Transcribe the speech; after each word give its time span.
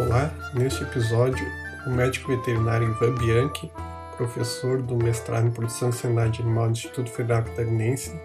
Olá, 0.00 0.30
neste 0.54 0.82
episódio, 0.82 1.46
o 1.86 1.90
médico 1.90 2.34
veterinário 2.34 2.88
Ivan 2.88 3.16
Bianchi, 3.16 3.70
professor 4.16 4.80
do 4.80 4.96
mestrado 4.96 5.46
em 5.46 5.50
produção 5.50 5.90
e 5.90 5.92
sanidade 5.92 6.40
animal 6.40 6.68
do 6.68 6.72
Instituto 6.72 7.10
Federal 7.10 7.42
Catarinense, 7.42 8.18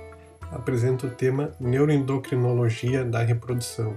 apresenta 0.54 1.06
o 1.06 1.10
tema 1.10 1.52
Neuroendocrinologia 1.60 3.04
da 3.04 3.20
reprodução. 3.20 3.94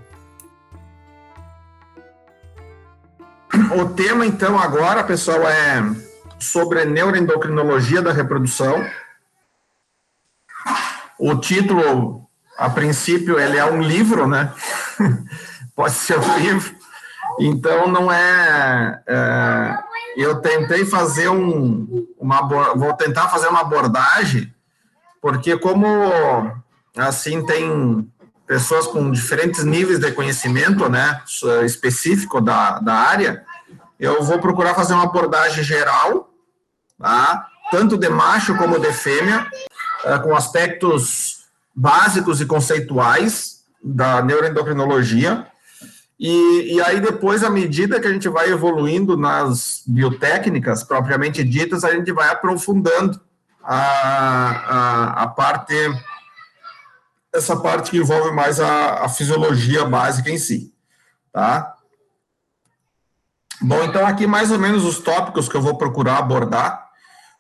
O 3.81 3.89
tema, 3.91 4.27
então, 4.27 4.59
agora, 4.59 5.05
pessoal, 5.05 5.49
é 5.49 5.81
sobre 6.41 6.85
neuroendocrinologia 6.85 8.03
da 8.03 8.13
reprodução. 8.13 8.85
O 11.17 11.37
título, 11.37 12.29
a 12.57 12.69
princípio, 12.69 13.39
ele 13.39 13.57
é 13.57 13.65
um 13.65 13.81
livro, 13.81 14.27
né? 14.27 14.53
Pode 15.77 15.95
ser 15.95 16.19
um 16.19 16.39
livro, 16.39 16.77
então, 17.41 17.89
não 17.89 18.13
é, 18.13 19.03
é. 19.07 19.79
eu 20.17 20.37
tentei 20.41 20.85
fazer 20.85 21.29
um. 21.29 22.07
Uma, 22.19 22.43
vou 22.75 22.93
tentar 22.95 23.29
fazer 23.29 23.49
uma 23.49 23.61
abordagem, 23.61 24.53
porque, 25.21 25.57
como 25.57 25.87
assim, 26.97 27.45
tem 27.47 28.11
pessoas 28.47 28.87
com 28.87 29.11
diferentes 29.11 29.63
níveis 29.65 29.99
de 29.99 30.11
conhecimento, 30.13 30.89
né, 30.89 31.21
específico 31.65 32.41
da, 32.41 32.79
da 32.79 32.95
área, 32.95 33.45
eu 34.01 34.23
vou 34.23 34.39
procurar 34.39 34.75
fazer 34.75 34.95
uma 34.95 35.05
abordagem 35.05 35.63
geral, 35.63 36.31
tá? 36.99 37.47
tanto 37.71 37.99
de 37.99 38.09
macho 38.09 38.57
como 38.57 38.79
de 38.79 38.93
fêmea, 38.93 39.47
é, 40.05 40.19
com 40.19 40.35
aspectos 40.35 41.41
básicos 41.75 42.41
e 42.41 42.47
conceituais 42.47 43.65
da 43.83 44.23
neuroendocrinologia, 44.23 45.47
e, 46.19 46.75
e 46.75 46.83
aí, 46.83 47.01
depois, 47.01 47.45
à 47.45 47.51
medida 47.51 48.01
que 48.01 48.09
a 48.09 48.13
gente 48.13 48.29
vai 48.29 48.51
evoluindo 48.51 49.17
nas 49.17 49.83
biotécnicas 49.87 50.83
propriamente 50.83 51.45
ditas, 51.45 51.85
a 51.85 51.93
gente 51.93 52.11
vai 52.13 52.29
aprofundando 52.29 53.21
a, 53.63 53.79
a, 53.79 55.23
a 55.23 55.29
parte, 55.29 55.75
essa 57.33 57.57
parte 57.57 57.93
que 57.93 57.99
envolve 57.99 58.33
mais 58.33 58.59
a, 58.59 59.05
a 59.05 59.09
fisiologia 59.09 59.85
básica 59.85 60.29
em 60.29 60.39
si, 60.39 60.75
tá? 61.33 61.77
Bom, 63.61 63.85
então 63.85 64.05
aqui 64.05 64.27
mais 64.27 64.51
ou 64.51 64.59
menos 64.59 64.85
os 64.85 64.99
tópicos 64.99 65.49
que 65.49 65.57
eu 65.57 65.63
vou 65.63 65.77
procurar 65.77 66.19
abordar. 66.19 66.88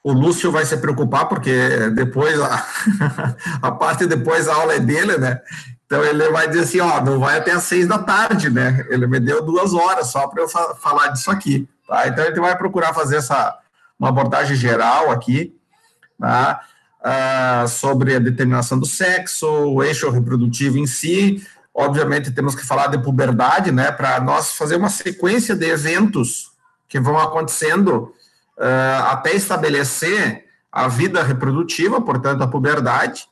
O 0.09 0.12
Lúcio 0.12 0.51
vai 0.51 0.64
se 0.64 0.75
preocupar, 0.78 1.28
porque 1.28 1.91
depois, 1.91 2.41
a, 2.41 2.67
a 3.61 3.73
parte 3.73 4.06
depois 4.06 4.47
da 4.47 4.55
aula 4.55 4.73
é 4.73 4.81
dele, 4.81 5.19
né? 5.19 5.39
Então 5.84 6.03
ele 6.03 6.31
vai 6.31 6.48
dizer 6.48 6.61
assim, 6.62 6.81
ó, 6.81 7.05
não 7.05 7.20
vai 7.20 7.37
até 7.37 7.53
às 7.53 7.64
seis 7.64 7.87
da 7.87 7.98
tarde, 7.98 8.48
né? 8.48 8.86
Ele 8.89 9.06
me 9.06 9.20
deu 9.20 9.45
duas 9.45 9.75
horas 9.75 10.06
só 10.06 10.27
para 10.27 10.42
eu 10.42 10.48
fa 10.48 10.75
falar 10.77 11.09
disso 11.09 11.31
aqui, 11.31 11.69
tá? 11.86 12.09
Então 12.09 12.25
a 12.25 12.29
gente 12.29 12.41
vai 12.41 12.56
procurar 12.56 12.95
fazer 12.95 13.17
essa 13.17 13.59
uma 13.98 14.09
abordagem 14.09 14.56
geral 14.56 15.11
aqui, 15.11 15.55
tá? 16.19 16.62
Ah, 17.05 17.67
sobre 17.69 18.17
a 18.17 18.19
determinação 18.19 18.79
do 18.79 18.86
sexo, 18.86 19.47
o 19.47 19.84
eixo 19.84 20.09
reprodutivo 20.09 20.79
em 20.79 20.86
si. 20.86 21.47
Obviamente 21.75 22.31
temos 22.31 22.55
que 22.55 22.64
falar 22.64 22.86
de 22.86 22.97
puberdade, 22.97 23.70
né? 23.70 23.92
Para 23.92 24.20
nós 24.20 24.53
fazer 24.53 24.77
uma 24.77 24.89
sequência 24.89 25.55
de 25.55 25.69
eventos 25.69 26.51
que 26.89 26.98
vão 26.98 27.19
acontecendo 27.19 28.14
até 29.05 29.34
estabelecer 29.34 30.45
a 30.70 30.89
vida 30.89 31.23
reprodutiva, 31.23 32.01
portanto 32.01 32.42
a 32.42 32.48
puberdade 32.48 33.27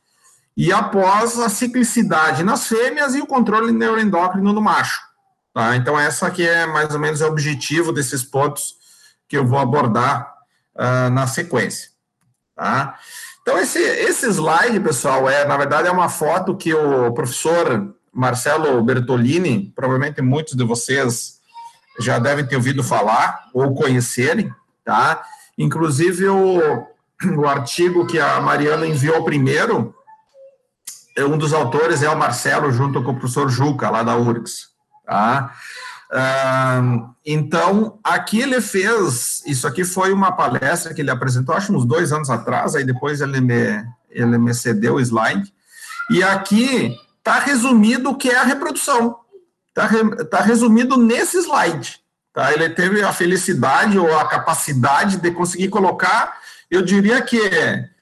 e 0.56 0.72
após 0.72 1.38
a 1.38 1.48
ciclicidade 1.48 2.42
nas 2.42 2.66
fêmeas 2.66 3.14
e 3.14 3.20
o 3.20 3.26
controle 3.26 3.72
neuroendócrino 3.72 4.52
no 4.52 4.60
macho. 4.60 5.00
Tá? 5.52 5.76
Então, 5.76 5.98
essa 5.98 6.26
aqui 6.26 6.46
é 6.46 6.66
mais 6.66 6.92
ou 6.94 6.98
menos 6.98 7.20
o 7.20 7.26
objetivo 7.26 7.92
desses 7.92 8.22
pontos 8.22 8.74
que 9.28 9.36
eu 9.36 9.46
vou 9.46 9.58
abordar 9.58 10.34
uh, 10.74 11.10
na 11.10 11.26
sequência. 11.26 11.90
Tá? 12.54 12.98
Então, 13.42 13.58
esse, 13.58 13.78
esse 13.78 14.26
slide, 14.26 14.80
pessoal, 14.80 15.28
é 15.28 15.44
na 15.44 15.56
verdade 15.56 15.88
é 15.88 15.90
uma 15.90 16.08
foto 16.08 16.56
que 16.56 16.74
o 16.74 17.12
professor 17.12 17.94
Marcelo 18.12 18.82
Bertolini, 18.82 19.72
provavelmente 19.76 20.22
muitos 20.22 20.54
de 20.54 20.64
vocês 20.64 21.36
já 22.00 22.18
devem 22.18 22.46
ter 22.46 22.56
ouvido 22.56 22.82
falar 22.82 23.48
ou 23.52 23.74
conhecerem, 23.74 24.52
tá? 24.86 25.22
Inclusive, 25.58 26.28
o, 26.28 26.86
o 27.36 27.46
artigo 27.46 28.06
que 28.06 28.18
a 28.18 28.40
Mariana 28.40 28.86
enviou 28.86 29.24
primeiro, 29.24 29.92
é, 31.16 31.24
um 31.24 31.36
dos 31.36 31.52
autores 31.52 32.02
é 32.02 32.08
o 32.08 32.16
Marcelo, 32.16 32.70
junto 32.70 33.02
com 33.02 33.10
o 33.10 33.18
professor 33.18 33.50
Juca, 33.50 33.90
lá 33.90 34.02
da 34.02 34.16
URGS. 34.16 34.68
Tá? 35.04 35.52
então, 37.24 37.98
aqui 38.02 38.40
ele 38.40 38.60
fez, 38.60 39.42
isso 39.44 39.66
aqui 39.66 39.84
foi 39.84 40.12
uma 40.12 40.30
palestra 40.30 40.94
que 40.94 41.00
ele 41.00 41.10
apresentou, 41.10 41.54
acho 41.54 41.74
uns 41.74 41.84
dois 41.84 42.12
anos 42.12 42.30
atrás, 42.30 42.76
aí 42.76 42.84
depois 42.84 43.20
ele 43.20 43.40
me, 43.40 43.84
ele 44.08 44.38
me 44.38 44.54
cedeu 44.54 44.94
o 44.94 45.00
slide, 45.00 45.52
e 46.08 46.22
aqui 46.22 46.96
está 47.18 47.40
resumido 47.40 48.10
o 48.10 48.16
que 48.16 48.30
é 48.30 48.36
a 48.36 48.44
reprodução, 48.44 49.16
está 49.68 49.88
tá 50.26 50.40
resumido 50.42 50.96
nesse 50.96 51.38
slide, 51.38 52.00
tá? 52.36 52.52
Ele 52.52 52.68
teve 52.68 53.02
a 53.02 53.14
felicidade 53.14 53.98
ou 53.98 54.14
a 54.14 54.28
capacidade 54.28 55.16
de 55.16 55.30
conseguir 55.30 55.68
colocar, 55.68 56.38
eu 56.70 56.82
diria 56.82 57.22
que 57.22 57.40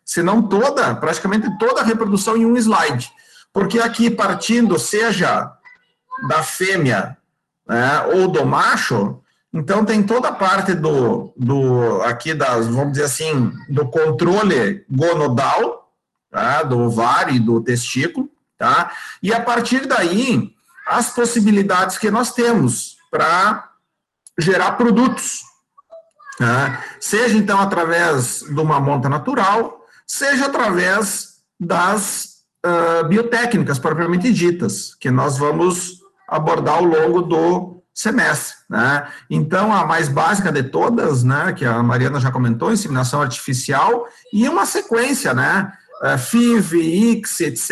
se 0.04 0.24
não 0.24 0.42
toda, 0.42 0.92
praticamente 0.96 1.56
toda 1.56 1.80
a 1.80 1.84
reprodução 1.84 2.36
em 2.36 2.44
um 2.44 2.56
slide. 2.56 3.12
Porque 3.52 3.78
aqui, 3.78 4.10
partindo, 4.10 4.76
seja 4.76 5.52
da 6.28 6.42
fêmea 6.42 7.16
né, 7.64 8.02
ou 8.12 8.26
do 8.26 8.44
macho, 8.44 9.20
então 9.52 9.84
tem 9.84 10.02
toda 10.02 10.28
a 10.28 10.32
parte 10.32 10.74
do, 10.74 11.32
do 11.36 12.02
aqui 12.02 12.34
das, 12.34 12.66
vamos 12.66 12.94
dizer 12.94 13.04
assim, 13.04 13.52
do 13.68 13.86
controle 13.86 14.84
gonodal, 14.90 15.92
tá, 16.28 16.64
do 16.64 16.80
ovário 16.80 17.36
e 17.36 17.38
do 17.38 17.60
testículo, 17.60 18.28
tá? 18.58 18.90
E 19.22 19.32
a 19.32 19.40
partir 19.40 19.86
daí, 19.86 20.52
as 20.88 21.10
possibilidades 21.10 21.98
que 21.98 22.10
nós 22.10 22.32
temos 22.32 22.96
para 23.12 23.73
gerar 24.38 24.72
produtos, 24.72 25.40
tá? 26.38 26.82
seja 27.00 27.36
então 27.36 27.60
através 27.60 28.40
de 28.40 28.60
uma 28.60 28.80
monta 28.80 29.08
natural, 29.08 29.84
seja 30.06 30.46
através 30.46 31.34
das 31.58 32.34
uh, 32.64 33.06
biotécnicas 33.06 33.78
propriamente 33.78 34.32
ditas, 34.32 34.94
que 34.94 35.10
nós 35.10 35.38
vamos 35.38 36.00
abordar 36.28 36.76
ao 36.76 36.84
longo 36.84 37.22
do 37.22 37.82
semestre, 37.94 38.56
né? 38.68 39.06
Então, 39.30 39.72
a 39.72 39.86
mais 39.86 40.08
básica 40.08 40.50
de 40.50 40.64
todas, 40.64 41.22
né, 41.22 41.52
que 41.52 41.64
a 41.64 41.80
Mariana 41.80 42.18
já 42.18 42.30
comentou, 42.32 42.72
inseminação 42.72 43.22
artificial, 43.22 44.08
e 44.32 44.48
uma 44.48 44.66
sequência, 44.66 45.32
né, 45.32 45.72
uh, 46.02 46.18
FIV, 46.18 46.80
IX, 46.80 47.40
etc., 47.40 47.70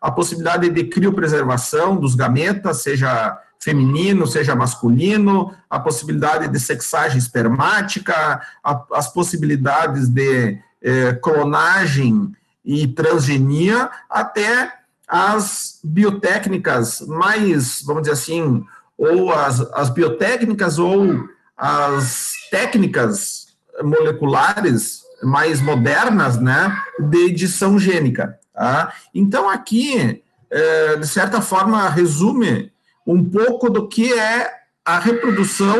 a 0.00 0.10
possibilidade 0.10 0.68
de 0.68 0.84
criopreservação 0.84 1.94
dos 1.94 2.16
gametas, 2.16 2.82
seja 2.82 3.38
feminino, 3.60 4.26
seja 4.26 4.54
masculino, 4.54 5.54
a 5.68 5.78
possibilidade 5.78 6.48
de 6.48 6.58
sexagem 6.58 7.18
espermática, 7.18 8.40
a, 8.64 8.84
as 8.92 9.12
possibilidades 9.12 10.08
de 10.08 10.58
é, 10.82 11.12
clonagem 11.14 12.34
e 12.64 12.86
transgenia, 12.88 13.90
até 14.08 14.72
as 15.06 15.78
biotécnicas 15.84 17.00
mais, 17.02 17.82
vamos 17.84 18.02
dizer 18.02 18.14
assim, 18.14 18.64
ou 18.96 19.32
as, 19.32 19.60
as 19.72 19.90
biotécnicas 19.90 20.78
ou 20.78 21.28
as 21.56 22.32
técnicas 22.50 23.48
moleculares 23.82 25.02
mais 25.22 25.60
modernas, 25.60 26.40
né, 26.40 26.74
de 26.98 27.26
edição 27.26 27.78
gênica. 27.78 28.38
Tá? 28.54 28.92
Então, 29.14 29.48
aqui, 29.48 30.22
é, 30.50 30.96
de 30.96 31.06
certa 31.06 31.42
forma, 31.42 31.88
resume 31.88 32.69
um 33.06 33.24
pouco 33.24 33.68
do 33.70 33.88
que 33.88 34.12
é 34.12 34.50
a 34.84 34.98
reprodução 34.98 35.76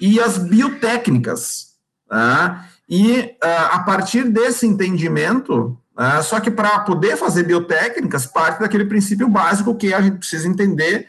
e 0.00 0.20
as 0.20 0.38
biotécnicas. 0.38 1.74
Tá? 2.08 2.66
E 2.88 3.36
uh, 3.42 3.72
a 3.72 3.78
partir 3.80 4.24
desse 4.24 4.66
entendimento, 4.66 5.78
uh, 5.96 6.22
só 6.22 6.40
que 6.40 6.50
para 6.50 6.80
poder 6.80 7.16
fazer 7.16 7.44
biotécnicas, 7.44 8.26
parte 8.26 8.60
daquele 8.60 8.84
princípio 8.84 9.28
básico 9.28 9.74
que 9.74 9.94
a 9.94 10.00
gente 10.00 10.18
precisa 10.18 10.48
entender 10.48 11.08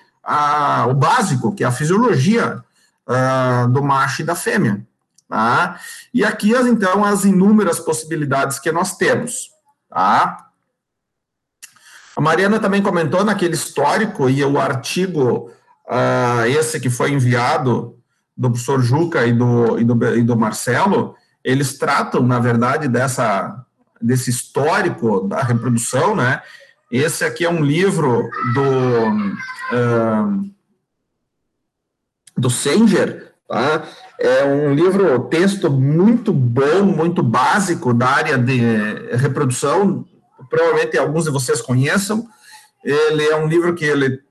o 0.89 0.93
básico, 0.95 1.53
que 1.53 1.63
é 1.63 1.67
a 1.67 1.71
fisiologia 1.71 2.63
uh, 3.07 3.67
do 3.69 3.83
macho 3.83 4.23
e 4.23 4.25
da 4.25 4.33
fêmea. 4.33 4.85
Tá? 5.29 5.79
E 6.13 6.23
aqui, 6.23 6.51
então, 6.53 7.03
as 7.03 7.25
inúmeras 7.25 7.79
possibilidades 7.79 8.57
que 8.57 8.71
nós 8.71 8.97
temos. 8.97 9.51
Tá? 9.89 10.44
A 12.15 12.21
Mariana 12.21 12.59
também 12.59 12.81
comentou 12.81 13.23
naquele 13.23 13.53
histórico, 13.53 14.29
e 14.29 14.44
o 14.44 14.59
artigo, 14.59 15.51
esse 16.47 16.79
que 16.79 16.89
foi 16.89 17.12
enviado 17.12 17.97
do 18.38 18.50
professor 18.50 18.81
Juca 18.81 19.25
e 19.25 19.33
do, 19.33 19.79
e 19.79 19.83
do, 19.83 20.15
e 20.17 20.21
do 20.23 20.35
Marcelo, 20.35 21.15
eles 21.44 21.77
tratam, 21.77 22.23
na 22.23 22.39
verdade, 22.39 22.88
dessa, 22.88 23.65
desse 24.01 24.29
histórico 24.29 25.27
da 25.27 25.41
reprodução, 25.41 26.15
né? 26.15 26.41
Esse 26.91 27.23
aqui 27.23 27.45
é 27.45 27.50
um 27.50 27.63
livro 27.63 28.29
do 28.53 28.62
uh, 29.75 30.56
do 32.38 32.50
Sanger, 32.50 33.33
tá? 33.47 33.83
É 34.19 34.44
um 34.45 34.73
livro, 34.73 35.19
texto 35.27 35.69
muito 35.69 36.31
bom, 36.31 36.83
muito 36.83 37.21
básico 37.21 37.94
da 37.94 38.07
área 38.07 38.38
de 38.38 38.59
reprodução. 39.17 40.06
Provavelmente 40.55 40.97
alguns 40.97 41.25
de 41.25 41.31
vocês 41.31 41.61
conheçam. 41.61 42.25
Ele 42.83 43.23
é 43.25 43.35
um 43.35 43.45
livro 43.45 43.75
que 43.75 43.83
ele, 43.83 44.21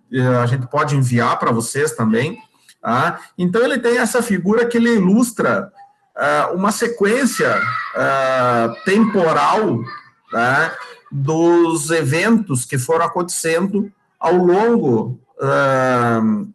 a 0.40 0.46
gente 0.46 0.66
pode 0.68 0.96
enviar 0.96 1.38
para 1.38 1.52
vocês 1.52 1.92
também. 1.92 2.38
Tá? 2.80 3.20
Então, 3.36 3.62
ele 3.62 3.78
tem 3.78 3.98
essa 3.98 4.22
figura 4.22 4.64
que 4.64 4.78
ele 4.78 4.94
ilustra 4.94 5.70
uh, 6.16 6.56
uma 6.56 6.72
sequência 6.72 7.58
uh, 7.58 8.84
temporal 8.86 9.80
tá? 10.30 10.74
dos 11.12 11.90
eventos 11.90 12.64
que 12.64 12.78
foram 12.78 13.04
acontecendo 13.04 13.92
ao 14.18 14.34
longo 14.34 15.20
uh, 15.42 16.48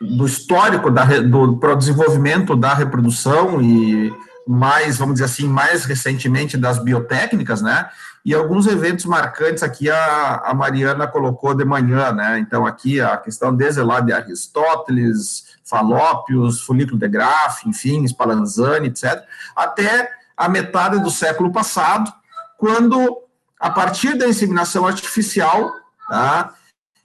do 0.00 0.24
histórico 0.24 0.90
da, 0.90 1.04
do 1.20 1.58
para 1.58 1.74
o 1.74 1.76
desenvolvimento 1.76 2.56
da 2.56 2.72
reprodução 2.72 3.60
e 3.60 4.10
mais, 4.46 4.96
vamos 4.96 5.14
dizer 5.14 5.26
assim, 5.26 5.46
mais 5.46 5.84
recentemente 5.84 6.56
das 6.56 6.78
biotécnicas, 6.78 7.60
né? 7.60 7.88
E 8.24 8.34
alguns 8.34 8.66
eventos 8.66 9.06
marcantes 9.06 9.62
aqui 9.62 9.90
a, 9.90 10.42
a 10.44 10.54
Mariana 10.54 11.06
colocou 11.06 11.54
de 11.54 11.64
manhã, 11.64 12.12
né? 12.12 12.38
Então 12.38 12.66
aqui 12.66 13.00
a 13.00 13.16
questão 13.16 13.54
desde 13.54 13.82
lá 13.82 14.00
de 14.00 14.12
Aristóteles, 14.12 15.56
Falópios, 15.64 16.60
folículo 16.60 16.98
de 16.98 17.08
Graff, 17.08 17.68
enfim, 17.68 18.06
Spallanzani, 18.06 18.88
etc., 18.88 19.22
até 19.56 20.10
a 20.36 20.48
metade 20.48 20.98
do 20.98 21.10
século 21.10 21.52
passado, 21.52 22.12
quando 22.58 23.18
a 23.58 23.70
partir 23.70 24.16
da 24.16 24.26
inseminação 24.26 24.86
artificial, 24.86 25.70
tá? 26.08 26.54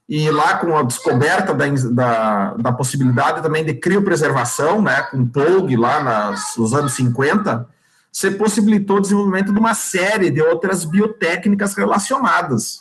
e 0.07 0.29
lá 0.29 0.57
com 0.57 0.77
a 0.77 0.83
descoberta 0.83 1.53
da, 1.53 1.65
da, 1.91 2.53
da 2.53 2.71
possibilidade 2.71 3.41
também 3.41 3.65
de 3.65 3.73
criopreservação, 3.73 4.81
né, 4.81 5.01
com 5.03 5.25
Pogue 5.25 5.75
lá 5.75 6.31
nos 6.55 6.73
anos 6.73 6.93
50, 6.93 7.67
você 8.15 8.31
possibilitou 8.31 8.95
o 8.95 9.01
desenvolvimento 9.01 9.51
de 9.51 9.59
uma 9.59 9.73
série 9.73 10.31
de 10.31 10.41
outras 10.41 10.85
biotécnicas 10.85 11.75
relacionadas. 11.75 12.79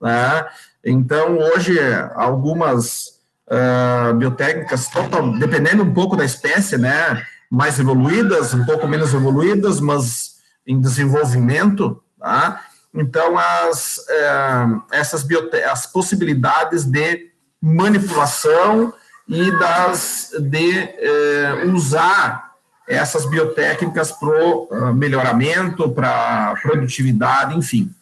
Né? 0.00 0.44
Então, 0.84 1.38
hoje, 1.38 1.78
algumas 2.16 3.20
uh, 3.46 4.12
biotécnicas, 4.14 4.88
total, 4.88 5.38
dependendo 5.38 5.84
um 5.84 5.94
pouco 5.94 6.16
da 6.16 6.24
espécie, 6.24 6.76
né, 6.76 7.24
mais 7.48 7.78
evoluídas, 7.78 8.54
um 8.54 8.64
pouco 8.64 8.88
menos 8.88 9.14
evoluídas, 9.14 9.78
mas 9.78 10.38
em 10.66 10.80
desenvolvimento, 10.80 12.02
tá? 12.18 12.62
Então, 12.92 13.38
as, 13.38 14.04
é, 14.08 14.98
essas 14.98 15.24
as 15.70 15.86
possibilidades 15.86 16.84
de 16.84 17.30
manipulação 17.60 18.92
e 19.28 19.50
das, 19.58 20.32
de 20.40 20.72
é, 20.72 21.64
usar 21.72 22.51
essas 22.88 23.24
biotécnicas 23.26 24.12
para 24.12 24.28
ah, 24.72 24.92
melhoramento, 24.92 25.90
para 25.90 26.54
produtividade, 26.62 27.56
enfim. 27.56 27.92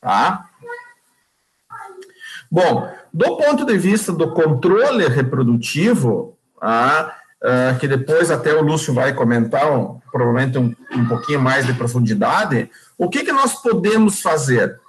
Tá? 0.00 0.46
Bom, 2.50 2.92
do 3.12 3.36
ponto 3.36 3.64
de 3.64 3.76
vista 3.76 4.12
do 4.12 4.32
controle 4.32 5.08
reprodutivo, 5.08 6.36
tá? 6.60 7.16
Uh, 7.36 7.78
que 7.78 7.86
depois 7.86 8.30
até 8.30 8.52
o 8.54 8.62
Lúcio 8.62 8.94
vai 8.94 9.12
comentar, 9.12 9.70
um, 9.70 10.00
provavelmente 10.10 10.56
um, 10.58 10.74
um 10.92 11.06
pouquinho 11.06 11.40
mais 11.40 11.66
de 11.66 11.74
profundidade, 11.74 12.70
o 12.96 13.10
que, 13.10 13.24
que 13.24 13.30
nós 13.30 13.60
podemos 13.62 14.22
fazer? 14.22 14.80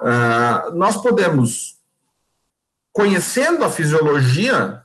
Uh, 0.00 0.74
nós 0.74 0.96
podemos, 0.96 1.76
conhecendo 2.92 3.64
a 3.64 3.70
fisiologia, 3.70 4.82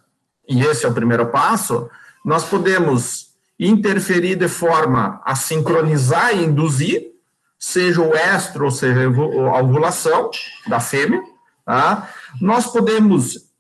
e 0.50 0.64
esse 0.64 0.86
é 0.86 0.90
o 0.90 0.94
primeiro 0.94 1.28
passo, 1.28 1.90
nós 2.26 2.44
podemos 2.44 3.31
interferir 3.68 4.36
de 4.36 4.48
forma 4.48 5.22
a 5.24 5.36
sincronizar 5.36 6.36
e 6.36 6.44
induzir, 6.44 7.12
seja 7.60 8.02
o 8.02 8.16
estro, 8.16 8.66
ou 8.66 8.72
seja 8.72 9.02
a 9.06 9.62
ovulação 9.62 10.32
da 10.68 10.80
fêmea, 10.80 11.22
tá? 11.64 12.10
Nós 12.42 12.66
podemos 12.66 13.52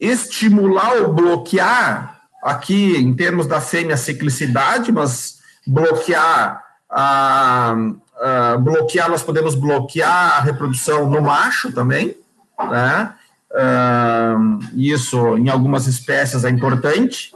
estimular 0.00 0.96
ou 0.96 1.12
bloquear, 1.14 2.22
aqui 2.42 2.96
em 2.96 3.14
termos 3.14 3.46
da 3.46 3.60
fêmea, 3.60 3.94
a 3.94 3.98
ciclicidade, 3.98 4.90
mas 4.90 5.38
bloquear 5.64 6.60
a, 6.90 7.76
uh, 7.76 8.58
bloquear, 8.58 9.08
nós 9.08 9.22
podemos 9.22 9.54
bloquear 9.54 10.38
a 10.38 10.40
reprodução 10.40 11.08
no 11.08 11.22
macho 11.22 11.72
também, 11.72 12.16
né? 12.58 13.14
Uh, 13.52 14.58
isso 14.74 15.38
em 15.38 15.48
algumas 15.48 15.86
espécies 15.86 16.44
é 16.44 16.50
importante. 16.50 17.32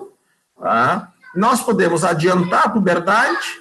Tá? 0.61 1.13
Nós 1.39 1.63
podemos 1.63 2.03
adiantar 2.03 2.67
a 2.67 2.69
puberdade, 2.69 3.61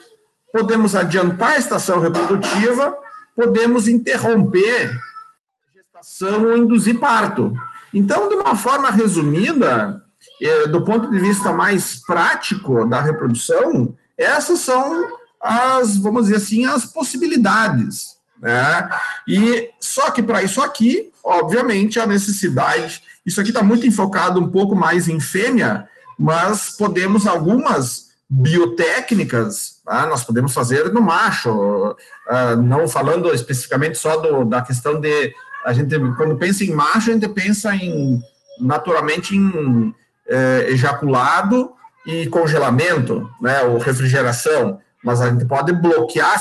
podemos 0.52 0.96
adiantar 0.96 1.52
a 1.52 1.58
estação 1.60 2.00
reprodutiva, 2.00 2.98
podemos 3.36 3.88
interromper 3.88 4.90
a 4.90 5.78
gestação 5.78 6.46
ou 6.48 6.58
induzir 6.58 7.00
parto. 7.00 7.54
Então, 7.94 8.30
de 8.30 8.34
uma 8.34 8.56
forma 8.56 8.90
resumida, 8.90 10.02
eh, 10.42 10.66
do 10.66 10.84
ponto 10.84 11.12
de 11.12 11.20
vista 11.20 11.54
mais 11.54 12.04
prático 12.04 12.84
da 12.88 13.00
reprodução, 13.00 13.96
essas 14.18 14.62
são 14.62 15.08
as, 15.40 15.98
vamos 15.98 16.24
dizer 16.24 16.38
assim, 16.38 16.66
as 16.66 16.84
possibilidades. 16.84 18.18
Né? 18.42 18.90
E 19.28 19.70
só 19.80 20.10
que 20.10 20.24
para 20.24 20.42
isso 20.42 20.64
aqui, 20.64 21.12
obviamente, 21.24 22.00
a 22.00 22.08
necessidade. 22.08 23.04
Isso 23.24 23.40
aqui 23.40 23.52
está 23.52 23.62
muito 23.62 23.86
enfocado 23.86 24.40
um 24.40 24.50
pouco 24.50 24.76
mais 24.76 25.08
em 25.08 25.20
fêmea, 25.20 25.88
mas 26.18 26.70
podemos 26.72 27.28
algumas 27.28 28.08
biotécnicas, 28.30 29.80
tá? 29.86 30.06
nós 30.06 30.24
podemos 30.24 30.54
fazer 30.54 30.92
no 30.92 31.02
macho, 31.02 31.50
uh, 31.50 32.62
não 32.62 32.88
falando 32.88 33.34
especificamente 33.34 33.98
só 33.98 34.18
do, 34.18 34.44
da 34.44 34.62
questão 34.62 35.00
de 35.00 35.34
a 35.66 35.74
gente 35.74 35.98
quando 36.16 36.38
pensa 36.38 36.64
em 36.64 36.72
macho 36.72 37.10
a 37.10 37.14
gente 37.14 37.28
pensa 37.30 37.76
em 37.76 38.22
naturalmente 38.60 39.36
em 39.36 39.94
eh, 40.28 40.68
ejaculado 40.70 41.72
e 42.06 42.28
congelamento, 42.28 43.30
né, 43.42 43.64
ou 43.64 43.78
refrigeração 43.78 44.80
mas 45.04 45.22
a 45.22 45.30
gente 45.30 45.46
pode 45.46 45.72
bloquear 45.72 46.36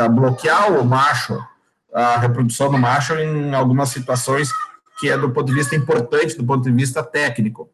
a 0.00 0.08
bloquear 0.08 0.72
o 0.72 0.84
macho, 0.84 1.42
a 1.92 2.18
reprodução 2.18 2.70
do 2.70 2.78
macho 2.78 3.14
em 3.14 3.54
algumas 3.54 3.88
situações 3.88 4.50
que 4.98 5.10
é 5.10 5.18
do 5.18 5.30
ponto 5.30 5.46
de 5.46 5.54
vista 5.54 5.74
importante, 5.74 6.36
do 6.36 6.44
ponto 6.44 6.62
de 6.62 6.72
vista 6.72 7.02
técnico, 7.02 7.68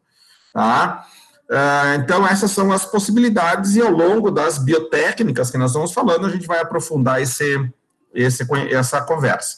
tá? 0.53 1.05
Ah, 1.55 1.95
então, 1.95 2.25
essas 2.25 2.49
são 2.49 2.71
as 2.71 2.83
possibilidades, 2.83 3.75
e 3.75 3.81
ao 3.81 3.91
longo 3.91 4.31
das 4.31 4.57
biotécnicas 4.57 5.51
que 5.51 5.57
nós 5.57 5.69
estamos 5.69 5.93
falando, 5.93 6.25
a 6.25 6.29
gente 6.29 6.47
vai 6.47 6.59
aprofundar 6.59 7.21
esse, 7.21 7.69
esse, 8.13 8.43
essa 8.71 9.01
conversa. 9.01 9.57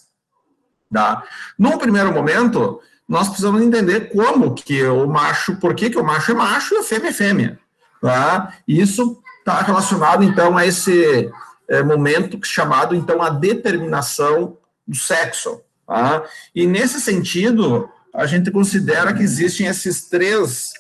Tá? 0.91 1.23
Num 1.57 1.77
primeiro 1.77 2.11
momento, 2.11 2.81
nós 3.07 3.27
precisamos 3.27 3.61
entender 3.61 4.09
como 4.09 4.53
que 4.53 4.83
o 4.83 5.07
macho, 5.07 5.55
por 5.55 5.73
que, 5.73 5.89
que 5.89 5.97
o 5.97 6.03
macho 6.03 6.31
é 6.31 6.35
macho 6.35 6.75
e 6.75 6.77
a 6.79 6.83
fêmea 6.83 7.09
é 7.09 7.13
fêmea. 7.13 7.59
Tá? 8.01 8.53
Isso 8.67 9.21
está 9.39 9.61
relacionado, 9.61 10.23
então, 10.23 10.57
a 10.57 10.65
esse 10.65 11.31
é, 11.69 11.81
momento 11.81 12.37
chamado, 12.43 12.93
então, 12.93 13.21
a 13.21 13.29
determinação 13.29 14.57
do 14.85 14.97
sexo. 14.97 15.61
Tá? 15.87 16.23
E, 16.53 16.67
nesse 16.67 16.99
sentido, 16.99 17.89
a 18.13 18.25
gente 18.25 18.51
considera 18.51 19.13
que 19.13 19.23
existem 19.23 19.67
esses 19.67 20.09
três, 20.09 20.73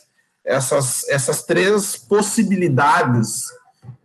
essas, 0.45 1.07
essas 1.09 1.43
três 1.43 1.97
possibilidades 1.97 3.45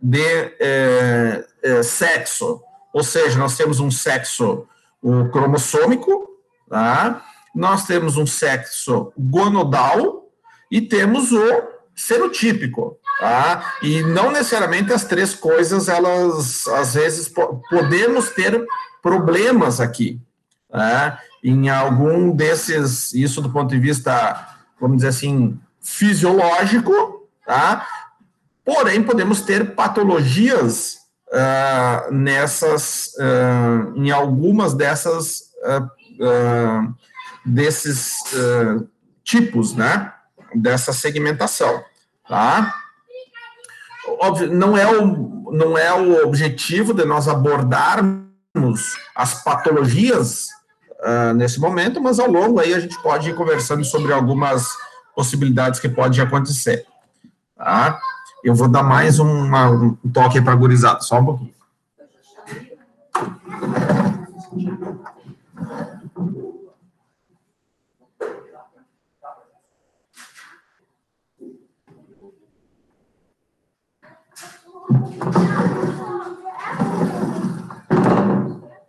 de 0.01 0.53
é, 0.59 1.45
é, 1.61 1.83
sexo. 1.83 2.61
Ou 2.91 3.03
seja, 3.03 3.37
nós 3.37 3.55
temos 3.55 3.79
um 3.79 3.91
sexo 3.91 4.67
o 5.01 5.29
cromossômico, 5.29 6.29
tá? 6.69 7.23
nós 7.55 7.85
temos 7.85 8.17
um 8.17 8.25
sexo 8.25 9.11
gonodal 9.17 10.29
e 10.69 10.79
temos 10.81 11.31
o 11.31 11.63
fenotípico. 11.95 12.97
Tá? 13.19 13.75
E 13.81 14.01
não 14.01 14.31
necessariamente 14.31 14.91
as 14.91 15.03
três 15.03 15.33
coisas, 15.33 15.87
elas, 15.87 16.67
às 16.67 16.95
vezes, 16.95 17.31
podemos 17.69 18.29
ter 18.29 18.65
problemas 19.01 19.79
aqui. 19.79 20.19
Tá? 20.69 21.19
Em 21.43 21.69
algum 21.69 22.31
desses, 22.31 23.13
isso 23.13 23.41
do 23.41 23.51
ponto 23.51 23.69
de 23.69 23.79
vista, 23.79 24.55
vamos 24.79 24.97
dizer 24.97 25.09
assim, 25.09 25.59
fisiológico, 25.81 27.27
tá? 27.45 27.85
porém, 28.65 29.03
podemos 29.03 29.41
ter 29.41 29.75
patologias 29.75 30.97
uh, 31.27 32.13
nessas, 32.13 33.13
uh, 33.17 33.93
em 33.95 34.11
algumas 34.11 34.73
dessas, 34.73 35.51
uh, 35.63 36.95
desses 37.45 38.17
tipos, 39.23 39.73
né? 39.73 40.13
Dessa 40.53 40.91
segmentação, 40.91 41.83
tá? 42.27 42.75
óbvio, 44.19 44.51
não 44.51 44.77
é 44.77 44.85
o, 44.85 45.51
não 45.51 45.77
é 45.77 45.93
o 45.93 46.25
objetivo 46.25 46.93
de 46.93 47.05
nós 47.05 47.27
abordarmos 47.27 48.97
as 49.15 49.43
patologias 49.43 50.47
nesse 51.35 51.59
momento, 51.59 52.01
mas 52.01 52.19
ao 52.19 52.29
longo 52.29 52.59
aí 52.59 52.73
a 52.73 52.79
gente 52.79 53.01
pode 53.01 53.29
ir 53.29 53.35
conversando 53.35 53.83
sobre 53.83 54.13
algumas 54.13 54.67
possibilidades 55.21 55.79
que 55.79 55.87
podem 55.87 56.19
acontecer. 56.19 56.83
tá? 57.55 57.99
Eu 58.43 58.55
vou 58.55 58.67
dar 58.67 58.81
mais 58.81 59.19
uma, 59.19 59.69
um 59.69 59.95
toque 60.11 60.41
para 60.41 60.55
gurizada, 60.55 61.01
só 61.01 61.19
um 61.19 61.25
pouquinho. 61.25 61.53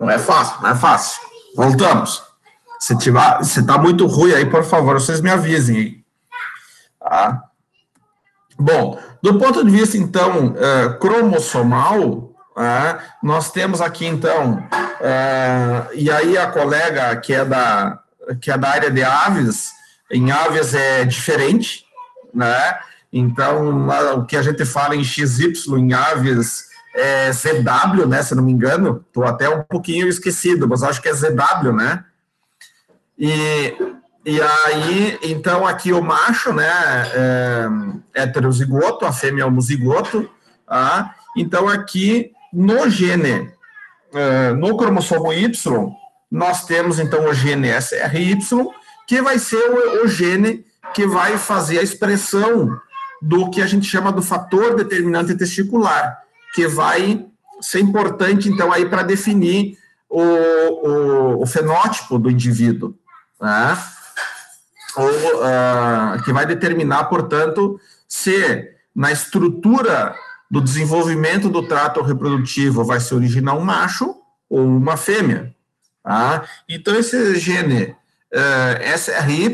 Não 0.00 0.10
é 0.10 0.18
fácil, 0.18 0.62
não 0.62 0.70
é 0.70 0.74
fácil. 0.74 1.20
Voltamos. 1.54 2.22
Se 2.80 2.96
tiver, 2.98 3.44
se 3.44 3.64
tá 3.64 3.78
muito 3.78 4.06
ruim 4.06 4.32
aí, 4.32 4.44
por 4.44 4.64
favor, 4.64 4.94
vocês 4.94 5.20
me 5.20 5.30
avisem 5.30 5.76
aí. 5.76 6.01
Tá? 7.12 7.42
Bom, 8.58 8.98
do 9.20 9.38
ponto 9.38 9.62
de 9.62 9.70
vista, 9.70 9.98
então, 9.98 10.54
é, 10.56 10.94
cromossomal, 10.94 12.32
é, 12.56 12.98
nós 13.22 13.52
temos 13.52 13.82
aqui, 13.82 14.06
então, 14.06 14.66
é, 14.98 15.88
e 15.92 16.10
aí 16.10 16.38
a 16.38 16.46
colega 16.46 17.14
que 17.16 17.34
é, 17.34 17.44
da, 17.44 17.98
que 18.40 18.50
é 18.50 18.56
da 18.56 18.70
área 18.70 18.90
de 18.90 19.02
aves, 19.02 19.72
em 20.10 20.32
aves 20.32 20.72
é 20.72 21.04
diferente, 21.04 21.84
né? 22.32 22.78
Então, 23.12 23.86
o 24.16 24.24
que 24.24 24.34
a 24.38 24.42
gente 24.42 24.64
fala 24.64 24.96
em 24.96 25.04
XY, 25.04 25.52
em 25.76 25.92
aves, 25.92 26.64
é 26.94 27.30
ZW, 27.30 28.06
né? 28.06 28.22
Se 28.22 28.34
não 28.34 28.42
me 28.42 28.52
engano, 28.52 29.04
estou 29.06 29.24
até 29.24 29.50
um 29.50 29.62
pouquinho 29.64 30.08
esquecido, 30.08 30.66
mas 30.66 30.82
acho 30.82 31.02
que 31.02 31.10
é 31.10 31.12
ZW, 31.12 31.74
né? 31.74 32.06
E 33.18 33.76
e 34.24 34.40
aí, 34.40 35.18
então, 35.22 35.66
aqui 35.66 35.92
o 35.92 36.00
macho, 36.00 36.52
né, 36.52 36.70
é 38.14 38.22
heterozigoto, 38.22 39.04
a 39.04 39.12
fêmea 39.12 39.42
é 39.42 39.46
homozigoto, 39.46 40.30
tá? 40.66 41.14
Então, 41.36 41.68
aqui 41.68 42.30
no 42.52 42.88
gene, 42.88 43.50
é, 44.14 44.52
no 44.52 44.76
cromossomo 44.76 45.32
Y, 45.32 45.90
nós 46.30 46.64
temos, 46.66 47.00
então, 47.00 47.24
o 47.24 47.34
gene 47.34 47.68
SRY, 47.80 48.38
que 49.08 49.20
vai 49.20 49.38
ser 49.40 49.56
o, 49.56 50.04
o 50.04 50.08
gene 50.08 50.64
que 50.94 51.04
vai 51.06 51.36
fazer 51.36 51.80
a 51.80 51.82
expressão 51.82 52.78
do 53.20 53.50
que 53.50 53.60
a 53.60 53.66
gente 53.66 53.86
chama 53.86 54.12
do 54.12 54.22
fator 54.22 54.76
determinante 54.76 55.34
testicular, 55.34 56.22
que 56.54 56.68
vai 56.68 57.26
ser 57.60 57.80
importante, 57.80 58.48
então, 58.48 58.72
aí 58.72 58.88
para 58.88 59.02
definir 59.02 59.78
o, 60.08 60.20
o, 60.20 61.42
o, 61.42 61.46
fenótipo 61.46 62.18
do 62.18 62.30
indivíduo, 62.30 62.94
né? 63.40 63.78
Ou, 64.96 65.08
uh, 65.08 66.22
que 66.24 66.32
vai 66.32 66.46
determinar, 66.46 67.04
portanto, 67.04 67.80
se 68.06 68.70
na 68.94 69.10
estrutura 69.10 70.14
do 70.50 70.60
desenvolvimento 70.60 71.48
do 71.48 71.66
trato 71.66 72.02
reprodutivo 72.02 72.84
vai 72.84 73.00
se 73.00 73.14
originar 73.14 73.54
um 73.54 73.64
macho 73.64 74.14
ou 74.50 74.66
uma 74.66 74.98
fêmea. 74.98 75.54
Tá? 76.02 76.44
Então, 76.68 76.94
esse 76.94 77.36
gene 77.36 77.84
uh, 77.84 77.96
eh, 78.32 78.94
SRY, 78.96 79.52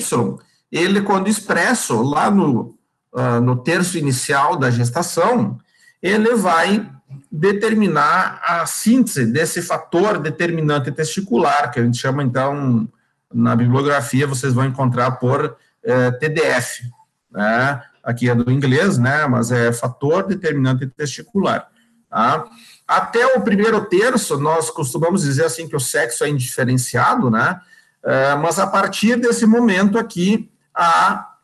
ele, 0.73 1.03
quando 1.03 1.29
expresso 1.29 2.03
lá 2.03 2.31
no, 2.31 2.77
uh, 3.13 3.41
no 3.41 3.57
terço 3.57 3.97
inicial 3.97 4.57
da 4.57 4.71
gestação, 4.71 5.59
ele 6.03 6.35
vai 6.35 6.91
determinar 7.31 8.41
a 8.45 8.67
síntese 8.67 9.27
desse 9.27 9.63
fator 9.63 10.19
determinante 10.19 10.91
testicular, 10.91 11.71
que 11.71 11.79
a 11.79 11.85
gente 11.85 11.99
chama, 11.99 12.23
então, 12.23 12.89
na 13.33 13.55
bibliografia 13.55 14.27
vocês 14.27 14.53
vão 14.53 14.65
encontrar 14.65 15.13
por 15.13 15.57
é, 15.83 16.11
TDF, 16.13 16.83
né? 17.31 17.83
Aqui 18.03 18.29
é 18.29 18.35
do 18.35 18.51
inglês, 18.51 18.97
né? 18.97 19.27
Mas 19.27 19.51
é 19.51 19.73
fator 19.73 20.27
determinante 20.27 20.87
testicular. 20.87 21.69
Tá? 22.09 22.47
Até 22.87 23.37
o 23.37 23.43
primeiro 23.43 23.85
terço, 23.85 24.39
nós 24.39 24.71
costumamos 24.71 25.23
dizer 25.23 25.45
assim 25.45 25.69
que 25.69 25.77
o 25.77 25.81
sexo 25.81 26.25
é 26.25 26.29
indiferenciado, 26.31 27.31
né? 27.31 27.61
É, 28.03 28.35
mas 28.37 28.59
a 28.59 28.67
partir 28.67 29.17
desse 29.17 29.45
momento 29.45 29.99
aqui, 29.99 30.51
há 30.75 31.35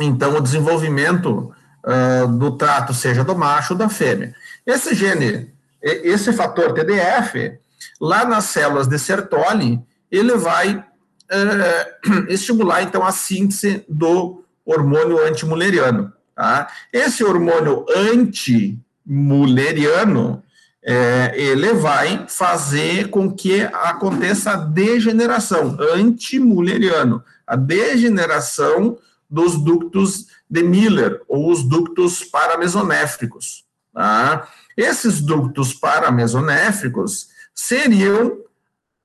então 0.00 0.36
o 0.36 0.40
desenvolvimento 0.40 1.54
uh, 1.84 2.28
do 2.28 2.56
trato, 2.56 2.92
seja 2.92 3.24
do 3.24 3.36
macho 3.36 3.72
ou 3.72 3.78
da 3.78 3.88
fêmea. 3.88 4.34
Esse 4.66 4.94
gene, 4.94 5.52
esse 5.82 6.32
fator 6.32 6.72
TDF, 6.72 7.58
lá 8.00 8.24
nas 8.24 8.44
células 8.44 8.86
de 8.86 8.98
Sertoli, 8.98 9.80
ele 10.10 10.36
vai 10.36 10.84
é, 11.30 11.96
estimular, 12.32 12.82
então, 12.82 13.04
a 13.04 13.12
síntese 13.12 13.84
do 13.88 14.42
hormônio 14.64 15.24
antimuleriano. 15.24 16.12
Tá? 16.34 16.68
Esse 16.92 17.22
hormônio 17.24 17.86
antimuleriano, 17.94 20.42
é, 20.84 21.32
ele 21.34 21.72
vai 21.74 22.26
fazer 22.28 23.10
com 23.10 23.32
que 23.32 23.62
aconteça 23.62 24.50
a 24.52 24.56
degeneração, 24.56 25.76
antimuleriano, 25.80 27.24
a 27.46 27.56
degeneração 27.56 28.98
dos 29.28 29.56
ductos 29.56 30.26
de 30.48 30.62
Miller, 30.62 31.22
ou 31.26 31.50
os 31.50 31.64
ductos 31.64 32.22
paramesonéfricos. 32.22 33.64
Tá? 33.92 34.46
Esses 34.76 35.20
ductos 35.20 35.74
paramesonéfricos 35.74 37.30
seriam 37.52 38.45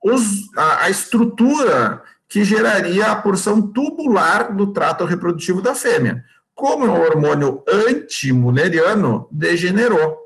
os, 0.01 0.55
a, 0.58 0.86
a 0.86 0.89
estrutura 0.89 2.01
que 2.27 2.43
geraria 2.43 3.08
a 3.08 3.15
porção 3.15 3.62
tubular 3.62 4.55
do 4.55 4.67
trato 4.67 5.03
reprodutivo 5.03 5.62
da 5.62 5.75
fêmea. 5.75 6.24
Como 6.55 6.86
o 6.86 7.01
hormônio 7.01 7.63
antimuleriano 7.67 9.27
degenerou. 9.29 10.17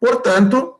Portanto, 0.00 0.76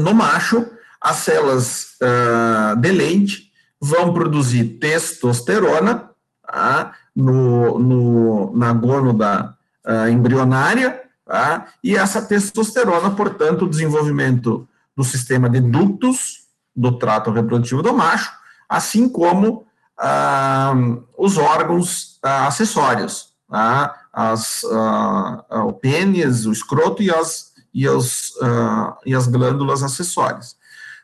no 0.00 0.14
macho, 0.14 0.66
as 1.00 1.16
células 1.16 1.96
uh, 2.02 2.76
de 2.80 2.90
leite 2.90 3.52
vão 3.80 4.12
produzir 4.12 4.78
testosterona 4.80 6.10
tá? 6.42 6.94
no, 7.14 7.78
no, 7.78 8.56
na 8.56 8.72
gônada 8.72 9.54
uh, 9.86 10.08
embrionária, 10.08 11.02
tá? 11.24 11.68
e 11.84 11.96
essa 11.96 12.22
testosterona, 12.22 13.10
portanto, 13.10 13.66
o 13.66 13.68
desenvolvimento 13.68 14.66
do 14.96 15.04
sistema 15.04 15.50
de 15.50 15.60
ductos 15.60 16.47
do 16.78 16.96
trato 16.96 17.32
reprodutivo 17.32 17.82
do 17.82 17.92
macho, 17.92 18.32
assim 18.68 19.08
como 19.08 19.66
ah, 19.98 20.72
os 21.16 21.36
órgãos 21.36 22.18
ah, 22.22 22.46
acessórios, 22.46 23.34
tá? 23.50 24.06
as, 24.12 24.62
ah, 24.64 25.64
o 25.64 25.72
pênis, 25.72 26.46
o 26.46 26.52
escroto 26.52 27.02
e 27.02 27.10
as, 27.10 27.52
e, 27.74 27.88
os, 27.88 28.32
ah, 28.40 28.96
e 29.04 29.14
as 29.14 29.26
glândulas 29.26 29.82
acessórias. 29.82 30.56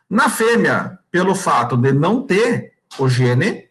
Na 0.08 0.28
fêmea, 0.28 0.98
pelo 1.10 1.34
fato 1.34 1.76
de 1.76 1.92
não 1.92 2.22
ter 2.22 2.74
o 2.98 3.08
gene, 3.08 3.68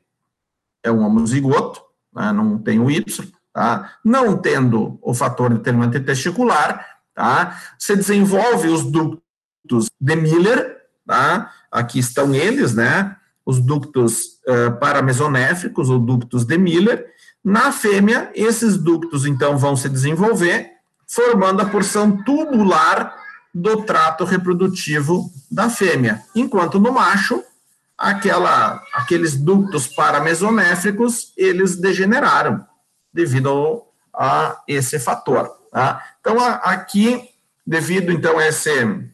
é 0.83 0.91
um 0.91 1.05
homozigoto, 1.05 1.81
né, 2.13 2.33
não 2.33 2.57
tem 2.57 2.79
o 2.79 2.91
Y, 2.91 3.31
tá? 3.53 3.93
não 4.03 4.36
tendo 4.36 5.00
o 5.01 5.13
fator 5.13 5.53
determinante 5.53 6.01
testicular, 6.01 6.86
tá? 7.15 7.62
se 7.79 7.95
desenvolve 7.95 8.67
os 8.67 8.83
ductos 8.83 9.89
de 10.00 10.15
Miller, 10.17 10.83
tá? 11.07 11.51
Aqui 11.74 11.98
estão 11.98 12.36
eles, 12.36 12.75
né? 12.75 13.15
Os 13.44 13.60
ductos 13.60 14.39
uh, 14.48 14.80
paramesonéfricos, 14.80 15.89
ou 15.89 16.00
ductos 16.00 16.46
de 16.46 16.56
Miller. 16.56 17.08
Na 17.44 17.72
fêmea, 17.72 18.32
esses 18.36 18.77
ductos, 18.77 19.25
então, 19.25 19.58
vão 19.58 19.75
se 19.75 19.89
desenvolver, 19.89 20.70
formando 21.08 21.62
a 21.62 21.65
porção 21.65 22.24
tubular 22.24 23.15
do 23.53 23.84
trato 23.84 24.24
reprodutivo 24.24 25.32
da 25.51 25.70
fêmea, 25.70 26.24
enquanto 26.36 26.80
no 26.80 26.92
macho, 26.92 27.44
aquela, 27.98 28.82
aqueles 28.94 29.36
ductos 29.36 29.88
paramesonéfricos, 29.88 31.34
eles 31.38 31.75
degeneraram 31.75 32.65
devido 33.13 33.84
a 34.13 34.62
esse 34.68 35.00
fator. 35.00 35.50
Tá? 35.72 36.03
Então, 36.20 36.38
aqui, 36.39 37.30
devido, 37.65 38.12
então, 38.12 38.38
a 38.39 38.48
esse 38.48 39.12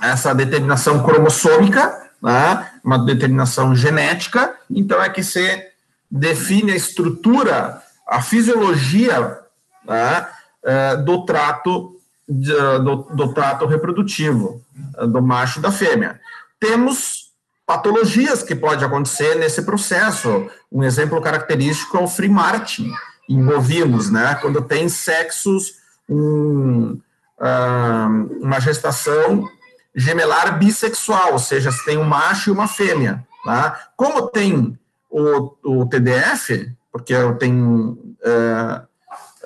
essa 0.00 0.34
determinação 0.34 1.02
cromossômica, 1.02 2.10
né, 2.22 2.70
uma 2.84 2.98
determinação 2.98 3.74
genética, 3.74 4.54
então 4.70 5.02
é 5.02 5.08
que 5.08 5.22
se 5.22 5.66
define 6.10 6.72
a 6.72 6.76
estrutura, 6.76 7.82
a 8.06 8.22
fisiologia 8.22 9.38
né, 9.84 10.26
é, 10.64 10.96
do 10.96 11.24
trato 11.24 11.94
do, 12.28 12.94
do 13.14 13.32
trato 13.32 13.64
reprodutivo 13.64 14.62
do 15.08 15.22
macho 15.22 15.58
e 15.58 15.62
da 15.62 15.72
fêmea. 15.72 16.20
Temos 16.60 17.28
patologias 17.66 18.42
que 18.42 18.54
pode 18.54 18.84
acontecer 18.84 19.34
nesse 19.36 19.62
processo. 19.62 20.50
Um 20.70 20.82
exemplo 20.82 21.20
característico 21.20 21.96
é 21.96 22.00
o 22.00 22.08
free 22.08 22.28
martin 22.28 22.92
em 23.28 23.44
bovinos, 23.44 24.10
né? 24.10 24.34
Quando 24.40 24.62
tem 24.62 24.88
sexos, 24.88 25.74
um, 26.08 26.98
ah, 27.38 28.08
uma 28.40 28.60
gestação 28.60 29.48
gemelar 29.94 30.58
bissexual, 30.58 31.32
ou 31.32 31.38
seja, 31.38 31.70
se 31.70 31.84
tem 31.84 31.98
um 31.98 32.04
macho 32.04 32.50
e 32.50 32.52
uma 32.52 32.68
fêmea. 32.68 33.26
Tá? 33.44 33.88
Como 33.96 34.28
tem 34.28 34.78
o, 35.10 35.54
o 35.64 35.86
TDF, 35.86 36.70
porque 36.92 37.14
tem 37.38 37.98
é, 38.22 38.82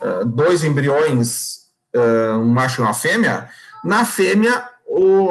uh, 0.03 0.25
dois 0.25 0.65
embriões, 0.65 1.67
uh, 1.95 2.39
um 2.39 2.49
macho 2.49 2.81
e 2.81 2.85
uma 2.85 2.95
fêmea, 2.95 3.49
na 3.85 4.05
fêmea 4.05 4.71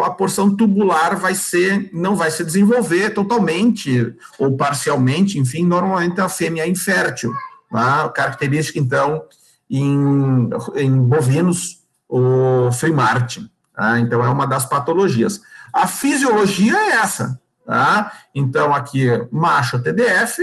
a 0.04 0.10
porção 0.10 0.56
tubular 0.56 1.16
vai 1.18 1.36
ser, 1.36 1.90
não 1.94 2.16
vai 2.16 2.32
se 2.32 2.44
desenvolver 2.44 3.12
totalmente 3.12 4.16
ou 4.40 4.58
parcialmente, 4.58 5.38
enfim, 5.38 5.66
normalmente 5.66 6.20
a 6.20 6.28
fêmea 6.28 6.64
é 6.64 6.68
infértil. 6.68 7.32
Tá? 7.70 8.10
Característica, 8.10 8.80
então, 8.80 9.24
em, 9.70 10.50
em 10.76 10.98
bovinos, 10.98 11.82
o 12.10 12.72
Freemart. 12.72 13.38
Tá? 13.76 14.00
Então, 14.00 14.24
é 14.24 14.30
uma 14.30 14.46
das 14.46 14.66
patologias. 14.66 15.42
A 15.74 15.88
fisiologia 15.88 16.76
é 16.76 16.90
essa. 16.92 17.40
Tá? 17.66 18.12
Então, 18.34 18.74
aqui, 18.74 19.08
macho 19.32 19.82
TDF 19.82 20.42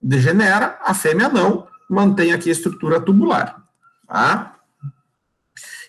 degenera, 0.00 0.78
a 0.82 0.94
fêmea 0.94 1.28
não, 1.28 1.66
mantém 1.88 2.32
aqui 2.32 2.48
a 2.48 2.52
estrutura 2.52 3.00
tubular. 3.00 3.62
Tá? 4.08 4.56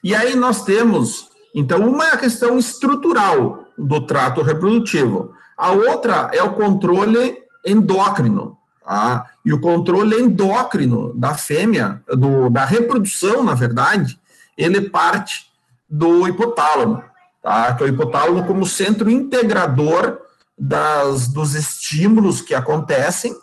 E 0.04 0.14
aí 0.14 0.36
nós 0.36 0.64
temos 0.64 1.32
então, 1.54 1.88
uma 1.88 2.08
é 2.08 2.18
questão 2.18 2.58
estrutural 2.58 3.66
do 3.78 4.02
trato 4.02 4.42
reprodutivo, 4.42 5.34
a 5.56 5.72
outra 5.72 6.32
é 6.34 6.42
o 6.42 6.54
controle 6.54 7.38
endócrino. 7.64 8.58
Tá? 8.84 9.30
E 9.46 9.54
o 9.54 9.62
controle 9.62 10.20
endócrino 10.20 11.14
da 11.16 11.36
fêmea, 11.36 12.02
do, 12.08 12.50
da 12.50 12.66
reprodução, 12.66 13.44
na 13.44 13.54
verdade, 13.54 14.20
ele 14.58 14.90
parte 14.90 15.53
do 15.94 16.28
hipotálamo, 16.28 17.04
tá? 17.42 17.76
que 17.76 17.84
é 17.84 17.86
o 17.86 17.90
hipotálamo 17.90 18.48
como 18.48 18.66
centro 18.66 19.12
integrador 19.12 20.18
das, 20.58 21.28
dos 21.28 21.54
estímulos 21.54 22.42
que 22.42 22.56
acontecem 22.56 23.36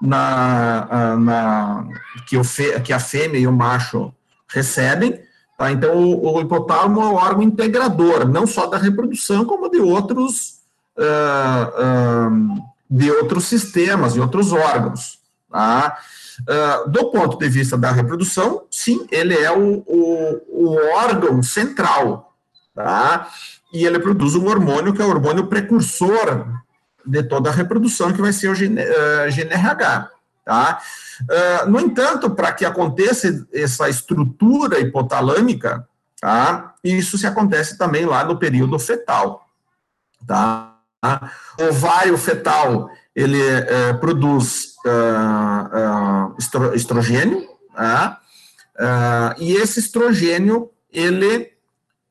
na, 0.00 1.16
na 1.18 1.88
que, 2.28 2.36
o 2.36 2.44
fe, 2.44 2.80
que 2.80 2.92
a 2.92 3.00
fêmea 3.00 3.40
e 3.40 3.46
o 3.46 3.52
macho 3.52 4.14
recebem 4.48 5.20
Tá? 5.56 5.72
Então, 5.72 5.96
o, 5.96 6.34
o, 6.34 6.40
hipotálamo 6.40 7.00
é 7.00 7.04
um 7.06 7.14
órgão 7.14 7.42
integrador, 7.42 8.28
não 8.28 8.46
só 8.46 8.66
da 8.66 8.76
reprodução, 8.76 9.44
como 9.44 9.70
de 9.70 9.78
outros, 9.78 10.58
uh, 10.98 12.28
uh, 12.28 12.64
de 12.90 13.10
outros 13.10 13.44
sistemas, 13.44 14.12
de 14.12 14.20
outros 14.20 14.52
órgãos. 14.52 15.18
Tá? 15.50 15.96
Uh, 16.42 16.90
do 16.90 17.10
ponto 17.10 17.38
de 17.38 17.48
vista 17.48 17.78
da 17.78 17.90
reprodução, 17.90 18.64
sim, 18.70 19.06
ele 19.10 19.34
é 19.34 19.50
o, 19.50 19.82
o, 19.86 20.40
o 20.48 20.76
órgão 20.94 21.42
central. 21.42 22.34
Tá? 22.74 23.28
E 23.72 23.84
ele 23.86 23.98
produz 23.98 24.34
um 24.34 24.46
hormônio 24.46 24.92
que 24.92 25.00
é 25.00 25.04
o 25.04 25.08
hormônio 25.08 25.46
precursor 25.46 26.46
de 27.04 27.22
toda 27.22 27.48
a 27.48 27.52
reprodução, 27.52 28.12
que 28.12 28.20
vai 28.20 28.32
ser 28.32 28.48
o 28.48 28.54
GNRH. 28.54 30.10
Tá? 30.44 30.80
Uh, 31.22 31.70
no 31.70 31.80
entanto, 31.80 32.30
para 32.30 32.52
que 32.52 32.64
aconteça 32.64 33.46
essa 33.52 33.88
estrutura 33.88 34.78
hipotalâmica, 34.78 35.88
tá? 36.20 36.74
isso 36.84 37.16
se 37.16 37.26
acontece 37.26 37.78
também 37.78 38.04
lá 38.04 38.24
no 38.24 38.38
período 38.38 38.78
fetal. 38.78 39.46
Tá? 40.26 40.74
O 41.58 41.64
ovário 41.68 42.16
fetal, 42.18 42.90
ele 43.16 43.42
é, 43.42 43.94
produz 43.94 44.74
uh, 44.84 46.34
uh, 46.34 46.74
estrogênio, 46.74 47.48
tá? 47.74 48.20
e 49.38 49.54
esse 49.54 49.80
estrogênio, 49.80 50.70
ele 50.92 51.50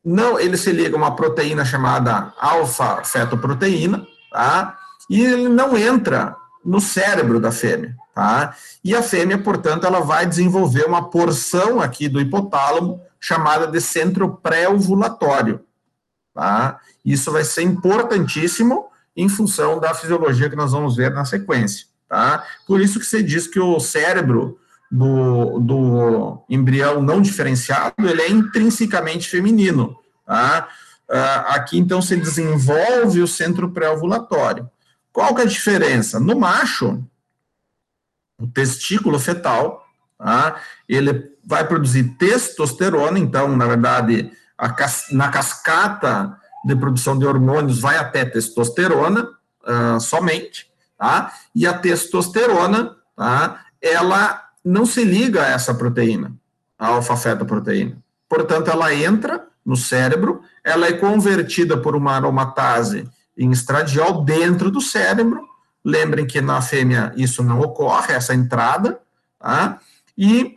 não, 0.03 0.39
ele 0.39 0.57
se 0.57 0.71
liga 0.71 0.95
a 0.95 0.97
uma 0.97 1.15
proteína 1.15 1.63
chamada 1.63 2.33
alfa-fetoproteína, 2.39 4.03
tá? 4.31 4.75
e 5.07 5.23
ele 5.23 5.47
não 5.47 5.77
entra 5.77 6.35
no 6.65 6.81
cérebro 6.81 7.39
da 7.39 7.51
fêmea. 7.51 7.95
Tá? 8.15 8.55
E 8.83 8.95
a 8.95 9.03
fêmea, 9.03 9.37
portanto, 9.37 9.85
ela 9.85 9.99
vai 9.99 10.25
desenvolver 10.25 10.85
uma 10.85 11.09
porção 11.11 11.79
aqui 11.79 12.09
do 12.09 12.19
hipotálamo 12.19 12.99
chamada 13.19 13.67
de 13.67 13.79
centro 13.79 14.37
pré-ovulatório. 14.37 15.61
Tá? 16.33 16.79
Isso 17.03 17.31
vai 17.31 17.43
ser 17.43 17.61
importantíssimo 17.61 18.84
em 19.15 19.29
função 19.29 19.79
da 19.79 19.93
fisiologia 19.93 20.49
que 20.49 20.55
nós 20.55 20.71
vamos 20.71 20.95
ver 20.95 21.11
na 21.11 21.25
sequência. 21.25 21.87
Tá? 22.07 22.43
Por 22.67 22.81
isso 22.81 22.99
que 22.99 23.05
você 23.05 23.23
diz 23.23 23.47
que 23.47 23.59
o 23.59 23.79
cérebro 23.79 24.59
do, 24.91 25.59
do 25.59 26.43
embrião 26.49 27.01
não 27.01 27.21
diferenciado, 27.21 28.07
ele 28.07 28.21
é 28.21 28.29
intrinsecamente 28.29 29.29
feminino. 29.29 29.97
Tá? 30.25 30.67
Uh, 31.09 31.53
aqui, 31.53 31.77
então, 31.77 32.01
se 32.01 32.15
desenvolve 32.15 33.21
o 33.21 33.27
centro 33.27 33.71
pré-ovulatório. 33.71 34.69
Qual 35.11 35.33
que 35.33 35.41
é 35.41 35.45
a 35.45 35.47
diferença? 35.47 36.19
No 36.19 36.37
macho, 36.37 37.03
o 38.37 38.47
testículo 38.47 39.19
fetal, 39.19 39.85
tá? 40.17 40.61
ele 40.89 41.31
vai 41.45 41.65
produzir 41.65 42.15
testosterona, 42.17 43.17
então, 43.17 43.55
na 43.55 43.67
verdade, 43.67 44.31
cas 44.75 45.07
na 45.11 45.29
cascata 45.29 46.37
de 46.65 46.75
produção 46.75 47.17
de 47.17 47.25
hormônios 47.25 47.79
vai 47.79 47.97
até 47.97 48.25
testosterona 48.25 49.29
uh, 49.63 49.99
somente, 49.99 50.69
tá? 50.97 51.31
E 51.53 51.67
a 51.67 51.73
testosterona, 51.73 52.95
tá? 53.15 53.61
Ela 53.81 54.43
não 54.63 54.85
se 54.85 55.03
liga 55.03 55.43
a 55.43 55.47
essa 55.47 55.73
proteína, 55.73 56.33
a 56.77 56.87
alfa-fetoproteína. 56.87 57.97
Portanto, 58.27 58.69
ela 58.69 58.93
entra 58.93 59.47
no 59.65 59.75
cérebro, 59.75 60.41
ela 60.63 60.87
é 60.87 60.93
convertida 60.93 61.77
por 61.77 61.95
uma 61.95 62.13
aromatase 62.13 63.07
em 63.37 63.51
estradiol 63.51 64.23
dentro 64.23 64.71
do 64.71 64.81
cérebro, 64.81 65.47
Lembrem 65.85 66.25
que 66.25 66.41
na 66.41 66.63
fêmea 66.63 67.13
isso 67.15 67.43
não 67.43 67.59
ocorre, 67.59 68.11
essa 68.11 68.33
entrada, 68.33 68.99
tá? 69.37 69.79
E 70.17 70.55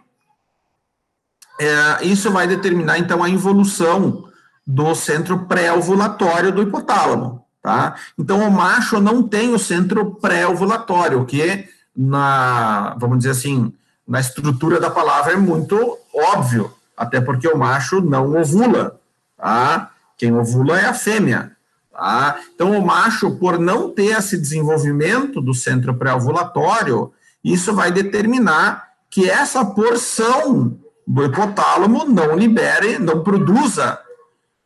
é, 1.60 2.06
isso 2.06 2.30
vai 2.30 2.46
determinar, 2.46 2.98
então, 2.98 3.22
a 3.22 3.28
involução 3.28 4.27
do 4.70 4.94
centro 4.94 5.46
pré-ovulatório 5.46 6.52
do 6.52 6.60
hipotálamo, 6.60 7.42
tá? 7.62 7.94
Então, 8.18 8.46
o 8.46 8.50
macho 8.50 9.00
não 9.00 9.22
tem 9.22 9.54
o 9.54 9.58
centro 9.58 10.16
pré-ovulatório, 10.16 11.24
que 11.24 11.66
na, 11.96 12.94
vamos 12.98 13.16
dizer 13.16 13.30
assim, 13.30 13.72
na 14.06 14.20
estrutura 14.20 14.78
da 14.78 14.90
palavra 14.90 15.32
é 15.32 15.36
muito 15.36 15.96
óbvio, 16.14 16.70
até 16.94 17.18
porque 17.18 17.48
o 17.48 17.56
macho 17.56 18.02
não 18.02 18.38
ovula, 18.38 19.00
tá? 19.38 19.90
Quem 20.18 20.34
ovula 20.34 20.78
é 20.78 20.84
a 20.84 20.92
fêmea. 20.92 21.52
Tá? 21.90 22.38
Então, 22.54 22.78
o 22.78 22.84
macho, 22.84 23.36
por 23.36 23.58
não 23.58 23.88
ter 23.88 24.18
esse 24.18 24.36
desenvolvimento 24.36 25.40
do 25.40 25.54
centro 25.54 25.94
pré-ovulatório, 25.94 27.10
isso 27.42 27.74
vai 27.74 27.90
determinar 27.90 28.88
que 29.08 29.30
essa 29.30 29.64
porção 29.64 30.78
do 31.06 31.24
hipotálamo 31.24 32.04
não 32.04 32.36
libere, 32.36 32.98
não 32.98 33.22
produza, 33.22 33.98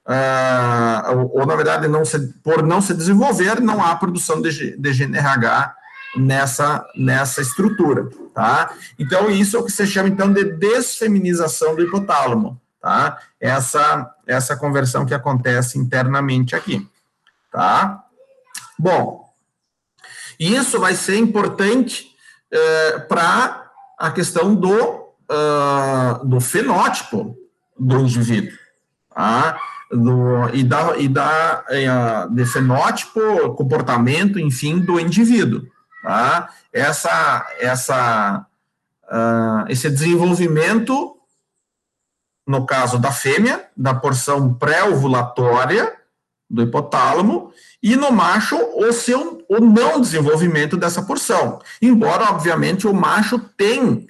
uh, 0.07 1.17
ou, 1.17 1.41
ou, 1.41 1.47
na 1.47 1.57
verdade, 1.57 1.89
não 1.89 2.05
se, 2.05 2.19
por 2.43 2.63
não 2.63 2.81
se 2.81 2.95
desenvolver, 2.95 3.61
não 3.61 3.83
há 3.83 3.95
produção 3.97 4.41
de, 4.41 4.77
de 4.77 4.93
GNRH 4.93 5.75
nessa, 6.17 6.85
nessa 6.97 7.41
estrutura, 7.41 8.09
tá? 8.35 8.73
Então, 8.99 9.31
isso 9.31 9.57
é 9.57 9.61
o 9.61 9.65
que 9.65 9.73
se 9.73 9.87
chama, 9.87 10.09
então, 10.09 10.33
de 10.33 10.45
desfeminização 10.45 11.75
do 11.75 11.83
hipotálamo, 11.83 12.61
tá? 12.81 13.19
Essa, 13.41 14.11
essa 14.27 14.57
conversão 14.57 15.07
que 15.07 15.15
acontece 15.15 15.79
internamente 15.79 16.55
aqui 16.55 16.89
tá? 17.53 18.05
Bom, 18.79 19.31
isso 20.41 20.81
vai 20.81 20.95
ser 20.95 21.19
importante 21.19 22.11
é, 22.51 22.99
para 23.01 23.71
a 23.99 24.11
questão 24.11 24.55
do, 24.55 24.75
uh, 24.75 26.25
do 26.25 26.41
fenótipo 26.41 27.37
do 27.79 28.01
indivíduo, 28.01 28.57
tá? 29.15 29.61
Do, 29.93 30.49
e 30.55 30.65
da, 30.65 30.97
e 30.97 31.07
da 31.07 31.65
é, 31.69 31.87
de 32.31 32.47
fenótipo, 32.47 33.55
comportamento, 33.55 34.39
enfim, 34.39 34.79
do 34.79 34.99
indivíduo. 34.99 35.67
Tá? 36.03 36.49
Essa, 36.73 37.47
essa, 37.61 38.47
uh, 39.05 39.71
esse 39.71 39.91
desenvolvimento, 39.91 41.17
no 42.47 42.65
caso 42.65 42.99
da 42.99 43.13
fêmea, 43.13 43.67
da 43.77 43.95
porção 43.95 44.55
pré-ovulatória, 44.55 45.95
do 46.49 46.63
hipotálamo, 46.63 47.53
e 47.83 47.95
no 47.95 48.11
macho 48.11 48.57
o 48.57 48.93
seu 48.93 49.43
o 49.49 49.61
não 49.61 50.01
desenvolvimento 50.01 50.77
dessa 50.77 51.03
porção. 51.03 51.61
Embora, 51.81 52.31
obviamente, 52.31 52.87
o 52.87 52.95
macho 52.95 53.39
tem 53.39 54.07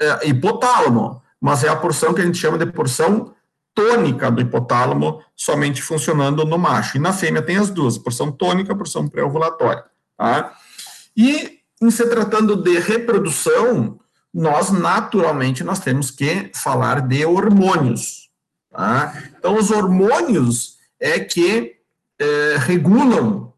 é, 0.00 0.28
hipotálamo, 0.28 1.20
mas 1.40 1.62
é 1.64 1.68
a 1.68 1.76
porção 1.76 2.14
que 2.14 2.20
a 2.20 2.24
gente 2.24 2.38
chama 2.38 2.58
de 2.58 2.66
porção 2.66 3.34
tônica 3.78 4.28
do 4.28 4.40
hipotálamo, 4.40 5.22
somente 5.36 5.80
funcionando 5.80 6.44
no 6.44 6.58
macho. 6.58 6.96
E 6.96 7.00
na 7.00 7.12
fêmea 7.12 7.40
tem 7.40 7.56
as 7.56 7.70
duas, 7.70 7.96
porção 7.96 8.32
tônica, 8.32 8.74
porção 8.74 9.06
pré-ovulatória. 9.06 9.84
Tá? 10.16 10.52
E, 11.16 11.60
em 11.80 11.88
se 11.88 12.04
tratando 12.08 12.56
de 12.56 12.76
reprodução, 12.80 14.00
nós, 14.34 14.72
naturalmente, 14.72 15.62
nós 15.62 15.78
temos 15.78 16.10
que 16.10 16.50
falar 16.56 17.02
de 17.02 17.24
hormônios. 17.24 18.28
Tá? 18.68 19.14
Então, 19.38 19.56
os 19.56 19.70
hormônios 19.70 20.78
é 20.98 21.20
que 21.20 21.76
é, 22.18 22.56
regulam 22.58 23.52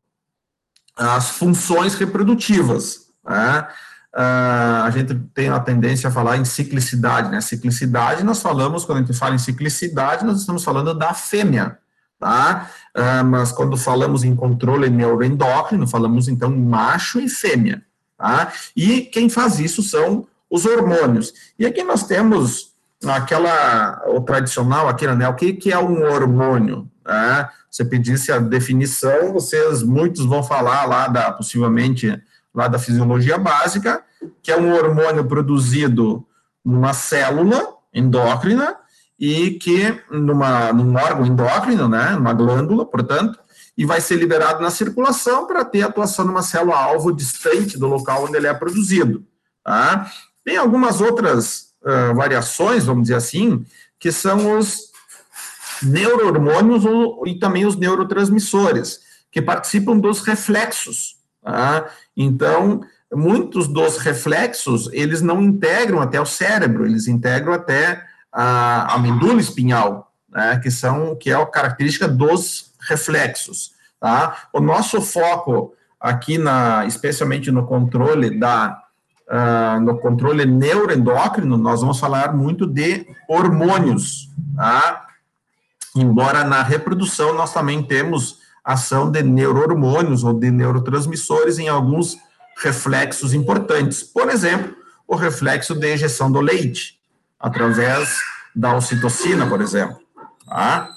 as 0.94 1.30
funções 1.30 1.94
reprodutivas. 1.94 3.06
Né? 3.24 3.66
Uh, 4.14 4.84
a 4.84 4.90
gente 4.90 5.14
tem 5.34 5.48
a 5.48 5.60
tendência 5.60 6.08
a 6.08 6.12
falar 6.12 6.36
em 6.36 6.44
ciclicidade, 6.44 7.30
né? 7.30 7.40
Ciclicidade, 7.40 8.24
nós 8.24 8.40
falamos, 8.40 8.84
quando 8.84 8.98
a 8.98 9.00
gente 9.02 9.16
fala 9.16 9.34
em 9.34 9.38
ciclicidade, 9.38 10.24
nós 10.24 10.40
estamos 10.40 10.64
falando 10.64 10.94
da 10.94 11.14
fêmea, 11.14 11.78
tá? 12.18 12.70
Uh, 12.96 13.24
mas 13.24 13.52
quando 13.52 13.76
falamos 13.76 14.24
em 14.24 14.34
controle 14.34 14.90
neuroendócrino, 14.90 15.86
falamos 15.86 16.28
então 16.28 16.50
macho 16.50 17.20
e 17.20 17.28
fêmea, 17.28 17.82
tá? 18.16 18.52
E 18.76 19.02
quem 19.02 19.28
faz 19.28 19.58
isso 19.58 19.82
são 19.82 20.26
os 20.50 20.64
hormônios. 20.64 21.32
E 21.58 21.64
aqui 21.64 21.82
nós 21.82 22.04
temos 22.04 22.70
aquela, 23.06 24.02
o 24.08 24.20
tradicional, 24.20 24.88
aquele, 24.88 25.14
né? 25.14 25.28
O 25.28 25.34
que, 25.34 25.52
que 25.52 25.72
é 25.72 25.78
um 25.78 26.02
hormônio? 26.02 26.90
Tá? 27.04 27.50
Você 27.70 27.84
pedisse 27.84 28.30
a 28.30 28.38
definição, 28.38 29.32
vocês, 29.32 29.82
muitos 29.82 30.24
vão 30.24 30.42
falar 30.42 30.84
lá 30.86 31.08
da, 31.08 31.32
possivelmente, 31.32 32.20
lá 32.54 32.68
da 32.68 32.78
fisiologia 32.78 33.38
básica, 33.38 34.02
que 34.42 34.50
é 34.50 34.56
um 34.56 34.72
hormônio 34.72 35.24
produzido 35.24 36.26
numa 36.64 36.92
célula 36.92 37.74
endócrina 37.92 38.76
e 39.18 39.52
que 39.52 40.00
numa, 40.10 40.72
num 40.72 40.94
órgão 40.96 41.26
endócrino, 41.26 41.88
né, 41.88 42.10
numa 42.10 42.32
glândula, 42.32 42.86
portanto, 42.86 43.38
e 43.76 43.84
vai 43.84 44.00
ser 44.00 44.16
liberado 44.16 44.62
na 44.62 44.70
circulação 44.70 45.46
para 45.46 45.64
ter 45.64 45.82
atuação 45.82 46.24
numa 46.24 46.42
célula-alvo 46.42 47.12
distante 47.12 47.78
do 47.78 47.86
local 47.86 48.24
onde 48.24 48.36
ele 48.36 48.46
é 48.46 48.54
produzido. 48.54 49.24
Tá? 49.64 50.10
Tem 50.44 50.56
algumas 50.56 51.00
outras 51.00 51.70
uh, 51.82 52.14
variações, 52.14 52.84
vamos 52.84 53.04
dizer 53.04 53.14
assim, 53.14 53.64
que 53.98 54.10
são 54.10 54.58
os 54.58 54.90
neurohormônios 55.82 56.84
e 57.26 57.38
também 57.38 57.64
os 57.64 57.76
neurotransmissores, 57.76 59.00
que 59.30 59.40
participam 59.40 59.98
dos 59.98 60.20
reflexos. 60.20 61.16
Tá? 61.42 61.88
Então, 62.16 62.82
muitos 63.12 63.66
dos 63.66 63.98
reflexos, 63.98 64.88
eles 64.92 65.22
não 65.22 65.42
integram 65.42 66.00
até 66.00 66.20
o 66.20 66.26
cérebro, 66.26 66.86
eles 66.86 67.08
integram 67.08 67.52
até 67.52 68.04
a, 68.32 68.94
a 68.94 68.98
medula 68.98 69.40
espinhal, 69.40 70.12
né, 70.28 70.60
que 70.62 70.70
são 70.70 71.16
que 71.16 71.30
é 71.30 71.34
a 71.34 71.46
característica 71.46 72.06
dos 72.06 72.72
reflexos. 72.88 73.72
Tá? 73.98 74.48
O 74.52 74.60
nosso 74.60 75.00
foco 75.00 75.74
aqui, 76.00 76.38
na, 76.38 76.86
especialmente 76.86 77.50
no 77.50 77.66
controle 77.66 78.38
da 78.38 78.82
uh, 79.28 79.80
no 79.80 79.98
controle 79.98 80.44
neuroendócrino, 80.44 81.56
nós 81.56 81.80
vamos 81.80 82.00
falar 82.00 82.34
muito 82.34 82.66
de 82.66 83.06
hormônios, 83.28 84.28
tá? 84.56 85.06
Embora 85.94 86.44
na 86.44 86.62
reprodução 86.62 87.34
nós 87.34 87.52
também 87.52 87.82
temos 87.82 88.38
ação 88.64 89.10
de 89.10 89.22
neurohormônios 89.22 90.24
ou 90.24 90.32
de 90.32 90.50
neurotransmissores 90.50 91.58
em 91.58 91.68
alguns 91.68 92.16
reflexos 92.62 93.32
importantes. 93.32 94.02
Por 94.02 94.28
exemplo, 94.28 94.74
o 95.06 95.16
reflexo 95.16 95.74
de 95.74 95.86
ejeção 95.86 96.30
do 96.30 96.40
leite, 96.40 96.98
através 97.38 98.16
da 98.54 98.76
ocitocina, 98.76 99.46
por 99.46 99.60
exemplo. 99.60 99.98
Tá? 100.46 100.90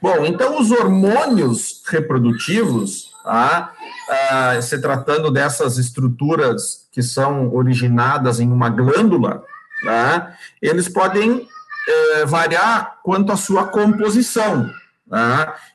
Bom, 0.00 0.24
então 0.24 0.60
os 0.60 0.70
hormônios 0.70 1.82
reprodutivos, 1.86 3.10
tá? 3.24 3.72
ah, 4.08 4.60
se 4.60 4.80
tratando 4.80 5.30
dessas 5.30 5.78
estruturas 5.78 6.88
que 6.92 7.02
são 7.02 7.54
originadas 7.54 8.40
em 8.40 8.50
uma 8.50 8.68
glândula, 8.68 9.42
tá? 9.82 10.34
eles 10.60 10.88
podem 10.88 11.48
eh, 11.88 12.26
variar 12.26 12.98
quanto 13.02 13.32
à 13.32 13.36
sua 13.36 13.66
composição. 13.66 14.70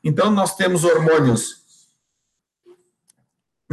Então, 0.03 0.29
nós 0.31 0.55
temos 0.55 0.83
hormônios 0.83 1.63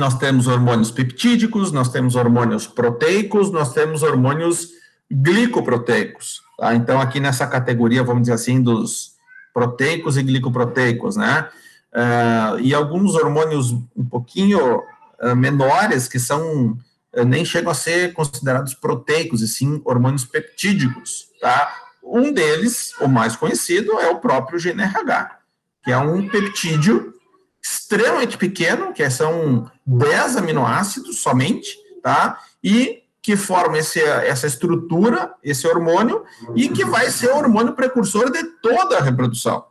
nós 0.01 0.17
temos 0.17 0.47
hormônios 0.47 0.91
peptídicos, 0.91 1.73
nós 1.73 1.91
temos 1.91 2.17
hormônios 2.17 2.67
proteicos, 2.67 3.51
nós 3.51 3.75
temos 3.75 4.03
hormônios 4.03 4.71
glicoproteicos. 5.11 6.43
Tá? 6.57 6.75
Então, 6.75 7.01
aqui 7.01 7.21
nessa 7.21 7.47
categoria, 7.47 8.03
vamos 8.03 8.23
dizer 8.23 8.33
assim, 8.33 8.63
dos 8.63 9.13
proteicos 9.53 10.17
e 10.17 10.23
glicoproteicos, 10.23 11.17
né? 11.17 11.49
Uh, 11.93 12.61
e 12.61 12.73
alguns 12.73 13.17
hormônios 13.17 13.73
um 13.73 14.05
pouquinho 14.09 14.79
uh, 14.79 15.35
menores, 15.37 16.07
que 16.07 16.21
são, 16.21 16.79
uh, 17.13 17.25
nem 17.27 17.45
chegam 17.45 17.73
a 17.73 17.75
ser 17.75 18.13
considerados 18.13 18.75
proteicos, 18.75 19.43
e 19.43 19.49
sim 19.49 19.83
hormônios 19.85 20.25
peptídicos, 20.25 21.27
tá? 21.41 21.75
Um 22.03 22.33
deles, 22.33 22.95
o 23.01 23.09
mais 23.09 23.35
conhecido, 23.35 23.99
é 23.99 24.09
o 24.09 24.21
próprio 24.21 24.61
GNRH, 24.61 25.40
que 25.83 25.91
é 25.91 25.99
um 25.99 26.29
peptídeo 26.29 27.15
extremamente 27.63 28.39
pequeno, 28.39 28.93
que 28.93 29.09
são 29.11 29.71
10 29.87 30.37
aminoácidos 30.37 31.21
somente, 31.21 31.77
tá? 32.03 32.39
E 32.63 33.03
que 33.23 33.37
forma 33.37 33.79
esse, 33.79 34.01
essa 34.01 34.47
estrutura, 34.47 35.35
esse 35.43 35.67
hormônio, 35.67 36.25
e 36.55 36.69
que 36.69 36.85
vai 36.85 37.11
ser 37.11 37.31
o 37.31 37.37
hormônio 37.37 37.75
precursor 37.75 38.31
de 38.31 38.43
toda 38.63 38.99
a 38.99 39.03
reprodução. 39.03 39.67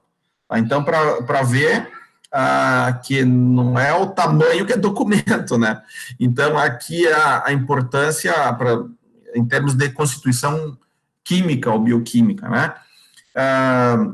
Tá? 0.48 0.60
Então, 0.60 0.84
para 0.84 1.42
ver 1.44 1.92
ah, 2.32 3.00
que 3.04 3.26
não 3.26 3.78
é 3.80 3.94
o 3.94 4.08
tamanho 4.08 4.66
que 4.66 4.74
é 4.74 4.78
documento, 4.78 5.58
né? 5.58 5.82
Então, 6.20 6.58
aqui 6.58 7.08
a, 7.08 7.48
a 7.48 7.54
importância 7.54 8.32
pra, 8.54 8.84
em 9.34 9.44
termos 9.46 9.74
de 9.74 9.90
constituição 9.90 10.78
química 11.24 11.72
ou 11.72 11.80
bioquímica, 11.80 12.48
né? 12.48 12.76
Ah, 13.36 14.14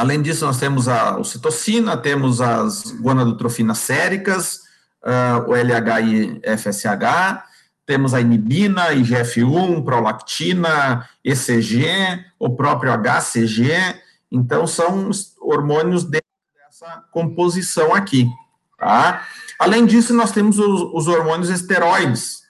Além 0.00 0.22
disso, 0.22 0.46
nós 0.46 0.58
temos 0.58 0.88
a 0.88 1.18
ocitocina, 1.18 1.94
temos 1.94 2.40
as 2.40 2.90
gonadotrofinas 2.90 3.76
séricas, 3.76 4.60
uh, 5.04 5.46
o 5.46 5.54
LH 5.54 6.00
e 6.00 6.40
FSH, 6.56 7.44
temos 7.84 8.14
a 8.14 8.20
inibina, 8.22 8.94
IGF-1, 8.94 9.84
prolactina, 9.84 11.06
ECG, 11.22 11.84
o 12.38 12.48
próprio 12.48 12.90
HCG, 12.96 13.74
então 14.32 14.66
são 14.66 15.10
hormônios 15.38 16.04
dessa 16.04 17.04
composição 17.12 17.94
aqui, 17.94 18.26
tá? 18.78 19.26
Além 19.58 19.84
disso, 19.84 20.14
nós 20.14 20.32
temos 20.32 20.58
os, 20.58 20.80
os 20.94 21.08
hormônios 21.08 21.50
esteroides, 21.50 22.40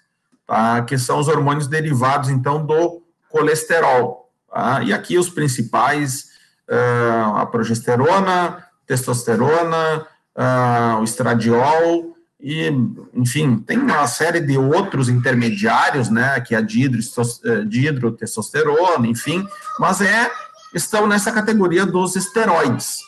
tá? 0.47 0.83
Que 0.83 0.97
são 0.97 1.19
os 1.19 1.27
hormônios 1.27 1.67
derivados, 1.67 2.29
então, 2.29 2.65
do 2.65 3.03
colesterol, 3.29 4.31
tá? 4.49 4.85
E 4.85 4.93
aqui 4.93 5.19
os 5.19 5.29
principais 5.29 6.30
uh, 6.71 7.37
a 7.37 7.47
progesterona, 7.47 8.65
testosterona, 8.87 10.07
uh, 10.37 11.01
o 11.01 11.05
estradiol, 11.05 12.11
e, 12.43 12.69
enfim, 13.13 13.59
tem 13.59 13.79
uma 13.79 14.07
série 14.07 14.41
de 14.41 14.57
outros 14.57 15.09
intermediários, 15.09 16.09
né, 16.09 16.41
que 16.41 16.55
é 16.55 16.59
a 16.59 16.63
eh, 16.63 17.65
dihidrotestosterona, 17.67 19.07
enfim, 19.07 19.47
mas 19.79 20.01
é, 20.01 20.31
estão 20.75 21.07
nessa 21.07 21.31
categoria 21.33 21.85
dos 21.85 22.17
esteroides, 22.17 23.01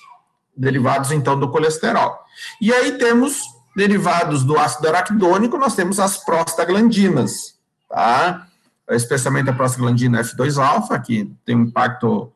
derivados, 0.55 1.13
então, 1.13 1.39
do 1.39 1.49
colesterol. 1.49 2.19
E 2.61 2.73
aí 2.75 2.93
temos, 2.99 3.41
derivados 3.75 4.45
do 4.45 4.59
ácido 4.59 4.89
araquidônico, 4.89 5.57
nós 5.57 5.75
temos 5.75 5.99
as 5.99 6.23
prostaglandinas, 6.23 7.55
tá? 7.89 8.47
Especialmente 8.91 9.49
a 9.49 9.55
prostaglandina 9.55 10.21
F2-alfa, 10.21 10.99
que 10.99 11.33
tem 11.47 11.57
um 11.57 11.63
impacto 11.63 12.31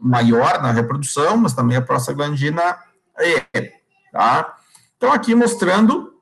maior 0.00 0.62
na 0.62 0.72
reprodução, 0.72 1.36
mas 1.36 1.52
também 1.52 1.76
a 1.76 1.82
prostaglandina 1.82 2.76
E, 3.18 3.70
tá? 4.12 4.54
Então, 4.96 5.12
aqui 5.12 5.34
mostrando 5.34 6.14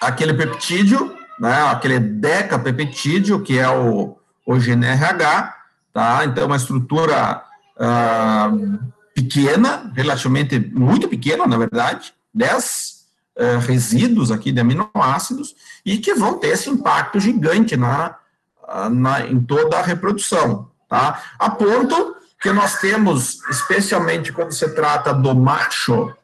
aquele 0.00 0.34
peptídeo, 0.34 1.16
né, 1.38 1.62
aquele 1.70 1.98
decapeptídeo, 1.98 3.42
que 3.42 3.58
é 3.58 3.68
o, 3.68 4.16
o 4.46 4.54
GNRH, 4.56 5.54
tá? 5.92 6.24
Então, 6.24 6.46
uma 6.46 6.56
estrutura 6.56 7.42
uh, 7.76 8.78
pequena, 9.14 9.90
relativamente 9.94 10.58
muito 10.58 11.08
pequena, 11.08 11.46
na 11.46 11.56
verdade, 11.56 12.12
10 12.34 13.06
uh, 13.36 13.58
resíduos 13.66 14.30
aqui 14.30 14.52
de 14.52 14.60
aminoácidos, 14.60 15.54
e 15.84 15.98
que 15.98 16.14
vão 16.14 16.38
ter 16.38 16.48
esse 16.48 16.68
impacto 16.68 17.18
gigante 17.18 17.76
na, 17.76 18.16
na, 18.90 19.26
em 19.26 19.40
toda 19.40 19.78
a 19.78 19.82
reprodução, 19.82 20.65
tá? 20.88 21.22
A 21.38 21.50
ponto 21.50 22.16
que 22.40 22.52
nós 22.52 22.78
temos, 22.78 23.40
especialmente 23.50 24.32
quando 24.32 24.52
se 24.52 24.68
trata 24.74 25.12
do 25.12 25.34
macho, 25.34 26.14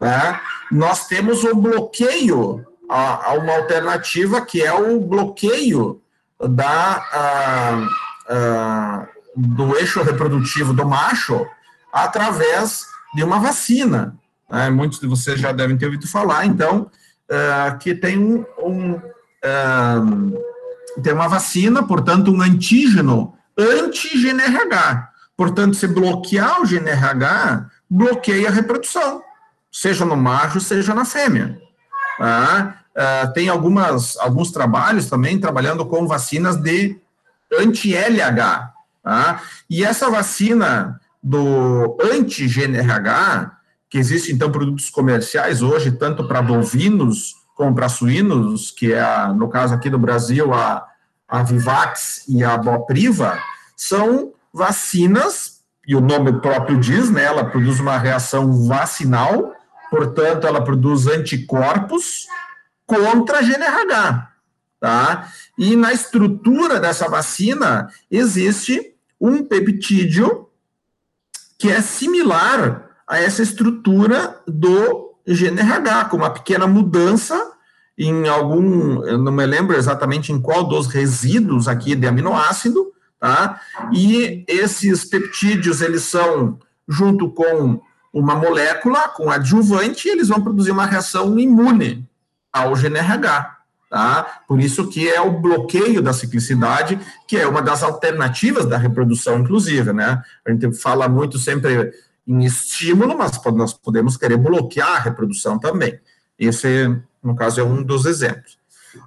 né, 0.00 0.40
nós 0.70 1.06
temos 1.06 1.44
o 1.44 1.54
bloqueio 1.54 2.66
a, 2.88 3.30
a, 3.30 3.34
uma 3.34 3.54
alternativa 3.54 4.40
que 4.40 4.62
é 4.62 4.72
o 4.72 5.00
bloqueio 5.00 6.00
da, 6.40 7.06
a, 7.12 7.86
a, 8.28 9.08
do 9.36 9.76
eixo 9.76 10.02
reprodutivo 10.02 10.72
do 10.72 10.86
macho 10.86 11.46
através 11.92 12.86
de 13.14 13.22
uma 13.22 13.38
vacina. 13.38 14.16
Né? 14.50 14.70
Muitos 14.70 14.98
de 14.98 15.06
vocês 15.06 15.38
já 15.38 15.52
devem 15.52 15.76
ter 15.76 15.86
ouvido 15.86 16.08
falar, 16.08 16.46
então, 16.46 16.90
uh, 17.30 17.78
que 17.78 17.94
tem 17.94 18.18
um, 18.18 18.44
um 18.58 19.00
tem 21.02 21.12
uma 21.12 21.28
vacina, 21.28 21.82
portanto, 21.82 22.32
um 22.32 22.42
antígeno 22.42 23.34
anti-GNRH. 23.60 25.08
Portanto, 25.36 25.76
se 25.76 25.86
bloquear 25.86 26.60
o 26.60 26.66
GNRH, 26.66 27.66
bloqueia 27.88 28.48
a 28.48 28.52
reprodução, 28.52 29.22
seja 29.72 30.04
no 30.04 30.16
macho, 30.16 30.60
seja 30.60 30.94
na 30.94 31.04
fêmea. 31.04 31.58
Tá? 32.18 32.80
uh, 32.90 33.32
tem 33.32 33.48
algumas, 33.48 34.16
alguns 34.18 34.50
trabalhos 34.50 35.08
também 35.08 35.38
trabalhando 35.38 35.84
com 35.86 36.06
vacinas 36.06 36.56
de 36.56 36.98
anti-LH. 37.58 38.72
Tá? 39.02 39.42
E 39.68 39.84
essa 39.84 40.10
vacina 40.10 41.00
do 41.22 41.96
anti-GNRH, 42.00 43.52
que 43.88 43.98
existe 43.98 44.32
então 44.32 44.50
produtos 44.50 44.88
comerciais 44.88 45.62
hoje, 45.62 45.92
tanto 45.92 46.26
para 46.26 46.42
bovinos 46.42 47.34
como 47.56 47.74
para 47.74 47.88
suínos, 47.88 48.70
que 48.70 48.92
é, 48.92 49.00
a, 49.00 49.34
no 49.34 49.48
caso 49.48 49.74
aqui 49.74 49.90
do 49.90 49.98
Brasil, 49.98 50.54
a, 50.54 50.86
a 51.30 51.42
Vivax 51.42 52.24
e 52.28 52.42
a 52.42 52.56
Bopriva, 52.58 53.38
são 53.76 54.32
vacinas, 54.52 55.60
e 55.86 55.94
o 55.94 56.00
nome 56.00 56.40
próprio 56.40 56.78
diz, 56.78 57.08
né, 57.10 57.24
ela 57.24 57.44
produz 57.44 57.78
uma 57.78 57.96
reação 57.96 58.66
vacinal, 58.66 59.54
portanto, 59.90 60.46
ela 60.46 60.62
produz 60.62 61.06
anticorpos 61.06 62.26
contra 62.86 63.38
a 63.38 63.42
GNRH, 63.42 64.28
tá? 64.80 65.28
E 65.56 65.76
na 65.76 65.92
estrutura 65.92 66.80
dessa 66.80 67.08
vacina 67.08 67.88
existe 68.10 68.94
um 69.20 69.44
peptídeo 69.44 70.48
que 71.58 71.70
é 71.70 71.80
similar 71.80 72.90
a 73.06 73.18
essa 73.18 73.42
estrutura 73.42 74.40
do 74.46 75.14
GNRH, 75.26 76.06
com 76.06 76.16
uma 76.16 76.30
pequena 76.30 76.66
mudança 76.66 77.52
em 78.06 78.28
algum, 78.28 79.04
eu 79.04 79.18
não 79.18 79.32
me 79.32 79.44
lembro 79.44 79.76
exatamente 79.76 80.32
em 80.32 80.40
qual 80.40 80.64
dos 80.64 80.86
resíduos 80.86 81.68
aqui 81.68 81.94
de 81.94 82.06
aminoácido, 82.06 82.92
tá? 83.18 83.60
E 83.92 84.44
esses 84.48 85.04
peptídeos, 85.04 85.80
eles 85.80 86.02
são, 86.02 86.58
junto 86.88 87.30
com 87.30 87.80
uma 88.12 88.34
molécula, 88.34 89.08
com 89.08 89.30
adjuvante, 89.30 90.08
eles 90.08 90.28
vão 90.28 90.42
produzir 90.42 90.70
uma 90.70 90.86
reação 90.86 91.38
imune 91.38 92.08
ao 92.52 92.74
GNRH. 92.74 93.58
Tá? 93.90 94.42
Por 94.46 94.60
isso 94.60 94.86
que 94.88 95.08
é 95.08 95.20
o 95.20 95.40
bloqueio 95.40 96.00
da 96.00 96.12
ciclicidade, 96.12 96.96
que 97.26 97.36
é 97.36 97.44
uma 97.44 97.60
das 97.60 97.82
alternativas 97.82 98.64
da 98.64 98.78
reprodução, 98.78 99.40
inclusive, 99.40 99.92
né? 99.92 100.22
A 100.46 100.52
gente 100.52 100.72
fala 100.74 101.08
muito 101.08 101.40
sempre 101.40 101.92
em 102.24 102.44
estímulo, 102.44 103.18
mas 103.18 103.32
nós 103.52 103.74
podemos 103.74 104.16
querer 104.16 104.36
bloquear 104.36 104.94
a 104.94 105.00
reprodução 105.00 105.58
também. 105.58 105.98
Esse, 106.38 106.96
no 107.22 107.34
caso, 107.36 107.60
é 107.60 107.64
um 107.64 107.82
dos 107.82 108.06
exemplos. 108.06 108.58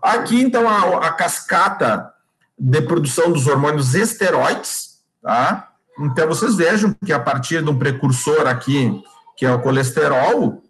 Aqui, 0.02 0.41
então, 0.41 0.69
a, 0.69 1.08
a 1.08 1.13
cascata 1.13 2.13
de 2.58 2.82
produção 2.82 3.32
dos 3.32 3.47
hormônios 3.47 3.95
esteroides, 3.95 4.99
tá? 5.21 5.71
Então, 5.99 6.28
vocês 6.28 6.56
vejam 6.56 6.95
que 7.06 7.12
a 7.12 7.19
partir 7.19 7.63
de 7.63 7.69
um 7.69 7.78
precursor 7.78 8.47
aqui, 8.47 9.02
que 9.36 9.45
é 9.45 9.52
o 9.52 9.62
colesterol, 9.62 10.63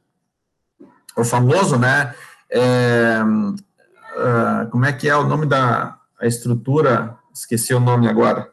o 1.16 1.24
famoso, 1.24 1.78
né? 1.78 2.14
É, 2.50 3.22
uh, 3.24 4.70
como 4.70 4.86
é 4.86 4.94
que 4.94 5.08
é 5.08 5.16
o 5.16 5.28
nome 5.28 5.46
da 5.46 5.98
estrutura? 6.22 7.18
Esqueci 7.34 7.74
o 7.74 7.80
nome 7.80 8.08
agora. 8.08 8.50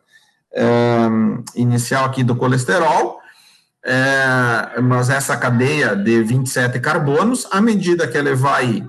É, 0.53 1.07
inicial 1.55 2.05
aqui 2.05 2.25
do 2.25 2.35
colesterol, 2.35 3.21
é, 3.85 4.81
mas 4.81 5.11
essa 5.11 5.37
cadeia 5.37 5.97
de 5.97 6.23
27 6.23 6.79
carbonos, 6.81 7.47
à 7.51 7.61
medida 7.61 8.07
que 8.07 8.17
ele 8.17 8.35
vai 8.35 8.85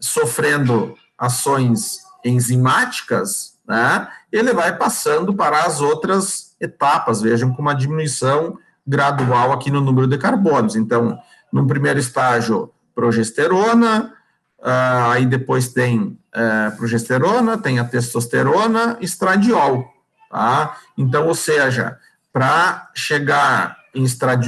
sofrendo 0.00 0.94
ações 1.18 1.98
enzimáticas, 2.24 3.54
né, 3.66 4.08
ele 4.30 4.52
vai 4.52 4.76
passando 4.76 5.34
para 5.34 5.64
as 5.64 5.80
outras 5.80 6.54
etapas, 6.60 7.20
vejam 7.20 7.52
com 7.52 7.62
uma 7.62 7.74
diminuição 7.74 8.58
gradual 8.86 9.52
aqui 9.52 9.70
no 9.70 9.80
número 9.80 10.06
de 10.06 10.16
carbonos. 10.18 10.76
Então, 10.76 11.18
no 11.52 11.66
primeiro 11.66 11.98
estágio, 11.98 12.70
progesterona, 12.94 14.14
Uh, 14.60 15.10
aí 15.12 15.24
depois 15.24 15.68
tem 15.68 16.18
uh, 16.34 16.76
progesterona, 16.76 17.56
tem 17.56 17.78
a 17.78 17.84
testosterona, 17.84 18.98
estradiol, 19.00 19.86
tá? 20.28 20.76
Então, 20.96 21.28
ou 21.28 21.34
seja, 21.34 21.96
para 22.32 22.90
chegar 22.92 23.77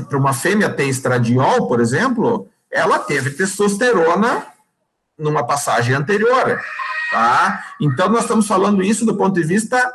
para 0.08 0.18
uma 0.18 0.32
fêmea 0.32 0.70
ter 0.70 0.88
estradiol, 0.88 1.66
por 1.66 1.80
exemplo, 1.80 2.48
ela 2.70 2.98
teve 2.98 3.30
testosterona 3.30 4.46
numa 5.18 5.46
passagem 5.46 5.94
anterior, 5.94 6.60
tá? 7.10 7.64
Então, 7.80 8.08
nós 8.08 8.22
estamos 8.22 8.46
falando 8.46 8.82
isso 8.82 9.04
do 9.04 9.16
ponto 9.16 9.34
de 9.34 9.46
vista 9.46 9.92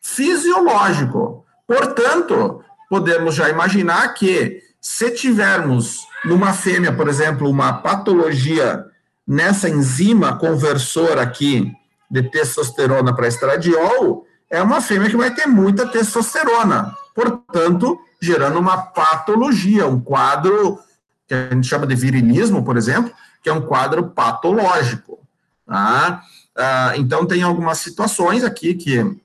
fisiológico. 0.00 1.44
Portanto, 1.66 2.62
podemos 2.88 3.34
já 3.34 3.48
imaginar 3.48 4.14
que 4.14 4.62
se 4.80 5.10
tivermos 5.10 6.06
numa 6.24 6.52
fêmea, 6.52 6.92
por 6.92 7.08
exemplo, 7.08 7.50
uma 7.50 7.72
patologia 7.72 8.84
nessa 9.26 9.68
enzima 9.68 10.38
conversora 10.38 11.22
aqui 11.22 11.72
de 12.08 12.22
testosterona 12.22 13.14
para 13.14 13.26
estradiol, 13.26 14.24
é 14.48 14.62
uma 14.62 14.80
fêmea 14.80 15.10
que 15.10 15.16
vai 15.16 15.34
ter 15.34 15.46
muita 15.46 15.88
testosterona, 15.88 16.94
portanto, 17.14 17.98
gerando 18.20 18.58
uma 18.58 18.78
patologia, 18.78 19.86
um 19.86 20.00
quadro 20.00 20.78
que 21.26 21.34
a 21.34 21.48
gente 21.52 21.66
chama 21.66 21.86
de 21.86 21.94
virilismo, 21.94 22.64
por 22.64 22.76
exemplo, 22.76 23.12
que 23.42 23.48
é 23.48 23.52
um 23.52 23.60
quadro 23.60 24.08
patológico. 24.10 25.18
Tá? 25.66 26.22
Ah, 26.56 26.92
então, 26.96 27.26
tem 27.26 27.42
algumas 27.42 27.78
situações 27.78 28.44
aqui 28.44 28.74
que 28.74 29.20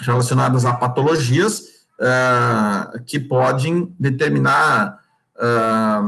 relacionadas 0.00 0.64
a 0.64 0.74
patologias 0.74 1.64
ah, 2.00 2.92
que 3.06 3.18
podem 3.18 3.94
determinar 3.98 5.00
ah, 5.38 6.02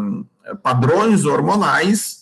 padrões 0.62 1.24
hormonais 1.24 2.20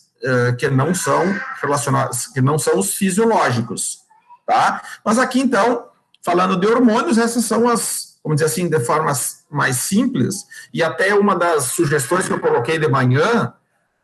que 0.59 0.68
não 0.68 0.92
são 0.92 1.33
relacionados, 1.62 2.26
que 2.26 2.40
não 2.40 2.59
são 2.59 2.76
os 2.81 2.92
fisiológicos, 2.92 4.00
tá? 4.44 4.83
Mas 5.04 5.16
aqui, 5.16 5.38
então, 5.38 5.87
falando 6.24 6.57
de 6.57 6.66
hormônios, 6.66 7.18
essas 7.18 7.44
são 7.44 7.68
as, 7.68 8.08
vamos 8.29 8.43
dizer 8.43 8.53
assim, 8.53 8.69
de 8.69 8.79
formas 8.81 9.47
mais 9.51 9.77
simples, 9.77 10.47
e 10.73 10.83
até 10.83 11.14
uma 11.14 11.35
das 11.35 11.64
sugestões 11.64 12.27
que 12.27 12.33
eu 12.35 12.38
coloquei 12.38 12.79
de 12.79 12.87
manhã, 12.87 13.55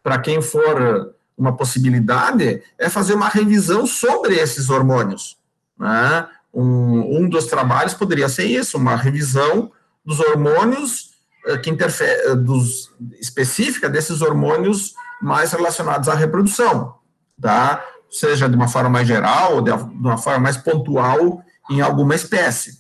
para 0.03 0.19
quem 0.19 0.41
for 0.41 1.15
uma 1.37 1.55
possibilidade, 1.55 2.63
é 2.79 2.89
fazer 2.89 3.13
uma 3.13 3.29
revisão 3.29 3.87
sobre 3.87 4.37
esses 4.37 4.71
hormônios, 4.71 5.37
né? 5.79 6.27
Um, 6.55 7.19
um 7.19 7.29
dos 7.29 7.47
trabalhos 7.47 7.93
poderia 7.93 8.29
ser 8.31 8.47
isso, 8.47 8.79
uma 8.79 8.97
revisão 8.97 9.71
dos 10.03 10.21
hormônios 10.21 11.11
eh, 11.47 11.59
que 11.59 11.69
interfere, 11.69 12.31
eh, 12.31 12.35
dos, 12.35 12.93
específica 13.21 13.91
desses 13.91 14.23
hormônios 14.23 14.95
mais 15.21 15.53
relacionados 15.53 16.09
à 16.09 16.15
reprodução, 16.15 16.95
tá? 17.39 17.85
Seja 18.09 18.49
de 18.49 18.57
uma 18.57 18.69
forma 18.69 18.89
mais 18.89 19.07
geral 19.07 19.57
ou 19.57 19.61
de 19.61 19.71
uma 19.71 20.17
forma 20.17 20.39
mais 20.39 20.57
pontual 20.57 21.43
em 21.69 21.83
alguma 21.83 22.15
espécie, 22.15 22.79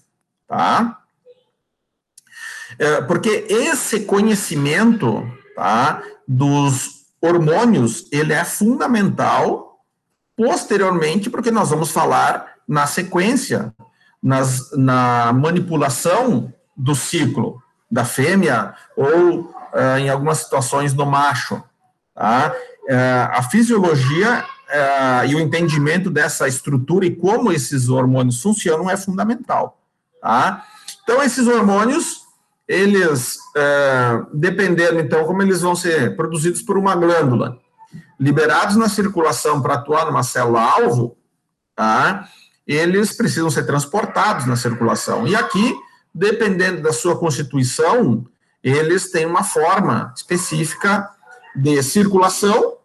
tá? 0.48 1.03
É, 2.78 3.00
porque 3.02 3.46
esse 3.48 4.00
conhecimento, 4.00 5.26
tá, 5.54 6.02
dos 6.26 7.04
hormônios, 7.20 8.06
ele 8.12 8.32
é 8.32 8.44
fundamental 8.44 9.78
posteriormente, 10.36 11.30
porque 11.30 11.50
nós 11.50 11.70
vamos 11.70 11.90
falar 11.90 12.54
na 12.66 12.86
sequência, 12.86 13.72
nas, 14.22 14.72
na 14.72 15.32
manipulação 15.32 16.52
do 16.76 16.94
ciclo 16.94 17.62
da 17.90 18.04
fêmea 18.04 18.74
ou 18.96 19.40
uh, 19.40 19.98
em 19.98 20.08
algumas 20.08 20.38
situações 20.38 20.92
do 20.92 21.06
macho, 21.06 21.62
Tá? 22.14 22.54
É, 22.88 23.28
a 23.32 23.42
fisiologia 23.42 24.44
é, 24.68 25.26
e 25.26 25.34
o 25.34 25.40
entendimento 25.40 26.08
dessa 26.10 26.46
estrutura 26.46 27.04
e 27.04 27.14
como 27.14 27.50
esses 27.50 27.88
hormônios 27.88 28.40
funcionam 28.40 28.88
é 28.88 28.96
fundamental. 28.96 29.78
Tá? 30.22 30.64
Então, 31.02 31.22
esses 31.22 31.48
hormônios, 31.48 32.23
eles, 32.66 33.38
é, 33.56 34.22
dependendo, 34.32 35.00
então, 35.00 35.24
como 35.24 35.42
eles 35.42 35.60
vão 35.60 35.76
ser 35.76 36.16
produzidos 36.16 36.62
por 36.62 36.78
uma 36.78 36.94
glândula, 36.94 37.58
liberados 38.18 38.76
na 38.76 38.88
circulação 38.88 39.60
para 39.60 39.74
atuar 39.74 40.06
numa 40.06 40.22
célula-alvo, 40.22 41.16
tá? 41.74 42.28
eles 42.66 43.12
precisam 43.12 43.50
ser 43.50 43.64
transportados 43.64 44.46
na 44.46 44.56
circulação. 44.56 45.26
E 45.26 45.36
aqui, 45.36 45.74
dependendo 46.14 46.82
da 46.82 46.92
sua 46.92 47.18
constituição, 47.18 48.24
eles 48.62 49.10
têm 49.10 49.26
uma 49.26 49.44
forma 49.44 50.12
específica 50.16 51.10
de 51.54 51.82
circulação, 51.82 52.78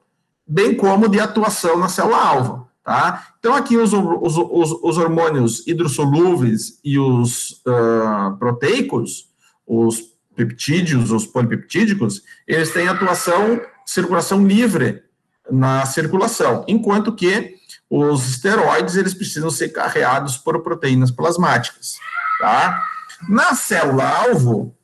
bem 0.46 0.76
como 0.76 1.08
de 1.08 1.20
atuação 1.20 1.78
na 1.78 1.88
célula-alvo. 1.88 2.68
Tá? 2.84 3.28
Então, 3.40 3.54
aqui 3.54 3.78
os, 3.78 3.94
os, 3.94 4.36
os, 4.36 4.72
os 4.84 4.98
hormônios 4.98 5.66
hidrossolúveis 5.68 6.80
e 6.84 6.98
os 7.00 7.62
uh, 7.66 8.36
proteicos, 8.38 9.29
os 9.70 10.02
peptídeos, 10.36 11.12
os 11.12 11.28
polipeptídicos, 11.28 12.24
eles 12.48 12.72
têm 12.72 12.88
atuação, 12.88 13.62
circulação 13.86 14.46
livre 14.46 15.04
na 15.52 15.86
circulação, 15.86 16.66
enquanto 16.68 17.16
que 17.16 17.56
os 17.90 18.28
esteroides, 18.30 18.96
eles 18.96 19.14
precisam 19.14 19.50
ser 19.50 19.70
carreados 19.70 20.38
por 20.38 20.62
proteínas 20.62 21.12
plasmáticas, 21.12 21.96
tá? 22.40 22.84
Na 23.28 23.54
célula-alvo, 23.54 24.76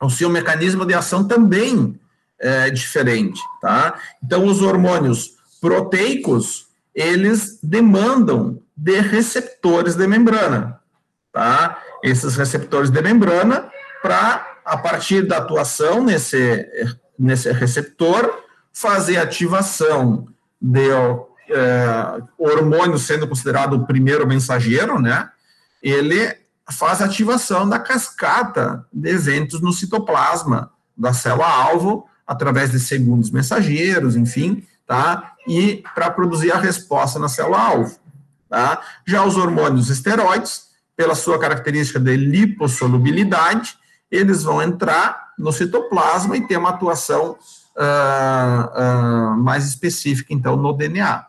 o 0.00 0.10
seu 0.10 0.28
mecanismo 0.28 0.84
de 0.84 0.94
ação 0.94 1.26
também 1.26 1.98
é, 2.38 2.70
diferente, 2.70 3.40
tá? 3.60 3.98
Então, 4.22 4.44
os 4.46 4.60
hormônios 4.60 5.32
proteicos, 5.60 6.66
eles 6.94 7.58
demandam 7.62 8.62
de 8.76 9.00
receptores 9.00 9.94
de 9.94 10.06
membrana, 10.06 10.78
tá? 11.32 11.82
Esses 12.02 12.36
receptores 12.36 12.90
de 12.90 13.00
membrana, 13.00 13.70
para, 14.04 14.58
a 14.66 14.76
partir 14.76 15.22
da 15.22 15.38
atuação 15.38 16.04
nesse, 16.04 16.68
nesse 17.18 17.50
receptor, 17.50 18.38
fazer 18.70 19.16
ativação 19.16 20.28
de 20.60 20.90
é, 21.48 22.22
hormônio 22.36 22.98
sendo 22.98 23.26
considerado 23.26 23.72
o 23.72 23.86
primeiro 23.86 24.26
mensageiro, 24.26 25.00
né? 25.00 25.30
Ele 25.82 26.36
faz 26.70 27.00
ativação 27.00 27.66
da 27.66 27.78
cascata 27.78 28.84
de 28.92 29.08
eventos 29.08 29.62
no 29.62 29.72
citoplasma 29.72 30.70
da 30.94 31.14
célula-alvo, 31.14 32.06
através 32.26 32.72
de 32.72 32.80
segundos 32.80 33.30
mensageiros, 33.30 34.16
enfim, 34.16 34.66
tá? 34.86 35.32
E 35.48 35.82
para 35.94 36.10
produzir 36.10 36.52
a 36.52 36.58
resposta 36.58 37.18
na 37.18 37.30
célula-alvo, 37.30 37.98
tá? 38.50 38.82
Já 39.06 39.24
os 39.24 39.38
hormônios 39.38 39.88
esteroides, 39.88 40.64
pela 40.94 41.14
sua 41.14 41.38
característica 41.38 41.98
de 41.98 42.14
lipossolubilidade, 42.18 43.78
eles 44.10 44.42
vão 44.42 44.62
entrar 44.62 45.32
no 45.38 45.52
citoplasma 45.52 46.36
e 46.36 46.46
ter 46.46 46.56
uma 46.56 46.70
atuação 46.70 47.36
uh, 47.76 49.34
uh, 49.34 49.36
mais 49.36 49.66
específica, 49.66 50.32
então, 50.32 50.56
no 50.56 50.72
DNA, 50.72 51.26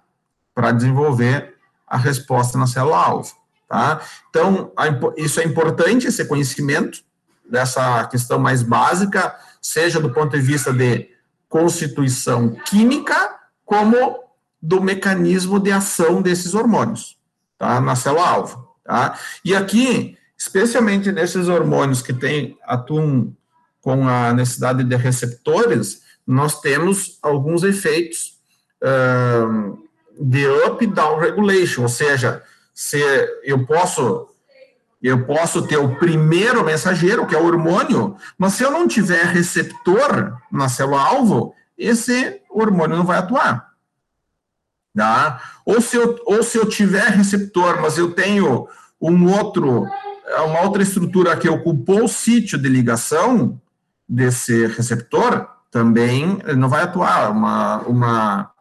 para 0.53 0.71
desenvolver 0.71 1.55
a 1.87 1.97
resposta 1.97 2.57
na 2.57 2.67
célula-alvo. 2.67 3.33
Tá? 3.67 4.01
Então, 4.29 4.71
a, 4.77 4.85
isso 5.17 5.39
é 5.39 5.43
importante, 5.43 6.07
esse 6.07 6.23
conhecimento 6.25 7.03
dessa 7.49 8.05
questão 8.05 8.39
mais 8.39 8.61
básica, 8.63 9.35
seja 9.61 9.99
do 9.99 10.11
ponto 10.11 10.31
de 10.31 10.41
vista 10.41 10.71
de 10.71 11.09
constituição 11.49 12.51
química, 12.65 13.35
como 13.63 14.23
do 14.61 14.81
mecanismo 14.81 15.59
de 15.59 15.71
ação 15.71 16.21
desses 16.21 16.53
hormônios, 16.53 17.17
tá? 17.57 17.79
Na 17.79 17.95
célula-alvo, 17.95 18.75
tá? 18.83 19.17
E 19.43 19.55
aqui, 19.55 20.17
especialmente 20.37 21.11
nesses 21.11 21.47
hormônios 21.47 22.01
que 22.01 22.13
tem, 22.13 22.57
atuam 22.63 23.35
com 23.81 24.07
a 24.07 24.33
necessidade 24.33 24.83
de 24.83 24.95
receptores, 24.95 26.01
nós 26.25 26.59
temos 26.59 27.19
alguns 27.21 27.63
efeitos 27.63 28.39
uh, 28.81 29.77
de 30.19 30.47
up-down 30.47 31.19
regulation, 31.19 31.83
ou 31.83 31.89
seja, 31.89 32.41
se 32.73 32.99
eu 33.43 33.65
posso 33.65 34.27
eu 35.03 35.23
posso 35.23 35.67
ter 35.67 35.77
o 35.77 35.95
primeiro 35.97 36.63
mensageiro, 36.63 37.27
que 37.27 37.35
é 37.35 37.37
o 37.37 37.45
hormônio, 37.45 38.17
mas 38.39 38.53
se 38.53 38.63
eu 38.63 38.71
não 38.71 38.87
tiver 38.87 39.23
receptor 39.25 40.35
na 40.51 40.67
célula-alvo, 40.67 41.53
esse 41.77 42.41
hormônio 42.49 42.97
não 42.97 43.05
vai 43.05 43.19
atuar. 43.19 43.71
Tá? 44.95 45.41
Ou, 45.63 45.79
se 45.79 45.95
eu, 45.95 46.19
ou 46.25 46.41
se 46.41 46.57
eu 46.57 46.67
tiver 46.67 47.07
receptor, 47.09 47.79
mas 47.81 47.99
eu 47.99 48.13
tenho 48.13 48.67
um 48.99 49.29
outro, 49.31 49.87
uma 50.41 50.61
outra 50.61 50.81
estrutura 50.81 51.35
que 51.37 51.47
ocupou 51.47 52.05
o 52.05 52.09
sítio 52.09 52.57
de 52.57 52.67
ligação 52.67 53.59
desse 54.07 54.67
receptor, 54.67 55.47
também 55.71 56.39
não 56.57 56.69
vai 56.69 56.83
atuar. 56.83 57.31
Uma, 57.31 57.77
uma 57.79 58.51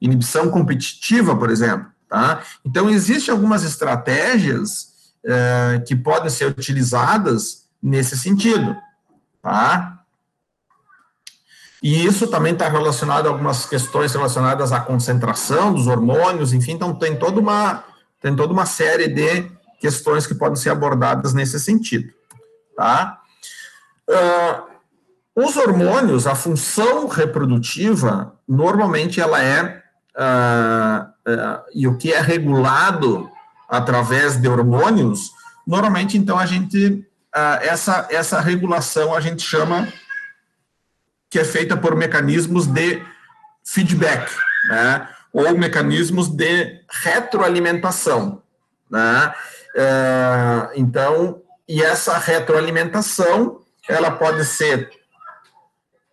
inibição 0.00 0.50
competitiva, 0.50 1.36
por 1.36 1.50
exemplo. 1.50 1.86
Tá? 2.08 2.42
Então, 2.64 2.90
existem 2.90 3.32
algumas 3.32 3.64
estratégias 3.64 4.92
é, 5.24 5.82
que 5.86 5.96
podem 5.96 6.30
ser 6.30 6.46
utilizadas 6.46 7.64
nesse 7.82 8.16
sentido. 8.16 8.76
Tá? 9.42 10.04
E 11.82 12.06
isso 12.06 12.26
também 12.28 12.54
está 12.54 12.68
relacionado 12.68 13.26
a 13.26 13.28
algumas 13.28 13.66
questões 13.66 14.14
relacionadas 14.14 14.72
à 14.72 14.80
concentração 14.80 15.72
dos 15.72 15.86
hormônios, 15.86 16.54
enfim, 16.54 16.72
então 16.72 16.94
tem 16.94 17.14
toda 17.14 17.38
uma, 17.38 17.84
tem 18.22 18.34
toda 18.34 18.54
uma 18.54 18.64
série 18.64 19.06
de 19.06 19.50
questões 19.84 20.26
que 20.26 20.34
podem 20.34 20.56
ser 20.56 20.70
abordadas 20.70 21.34
nesse 21.34 21.60
sentido. 21.60 22.10
Tá? 22.74 23.20
Uh, 24.08 25.44
os 25.44 25.58
hormônios, 25.58 26.26
a 26.26 26.34
função 26.34 27.06
reprodutiva, 27.06 28.34
normalmente 28.48 29.20
ela 29.20 29.42
é 29.42 29.82
uh, 30.16 31.30
uh, 31.30 31.62
e 31.74 31.86
o 31.86 31.98
que 31.98 32.14
é 32.14 32.20
regulado 32.22 33.30
através 33.68 34.40
de 34.40 34.48
hormônios, 34.48 35.32
normalmente, 35.66 36.16
então, 36.16 36.38
a 36.38 36.46
gente, 36.46 37.06
essa, 37.60 38.06
essa 38.10 38.40
regulação 38.40 39.14
a 39.14 39.20
gente 39.20 39.42
chama 39.42 39.88
que 41.28 41.38
é 41.38 41.44
feita 41.44 41.76
por 41.76 41.94
mecanismos 41.94 42.66
de 42.66 43.02
feedback, 43.64 44.30
né, 44.68 45.08
ou 45.32 45.58
mecanismos 45.58 46.28
de 46.28 46.80
retroalimentação, 47.02 48.42
né, 48.88 49.34
então, 50.74 51.40
e 51.68 51.82
essa 51.82 52.16
retroalimentação, 52.18 53.60
ela 53.88 54.10
pode 54.10 54.44
ser 54.44 54.90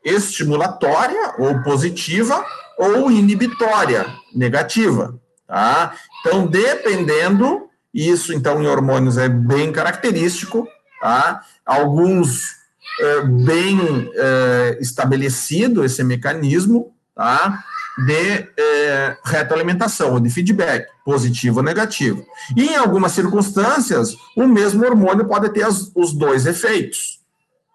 estimulatória 0.04 1.36
ou 1.38 1.62
positiva, 1.62 2.44
ou 2.78 3.12
inibitória, 3.12 4.06
negativa, 4.34 5.20
tá? 5.48 5.94
Então, 6.20 6.48
dependendo, 6.48 7.70
isso 7.94 8.34
então 8.34 8.62
em 8.62 8.68
hormônios 8.68 9.18
é 9.18 9.30
bem 9.30 9.72
característico, 9.72 10.68
tá? 11.00 11.42
Alguns 11.66 12.56
é, 13.00 13.22
bem 13.22 14.12
é, 14.16 14.78
estabelecido 14.82 15.86
esse 15.86 16.04
mecanismo, 16.04 16.96
tá? 17.16 17.64
De 17.98 18.50
é, 18.58 19.18
retroalimentação 19.24 20.14
ou 20.14 20.20
de 20.20 20.30
feedback, 20.30 20.88
positivo 21.04 21.58
ou 21.58 21.64
negativo. 21.64 22.26
E 22.56 22.68
em 22.68 22.76
algumas 22.76 23.12
circunstâncias, 23.12 24.16
o 24.36 24.48
mesmo 24.48 24.86
hormônio 24.86 25.26
pode 25.26 25.50
ter 25.50 25.64
as, 25.64 25.92
os 25.94 26.14
dois 26.14 26.46
efeitos, 26.46 27.20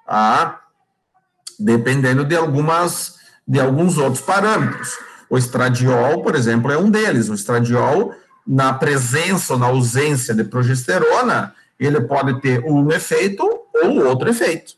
tá? 0.06 0.60
Dependendo 1.58 2.24
de 2.24 2.34
algumas 2.34 3.16
de 3.46 3.60
alguns 3.60 3.96
outros 3.96 4.22
parâmetros. 4.22 4.98
O 5.30 5.38
estradiol, 5.38 6.22
por 6.22 6.34
exemplo, 6.34 6.72
é 6.72 6.78
um 6.78 6.90
deles. 6.90 7.28
O 7.28 7.34
estradiol, 7.34 8.12
na 8.46 8.72
presença 8.72 9.52
ou 9.52 9.58
na 9.58 9.66
ausência 9.66 10.34
de 10.34 10.44
progesterona, 10.44 11.54
ele 11.78 12.00
pode 12.00 12.40
ter 12.40 12.64
um 12.64 12.90
efeito 12.90 13.42
ou 13.74 14.04
outro 14.04 14.28
efeito. 14.28 14.74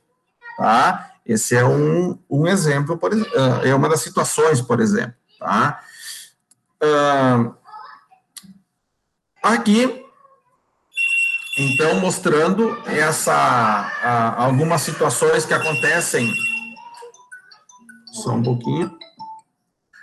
Tá? 0.57 1.11
Esse 1.25 1.57
é 1.57 1.65
um, 1.65 2.19
um 2.29 2.47
exemplo, 2.47 2.97
por, 2.97 3.13
ah, 3.13 3.61
é 3.63 3.75
uma 3.75 3.89
das 3.89 4.01
situações, 4.01 4.61
por 4.61 4.81
exemplo. 4.81 5.15
Tá? 5.39 5.81
Uh, 6.83 7.55
aqui, 9.43 10.05
então, 11.59 12.01
mostrando 12.01 12.81
essa, 12.87 13.91
uh, 14.03 14.43
algumas 14.43 14.83
situações 14.83 15.45
que 15.45 15.55
acontecem 15.55 16.33
só 18.23 18.33
um 18.33 18.43
pouquinho. 18.43 18.97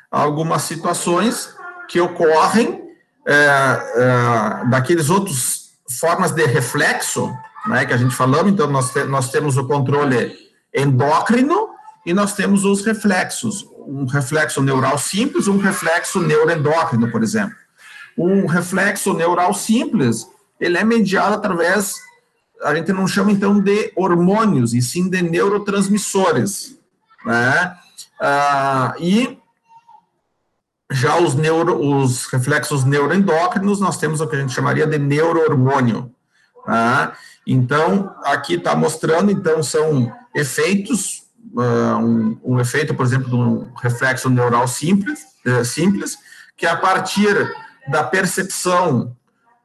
Algumas 0.10 0.64
situações 0.64 1.54
que 1.90 2.00
ocorrem 2.00 2.86
é, 3.28 4.66
daqueles 4.70 5.10
outros 5.10 5.72
formas 6.00 6.32
de 6.32 6.46
reflexo, 6.46 7.34
né, 7.68 7.86
que 7.86 7.94
a 7.94 7.98
gente 7.98 8.16
falamos, 8.16 8.52
então 8.52 8.68
nós, 8.68 8.92
te, 8.92 9.04
nós 9.04 9.30
temos 9.30 9.58
o 9.58 9.68
controle 9.68 10.36
endócrino 10.74 11.70
e 12.06 12.14
nós 12.14 12.34
temos 12.34 12.64
os 12.64 12.86
reflexos, 12.86 13.66
um 13.88 14.06
reflexo 14.06 14.62
neural 14.62 14.98
simples, 14.98 15.48
um 15.48 15.58
reflexo 15.58 16.20
neuroendócrino, 16.20 17.12
por 17.12 17.24
exemplo. 17.24 17.56
Um 18.18 18.46
reflexo 18.46 19.14
neural 19.14 19.54
simples, 19.54 20.28
ele 20.60 20.78
é 20.78 20.84
mediado 20.84 21.36
através, 21.36 21.96
a 22.64 22.74
gente 22.74 22.92
não 22.94 23.08
chama 23.08 23.32
então 23.32 23.60
de 23.60 23.92
hormônios, 23.96 24.74
e 24.74 24.82
sim 24.82 25.10
de 25.10 25.22
neurotransmissores, 25.22 26.78
né? 27.26 27.76
Ah, 28.20 28.96
e 29.00 29.38
já 30.92 31.18
os, 31.18 31.36
neuro, 31.36 31.78
os 31.78 32.26
reflexos 32.28 32.86
neuroendócrinos, 32.86 33.80
nós 33.80 33.98
temos 33.98 34.22
o 34.22 34.28
que 34.28 34.36
a 34.36 34.40
gente 34.40 34.54
chamaria 34.54 34.88
de 34.88 34.98
neurohormônio. 34.98 36.12
Tá? 36.66 37.14
Então, 37.46 38.16
aqui 38.24 38.56
está 38.56 38.76
mostrando, 38.76 39.32
então, 39.32 39.62
são 39.62 40.12
efeitos, 40.34 41.25
uh, 41.56 41.98
um, 41.98 42.38
um, 42.44 42.60
efeito, 42.60 42.94
por 42.94 43.06
exemplo, 43.06 43.30
de 43.30 43.36
um 43.36 43.72
reflexo 43.82 44.30
neural 44.30 44.68
simples, 44.68 45.22
uh, 45.46 45.64
simples, 45.64 46.18
que 46.58 46.66
a 46.66 46.76
partir 46.76 47.54
da 47.88 48.04
percepção, 48.04 49.16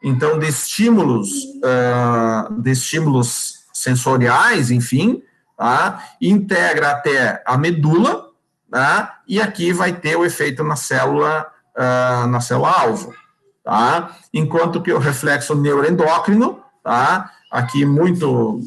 então, 0.02 0.38
de 0.38 0.46
estímulos, 0.46 1.28
uh, 1.28 2.60
de 2.60 2.70
estímulos 2.70 3.60
sensoriais, 3.72 4.70
enfim, 4.70 5.22
tá? 5.56 6.02
integra 6.20 6.92
até 6.92 7.42
a 7.46 7.56
medula, 7.58 8.28
tá? 8.70 9.20
e 9.26 9.40
aqui 9.40 9.72
vai 9.72 9.92
ter 9.92 10.16
o 10.16 10.24
efeito 10.24 10.62
na 10.64 10.76
célula, 10.76 11.46
uh, 11.76 12.26
na 12.26 12.40
célula-alvo, 12.40 13.12
tá? 13.64 14.16
Enquanto 14.32 14.82
que 14.82 14.92
o 14.92 14.98
reflexo 14.98 15.54
neuroendócrino, 15.54 16.60
tá? 16.82 17.30
Aqui 17.50 17.84
muito 17.84 18.60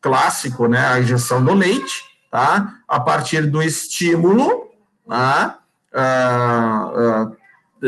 clássico, 0.00 0.66
né? 0.66 0.86
A 0.86 1.00
injeção 1.00 1.44
do 1.44 1.52
leite, 1.52 2.09
tá? 2.30 2.76
A 2.86 3.00
partir 3.00 3.46
do 3.50 3.62
estímulo, 3.62 4.70
tá? 5.06 5.58
Uh, 5.92 7.36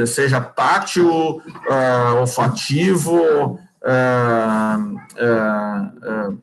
uh, 0.00 0.06
seja 0.06 0.40
tátil, 0.40 1.08
uh, 1.08 2.16
olfativo, 2.18 3.58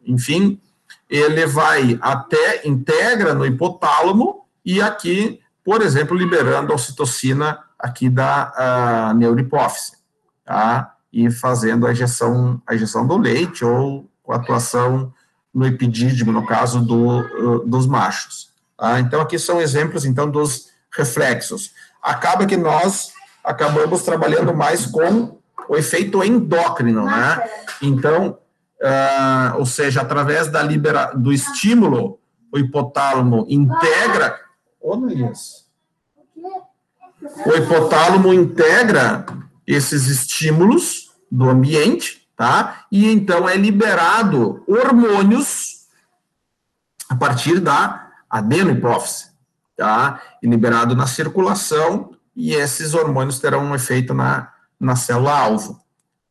enfim, 0.05 0.61
ele 1.09 1.45
vai 1.47 1.97
até, 2.01 2.67
integra 2.67 3.33
no 3.33 3.45
hipotálamo 3.45 4.45
e 4.63 4.81
aqui, 4.81 5.39
por 5.63 5.81
exemplo, 5.81 6.15
liberando 6.15 6.71
a 6.71 6.75
ocitocina 6.75 7.59
aqui 7.77 8.09
da 8.09 9.13
neurohipófise, 9.15 9.93
tá? 10.45 10.95
E 11.11 11.31
fazendo 11.31 11.87
a 11.87 11.91
injeção, 11.91 12.61
a 12.67 12.75
injeção 12.75 13.07
do 13.07 13.17
leite 13.17 13.65
ou 13.65 14.09
com 14.21 14.33
atuação 14.33 15.13
no 15.53 15.65
epidídimo, 15.65 16.31
no 16.31 16.45
caso 16.45 16.81
do, 16.81 17.59
dos 17.65 17.87
machos. 17.87 18.49
Tá? 18.77 18.99
Então, 18.99 19.21
aqui 19.21 19.37
são 19.37 19.59
exemplos, 19.59 20.05
então, 20.05 20.29
dos 20.29 20.69
reflexos. 20.95 21.71
Acaba 22.01 22.45
que 22.45 22.57
nós 22.57 23.11
acabamos 23.43 24.03
trabalhando 24.03 24.53
mais 24.53 24.85
com 24.85 25.37
o 25.67 25.75
efeito 25.75 26.23
endócrino, 26.23 27.05
né? 27.05 27.47
Então, 27.81 28.37
uh, 28.81 29.57
ou 29.57 29.65
seja, 29.65 30.01
através 30.01 30.47
da 30.47 30.63
libera 30.63 31.11
do 31.13 31.31
estímulo, 31.31 32.19
o 32.51 32.57
hipotálamo 32.57 33.45
integra. 33.47 34.39
Ô, 34.81 34.95
Luiz. 34.95 35.67
O 37.45 37.55
hipotálamo 37.55 38.33
integra 38.33 39.25
esses 39.67 40.07
estímulos 40.07 41.11
do 41.31 41.49
ambiente, 41.49 42.18
tá? 42.39 42.85
E 42.89 43.11
então 43.11 43.49
é 43.49 43.57
liberado 43.57 44.63
hormônios 44.65 45.87
a 47.09 47.13
partir 47.13 47.59
da 47.59 48.11
adenohipófise, 48.29 49.31
tá? 49.75 50.21
E 50.41 50.47
liberado 50.47 50.95
na 50.95 51.05
circulação 51.05 52.11
e 52.33 52.53
esses 52.53 52.93
hormônios 52.93 53.39
terão 53.39 53.65
um 53.65 53.75
efeito 53.75 54.13
na, 54.13 54.53
na 54.79 54.95
célula-alvo, 54.95 55.81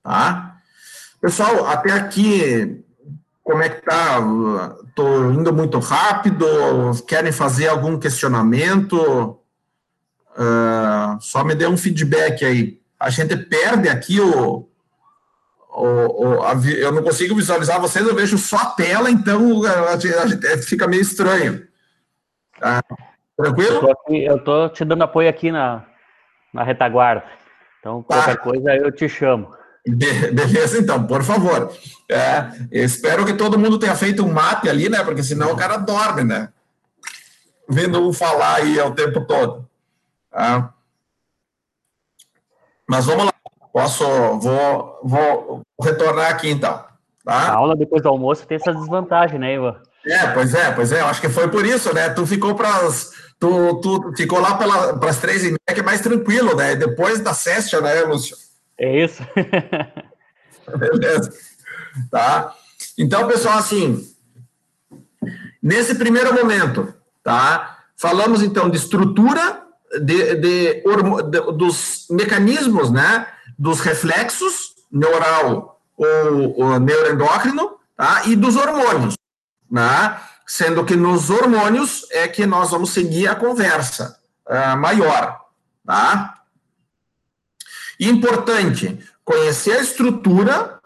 tá? 0.03 0.57
Pessoal, 1.21 1.67
até 1.67 1.93
aqui, 1.93 2.83
como 3.45 3.63
é 3.63 3.69
que 3.69 3.85
tá? 3.85 4.19
Estou 4.89 5.31
indo 5.31 5.53
muito 5.53 5.79
rápido? 5.79 6.47
Querem 7.07 7.33
fazer 7.33 7.69
algum 7.69 7.99
questionamento? 7.99 9.39
Uh, 10.39 11.21
só 11.21 11.45
me 11.45 11.55
dê 11.55 11.67
um 11.67 11.77
feedback 11.77 12.47
aí. 12.47 12.81
A 12.99 13.11
gente 13.11 13.37
perde 13.37 13.91
aqui 13.91 14.19
o, 14.21 14.68
o, 15.79 16.27
o 16.27 16.43
a, 16.43 16.55
eu 16.55 16.93
não 16.93 17.03
consigo 17.03 17.35
visualizar 17.35 17.81
vocês, 17.81 18.07
eu 18.07 18.15
vejo 18.15 18.37
só 18.37 18.57
a 18.57 18.67
tela, 18.67 19.11
então 19.11 19.63
a, 19.65 19.95
a 19.95 20.59
fica 20.63 20.87
meio 20.87 21.03
estranho. 21.03 21.67
Tá? 22.59 22.83
Tranquilo? 23.37 23.89
Eu 24.09 24.37
estou 24.37 24.69
te 24.69 24.85
dando 24.85 25.03
apoio 25.03 25.29
aqui 25.29 25.53
na, 25.53 25.85
na 26.53 26.65
retaguarda. 26.65 27.25
Então, 27.79 28.03
tá. 28.03 28.17
qualquer 28.17 28.37
coisa 28.39 28.77
eu 28.77 28.91
te 28.91 29.09
chamo. 29.09 29.57
Be 29.87 30.33
beleza, 30.33 30.79
então, 30.79 31.07
por 31.07 31.23
favor. 31.23 31.73
É, 32.11 32.51
espero 32.73 33.25
que 33.25 33.35
todo 33.35 33.59
mundo 33.59 33.79
tenha 33.79 33.95
feito 33.95 34.25
um 34.25 34.33
mate 34.33 34.69
ali, 34.69 34.89
né? 34.89 35.05
Porque 35.05 35.23
senão 35.23 35.53
o 35.53 35.57
cara 35.57 35.77
dorme, 35.77 36.25
né? 36.25 36.49
Vendo 37.69 38.07
um 38.07 38.13
falar 38.13 38.57
aí 38.57 38.79
o 38.81 38.95
tempo 38.95 39.25
todo. 39.25 39.69
Tá? 40.31 40.75
Mas 42.87 43.07
vamos 43.07 43.27
lá. 43.27 43.33
Posso, 43.73 44.05
vou, 44.39 45.01
vou 45.03 45.63
retornar 45.81 46.31
aqui 46.31 46.51
então. 46.51 46.85
Tá? 47.25 47.35
A 47.35 47.55
aula 47.57 47.77
depois 47.77 48.03
do 48.03 48.09
almoço 48.09 48.47
tem 48.47 48.57
essa 48.57 48.73
desvantagem, 48.73 49.39
né, 49.39 49.55
Ivan? 49.55 49.77
É, 50.07 50.29
pois 50.29 50.55
é, 50.55 50.71
pois 50.73 50.93
é. 50.93 51.01
Eu 51.01 51.07
acho 51.07 51.21
que 51.21 51.29
foi 51.29 51.49
por 51.49 51.67
isso, 51.67 51.93
né? 51.93 52.09
Tu 52.09 52.27
ficou 52.27 52.55
para 52.55 52.71
tu, 53.39 53.81
tu 53.81 54.13
ficou 54.17 54.41
lá 54.41 54.55
para 54.57 55.11
as 55.11 55.19
três 55.19 55.43
e 55.43 55.49
meia, 55.49 55.75
que 55.75 55.81
é 55.81 55.83
mais 55.83 56.01
tranquilo, 56.01 56.57
né? 56.57 56.75
Depois 56.75 57.21
da 57.21 57.35
session, 57.35 57.81
né, 57.81 58.01
Lúcio? 58.03 58.37
É 58.79 59.05
isso. 59.05 59.23
Beleza. 60.79 61.33
Tá? 62.11 62.55
Então, 62.97 63.27
pessoal, 63.27 63.59
assim, 63.59 64.07
nesse 65.63 65.95
primeiro 65.97 66.33
momento, 66.33 66.95
tá? 67.23 67.79
Falamos 67.97 68.43
então 68.43 68.71
de 68.71 68.77
estrutura, 68.77 69.63
de, 70.01 70.37
de, 70.37 70.83
de 70.83 71.53
dos 71.57 72.07
mecanismos, 72.11 72.91
né? 72.91 73.27
Dos 73.59 73.81
reflexos 73.81 74.75
neural 74.91 75.81
ou, 75.97 76.61
ou 76.61 76.81
neuroendócrino, 76.81 77.79
tá? 77.97 78.23
E 78.27 78.37
dos 78.37 78.57
hormônios, 78.57 79.17
né? 79.71 80.19
sendo 80.49 80.83
que 80.83 80.97
nos 80.97 81.29
hormônios 81.29 82.07
é 82.11 82.27
que 82.27 82.47
nós 82.47 82.71
vamos 82.71 82.91
seguir 82.91 83.29
a 83.29 83.35
conversa 83.35 84.19
uh, 84.47 84.79
maior, 84.79 85.39
tá? 85.85 86.43
Importante 88.01 88.99
conhecer 89.23 89.73
a 89.73 89.83
estrutura 89.83 90.81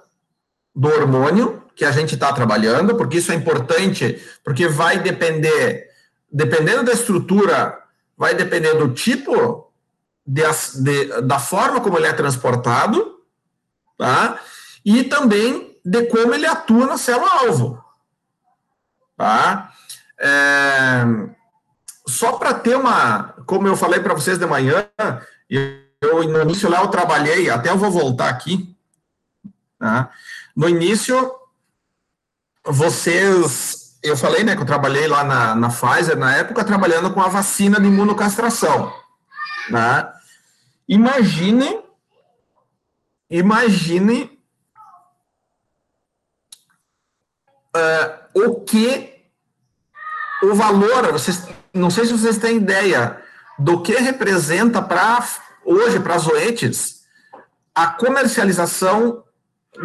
do 0.75 0.89
hormônio 0.89 1.62
que 1.77 1.85
a 1.85 1.93
gente 1.93 2.14
está 2.14 2.33
trabalhando, 2.33 2.97
porque 2.97 3.18
isso 3.18 3.31
é 3.31 3.37
importante, 3.37 4.20
porque 4.43 4.66
vai 4.66 4.99
depender, 4.99 5.89
dependendo 6.31 6.83
da 6.83 6.93
estrutura, 6.93 7.79
vai 8.16 8.35
depender 8.35 8.75
do 8.75 8.93
tipo 8.93 9.72
de, 10.33 10.43
de, 10.83 11.22
da 11.22 11.39
forma 11.39 11.80
como 11.80 11.99
ele 11.99 12.07
é 12.07 12.12
transportado, 12.12 13.20
tá? 13.99 14.41
E 14.83 15.05
também 15.05 15.78
de 15.85 16.07
como 16.07 16.33
ele 16.33 16.47
atua 16.47 16.87
na 16.87 16.97
célula-alvo. 16.97 17.85
Tá? 19.16 19.72
É, 20.18 21.05
só 22.07 22.33
para 22.33 22.55
ter 22.55 22.76
uma, 22.76 23.35
como 23.47 23.68
eu 23.68 23.76
falei 23.76 24.01
para 24.01 24.14
vocês 24.14 24.39
de 24.39 24.47
manhã, 24.47 24.89
eu 25.51 26.24
no 26.28 26.43
início 26.43 26.68
lá 26.68 26.80
eu 26.80 26.89
trabalhei, 26.89 27.51
até 27.51 27.68
eu 27.70 27.76
vou 27.76 27.91
voltar 27.91 28.28
aqui. 28.28 28.74
Tá? 29.78 30.11
No 30.57 30.68
início, 30.68 31.33
vocês, 32.64 33.99
eu 34.03 34.16
falei, 34.16 34.45
né, 34.45 34.57
que 34.57 34.62
eu 34.62 34.66
trabalhei 34.66 35.07
lá 35.07 35.22
na, 35.24 35.55
na 35.55 35.68
Pfizer 35.68 36.16
na 36.16 36.35
época 36.37 36.64
trabalhando 36.64 37.12
com 37.12 37.20
a 37.20 37.28
vacina 37.28 37.78
de 37.78 37.87
imunocastração. 37.87 38.93
Né? 39.70 40.12
Imagine, 40.89 41.80
imagine 43.30 44.39
uh, 47.76 48.47
o 48.47 48.61
que 48.61 49.12
o 50.43 50.55
valor, 50.55 51.12
vocês, 51.12 51.47
não 51.72 51.89
sei 51.89 52.07
se 52.07 52.12
vocês 52.12 52.37
têm 52.39 52.57
ideia 52.57 53.22
do 53.59 53.80
que 53.80 53.95
representa 53.95 54.83
para 54.83 55.24
hoje 55.64 56.01
para 56.01 56.16
as 56.16 56.26
OETs 56.26 57.03
a 57.74 57.87
comercialização 57.87 59.24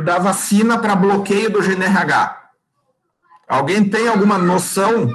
da 0.03 0.17
vacina 0.17 0.79
para 0.79 0.95
bloqueio 0.95 1.49
do 1.49 1.61
GNRH. 1.61 2.49
Alguém 3.47 3.87
tem 3.87 4.07
alguma 4.07 4.37
noção? 4.37 5.09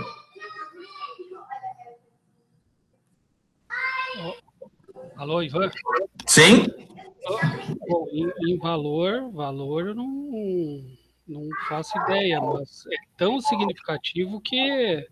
Alô, 5.23 5.41
Ivan? 5.41 5.71
Sim. 6.27 6.67
Bom, 7.89 8.09
em, 8.11 8.29
em 8.49 8.59
valor, 8.59 9.31
valor 9.31 9.87
eu 9.87 9.95
não 9.95 10.85
não 11.29 11.49
faço 11.69 11.97
ideia, 12.01 12.41
mas 12.41 12.85
é 12.89 12.97
tão 13.17 13.41
significativo 13.41 14.41
que 14.41 15.07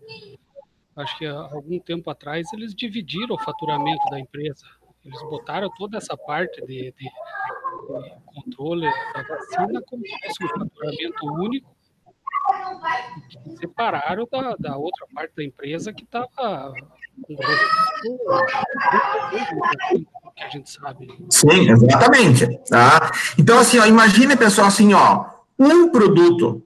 acho 0.97 1.17
que 1.17 1.25
há 1.25 1.39
algum 1.39 1.79
tempo 1.79 2.09
atrás 2.09 2.51
eles 2.51 2.75
dividiram 2.75 3.35
o 3.35 3.39
faturamento 3.41 4.03
da 4.09 4.19
empresa. 4.19 4.65
Eles 5.05 5.21
botaram 5.29 5.69
toda 5.77 5.97
essa 5.97 6.17
parte 6.17 6.59
de, 6.65 6.91
de, 6.91 7.05
de 7.05 7.11
controle 8.35 8.91
da 9.13 9.23
vacina 9.23 9.81
como 9.87 10.05
se 10.05 10.27
fosse 10.27 10.43
um 10.43 10.59
faturamento 10.59 11.25
único 11.41 11.73
separaram 13.61 14.27
da, 14.29 14.55
da 14.59 14.77
outra 14.77 15.07
parte 15.13 15.35
da 15.37 15.43
empresa 15.45 15.93
que 15.93 16.03
estava 16.03 16.73
Sim, 21.29 21.69
exatamente. 21.69 22.47
Tá? 22.69 23.11
Então, 23.37 23.59
assim, 23.59 23.79
ó, 23.79 23.85
imagine, 23.85 24.35
pessoal, 24.35 24.67
assim, 24.67 24.93
ó, 24.93 25.25
um 25.57 25.89
produto, 25.89 26.63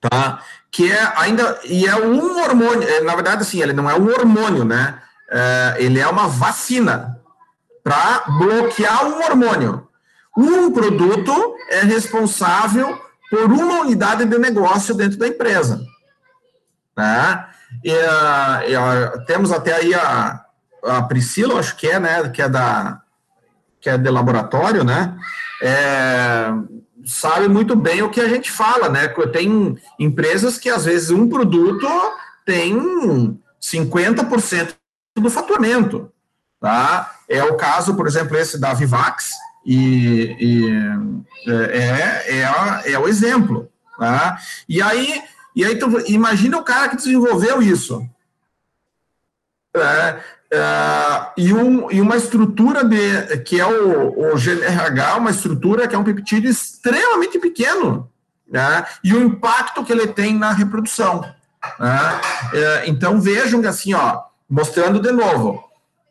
tá? 0.00 0.42
Que 0.70 0.90
é 0.90 1.12
ainda, 1.16 1.60
e 1.64 1.86
é 1.86 1.96
um 1.96 2.40
hormônio, 2.42 2.88
é, 2.88 3.00
na 3.00 3.14
verdade, 3.14 3.42
assim, 3.42 3.60
ele 3.60 3.72
não 3.72 3.90
é 3.90 3.94
um 3.94 4.08
hormônio, 4.08 4.64
né? 4.64 5.02
É, 5.30 5.76
ele 5.78 5.98
é 5.98 6.06
uma 6.08 6.26
vacina 6.26 7.20
para 7.82 8.24
bloquear 8.38 9.06
um 9.06 9.22
hormônio. 9.22 9.88
Um 10.36 10.70
produto 10.70 11.54
é 11.70 11.80
responsável 11.82 12.98
por 13.30 13.44
uma 13.52 13.80
unidade 13.80 14.24
de 14.24 14.38
negócio 14.38 14.94
dentro 14.94 15.18
da 15.18 15.28
empresa. 15.28 15.84
Né? 16.96 17.46
E, 17.84 17.92
e, 17.92 19.24
temos 19.26 19.52
até 19.52 19.74
aí 19.74 19.94
a, 19.94 20.44
a 20.84 21.02
Priscila, 21.02 21.58
acho 21.58 21.76
que 21.76 21.86
é, 21.86 21.98
né? 21.98 22.28
Que 22.28 22.42
é 22.42 22.48
da 22.48 23.02
que 23.80 23.88
é 23.88 23.96
de 23.96 24.10
laboratório, 24.10 24.82
né? 24.82 25.16
É, 25.62 26.48
sabe 27.04 27.48
muito 27.48 27.76
bem 27.76 28.02
o 28.02 28.10
que 28.10 28.20
a 28.20 28.28
gente 28.28 28.50
fala, 28.50 28.88
né? 28.88 29.08
Tem 29.32 29.78
empresas 29.98 30.58
que 30.58 30.68
às 30.68 30.84
vezes 30.84 31.10
um 31.10 31.28
produto 31.28 31.86
tem 32.44 33.38
50% 33.62 34.74
do 35.16 35.30
faturamento, 35.30 36.12
tá? 36.60 37.14
É 37.28 37.42
o 37.44 37.56
caso, 37.56 37.94
por 37.94 38.06
exemplo, 38.06 38.36
esse 38.36 38.58
da 38.58 38.74
Vivax, 38.74 39.30
e, 39.64 40.36
e 40.40 41.50
é, 41.50 41.78
é, 41.78 42.40
é, 42.40 42.92
é 42.92 42.98
o 42.98 43.06
exemplo. 43.06 43.70
Tá? 43.98 44.38
E 44.68 44.80
aí, 44.80 45.22
e 45.58 45.64
aí 45.64 45.76
tu 45.76 45.88
imagina 46.06 46.56
o 46.56 46.62
cara 46.62 46.88
que 46.88 46.94
desenvolveu 46.94 47.60
isso. 47.60 48.08
É, 49.74 50.20
é, 50.52 51.32
e, 51.36 51.52
um, 51.52 51.90
e 51.90 52.00
uma 52.00 52.16
estrutura 52.16 52.84
de, 52.84 53.38
que 53.38 53.58
é 53.58 53.66
o, 53.66 54.34
o 54.34 54.36
GNRH, 54.36 55.16
uma 55.16 55.32
estrutura 55.32 55.88
que 55.88 55.96
é 55.96 55.98
um 55.98 56.04
peptídeo 56.04 56.48
extremamente 56.48 57.40
pequeno, 57.40 58.08
né? 58.48 58.86
e 59.02 59.12
o 59.12 59.20
impacto 59.20 59.84
que 59.84 59.90
ele 59.90 60.06
tem 60.06 60.32
na 60.32 60.52
reprodução. 60.52 61.22
Né? 61.80 62.20
É, 62.54 62.88
então 62.88 63.20
vejam 63.20 63.60
que 63.60 63.66
assim, 63.66 63.94
ó, 63.94 64.22
mostrando 64.48 65.00
de 65.00 65.10
novo, 65.10 65.64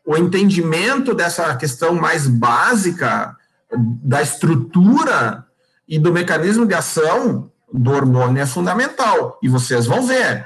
o 0.06 0.18
entendimento 0.18 1.14
dessa 1.14 1.56
questão 1.56 1.96
mais 1.96 2.28
básica 2.28 3.34
da 4.04 4.22
estrutura 4.22 5.46
e 5.88 5.98
do 5.98 6.12
mecanismo 6.12 6.66
de 6.66 6.74
ação 6.74 7.50
do 7.72 7.92
hormônio 7.92 8.42
é 8.42 8.46
fundamental. 8.46 9.38
E 9.42 9.50
vocês 9.50 9.86
vão 9.86 10.06
ver, 10.06 10.46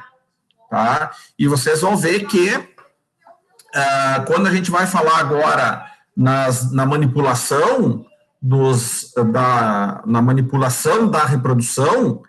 tá? 0.70 1.12
E 1.38 1.48
vocês 1.48 1.82
vão 1.82 1.96
ver 1.96 2.26
que 2.26 2.56
uh, 2.56 4.26
quando 4.26 4.48
a 4.48 4.52
gente 4.52 4.72
vai 4.72 4.88
falar 4.88 5.20
agora 5.20 5.86
nas, 6.16 6.72
na 6.72 6.86
manipulação 6.86 8.06
dos, 8.42 9.14
da, 9.32 10.02
na 10.06 10.22
manipulação 10.22 11.08
da 11.08 11.24
reprodução, 11.26 12.24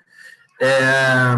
é, 0.60 1.34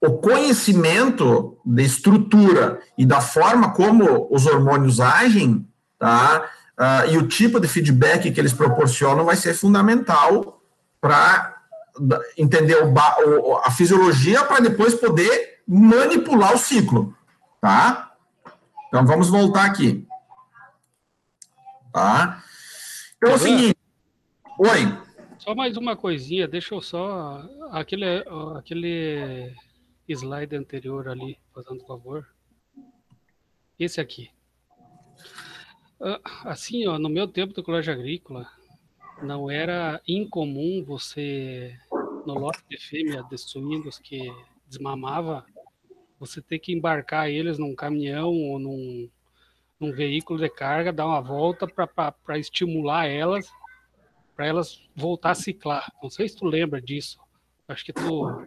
o 0.00 0.18
conhecimento 0.18 1.58
da 1.64 1.82
estrutura 1.82 2.80
e 2.96 3.04
da 3.04 3.20
forma 3.20 3.72
como 3.72 4.28
os 4.30 4.46
hormônios 4.46 5.00
agem, 5.00 5.66
tá? 5.98 6.44
Uh, 6.78 7.12
e 7.12 7.18
o 7.18 7.26
tipo 7.26 7.58
de 7.58 7.66
feedback 7.66 8.30
que 8.30 8.40
eles 8.40 8.52
proporcionam 8.52 9.24
vai 9.24 9.34
ser 9.34 9.54
fundamental 9.54 10.62
para 11.00 11.57
entender 12.36 12.76
o, 12.82 13.56
a 13.56 13.70
fisiologia 13.70 14.44
para 14.44 14.60
depois 14.60 14.94
poder 14.94 15.62
manipular 15.66 16.54
o 16.54 16.58
ciclo, 16.58 17.16
tá? 17.60 18.14
Então 18.88 19.04
vamos 19.04 19.28
voltar 19.28 19.64
aqui, 19.64 20.06
tá? 21.92 22.42
Então 23.16 23.30
é 23.30 23.34
o 23.34 23.38
seguinte, 23.38 23.76
oi. 24.58 25.08
Só 25.38 25.54
mais 25.54 25.76
uma 25.76 25.96
coisinha, 25.96 26.48
deixa 26.48 26.74
eu 26.74 26.80
só 26.80 27.42
aquele 27.70 28.24
aquele 28.56 29.54
slide 30.08 30.56
anterior 30.56 31.08
ali, 31.08 31.38
fazendo 31.54 31.84
favor. 31.86 32.26
Esse 33.78 34.00
aqui. 34.00 34.30
Ah, 36.00 36.20
assim, 36.44 36.86
ó, 36.86 36.98
no 36.98 37.08
meu 37.08 37.28
tempo 37.28 37.52
do 37.52 37.62
colégio 37.62 37.92
agrícola, 37.92 38.48
não 39.22 39.50
era 39.50 40.00
incomum 40.06 40.84
você, 40.84 41.76
no 42.28 42.34
lote 42.34 42.62
de 42.68 42.76
fêmea 42.76 43.22
de 43.22 43.38
suínos 43.38 43.98
que 43.98 44.30
desmamava, 44.66 45.46
você 46.20 46.42
ter 46.42 46.58
que 46.58 46.74
embarcar 46.74 47.30
eles 47.30 47.58
num 47.58 47.74
caminhão 47.74 48.30
ou 48.30 48.58
num, 48.58 49.10
num 49.80 49.92
veículo 49.92 50.38
de 50.38 50.50
carga, 50.50 50.92
dar 50.92 51.06
uma 51.06 51.22
volta 51.22 51.66
para 51.66 52.38
estimular 52.38 53.06
elas, 53.06 53.50
para 54.36 54.46
elas 54.46 54.82
voltar 54.94 55.30
a 55.30 55.34
ciclar. 55.34 55.90
Não 56.02 56.10
sei 56.10 56.28
se 56.28 56.36
tu 56.36 56.44
lembra 56.44 56.82
disso. 56.82 57.18
Acho 57.66 57.84
que 57.84 57.94
tu. 57.94 58.46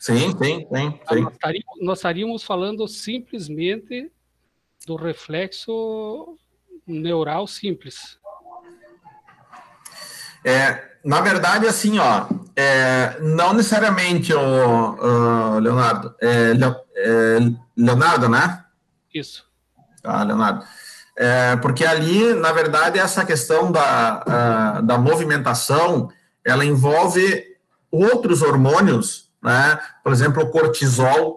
Sim, 0.00 0.36
sim, 0.36 0.36
sim. 0.38 0.66
sim. 0.68 1.20
Nós, 1.20 1.32
estaríamos, 1.32 1.80
nós 1.80 1.98
estaríamos 1.98 2.42
falando 2.42 2.88
simplesmente 2.88 4.10
do 4.86 4.96
reflexo 4.96 6.36
neural 6.84 7.46
simples. 7.46 8.18
É, 10.44 10.96
na 11.04 11.20
verdade, 11.20 11.66
assim, 11.66 11.98
ó, 11.98 12.26
é, 12.60 13.18
não 13.20 13.54
necessariamente 13.54 14.34
o, 14.34 14.38
o 14.40 15.58
Leonardo, 15.58 16.14
é, 16.20 16.52
é, 16.96 17.38
Leonardo, 17.76 18.28
né? 18.28 18.64
Isso. 19.14 19.44
Ah, 20.04 20.22
Leonardo. 20.22 20.64
É, 21.16 21.56
porque 21.56 21.84
ali, 21.84 22.34
na 22.34 22.52
verdade, 22.52 22.98
essa 22.98 23.24
questão 23.24 23.70
da, 23.72 24.80
da 24.80 24.98
movimentação, 24.98 26.10
ela 26.44 26.64
envolve 26.64 27.44
outros 27.90 28.42
hormônios, 28.42 29.30
né? 29.42 29.78
Por 30.02 30.12
exemplo, 30.12 30.42
o 30.42 30.50
cortisol, 30.50 31.36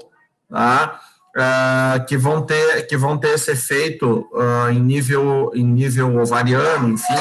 tá? 0.50 1.00
uh, 1.34 2.06
que 2.06 2.18
vão 2.18 2.42
ter 2.42 2.88
que 2.88 2.96
vão 2.96 3.18
ter 3.18 3.36
esse 3.36 3.52
efeito 3.52 4.28
uh, 4.34 4.70
em 4.72 4.80
nível 4.80 5.52
em 5.54 5.66
nível 5.66 6.20
ovariano, 6.20 6.90
enfim, 6.90 7.14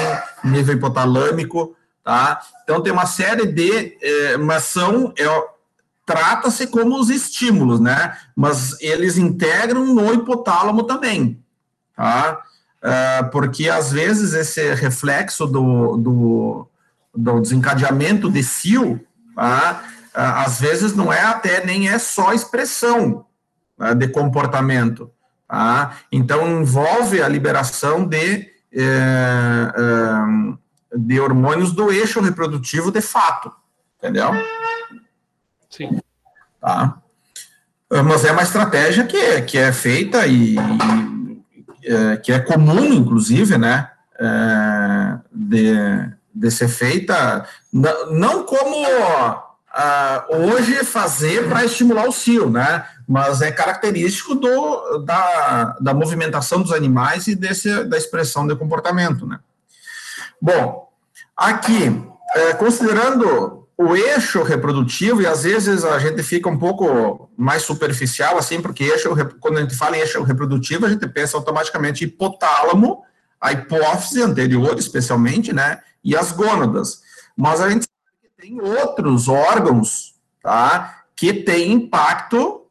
nível 0.44 0.76
hipotalâmico, 0.76 1.74
tá? 2.02 2.40
Então 2.62 2.82
tem 2.82 2.92
uma 2.92 3.06
série 3.06 3.46
de, 3.46 3.98
eh, 4.02 4.36
mas 4.36 4.64
são 4.64 5.12
é, 5.18 5.24
trata-se 6.04 6.66
como 6.66 6.98
os 6.98 7.10
estímulos, 7.10 7.80
né? 7.80 8.16
Mas 8.34 8.76
eles 8.80 9.16
integram 9.16 9.86
no 9.94 10.12
hipotálamo 10.12 10.82
também, 10.84 11.42
tá? 11.96 12.42
Uh, 12.82 13.30
porque 13.30 13.68
às 13.68 13.92
vezes 13.92 14.34
esse 14.34 14.74
reflexo 14.74 15.46
do, 15.46 15.96
do, 15.96 16.68
do 17.14 17.40
desencadeamento 17.40 18.28
de 18.28 18.42
cio, 18.42 19.00
tá? 19.36 19.84
Uh, 20.14 20.44
às 20.44 20.60
vezes 20.60 20.94
não 20.94 21.12
é 21.12 21.22
até 21.22 21.64
nem 21.64 21.88
é 21.88 21.98
só 21.98 22.32
expressão, 22.32 23.24
né, 23.78 23.94
de 23.94 24.08
comportamento. 24.08 25.10
Tá? 25.52 25.98
Então, 26.10 26.48
envolve 26.48 27.22
a 27.22 27.28
liberação 27.28 28.06
de, 28.06 28.16
é, 28.16 28.48
é, 28.74 30.52
de 30.94 31.20
hormônios 31.20 31.72
do 31.72 31.90
eixo 31.90 32.20
reprodutivo 32.20 32.90
de 32.90 33.00
fato. 33.00 33.52
Entendeu? 33.98 34.30
Sim. 35.70 36.00
Tá? 36.60 36.98
Mas 38.04 38.24
é 38.24 38.32
uma 38.32 38.42
estratégia 38.42 39.04
que 39.04 39.16
é, 39.16 39.40
que 39.42 39.58
é 39.58 39.72
feita 39.72 40.26
e, 40.26 40.56
e 40.56 40.58
é, 41.84 42.16
que 42.16 42.32
é 42.32 42.38
comum, 42.38 42.92
inclusive, 42.92 43.58
né? 43.58 43.90
É, 44.18 45.18
de, 45.30 45.74
de 46.34 46.50
ser 46.50 46.68
feita, 46.68 47.46
não 48.10 48.44
como 48.44 48.86
uh, 49.72 50.36
hoje 50.48 50.84
fazer 50.84 51.48
para 51.48 51.64
estimular 51.64 52.08
o 52.08 52.12
cio, 52.12 52.48
né? 52.48 52.84
Mas 53.06 53.42
é 53.42 53.50
característico 53.50 54.34
do, 54.34 54.98
da, 54.98 55.76
da 55.80 55.92
movimentação 55.92 56.62
dos 56.62 56.72
animais 56.72 57.26
e 57.26 57.34
desse, 57.34 57.84
da 57.84 57.96
expressão 57.96 58.46
de 58.46 58.56
comportamento, 58.56 59.26
né? 59.26 59.38
Bom, 60.44 60.88
aqui, 61.36 62.04
é, 62.34 62.54
considerando 62.54 63.68
o 63.78 63.94
eixo 63.94 64.42
reprodutivo, 64.42 65.22
e 65.22 65.26
às 65.26 65.44
vezes 65.44 65.84
a 65.84 66.00
gente 66.00 66.20
fica 66.24 66.48
um 66.48 66.58
pouco 66.58 67.30
mais 67.36 67.62
superficial, 67.62 68.36
assim, 68.36 68.60
porque 68.60 68.82
eixo, 68.82 69.08
quando 69.38 69.58
a 69.58 69.60
gente 69.60 69.76
fala 69.76 69.96
em 69.96 70.00
eixo 70.00 70.20
reprodutivo, 70.24 70.84
a 70.84 70.88
gente 70.88 71.06
pensa 71.06 71.36
automaticamente 71.36 72.02
hipotálamo, 72.02 73.04
a 73.40 73.52
hipófise 73.52 74.20
anterior, 74.20 74.76
especialmente, 74.76 75.52
né, 75.52 75.78
e 76.02 76.16
as 76.16 76.32
gônadas. 76.32 77.02
Mas 77.36 77.60
a 77.60 77.70
gente 77.70 77.86
tem 78.36 78.60
outros 78.60 79.28
órgãos, 79.28 80.16
tá, 80.42 81.04
que 81.14 81.32
têm 81.32 81.70
impacto 81.70 82.66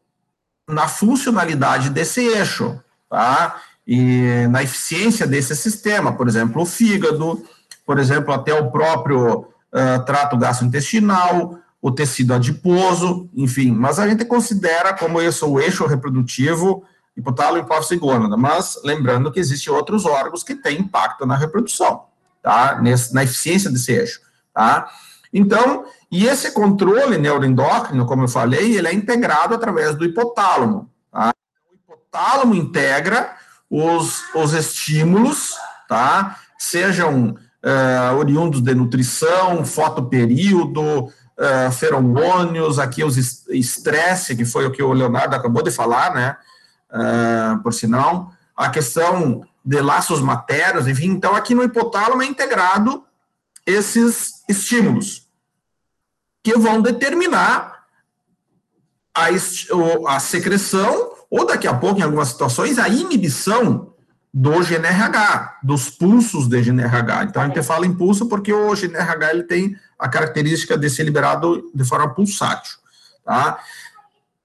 na 0.67 0.89
funcionalidade 0.89 1.89
desse 1.89 2.19
eixo, 2.19 2.77
tá, 3.09 3.61
e 3.87 4.45
na 4.49 4.61
eficiência 4.61 5.25
desse 5.25 5.55
sistema, 5.55 6.11
por 6.11 6.27
exemplo, 6.27 6.61
o 6.61 6.65
fígado, 6.65 7.41
por 7.85 7.99
exemplo, 7.99 8.33
até 8.33 8.53
o 8.53 8.71
próprio 8.71 9.39
uh, 9.39 10.05
trato 10.05 10.37
gastrointestinal, 10.37 11.57
o 11.81 11.91
tecido 11.91 12.33
adiposo, 12.33 13.29
enfim, 13.35 13.71
mas 13.71 13.99
a 13.99 14.07
gente 14.07 14.23
considera 14.25 14.93
como 14.93 15.21
isso 15.21 15.47
o 15.49 15.59
eixo 15.59 15.85
reprodutivo, 15.85 16.83
hipotálamo, 17.17 17.63
hipófise 17.63 17.95
e 17.95 17.97
gônada, 17.97 18.37
mas 18.37 18.79
lembrando 18.83 19.31
que 19.31 19.39
existem 19.39 19.73
outros 19.73 20.05
órgãos 20.05 20.43
que 20.43 20.55
têm 20.55 20.79
impacto 20.79 21.25
na 21.25 21.35
reprodução, 21.35 22.03
tá, 22.41 22.79
Nesse, 22.81 23.13
na 23.13 23.23
eficiência 23.23 23.71
desse 23.71 23.91
eixo, 23.91 24.21
tá. 24.53 24.89
Então, 25.33 25.85
e 26.11 26.27
esse 26.27 26.51
controle 26.51 27.17
neuroendócrino, 27.17 28.05
como 28.05 28.23
eu 28.23 28.27
falei, 28.27 28.75
ele 28.75 28.87
é 28.87 28.93
integrado 28.93 29.55
através 29.55 29.95
do 29.95 30.03
hipotálamo. 30.03 30.89
Tá? 31.09 31.33
O 31.69 31.73
hipotálamo 31.73 32.53
integra 32.53 33.33
os, 33.69 34.21
os 34.35 34.53
estímulos, 34.53 35.53
tá? 35.87 36.37
sejam 36.61 37.35
uh, 37.63 38.17
oriundos 38.17 38.61
de 38.61 38.73
nutrição, 38.73 39.63
fotoperíodo, 39.65 41.05
uh, 41.05 41.71
feromônios, 41.71 42.79
aqui 42.79 43.03
os 43.03 43.17
estresse, 43.49 44.35
que 44.35 44.45
foi 44.45 44.65
o 44.65 44.71
que 44.71 44.81
o 44.83 44.93
Leonardo 44.93 45.35
acabou 45.35 45.63
de 45.63 45.71
falar, 45.71 46.13
né? 46.13 46.37
Uh, 46.91 47.61
por 47.63 47.73
sinal, 47.73 48.31
a 48.55 48.69
questão 48.69 49.43
de 49.63 49.79
laços 49.79 50.21
maternos, 50.21 50.87
enfim, 50.87 51.07
então 51.07 51.35
aqui 51.35 51.53
no 51.53 51.63
hipotálamo 51.63 52.21
é 52.21 52.25
integrado 52.25 53.03
esses 53.65 54.43
estímulos 54.49 55.27
que 56.43 56.57
vão 56.57 56.81
determinar 56.81 57.83
a, 59.13 59.27
a 60.07 60.19
secreção 60.19 61.11
ou 61.29 61.45
daqui 61.45 61.67
a 61.67 61.73
pouco, 61.73 61.99
em 61.99 62.03
algumas 62.03 62.27
situações, 62.27 62.77
a 62.77 62.89
inibição 62.89 63.90
do 64.33 64.63
GNRH, 64.63 65.59
dos 65.61 65.89
pulsos 65.89 66.47
de 66.47 66.61
GNRH. 66.61 67.23
Então, 67.25 67.41
a 67.41 67.47
gente 67.47 67.61
fala 67.63 67.85
em 67.85 67.93
pulso 67.93 68.27
porque 68.27 68.53
o 68.53 68.73
GNRH 68.73 69.31
ele 69.31 69.43
tem 69.43 69.75
a 69.99 70.07
característica 70.07 70.77
de 70.77 70.89
ser 70.89 71.03
liberado 71.03 71.69
de 71.73 71.83
forma 71.83 72.13
pulsátil. 72.13 72.77
Tá? 73.25 73.59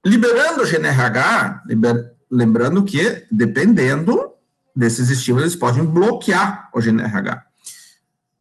Liberando 0.04 0.62
o 0.62 0.66
GNRH, 0.66 1.62
liber, 1.66 2.12
lembrando 2.30 2.82
que, 2.84 3.24
dependendo 3.30 4.32
desses 4.74 5.08
estímulos, 5.08 5.44
eles 5.44 5.56
podem 5.56 5.84
bloquear 5.84 6.68
o 6.74 6.80
GNRH. 6.80 7.44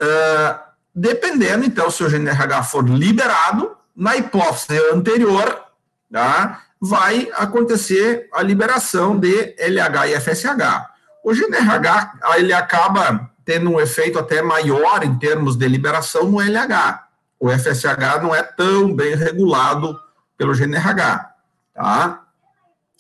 Uh, 0.02 0.60
dependendo, 0.94 1.64
então, 1.64 1.90
se 1.92 2.04
o 2.04 2.10
GNRH 2.10 2.64
for 2.64 2.88
liberado, 2.90 3.76
na 3.96 4.18
hipótese 4.18 4.78
anterior, 4.92 5.64
tá, 6.12 6.64
vai 6.82 7.30
acontecer 7.36 8.28
a 8.34 8.42
liberação 8.42 9.18
de 9.18 9.56
LH 9.58 10.08
e 10.08 10.20
FSH. 10.20 10.95
O 11.26 11.34
GNRH, 11.34 12.20
ele 12.38 12.54
acaba 12.54 13.32
tendo 13.44 13.72
um 13.72 13.80
efeito 13.82 14.20
até 14.20 14.44
maior 14.44 15.04
em 15.04 15.18
termos 15.18 15.56
de 15.56 15.68
liberação 15.68 16.30
no 16.30 16.40
LH. 16.40 17.04
O 17.40 17.50
FSH 17.50 18.22
não 18.22 18.36
é 18.36 18.44
tão 18.44 18.96
bem 18.96 19.16
regulado 19.16 20.00
pelo 20.38 20.54
GNRH, 20.54 21.32
tá? 21.74 22.22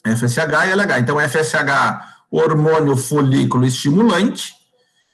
FSH 0.03 0.39
e 0.39 0.71
LH. 0.71 0.99
Então, 1.01 1.19
FSH, 1.19 2.01
hormônio 2.31 2.97
folículo 2.97 3.63
estimulante, 3.63 4.55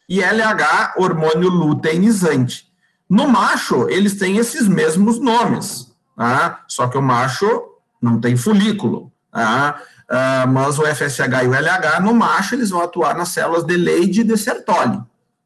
e 0.07 0.21
LH, 0.21 0.93
hormônio 0.95 1.49
luteinizante. 1.49 2.65
No 3.09 3.27
macho, 3.27 3.89
eles 3.89 4.17
têm 4.17 4.37
esses 4.37 4.69
mesmos 4.69 5.19
nomes, 5.19 5.93
tá? 6.15 6.63
Só 6.65 6.87
que 6.87 6.97
o 6.97 7.01
macho 7.01 7.61
não 8.01 8.21
tem 8.21 8.37
folículo, 8.37 9.11
tá? 9.29 9.81
Uh, 10.11 10.45
mas 10.49 10.77
o 10.77 10.83
FSH 10.83 11.21
e 11.43 11.47
o 11.47 11.53
LH, 11.53 12.01
no 12.01 12.13
macho, 12.13 12.53
eles 12.53 12.69
vão 12.69 12.81
atuar 12.81 13.15
nas 13.15 13.29
células 13.29 13.63
de 13.63 13.77
Leydig 13.77 14.19
e 14.19 14.23
de 14.25 14.37
Sertoli, 14.37 15.01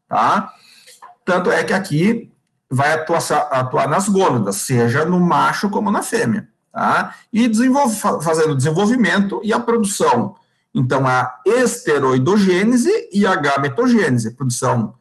tá? 0.10 0.52
Tanto 1.24 1.52
é 1.52 1.64
que 1.64 1.72
aqui 1.72 2.34
vai 2.68 2.94
atuar, 2.94 3.20
atuar 3.52 3.88
nas 3.88 4.10
gônadas, 4.10 4.56
seja 4.56 5.06
no 5.06 5.20
macho 5.20 5.70
como 5.70 5.92
na 5.92 6.02
fêmea, 6.02 6.50
tá? 6.74 7.14
E 7.32 7.48
desenvolve, 7.48 7.96
fazendo 7.96 8.56
desenvolvimento 8.56 9.40
e 9.44 9.54
a 9.54 9.60
produção. 9.60 10.36
Então, 10.74 11.06
a 11.06 11.40
esteroidogênese 11.46 12.92
e 13.14 13.24
a 13.26 13.36
gametogênese, 13.36 14.32
produção 14.32 14.96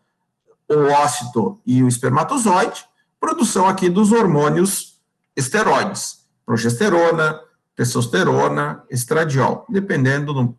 o 0.68 0.92
ócito 0.92 1.58
e 1.64 1.82
o 1.82 1.88
espermatozoide, 1.88 2.84
produção 3.18 3.66
aqui 3.66 3.88
dos 3.88 4.12
hormônios 4.12 5.00
esteroides, 5.34 6.18
progesterona, 6.44 7.40
testosterona, 7.76 8.82
estradiol, 8.90 9.66
dependendo 9.68 10.32
do 10.32 10.58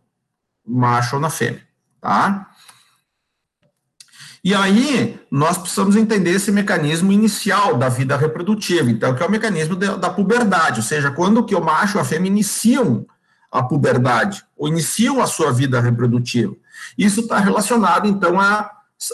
macho 0.66 1.16
ou 1.16 1.22
na 1.22 1.30
fêmea, 1.30 1.64
tá? 2.02 2.50
E 4.44 4.54
aí, 4.54 5.20
nós 5.32 5.58
precisamos 5.58 5.96
entender 5.96 6.30
esse 6.30 6.52
mecanismo 6.52 7.12
inicial 7.12 7.76
da 7.78 7.90
vida 7.90 8.16
reprodutiva, 8.16 8.92
então, 8.92 9.16
que 9.16 9.24
é 9.24 9.26
o 9.26 9.32
mecanismo 9.32 9.76
de, 9.76 9.98
da 9.98 10.08
puberdade, 10.08 10.82
ou 10.82 10.86
seja, 10.86 11.10
quando 11.10 11.44
que 11.44 11.56
o 11.56 11.64
macho 11.64 11.98
e 11.98 12.02
a 12.02 12.06
fêmea 12.06 12.30
iniciam 12.30 13.08
a 13.52 13.64
puberdade, 13.64 14.46
ou 14.56 14.68
iniciam 14.68 15.20
a 15.20 15.26
sua 15.26 15.52
vida 15.52 15.82
reprodutiva. 15.82 16.56
Isso 16.96 17.22
está 17.22 17.40
relacionado, 17.40 18.08
então, 18.08 18.40
a, 18.40 18.70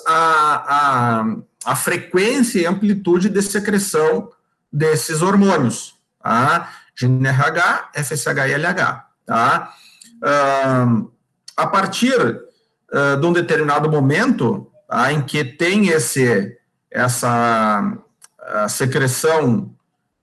a, 0.05 0.13
a, 0.13 1.25
a, 1.63 1.75
frequência 1.77 2.59
e 2.59 2.65
amplitude 2.65 3.29
de 3.29 3.41
secreção 3.41 4.29
desses 4.69 5.21
hormônios, 5.21 5.95
tá? 6.21 6.69
GNRH, 6.99 7.91
FSH 7.93 8.47
e 8.47 8.53
LH, 8.53 9.05
tá? 9.25 9.73
Uh, 10.21 11.11
a 11.57 11.67
partir 11.67 12.15
uh, 12.19 13.19
de 13.19 13.25
um 13.25 13.33
determinado 13.33 13.89
momento 13.89 14.71
tá, 14.87 15.11
em 15.11 15.21
que 15.21 15.43
tem 15.43 15.87
esse, 15.87 16.57
essa 16.89 17.97
uh, 18.39 18.69
secreção 18.69 19.73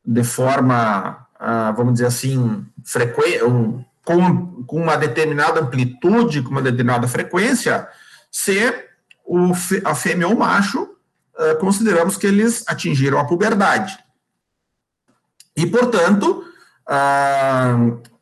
de 0.04 0.24
forma, 0.24 1.26
ah, 1.38 1.70
vamos 1.72 1.92
dizer 1.94 2.06
assim, 2.06 2.66
frequente, 2.82 3.44
um, 3.44 3.84
com, 4.02 4.64
com 4.64 4.82
uma 4.82 4.96
determinada 4.96 5.60
amplitude, 5.60 6.40
com 6.40 6.48
uma 6.48 6.62
determinada 6.62 7.06
frequência, 7.06 7.86
se 8.30 8.72
o, 9.22 9.52
a 9.84 9.94
fêmea 9.94 10.26
ou 10.26 10.34
o 10.34 10.38
macho, 10.38 10.88
consideramos 11.60 12.16
que 12.16 12.26
eles 12.26 12.64
atingiram 12.66 13.18
a 13.20 13.26
puberdade. 13.26 13.98
E, 15.54 15.66
portanto, 15.66 16.47
a, 16.89 17.76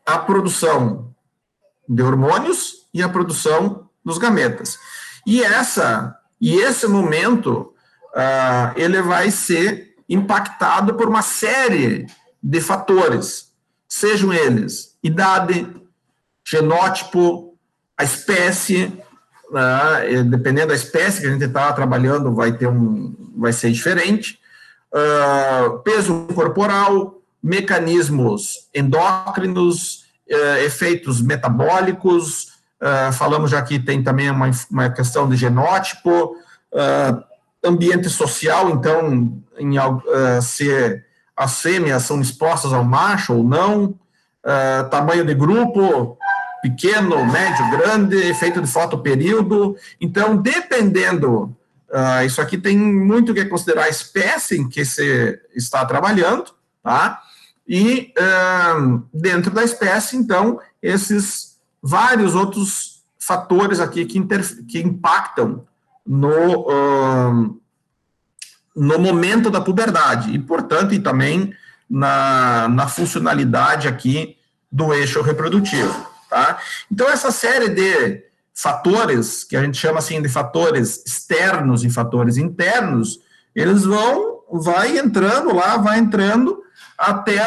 a 0.04 0.18
produção 0.18 1.14
de 1.88 2.02
hormônios 2.02 2.86
e 2.92 3.02
a 3.02 3.08
produção 3.08 3.88
dos 4.04 4.18
gametas. 4.18 4.78
E 5.26 5.42
essa 5.42 6.18
e 6.40 6.56
esse 6.56 6.86
momento 6.86 7.72
uh, 8.14 8.72
ele 8.76 9.00
vai 9.00 9.30
ser 9.30 9.94
impactado 10.08 10.94
por 10.94 11.08
uma 11.08 11.22
série 11.22 12.06
de 12.42 12.60
fatores, 12.60 13.52
sejam 13.88 14.32
eles 14.32 14.96
idade, 15.02 15.66
genótipo, 16.44 17.56
a 17.96 18.04
espécie, 18.04 18.92
uh, 19.50 20.24
dependendo 20.24 20.68
da 20.68 20.74
espécie 20.74 21.20
que 21.20 21.26
a 21.26 21.30
gente 21.30 21.44
está 21.44 21.72
trabalhando, 21.72 22.34
vai 22.34 22.52
ter 22.52 22.66
um, 22.66 23.14
vai 23.36 23.52
ser 23.52 23.70
diferente, 23.70 24.38
uh, 24.92 25.78
peso 25.80 26.26
corporal, 26.34 27.15
mecanismos 27.46 28.68
endócrinos, 28.74 30.04
uh, 30.28 30.64
efeitos 30.64 31.22
metabólicos, 31.22 32.48
uh, 32.82 33.12
falamos 33.12 33.52
já 33.52 33.62
que 33.62 33.78
tem 33.78 34.02
também 34.02 34.28
uma, 34.28 34.50
uma 34.68 34.90
questão 34.90 35.28
de 35.28 35.36
genótipo, 35.36 36.36
uh, 36.72 37.24
ambiente 37.64 38.10
social, 38.10 38.70
então, 38.70 39.40
em, 39.58 39.74
se 40.42 41.02
as 41.36 41.60
fêmeas 41.60 42.02
são 42.02 42.20
expostas 42.20 42.72
ao 42.72 42.84
macho 42.84 43.34
ou 43.34 43.42
não, 43.42 43.98
tamanho 44.88 45.24
de 45.24 45.34
grupo, 45.34 46.16
pequeno, 46.62 47.26
médio, 47.26 47.68
grande, 47.70 48.16
efeito 48.28 48.62
de 48.62 48.68
fotoperíodo. 48.68 49.74
Então, 50.00 50.36
dependendo, 50.36 51.56
isso 52.24 52.40
aqui 52.40 52.56
tem 52.56 52.78
muito 52.78 53.34
que 53.34 53.44
considerar 53.46 53.84
a 53.84 53.88
espécie 53.88 54.58
em 54.58 54.68
que 54.68 54.84
se 54.84 55.40
está 55.56 55.84
trabalhando, 55.84 56.52
tá? 56.84 57.20
E 57.68 58.12
uh, 58.18 59.02
dentro 59.12 59.50
da 59.50 59.64
espécie, 59.64 60.16
então, 60.16 60.60
esses 60.82 61.56
vários 61.82 62.34
outros 62.34 63.02
fatores 63.18 63.80
aqui 63.80 64.04
que, 64.04 64.20
que 64.68 64.80
impactam 64.80 65.66
no, 66.06 66.60
uh, 66.68 67.60
no 68.74 68.98
momento 68.98 69.50
da 69.50 69.60
puberdade 69.60 70.32
e, 70.32 70.38
portanto, 70.38 70.94
e 70.94 71.00
também 71.00 71.52
na, 71.88 72.68
na 72.68 72.86
funcionalidade 72.86 73.88
aqui 73.88 74.36
do 74.70 74.92
eixo 74.92 75.22
reprodutivo, 75.22 76.06
tá? 76.28 76.58
Então, 76.90 77.08
essa 77.08 77.30
série 77.30 77.68
de 77.68 78.24
fatores, 78.54 79.44
que 79.44 79.56
a 79.56 79.62
gente 79.62 79.76
chama 79.76 79.98
assim 79.98 80.20
de 80.20 80.28
fatores 80.28 81.02
externos 81.06 81.84
e 81.84 81.90
fatores 81.90 82.36
internos, 82.36 83.20
eles 83.54 83.84
vão, 83.84 84.40
vai 84.50 84.98
entrando 84.98 85.54
lá, 85.54 85.76
vai 85.76 85.98
entrando, 85.98 86.62
até 86.96 87.38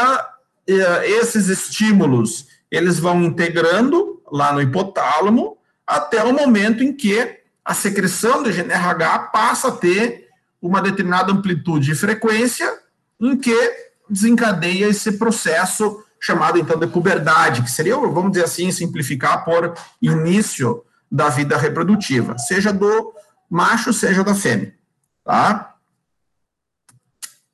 eh, 0.68 1.10
esses 1.10 1.48
estímulos 1.48 2.48
eles 2.70 3.00
vão 3.00 3.24
integrando 3.24 4.22
lá 4.32 4.54
no 4.54 4.62
hipotálamo 4.62 5.58
até 5.86 6.24
o 6.24 6.34
momento 6.34 6.84
em 6.84 6.94
que 6.94 7.40
a 7.66 7.74
secreção 7.74 8.44
do 8.44 8.52
GNRH 8.52 9.30
passa 9.32 9.70
a 9.70 9.72
ter 9.72 10.28
uma 10.62 10.82
determinada 10.82 11.32
amplitude 11.32 11.92
e 11.92 11.96
frequência 11.96 12.80
em 13.20 13.38
que 13.38 13.56
desencadeia 14.10 14.88
esse 14.88 15.14
processo 15.14 16.04
chamado 16.20 16.60
então 16.60 16.78
de 16.78 16.88
puberdade, 16.88 17.64
que 17.64 17.72
seria, 17.72 17.96
vamos 17.96 18.32
dizer 18.32 18.46
assim, 18.46 18.72
simplificar 18.72 19.46
por 19.46 19.74
início 20.02 20.84
da 21.12 21.30
vida 21.30 21.58
reprodutiva, 21.58 22.38
seja 22.38 22.74
do 22.74 23.14
macho, 23.50 23.94
seja 23.94 24.24
da 24.24 24.36
fêmea, 24.36 24.76
tá? 25.24 25.76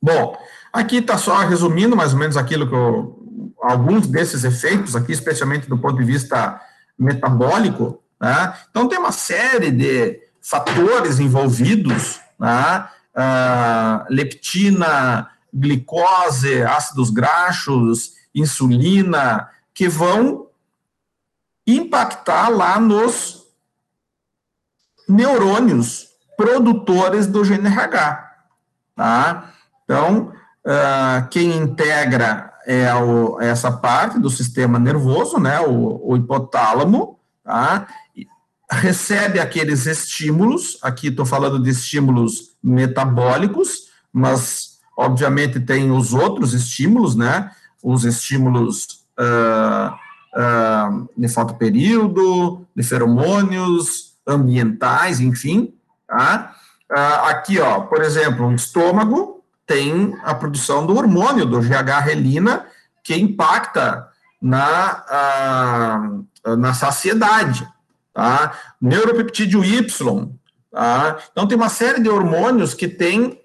Bom, 0.01 0.37
Aqui 0.75 0.97
está 0.97 1.17
só 1.17 1.37
resumindo 1.37 1.95
mais 1.95 2.11
ou 2.11 2.19
menos 2.19 2.35
aquilo 2.35 2.67
que 2.67 2.75
eu, 2.75 3.17
alguns 3.61 4.07
desses 4.07 4.43
efeitos 4.43 4.93
aqui, 4.93 5.13
especialmente 5.13 5.69
do 5.69 5.77
ponto 5.77 5.97
de 5.97 6.03
vista 6.03 6.59
metabólico. 6.99 8.03
Né? 8.19 8.53
Então, 8.69 8.85
tem 8.85 8.99
uma 8.99 9.13
série 9.13 9.71
de 9.71 10.19
fatores 10.41 11.17
envolvidos, 11.17 12.19
né? 12.37 12.89
uh, 13.15 14.05
leptina, 14.09 15.29
glicose, 15.53 16.61
ácidos 16.63 17.09
graxos, 17.09 18.11
insulina, 18.35 19.49
que 19.73 19.87
vão 19.87 20.47
impactar 21.65 22.49
lá 22.49 22.81
nos 22.81 23.47
neurônios 25.07 26.09
produtores 26.35 27.27
do 27.27 27.43
GNRH. 27.43 28.29
Tá? 28.93 29.53
Então, 29.85 30.34
Uh, 30.65 31.27
quem 31.29 31.55
integra 31.55 32.51
é 32.65 32.93
o, 32.95 33.39
essa 33.39 33.71
parte 33.71 34.19
do 34.19 34.29
sistema 34.29 34.79
nervoso, 34.79 35.39
né, 35.39 35.59
o, 35.59 36.01
o 36.03 36.17
hipotálamo, 36.17 37.19
tá? 37.43 37.87
recebe 38.71 39.39
aqueles 39.39 39.85
estímulos, 39.85 40.77
aqui 40.81 41.07
estou 41.07 41.25
falando 41.25 41.61
de 41.61 41.69
estímulos 41.69 42.55
metabólicos, 42.63 43.89
mas 44.11 44.79
obviamente 44.97 45.59
tem 45.59 45.91
os 45.91 46.13
outros 46.13 46.53
estímulos, 46.53 47.15
né? 47.15 47.51
Os 47.83 48.03
estímulos 48.03 49.05
uh, 49.19 49.93
uh, 49.93 51.09
de 51.15 51.27
fotoperíodo, 51.27 52.65
de 52.75 52.81
feromônios, 52.81 54.15
ambientais, 54.27 55.19
enfim, 55.19 55.73
tá? 56.07 56.55
Uh, 56.91 57.27
aqui, 57.27 57.59
ó, 57.59 57.81
por 57.81 58.01
exemplo, 58.01 58.47
o 58.47 58.55
estômago 58.55 59.34
tem 59.65 60.15
a 60.23 60.33
produção 60.33 60.85
do 60.85 60.95
hormônio, 60.95 61.45
do 61.45 61.59
GH-relina, 61.59 62.65
que 63.03 63.15
impacta 63.15 64.07
na, 64.41 66.25
uh, 66.45 66.55
na 66.55 66.73
saciedade, 66.73 67.67
tá? 68.13 68.53
Neuropeptídeo 68.79 69.63
Y, 69.63 70.29
tá? 70.71 71.17
Então, 71.31 71.47
tem 71.47 71.57
uma 71.57 71.69
série 71.69 72.01
de 72.01 72.09
hormônios 72.09 72.73
que 72.73 72.87
tem 72.87 73.27
uh, 73.27 73.39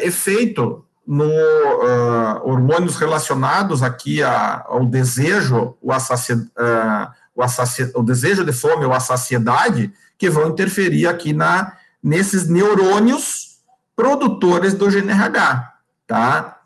efeito 0.00 0.84
no 1.06 1.24
uh, 1.24 2.46
hormônios 2.46 2.96
relacionados 2.96 3.82
aqui 3.82 4.22
a, 4.22 4.62
ao 4.66 4.84
desejo, 4.84 5.74
o, 5.80 5.90
uh, 5.90 5.96
o, 7.34 8.00
o, 8.00 8.02
desejo 8.02 8.44
de 8.44 8.52
fome 8.52 8.84
ou 8.84 8.92
a 8.92 9.00
saciedade, 9.00 9.90
que 10.18 10.28
vão 10.28 10.48
interferir 10.48 11.06
aqui 11.06 11.32
na, 11.32 11.72
nesses 12.02 12.46
neurônios 12.46 13.47
produtores 13.98 14.74
do 14.74 14.88
GNRH, 14.88 15.74
tá? 16.06 16.60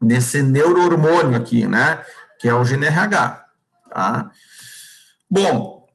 Nesse 0.00 0.42
neurohormônio 0.42 1.36
aqui, 1.36 1.68
né? 1.68 2.04
Que 2.40 2.48
é 2.48 2.54
o 2.54 2.64
GNRH, 2.64 3.46
tá? 3.88 4.28
Bom, 5.30 5.86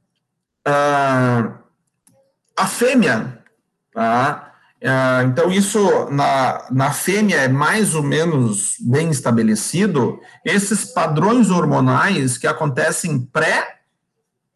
uh, 0.65 1.53
a 2.55 2.65
fêmea, 2.65 3.43
tá? 3.93 4.53
Ah, 4.85 5.23
então, 5.25 5.51
isso 5.51 6.09
na, 6.11 6.65
na 6.71 6.93
fêmea 6.93 7.37
é 7.37 7.47
mais 7.49 7.93
ou 7.93 8.03
menos 8.03 8.75
bem 8.79 9.09
estabelecido, 9.09 10.17
esses 10.45 10.85
padrões 10.85 11.49
hormonais 11.49 12.37
que 12.37 12.47
acontecem 12.47 13.19
pré 13.19 13.79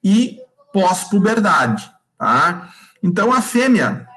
e 0.02 0.38
pós-puberdade, 0.72 1.92
tá? 2.18 2.72
Então, 3.04 3.34
a 3.34 3.42
fêmea, 3.42 4.08
ah, 4.08 4.11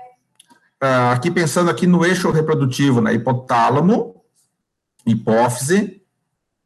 aqui 1.12 1.30
pensando 1.30 1.70
aqui 1.70 1.86
no 1.86 2.04
eixo 2.04 2.30
reprodutivo, 2.30 3.00
né, 3.00 3.14
hipotálamo, 3.14 4.22
hipófise 5.06 6.02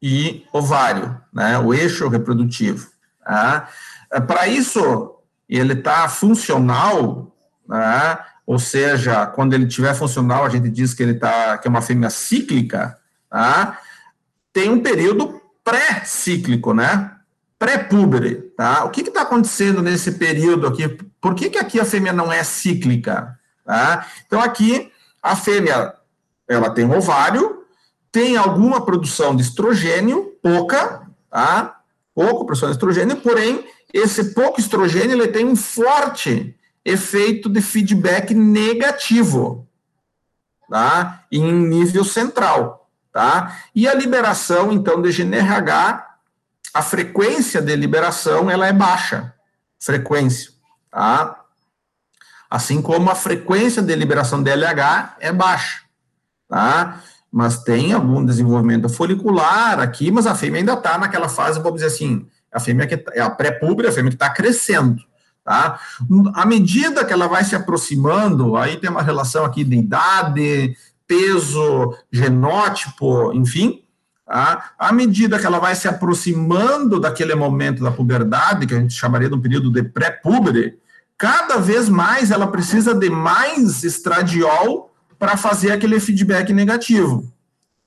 e 0.01 0.45
ovário, 0.53 1.19
né, 1.33 1.57
o 1.59 1.73
eixo 1.73 2.07
reprodutivo. 2.07 2.89
Tá? 3.23 3.69
Para 4.27 4.47
isso, 4.47 5.15
ele 5.47 5.73
está 5.73 6.07
funcional, 6.07 7.35
né, 7.67 8.19
ou 8.49 8.57
seja, 8.57 9.27
quando 9.27 9.53
ele 9.53 9.65
estiver 9.65 9.93
funcional, 9.93 10.43
a 10.43 10.49
gente 10.49 10.71
diz 10.71 10.95
que 10.95 11.03
ele 11.03 11.13
tá, 11.13 11.55
que 11.59 11.67
é 11.67 11.69
uma 11.69 11.83
fêmea 11.83 12.09
cíclica, 12.09 12.97
tá? 13.29 13.79
Tem 14.51 14.71
um 14.71 14.81
período 14.81 15.39
pré-cíclico, 15.63 16.73
né? 16.73 17.11
Pré-púbere, 17.59 18.51
tá? 18.57 18.85
O 18.85 18.89
que 18.89 19.01
está 19.01 19.21
acontecendo 19.21 19.83
nesse 19.83 20.13
período 20.13 20.65
aqui? 20.65 20.87
Por 21.21 21.35
que, 21.35 21.51
que 21.51 21.59
aqui 21.59 21.79
a 21.79 21.85
fêmea 21.85 22.11
não 22.11 22.33
é 22.33 22.43
cíclica? 22.43 23.37
Tá? 23.69 24.07
Então, 24.25 24.41
aqui, 24.41 24.91
a 25.21 25.35
fêmea, 25.35 25.93
ela 26.47 26.71
tem 26.71 26.85
um 26.85 26.97
ovário, 26.97 27.67
tem 28.11 28.35
alguma 28.35 28.83
produção 28.83 29.35
de 29.35 29.43
estrogênio, 29.43 30.33
pouca, 30.41 31.07
tá? 31.29 31.79
Pouco 32.15 32.47
produção 32.47 32.69
de 32.69 32.73
estrogênio, 32.73 33.17
porém, 33.17 33.63
esse 33.93 34.33
pouco 34.33 34.59
estrogênio, 34.59 35.11
ele 35.11 35.27
tem 35.27 35.45
um 35.45 35.55
forte 35.55 36.57
efeito 36.83 37.47
de 37.47 37.61
feedback 37.61 38.33
negativo, 38.33 39.67
tá? 40.67 41.25
Em 41.31 41.53
nível 41.53 42.03
central, 42.03 42.89
tá? 43.13 43.55
E 43.75 43.87
a 43.87 43.93
liberação, 43.93 44.71
então, 44.71 44.99
de 44.99 45.11
GNRH, 45.11 46.17
a 46.73 46.81
frequência 46.81 47.61
de 47.61 47.75
liberação, 47.75 48.49
ela 48.49 48.65
é 48.65 48.73
baixa, 48.73 49.31
frequência, 49.79 50.53
tá? 50.89 51.38
Assim 52.49 52.81
como 52.81 53.09
a 53.09 53.15
frequência 53.15 53.81
de 53.81 53.95
liberação 53.95 54.41
de 54.41 54.49
LH 54.49 55.17
é 55.19 55.31
baixa, 55.31 55.81
tá? 56.47 57.01
Mas 57.31 57.61
tem 57.63 57.93
algum 57.93 58.25
desenvolvimento 58.25 58.89
folicular 58.89 59.79
aqui, 59.79 60.09
mas 60.09 60.25
a 60.25 60.33
fêmea 60.33 60.59
ainda 60.59 60.73
está 60.73 60.97
naquela 60.97 61.29
fase, 61.29 61.59
vamos 61.59 61.81
dizer 61.81 61.93
assim, 61.93 62.25
a 62.51 62.59
fêmea 62.59 62.87
que 62.87 63.03
é 63.13 63.21
a 63.21 63.29
pré-púbria, 63.29 63.89
a 63.89 63.93
fêmea 63.93 64.09
que 64.09 64.15
está 64.15 64.29
crescendo, 64.29 65.03
Tá? 65.43 65.79
À 66.35 66.45
medida 66.45 67.03
que 67.03 67.11
ela 67.11 67.27
vai 67.27 67.43
se 67.43 67.55
aproximando, 67.55 68.55
aí 68.55 68.77
tem 68.77 68.87
uma 68.87 69.01
relação 69.01 69.43
aqui 69.43 69.63
de 69.63 69.77
idade, 69.77 70.77
peso, 71.07 71.97
genótipo, 72.11 73.33
enfim, 73.33 73.81
tá? 74.27 74.73
à 74.77 74.91
medida 74.91 75.39
que 75.39 75.45
ela 75.47 75.57
vai 75.57 75.73
se 75.73 75.87
aproximando 75.87 76.99
daquele 76.99 77.33
momento 77.33 77.83
da 77.83 77.89
puberdade, 77.89 78.67
que 78.67 78.75
a 78.75 78.79
gente 78.79 78.93
chamaria 78.93 79.27
de 79.27 79.33
um 79.33 79.41
período 79.41 79.71
de 79.71 79.81
pré-púbere, 79.81 80.77
cada 81.19 81.57
vez 81.57 81.89
mais 81.89 82.31
ela 82.31 82.47
precisa 82.47 82.95
de 82.95 83.09
mais 83.09 83.83
estradiol 83.83 84.91
para 85.19 85.37
fazer 85.37 85.71
aquele 85.71 85.99
feedback 85.99 86.53
negativo. 86.53 87.31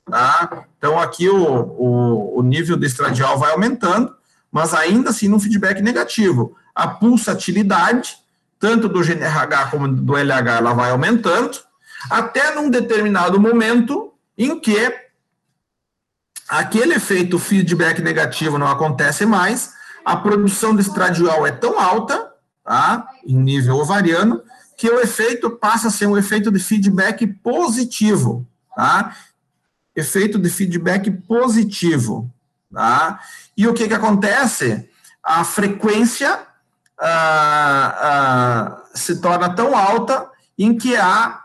Tá? 0.08 0.66
Então, 0.76 1.00
aqui 1.00 1.28
o, 1.28 1.36
o, 1.36 2.38
o 2.38 2.42
nível 2.42 2.76
de 2.76 2.86
estradiol 2.86 3.38
vai 3.38 3.52
aumentando, 3.52 4.14
mas 4.52 4.74
ainda 4.74 5.10
assim 5.10 5.28
num 5.28 5.40
feedback 5.40 5.80
negativo 5.80 6.54
a 6.74 6.88
pulsatilidade, 6.88 8.16
tanto 8.58 8.88
do 8.88 9.02
GNRH 9.02 9.70
como 9.70 9.88
do 9.88 10.16
LH, 10.16 10.58
ela 10.58 10.72
vai 10.72 10.90
aumentando, 10.90 11.58
até 12.10 12.54
num 12.54 12.70
determinado 12.70 13.38
momento 13.40 14.12
em 14.36 14.58
que 14.58 14.94
aquele 16.48 16.94
efeito 16.94 17.38
feedback 17.38 18.00
negativo 18.00 18.58
não 18.58 18.66
acontece 18.66 19.26
mais, 19.26 19.72
a 20.04 20.16
produção 20.16 20.74
de 20.74 20.82
estradiol 20.82 21.46
é 21.46 21.52
tão 21.52 21.78
alta, 21.78 22.31
tá, 22.64 23.08
em 23.26 23.36
nível 23.36 23.76
ovariano, 23.76 24.42
que 24.76 24.88
o 24.88 25.00
efeito 25.00 25.50
passa 25.50 25.88
a 25.88 25.90
ser 25.90 26.06
um 26.06 26.16
efeito 26.16 26.50
de 26.50 26.58
feedback 26.58 27.26
positivo, 27.26 28.46
tá? 28.74 29.16
Efeito 29.94 30.38
de 30.38 30.48
feedback 30.48 31.10
positivo, 31.10 32.30
tá? 32.72 33.20
E 33.56 33.66
o 33.66 33.74
que 33.74 33.86
que 33.86 33.94
acontece? 33.94 34.88
A 35.22 35.44
frequência 35.44 36.46
ah, 36.98 37.94
ah, 38.00 38.82
se 38.94 39.20
torna 39.20 39.54
tão 39.54 39.76
alta 39.76 40.28
em 40.58 40.76
que 40.76 40.96
há 40.96 41.42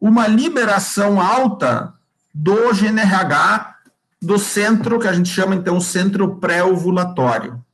uma 0.00 0.26
liberação 0.26 1.20
alta 1.20 1.94
do 2.34 2.72
GNRH 2.74 3.76
do 4.20 4.38
centro 4.38 4.98
que 4.98 5.08
a 5.08 5.12
gente 5.12 5.28
chama 5.28 5.54
então 5.54 5.80
centro 5.80 6.36
pré-ovulatório. 6.36 7.64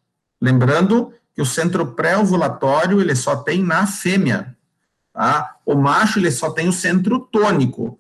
Lembrando 0.41 1.13
que 1.35 1.43
o 1.43 1.47
centro 1.47 1.87
pré-ovulatório 1.87 3.01
ele 3.01 3.15
só 3.15 3.37
tem 3.37 3.63
na 3.63 3.87
fêmea, 3.87 4.57
tá? 5.13 5.57
O 5.65 5.75
macho 5.75 6.19
ele 6.19 6.31
só 6.31 6.51
tem 6.51 6.69
o 6.69 6.73
centro 6.73 7.21
tônico, 7.21 7.99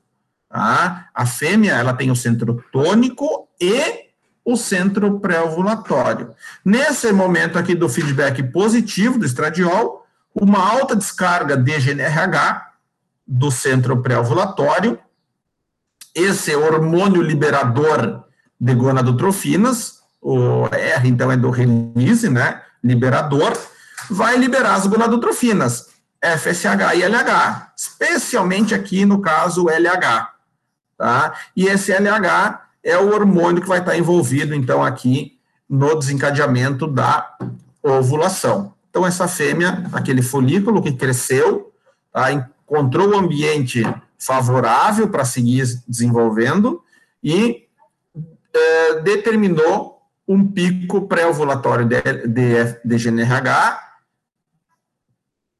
tá? 0.48 1.08
A 1.14 1.24
fêmea 1.26 1.72
ela 1.72 1.94
tem 1.94 2.10
o 2.10 2.16
centro 2.16 2.62
tônico 2.72 3.48
e 3.60 4.10
o 4.44 4.56
centro 4.56 5.20
pré-ovulatório. 5.20 6.34
Nesse 6.64 7.12
momento 7.12 7.58
aqui 7.58 7.74
do 7.74 7.88
feedback 7.88 8.42
positivo 8.42 9.18
do 9.18 9.24
estradiol, 9.24 10.06
uma 10.34 10.58
alta 10.58 10.96
descarga 10.96 11.56
de 11.56 11.78
GNRH 11.78 12.72
do 13.26 13.50
centro 13.50 14.02
pré-ovulatório, 14.02 14.98
esse 16.14 16.54
hormônio 16.54 17.22
liberador 17.22 18.24
de 18.60 18.74
gonadotrofinas, 18.74 20.00
o 20.20 20.66
R 20.66 21.08
então 21.08 21.32
é 21.32 21.36
do 21.36 21.50
release, 21.50 22.28
né, 22.28 22.62
liberador, 22.82 23.56
vai 24.10 24.36
liberar 24.36 24.74
as 24.74 24.86
gonadotrofinas, 24.86 25.88
FSH 26.20 26.96
e 26.96 27.02
LH, 27.02 27.72
especialmente 27.76 28.74
aqui 28.74 29.04
no 29.04 29.20
caso 29.20 29.68
LH, 29.68 30.30
tá? 30.96 31.34
E 31.56 31.66
esse 31.66 31.92
LH 31.92 32.62
é 32.82 32.96
o 32.96 33.12
hormônio 33.12 33.62
que 33.62 33.68
vai 33.68 33.78
estar 33.78 33.96
envolvido, 33.96 34.54
então, 34.54 34.82
aqui 34.82 35.38
no 35.68 35.94
desencadeamento 35.98 36.86
da 36.86 37.36
ovulação. 37.82 38.74
Então, 38.90 39.06
essa 39.06 39.26
fêmea, 39.26 39.84
aquele 39.92 40.22
folículo 40.22 40.82
que 40.82 40.92
cresceu, 40.92 41.72
tá, 42.12 42.30
encontrou 42.32 43.08
o 43.08 43.16
ambiente 43.16 43.82
favorável 44.18 45.08
para 45.08 45.24
seguir 45.24 45.64
desenvolvendo 45.88 46.82
e 47.22 47.66
é, 48.54 49.00
determinou 49.00 49.91
um 50.32 50.46
pico 50.46 51.02
pré-ovulatório 51.06 51.86
de, 51.86 52.00
de, 52.26 52.80
de 52.84 52.96
GNRH, 52.96 53.80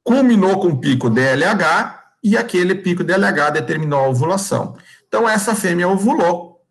culminou 0.03 0.59
com 0.59 0.69
o 0.69 0.79
pico 0.79 1.09
DLH 1.09 2.01
e 2.23 2.37
aquele 2.37 2.75
pico 2.75 3.03
DLH 3.03 3.51
determinou 3.51 3.99
a 3.99 4.07
ovulação. 4.07 4.77
Então, 5.07 5.27
essa 5.29 5.55
fêmea 5.55 5.87
ovulou, 5.87 6.61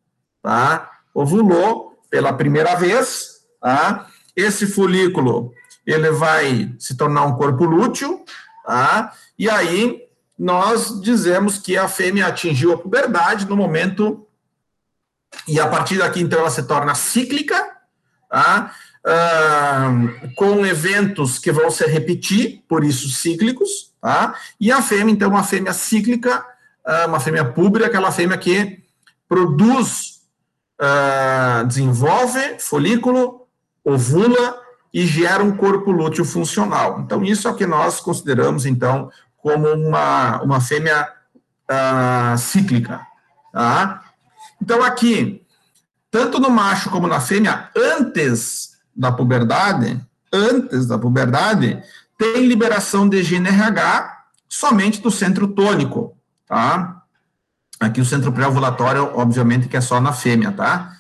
tá? 0.42 0.90
Ovulou 1.14 1.98
pela 2.11 2.32
primeira 2.32 2.74
vez, 2.74 3.42
tá? 3.61 4.07
Esse 4.34 4.66
folículo, 4.66 5.53
ele 5.86 6.11
vai 6.11 6.74
se 6.78 6.96
tornar 6.96 7.24
um 7.24 7.36
corpo 7.36 7.64
lúteo, 7.64 8.24
tá? 8.64 9.12
E 9.38 9.48
aí 9.48 10.03
nós 10.38 11.00
dizemos 11.00 11.59
que 11.59 11.76
a 11.76 11.86
fêmea 11.86 12.26
atingiu 12.26 12.72
a 12.72 12.78
puberdade 12.78 13.46
no 13.46 13.57
momento 13.57 14.26
e 15.46 15.61
a 15.61 15.66
partir 15.68 15.98
daqui 15.98 16.20
então 16.20 16.40
ela 16.40 16.50
se 16.50 16.62
torna 16.64 16.94
cíclica, 16.94 17.72
tá? 18.33 18.72
Ah, 19.05 19.91
com 20.35 20.64
eventos 20.64 21.39
que 21.39 21.53
vão 21.53 21.70
se 21.70 21.85
repetir, 21.87 22.64
por 22.66 22.83
isso 22.83 23.11
cíclicos, 23.11 23.93
tá? 24.01 24.35
E 24.59 24.72
a 24.72 24.80
fêmea 24.80 25.12
então 25.12 25.28
uma 25.28 25.45
fêmea 25.45 25.74
cíclica, 25.74 26.43
ah, 26.85 27.07
uma 27.07 27.20
fêmea 27.20 27.45
púbrea, 27.45 27.89
aquela 27.89 28.11
fêmea 28.11 28.39
que 28.39 28.83
produz, 29.28 30.22
ah, 30.80 31.64
desenvolve 31.66 32.59
folículo, 32.59 33.47
ovula 33.85 34.59
e 34.95 35.07
gera 35.07 35.45
um 35.45 35.55
corpo 35.55 35.91
lúteo 35.91 36.24
funcional. 36.24 37.01
Então, 37.01 37.22
isso 37.22 37.49
é 37.49 37.51
o 37.51 37.55
que 37.55 37.66
nós 37.66 38.01
consideramos, 38.01 38.66
então, 38.66 39.11
como 39.39 39.68
uma, 39.68 40.43
uma 40.43 40.61
fêmea 40.61 41.09
uh, 41.70 42.37
cíclica. 42.37 43.01
Tá? 43.53 44.05
Então, 44.61 44.83
aqui, 44.83 45.43
tanto 46.12 46.38
no 46.38 46.50
macho 46.50 46.90
como 46.90 47.08
na 47.08 47.18
fêmea, 47.18 47.70
antes 47.74 48.72
da 48.94 49.10
puberdade, 49.10 49.98
antes 50.30 50.86
da 50.86 50.98
puberdade, 50.98 51.82
tem 52.18 52.46
liberação 52.46 53.08
de 53.08 53.22
GNRH 53.22 54.18
somente 54.46 55.00
do 55.00 55.10
centro 55.10 55.48
tônico, 55.48 56.14
tá? 56.46 57.02
Aqui 57.80 58.02
o 58.02 58.04
centro 58.04 58.30
pré-ovulatório, 58.30 59.10
obviamente, 59.14 59.68
que 59.68 59.76
é 59.76 59.80
só 59.80 60.02
na 60.02 60.12
fêmea, 60.12 60.52
tá? 60.52 60.92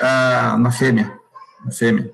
Uh, 0.00 0.58
na 0.58 0.70
fêmea, 0.70 1.18
na 1.64 1.72
fêmea. 1.72 2.12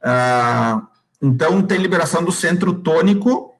Uh, 0.00 0.86
então, 1.20 1.60
tem 1.60 1.76
liberação 1.76 2.22
do 2.22 2.30
centro 2.30 2.72
tônico, 2.72 3.52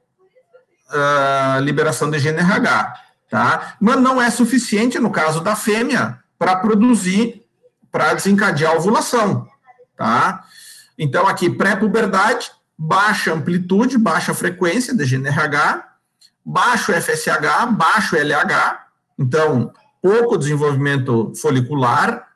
uh, 0.88 1.60
liberação 1.60 2.08
de 2.08 2.20
GNRH, 2.20 2.94
tá? 3.28 3.74
Mas 3.80 4.00
não 4.00 4.22
é 4.22 4.30
suficiente, 4.30 5.00
no 5.00 5.10
caso 5.10 5.40
da 5.40 5.56
fêmea, 5.56 6.20
para 6.38 6.54
produzir, 6.56 7.39
para 7.90 8.14
desencadear 8.14 8.72
a 8.72 8.76
ovulação, 8.76 9.48
tá? 9.96 10.44
Então, 10.98 11.26
aqui, 11.26 11.48
pré-puberdade, 11.48 12.50
baixa 12.76 13.32
amplitude, 13.32 13.98
baixa 13.98 14.34
frequência 14.34 14.94
de 14.94 15.04
GNRH, 15.04 15.84
baixo 16.44 16.92
FSH, 16.92 17.66
baixo 17.72 18.16
LH, 18.16 18.86
então, 19.18 19.72
pouco 20.00 20.38
desenvolvimento 20.38 21.32
folicular, 21.36 22.28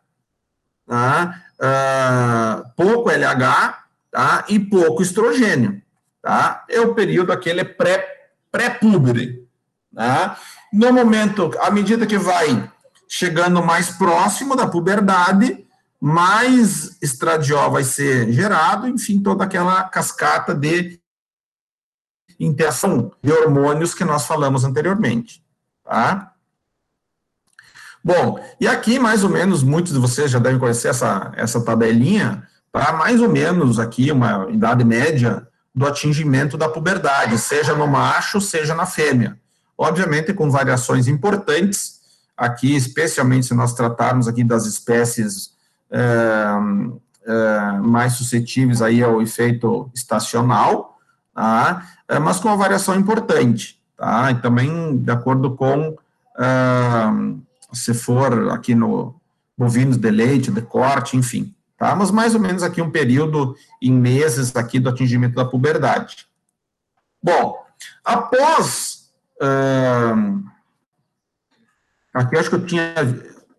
tá? 0.87 1.41
Uh, 1.59 2.71
pouco 2.77 3.11
LH, 3.11 3.85
tá? 4.11 4.45
E 4.49 4.59
pouco 4.59 5.03
estrogênio, 5.03 5.81
tá? 6.21 6.65
É 6.69 6.81
o 6.81 6.95
período 6.95 7.33
aquele 7.33 7.65
pré 7.65 8.13
pré-púbere, 8.53 9.49
tá? 9.95 10.39
No 10.73 10.93
momento, 10.93 11.51
à 11.61 11.71
medida 11.71 12.07
que 12.07 12.19
vai 12.19 12.71
chegando 13.09 13.63
mais 13.63 13.91
próximo 13.91 14.57
da 14.57 14.67
puberdade, 14.67 15.65
mais 16.01 16.97
estradiol 17.01 17.71
vai 17.71 17.85
ser 17.85 18.31
gerado, 18.33 18.87
enfim, 18.89 19.23
toda 19.23 19.45
aquela 19.45 19.85
cascata 19.85 20.55
de 20.55 21.01
interação 22.39 23.13
de 23.23 23.33
hormônios 23.33 23.95
que 23.95 24.05
nós 24.05 24.27
falamos 24.27 24.65
anteriormente, 24.65 25.43
tá? 25.85 26.33
Bom, 28.03 28.39
e 28.61 28.69
aqui, 28.69 28.99
mais 28.99 29.25
ou 29.25 29.31
menos, 29.31 29.63
muitos 29.63 29.95
de 29.95 29.99
vocês 29.99 30.31
já 30.31 30.39
devem 30.39 30.59
conhecer 30.59 30.89
essa, 30.89 31.33
essa 31.37 31.65
tabelinha, 31.65 32.47
para 32.71 32.93
mais 32.93 33.23
ou 33.23 33.31
menos 33.31 33.79
aqui 33.79 34.13
uma 34.13 34.51
idade 34.51 34.85
média 34.85 35.49
do 35.75 35.87
atingimento 35.87 36.59
da 36.59 36.69
puberdade, 36.69 37.39
seja 37.39 37.75
no 37.75 37.87
macho, 37.87 38.41
seja 38.41 38.75
na 38.75 38.85
fêmea. 38.85 39.39
Obviamente 39.77 40.35
com 40.35 40.51
variações 40.51 41.09
importantes, 41.09 41.94
aqui 42.37 42.75
especialmente 42.75 43.47
se 43.47 43.55
nós 43.55 43.75
tratarmos 43.75 44.27
aqui 44.29 44.43
das 44.43 44.67
espécies 44.67 45.53
é, 45.91 46.47
é, 47.27 47.73
mais 47.79 48.15
suscetíveis 48.15 48.83
aí 48.83 49.03
ao 49.03 49.23
efeito 49.23 49.91
estacional, 49.95 50.99
tá? 51.35 51.87
é, 52.09 52.19
mas 52.19 52.41
com 52.41 52.49
uma 52.49 52.57
variação 52.57 52.95
importante, 52.95 53.81
tá? 53.97 54.31
E 54.31 54.35
também 54.37 54.97
de 54.99 55.11
acordo 55.11 55.55
com, 55.55 55.97
se 57.73 57.95
for 57.95 58.51
aqui 58.51 58.75
no 58.75 59.15
bovinos 59.57 59.97
de 59.97 60.11
leite, 60.11 60.51
de 60.51 60.63
corte, 60.63 61.17
enfim 61.17 61.55
tá? 61.77 61.95
Mas 61.95 62.11
mais 62.11 62.35
ou 62.35 62.41
menos 62.41 62.63
aqui 62.63 62.81
um 62.81 62.91
período 62.91 63.57
em 63.81 63.93
meses 63.93 64.55
aqui 64.57 64.79
do 64.79 64.89
atingimento 64.89 65.35
da 65.35 65.45
puberdade. 65.45 66.27
Bom, 67.23 67.63
após 68.05 69.11
aqui 72.15 72.39
acho 72.39 72.49
que 72.49 72.57
eu 72.57 72.65
tinha 72.65 72.95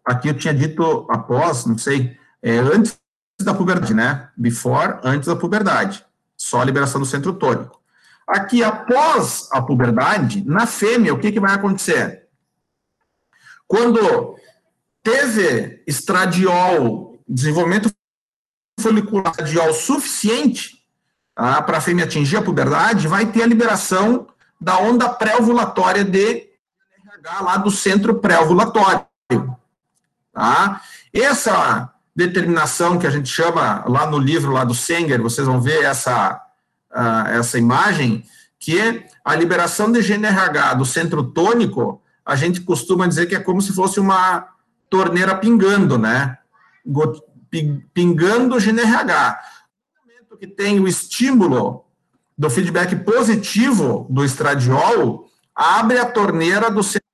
aqui 0.05 0.29
eu 0.29 0.33
tinha 0.33 0.53
dito 0.53 1.05
após, 1.09 1.65
não 1.65 1.77
sei, 1.77 2.17
é, 2.41 2.57
antes 2.57 2.97
da 3.41 3.53
puberdade, 3.53 3.93
né? 3.93 4.29
Before, 4.37 4.99
antes 5.03 5.27
da 5.27 5.35
puberdade, 5.35 6.05
só 6.37 6.61
a 6.61 6.65
liberação 6.65 7.01
do 7.01 7.05
centro 7.05 7.33
tônico. 7.33 7.81
Aqui, 8.27 8.63
após 8.63 9.49
a 9.51 9.61
puberdade, 9.61 10.43
na 10.45 10.65
fêmea, 10.65 11.13
o 11.13 11.19
que, 11.19 11.31
que 11.31 11.39
vai 11.39 11.53
acontecer? 11.53 12.27
Quando 13.67 14.35
teve 15.03 15.83
estradiol, 15.85 17.19
desenvolvimento 17.27 17.91
folicular 18.79 19.33
radial 19.37 19.73
suficiente 19.73 20.83
tá, 21.35 21.61
para 21.61 21.77
a 21.77 21.81
fêmea 21.81 22.05
atingir 22.05 22.37
a 22.37 22.41
puberdade, 22.41 23.07
vai 23.07 23.25
ter 23.25 23.43
a 23.43 23.47
liberação 23.47 24.27
da 24.59 24.79
onda 24.79 25.09
pré-ovulatória 25.09 26.03
de 26.03 26.49
RH 27.25 27.41
lá 27.41 27.57
do 27.57 27.71
centro 27.71 28.15
pré-ovulatório. 28.15 29.05
Tá? 30.31 30.81
Essa 31.11 31.91
determinação 32.15 32.99
que 32.99 33.07
a 33.07 33.09
gente 33.09 33.27
chama 33.27 33.83
lá 33.87 34.05
no 34.05 34.17
livro 34.17 34.51
lá 34.51 34.63
do 34.63 34.75
Sanger, 34.75 35.21
vocês 35.21 35.47
vão 35.47 35.59
ver 35.59 35.83
essa, 35.83 36.41
uh, 36.91 37.27
essa 37.29 37.57
imagem, 37.57 38.23
que 38.59 39.03
a 39.23 39.35
liberação 39.35 39.91
de 39.91 40.01
GNRH 40.01 40.75
do 40.75 40.85
centro 40.85 41.23
tônico, 41.23 42.01
a 42.25 42.35
gente 42.35 42.61
costuma 42.61 43.07
dizer 43.07 43.25
que 43.25 43.35
é 43.35 43.39
como 43.39 43.61
se 43.61 43.73
fosse 43.73 43.99
uma 43.99 44.47
torneira 44.89 45.35
pingando, 45.35 45.97
né? 45.97 46.37
pingando 47.93 48.59
GNRH. 48.59 49.39
No 49.95 50.11
momento 50.11 50.37
que 50.37 50.47
tem 50.47 50.79
o 50.79 50.87
estímulo 50.87 51.85
do 52.37 52.49
feedback 52.49 52.95
positivo 52.97 54.05
do 54.09 54.23
estradiol, 54.23 55.29
abre 55.55 55.97
a 55.97 56.05
torneira 56.05 56.69
do 56.69 56.83
centro 56.83 57.04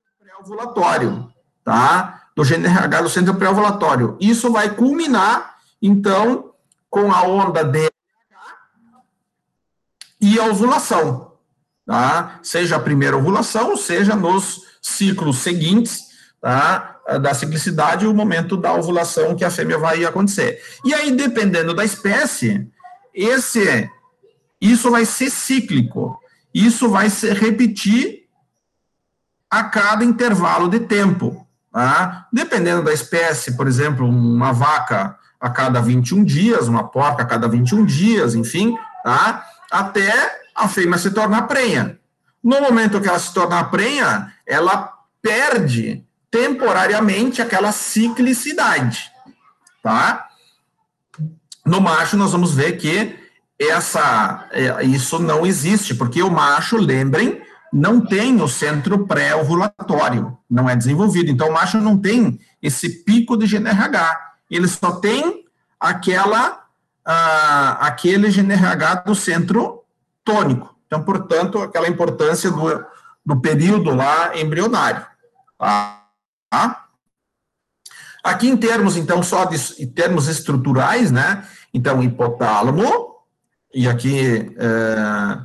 pré-ovulatório, 0.42 1.32
tá? 1.64 2.24
Do 2.36 2.44
GNRH 2.44 3.02
do 3.02 3.10
centro 3.10 3.36
pré-ovulatório. 3.36 4.18
Isso 4.20 4.52
vai 4.52 4.74
culminar, 4.74 5.56
então, 5.82 6.54
com 6.90 7.12
a 7.12 7.24
onda 7.24 7.64
DRH 7.64 7.92
e 10.20 10.40
a 10.40 10.46
ovulação, 10.46 11.34
tá? 11.86 12.40
Seja 12.44 12.76
a 12.76 12.80
primeira 12.80 13.18
ovulação, 13.18 13.76
seja 13.76 14.16
nos 14.16 14.62
ciclos 14.82 15.38
seguintes, 15.38 16.10
tá? 16.42 16.88
da 17.20 17.34
ciclicidade 17.34 18.06
o 18.06 18.14
momento 18.14 18.56
da 18.56 18.74
ovulação 18.74 19.36
que 19.36 19.44
a 19.44 19.50
fêmea 19.50 19.78
vai 19.78 20.06
acontecer. 20.06 20.62
E 20.86 20.94
aí, 20.94 21.12
dependendo 21.12 21.74
da 21.74 21.84
espécie, 21.84 22.70
esse 23.14 23.90
isso 24.62 24.92
vai 24.92 25.04
ser 25.04 25.32
cíclico. 25.32 26.18
Isso 26.54 26.88
vai 26.90 27.10
se 27.10 27.34
repetir 27.34 28.21
a 29.52 29.66
cada 29.66 30.06
intervalo 30.06 30.70
de 30.70 30.80
tempo. 30.80 31.46
Tá? 31.72 32.28
Dependendo 32.32 32.84
da 32.84 32.94
espécie, 32.94 33.58
por 33.58 33.68
exemplo, 33.68 34.08
uma 34.08 34.54
vaca 34.54 35.18
a 35.40 35.50
cada 35.50 35.82
21 35.82 36.24
dias, 36.24 36.70
uma 36.70 36.88
porca 36.88 37.24
a 37.24 37.26
cada 37.26 37.48
21 37.50 37.86
dias, 37.86 38.34
enfim, 38.34 38.78
tá? 39.04 39.46
até 39.70 40.40
a 40.56 40.70
fêmea 40.70 40.98
se 40.98 41.12
tornar 41.12 41.44
prenha. 41.44 42.00
No 42.42 42.62
momento 42.62 43.02
que 43.02 43.08
ela 43.08 43.20
se 43.20 43.34
tornar 43.34 43.66
prenha, 43.66 44.34
ela 44.48 44.94
perde 45.22 46.06
temporariamente 46.30 47.42
aquela 47.42 47.72
ciclicidade, 47.72 49.12
tá? 49.84 50.28
No 51.66 51.82
macho, 51.82 52.18
nós 52.18 52.32
vamos 52.32 52.54
ver 52.54 52.78
que 52.78 53.16
essa, 53.60 54.48
é, 54.52 54.84
isso 54.84 55.20
não 55.20 55.46
existe, 55.46 55.94
porque 55.94 56.24
o 56.24 56.32
macho, 56.32 56.78
lembrem, 56.78 57.42
não 57.72 58.02
tem 58.02 58.42
o 58.42 58.48
centro 58.48 59.08
pré-ovulatório, 59.08 60.38
não 60.50 60.70
é 60.70 60.76
desenvolvido. 60.76 61.32
Então, 61.32 61.50
o 61.50 61.54
macho 61.54 61.80
não 61.80 61.98
tem 61.98 62.40
esse 62.62 63.04
pico 63.04 63.38
de 63.38 63.48
GNRH, 63.48 64.20
ele 64.50 64.68
só 64.68 64.94
tem 64.94 65.46
aquela, 65.80 66.66
ah, 67.06 67.78
aquele 67.82 68.30
GNRH 68.30 68.96
do 69.06 69.16
centro 69.16 69.84
tônico. 70.24 70.76
Então, 70.86 71.04
portanto, 71.04 71.60
aquela 71.60 71.88
importância 71.88 72.52
do, 72.52 72.86
do 73.26 73.40
período 73.40 73.96
lá 73.96 74.38
embrionário. 74.38 75.06
Tá? 75.58 76.02
Tá? 76.50 76.86
Aqui 78.24 78.50
em 78.50 78.58
termos, 78.58 78.98
então, 78.98 79.24
só 79.24 79.46
de, 79.46 79.58
em 79.82 79.88
termos 79.88 80.28
estruturais, 80.28 81.10
né? 81.10 81.48
Então, 81.74 82.04
hipotálamo, 82.04 83.16
e 83.74 83.88
aqui 83.88 84.54
é, 84.58 85.38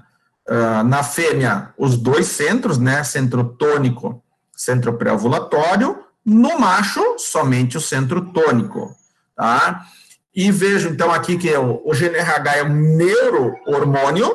é, 0.48 0.82
na 0.82 1.02
fêmea, 1.02 1.70
os 1.76 1.96
dois 1.96 2.26
centros, 2.26 2.78
né, 2.78 3.02
centro 3.02 3.44
tônico, 3.44 4.22
centro 4.54 4.92
pré-ovulatório, 4.94 5.98
no 6.24 6.58
macho, 6.58 7.18
somente 7.18 7.76
o 7.76 7.80
centro 7.80 8.32
tônico, 8.32 8.94
tá? 9.36 9.86
E 10.34 10.50
vejo, 10.50 10.88
então, 10.88 11.12
aqui 11.12 11.38
que 11.38 11.52
o, 11.56 11.80
o 11.84 11.92
GNRH 11.92 12.56
é 12.56 12.62
um 12.64 12.96
neurohormônio, 12.96 14.30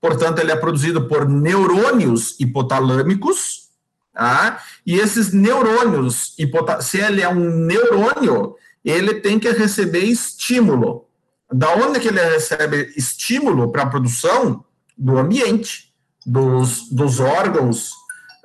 portanto, 0.00 0.40
ele 0.40 0.50
é 0.50 0.56
produzido 0.56 1.06
por 1.06 1.28
neurônios 1.28 2.38
hipotalâmicos, 2.40 3.68
tá? 4.12 4.62
E 4.84 4.98
esses 4.98 5.32
neurônios, 5.32 6.34
se 6.80 6.98
ele 6.98 7.22
é 7.22 7.28
um 7.28 7.50
neurônio, 7.50 8.56
ele 8.84 9.20
tem 9.20 9.38
que 9.38 9.50
receber 9.50 10.04
estímulo. 10.04 11.06
Da 11.52 11.74
onde 11.74 12.00
que 12.00 12.08
ele 12.08 12.20
recebe 12.20 12.92
estímulo 12.96 13.70
para 13.70 13.82
a 13.82 13.90
produção? 13.90 14.64
Do 14.96 15.18
ambiente, 15.18 15.92
dos, 16.24 16.88
dos 16.90 17.20
órgãos, 17.20 17.90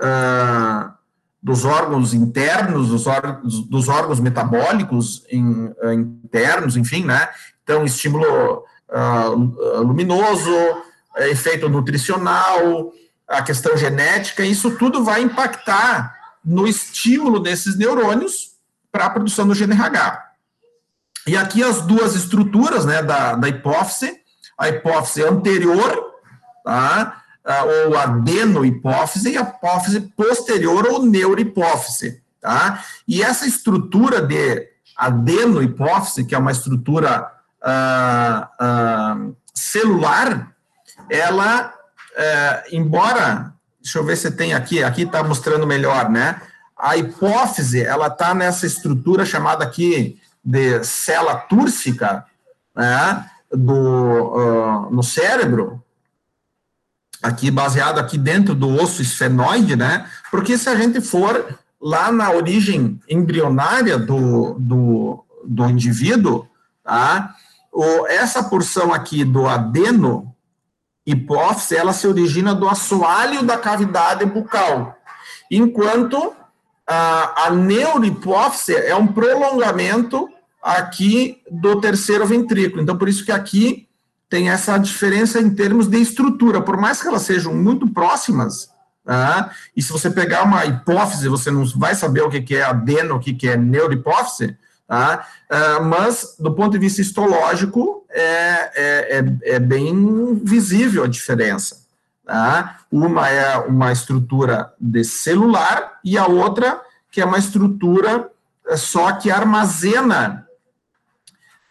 uh, 0.02 0.92
dos 1.42 1.66
órgãos 1.66 2.14
internos, 2.14 2.90
dos, 2.90 3.08
órgãos, 3.08 3.68
dos 3.68 3.88
órgãos 3.88 4.20
metabólicos 4.20 5.24
in, 5.32 5.74
uh, 5.84 5.94
internos, 5.94 6.76
enfim, 6.76 7.06
né? 7.06 7.30
Então, 7.64 7.84
estímulo 7.86 8.64
uh, 8.90 9.82
luminoso, 9.82 10.52
efeito 11.18 11.70
nutricional, 11.70 12.92
a 13.28 13.42
questão 13.42 13.76
genética, 13.78 14.44
isso 14.44 14.78
tudo 14.78 15.04
vai 15.04 15.22
impactar 15.22 16.16
no 16.44 16.68
estímulo 16.68 17.40
desses 17.40 17.78
neurônios 17.78 18.52
para 18.92 19.06
a 19.06 19.10
produção 19.10 19.48
do 19.48 19.56
GNRH. 19.56 20.32
E 21.28 21.38
aqui 21.38 21.64
as 21.64 21.82
duas 21.82 22.16
estruturas 22.16 22.86
né, 22.86 23.02
da, 23.02 23.36
da 23.36 23.48
hipófise, 23.48 24.20
a 24.58 24.70
hipófise 24.70 25.24
anterior, 25.24 26.11
tá? 26.64 27.18
ou 27.88 27.98
adenohipófise, 27.98 29.32
e 29.32 29.38
a 29.38 29.42
hipófise 29.42 30.02
posterior, 30.16 30.88
ou 30.88 31.04
neurohipófise. 31.04 32.22
Tá? 32.40 32.84
E 33.08 33.22
essa 33.24 33.48
estrutura 33.48 34.22
de 34.22 34.68
adenohipófise, 34.96 36.26
que 36.26 36.36
é 36.36 36.38
uma 36.38 36.52
estrutura 36.52 37.32
uh, 37.64 39.30
uh, 39.30 39.36
celular, 39.54 40.52
ela, 41.10 41.68
uh, 41.68 42.76
embora, 42.76 43.54
deixa 43.82 44.00
eu 44.00 44.04
ver 44.04 44.16
se 44.16 44.32
tem 44.32 44.54
aqui, 44.54 44.84
aqui 44.84 45.04
está 45.04 45.24
mostrando 45.24 45.66
melhor, 45.66 46.10
né? 46.10 46.42
A 46.78 46.98
hipófise, 46.98 47.84
ela 47.84 48.08
está 48.08 48.34
nessa 48.34 48.66
estrutura 48.66 49.26
chamada 49.26 49.64
aqui 49.64 50.20
de 50.44 50.84
célula 50.84 51.36
túrcica 51.36 52.26
né, 52.76 53.26
do, 53.52 53.74
uh, 53.76 54.90
no 54.90 55.04
cérebro, 55.04 55.84
aqui 57.22 57.52
baseado 57.52 58.00
aqui 58.00 58.18
dentro 58.18 58.56
do 58.56 58.70
osso 58.82 59.02
esfenoide, 59.02 59.76
né? 59.76 60.10
Porque 60.30 60.58
se 60.58 60.70
a 60.70 60.76
gente 60.76 61.02
for 61.02 61.60
lá 61.82 62.12
na 62.12 62.32
origem 62.32 63.00
embrionária 63.10 63.98
do, 63.98 64.56
do, 64.60 65.26
do 65.46 65.70
indivíduo, 65.70 66.48
tá? 66.84 67.36
O, 67.72 68.08
essa 68.08 68.44
porção 68.44 68.94
aqui 68.94 69.24
do 69.24 69.48
adeno 69.48 70.36
hipófise, 71.06 71.76
ela 71.76 71.94
se 71.94 72.08
origina 72.08 72.54
do 72.54 72.68
assoalho 72.68 73.44
da 73.44 73.58
cavidade 73.58 74.26
bucal, 74.26 74.96
enquanto 75.50 76.34
a, 76.88 77.48
a 77.48 77.52
neurohipófise 77.52 78.76
é 78.76 78.96
um 78.96 79.08
prolongamento 79.08 80.30
aqui 80.62 81.42
do 81.50 81.80
terceiro 81.82 82.26
ventrículo. 82.26 82.82
Então, 82.82 82.98
por 82.98 83.10
isso 83.10 83.26
que 83.26 83.32
aqui 83.32 83.88
tem 84.32 84.50
essa 84.50 84.78
diferença 84.78 85.42
em 85.42 85.50
termos 85.50 85.88
de 85.88 86.00
estrutura. 86.00 86.62
Por 86.62 86.78
mais 86.78 87.02
que 87.02 87.08
elas 87.10 87.24
sejam 87.24 87.54
muito 87.54 87.86
próximas, 87.86 88.72
tá? 89.04 89.52
e 89.76 89.82
se 89.82 89.92
você 89.92 90.10
pegar 90.10 90.44
uma 90.44 90.66
hipófise, 90.66 91.28
você 91.28 91.52
não 91.52 91.66
vai 91.78 91.94
saber 91.94 92.22
o 92.22 92.30
que 92.30 92.56
é 92.56 92.64
adeno, 92.64 93.16
o 93.16 93.20
que 93.20 93.50
é 93.50 93.58
neurohipófise, 93.58 94.58
tá? 94.88 95.28
Uh, 95.52 95.84
mas, 95.84 96.38
do 96.40 96.54
ponto 96.54 96.72
de 96.72 96.80
vista 96.80 97.02
histológico, 97.02 98.06
é, 98.10 98.22
é, 98.22 99.20
é, 99.20 99.56
é 99.56 99.60
bem 99.60 100.40
visível 100.42 101.04
a 101.04 101.08
diferença. 101.08 101.82
Tá? 102.26 102.80
Uma 102.90 103.30
é 103.30 103.58
uma 103.58 103.92
estrutura 103.92 104.72
de 104.80 105.04
celular 105.04 106.00
e 106.06 106.18
a 106.18 106.26
outra 106.28 106.80
que 107.12 107.20
é 107.20 107.26
uma 107.26 107.38
estrutura 107.38 108.30
é, 108.66 108.78
só 108.78 109.12
que 109.12 109.30
armazena 109.30 110.48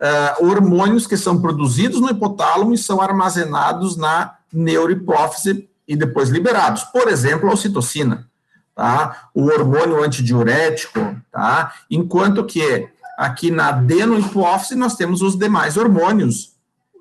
uh, 0.01 0.47
hormônios 0.47 1.07
que 1.07 1.17
são 1.17 1.41
produzidos 1.41 2.01
no 2.01 2.11
hipotálamo 2.11 2.75
e 2.75 2.79
são 2.79 3.01
armazenados 3.01 3.97
na 3.97 4.37
neurohipófise 4.53 5.69
e 5.87 5.97
depois 5.97 6.29
liberados. 6.29 6.85
Por 6.85 7.09
exemplo, 7.09 7.49
a 7.49 7.53
ocitocina, 7.53 8.27
tá? 8.75 9.29
o 9.35 9.47
hormônio 9.47 10.03
antidiurético, 10.03 11.17
tá? 11.31 11.73
enquanto 11.91 12.45
que 12.45 12.89
aqui 13.19 13.51
na 13.51 13.69
adenohipófise 13.69 14.75
nós 14.75 14.97
temos 14.97 15.23
os 15.23 15.37
demais 15.37 15.77
hormônios 15.77 16.53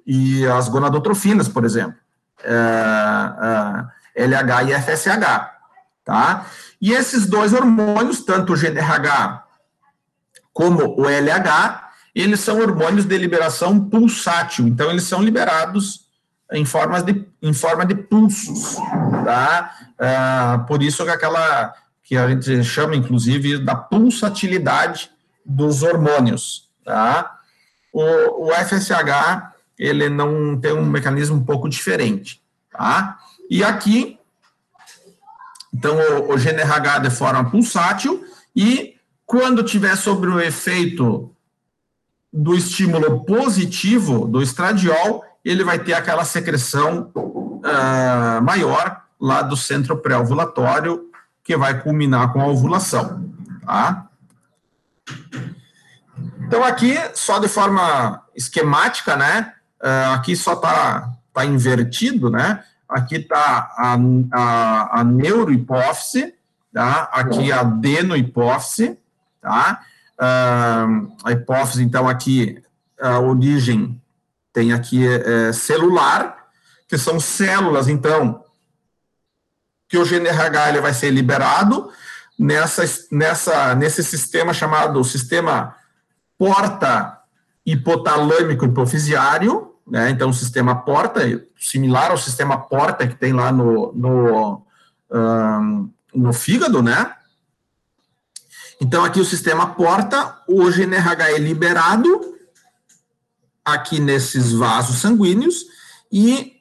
e 0.06 0.46
as 0.46 0.68
gonadotrofinas, 0.68 1.48
por 1.48 1.66
exemplo 1.66 1.96
uh, 2.44 3.82
uh, 3.82 3.88
LH 4.16 4.64
e 4.70 4.74
FSH, 4.82 5.52
tá? 6.04 6.46
E 6.82 6.94
esses 6.94 7.28
dois 7.28 7.54
hormônios, 7.54 8.24
tanto 8.24 8.54
o 8.54 8.56
GNRH 8.56 9.44
como 10.54 10.96
o 11.00 11.08
LH, 11.08 11.89
eles 12.22 12.40
são 12.40 12.60
hormônios 12.60 13.06
de 13.06 13.18
liberação 13.18 13.80
pulsátil, 13.80 14.68
então 14.68 14.90
eles 14.90 15.04
são 15.04 15.22
liberados 15.22 16.08
em, 16.52 16.66
formas 16.66 17.04
de, 17.04 17.26
em 17.42 17.54
forma 17.54 17.86
de 17.86 17.96
pulsos, 17.96 18.76
tá? 19.24 19.76
Uh, 20.00 20.66
por 20.66 20.82
isso 20.82 21.04
que 21.04 21.12
aquela 21.12 21.74
que 22.04 22.18
a 22.18 22.28
gente 22.28 22.64
chama, 22.64 22.96
inclusive, 22.96 23.60
da 23.60 23.76
pulsatilidade 23.76 25.12
dos 25.46 25.84
hormônios, 25.84 26.68
tá? 26.84 27.38
O, 27.94 28.48
o 28.48 28.52
FSH 28.52 29.54
ele 29.78 30.10
não 30.10 30.60
tem 30.60 30.74
um 30.74 30.86
mecanismo 30.86 31.38
um 31.38 31.44
pouco 31.44 31.70
diferente, 31.70 32.42
tá? 32.72 33.20
E 33.50 33.64
aqui, 33.64 34.20
então, 35.74 35.96
o, 35.96 36.34
o 36.34 36.38
GNRH 36.38 37.00
de 37.00 37.10
forma 37.12 37.50
pulsátil, 37.50 38.26
e 38.56 38.96
quando 39.26 39.64
tiver 39.64 39.96
sobre 39.96 40.30
o 40.30 40.40
efeito 40.40 41.32
do 42.32 42.56
estímulo 42.56 43.26
positivo 43.26 44.28
do 44.28 44.42
estradiol, 44.42 45.24
ele 45.44 45.64
vai 45.64 45.80
ter 45.80 45.94
aquela 45.94 46.24
secreção 46.24 47.12
uh, 47.16 48.42
maior 48.44 49.02
lá 49.20 49.42
do 49.42 49.58
centro 49.58 49.98
pré-ovulatório, 49.98 51.10
que 51.44 51.58
vai 51.58 51.82
culminar 51.82 52.32
com 52.32 52.42
a 52.42 52.48
ovulação, 52.48 53.34
tá? 53.66 54.08
Então, 56.42 56.64
aqui, 56.64 56.96
só 57.14 57.40
de 57.40 57.48
forma 57.48 58.24
esquemática, 58.36 59.16
né? 59.16 59.54
Uh, 59.82 60.14
aqui 60.14 60.36
só 60.36 60.54
está 60.54 61.12
tá 61.34 61.46
invertido, 61.46 62.30
né? 62.30 62.64
Aqui 62.88 63.18
está 63.18 63.72
a, 63.78 63.98
a, 64.34 65.00
a 65.00 65.04
neurohipófise, 65.04 66.34
tá? 66.74 67.10
Aqui 67.12 67.52
a 67.52 67.62
adenohipófise, 67.62 68.98
tá? 69.42 69.82
Uh, 70.20 71.16
a 71.24 71.32
hipófise, 71.32 71.84
então, 71.84 72.08
aqui, 72.08 72.62
a 73.00 73.20
origem 73.20 74.02
tem 74.52 74.74
aqui 74.74 75.08
é, 75.08 75.54
celular, 75.54 76.48
que 76.88 76.98
são 76.98 77.20
células, 77.20 77.88
então, 77.88 78.44
que 79.88 79.98
o 79.98 80.06
GNRH 80.06 80.70
ele 80.70 80.82
vai 80.82 80.94
ser 80.94 81.12
liberado 81.12 81.90
nessa, 82.38 82.84
nessa, 83.12 83.76
nesse 83.76 84.04
sistema 84.04 84.54
chamado 84.54 85.04
sistema 85.04 85.76
porta 86.38 87.20
hipotalâmico 87.66 88.66
hipofisiário, 88.66 89.76
né? 89.88 90.10
Então, 90.10 90.32
sistema 90.32 90.76
porta, 90.76 91.22
similar 91.58 92.12
ao 92.12 92.18
sistema 92.18 92.58
porta 92.58 93.08
que 93.08 93.16
tem 93.16 93.34
lá 93.34 93.52
no, 93.52 93.92
no, 93.94 94.66
um, 95.12 95.90
no 96.14 96.34
fígado, 96.34 96.82
né? 96.82 97.14
Então, 98.82 99.04
aqui 99.04 99.20
o 99.20 99.26
sistema 99.26 99.68
porta, 99.68 100.42
o 100.48 100.70
GNRH 100.72 101.32
é 101.32 101.38
liberado 101.38 102.38
aqui 103.64 104.00
nesses 104.00 104.54
vasos 104.54 105.00
sanguíneos 105.00 105.66
e 106.12 106.60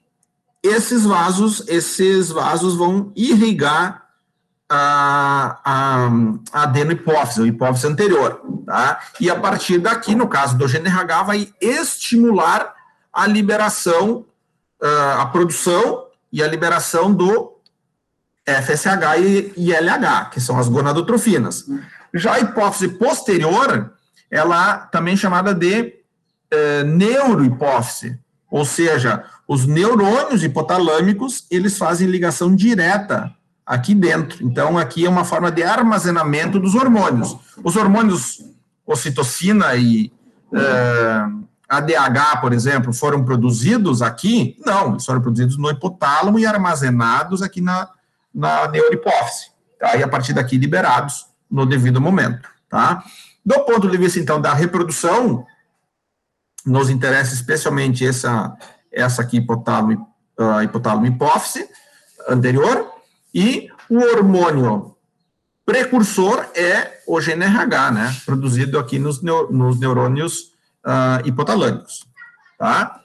esses 0.62 1.04
vasos, 1.04 1.62
esses 1.68 2.28
vasos 2.30 2.74
vão 2.74 3.12
irrigar 3.14 4.08
a, 4.68 5.60
a, 5.64 6.10
a 6.52 6.62
adenohipófise, 6.64 7.42
a 7.42 7.46
hipófise 7.46 7.86
anterior, 7.86 8.42
tá? 8.66 9.00
E 9.20 9.30
a 9.30 9.36
partir 9.36 9.78
daqui, 9.78 10.14
no 10.14 10.28
caso 10.28 10.58
do 10.58 10.66
GNRH, 10.66 11.22
vai 11.22 11.48
estimular 11.60 12.74
a 13.12 13.26
liberação, 13.26 14.26
a 15.18 15.24
produção 15.26 16.06
e 16.30 16.42
a 16.42 16.46
liberação 16.46 17.12
do 17.12 17.56
FSH 18.44 19.54
e 19.56 19.72
LH, 19.72 20.30
que 20.30 20.40
são 20.40 20.58
as 20.58 20.68
gonadotrofinas. 20.68 21.64
Já 22.14 22.34
a 22.34 22.40
hipófise 22.40 22.88
posterior, 22.88 23.92
ela 24.30 24.78
também 24.78 25.16
chamada 25.16 25.54
de 25.54 25.94
uh, 26.52 26.84
neurohipófise, 26.86 28.18
ou 28.50 28.64
seja, 28.64 29.24
os 29.46 29.66
neurônios 29.66 30.42
hipotalâmicos, 30.42 31.46
eles 31.50 31.76
fazem 31.76 32.08
ligação 32.08 32.54
direta 32.54 33.32
aqui 33.64 33.94
dentro. 33.94 34.44
Então, 34.44 34.78
aqui 34.78 35.04
é 35.04 35.08
uma 35.08 35.24
forma 35.24 35.50
de 35.50 35.62
armazenamento 35.62 36.58
dos 36.58 36.74
hormônios. 36.74 37.36
Os 37.62 37.76
hormônios 37.76 38.42
ocitocina 38.86 39.76
e 39.76 40.10
é, 40.54 41.24
ADH, 41.68 42.40
por 42.40 42.54
exemplo, 42.54 42.92
foram 42.94 43.22
produzidos 43.22 44.00
aqui? 44.00 44.56
Não, 44.64 44.92
eles 44.92 45.04
foram 45.04 45.20
produzidos 45.20 45.58
no 45.58 45.70
hipotálamo 45.70 46.38
e 46.38 46.46
armazenados 46.46 47.42
aqui 47.42 47.60
na, 47.60 47.90
na 48.34 48.66
neurohipófise. 48.68 49.50
Tá? 49.78 49.94
E 49.96 50.02
a 50.02 50.08
partir 50.08 50.32
daqui 50.32 50.56
liberados 50.56 51.26
no 51.50 51.66
devido 51.66 52.00
momento. 52.00 52.48
Tá? 52.68 53.02
Do 53.44 53.60
ponto 53.64 53.88
de 53.88 53.96
vista, 53.96 54.18
então, 54.18 54.40
da 54.40 54.52
reprodução, 54.52 55.46
nos 56.66 56.90
interessa 56.90 57.34
especialmente 57.34 58.06
essa 58.06 58.56
essa 58.92 59.22
aqui 59.22 59.38
hipotálamo, 59.38 60.08
uh, 60.38 60.62
hipotálamo 60.62 61.06
hipófise 61.06 61.68
anterior, 62.28 62.90
e 63.34 63.68
o 63.88 63.98
hormônio 63.98 64.96
precursor 65.64 66.46
é 66.54 67.00
o 67.06 67.20
GNRH, 67.20 67.90
né, 67.92 68.16
produzido 68.24 68.78
aqui 68.78 68.98
nos, 68.98 69.22
neo, 69.22 69.52
nos 69.52 69.78
neurônios 69.78 70.52
uh, 70.84 71.26
hipotalâmicos, 71.26 72.06
tá? 72.58 73.00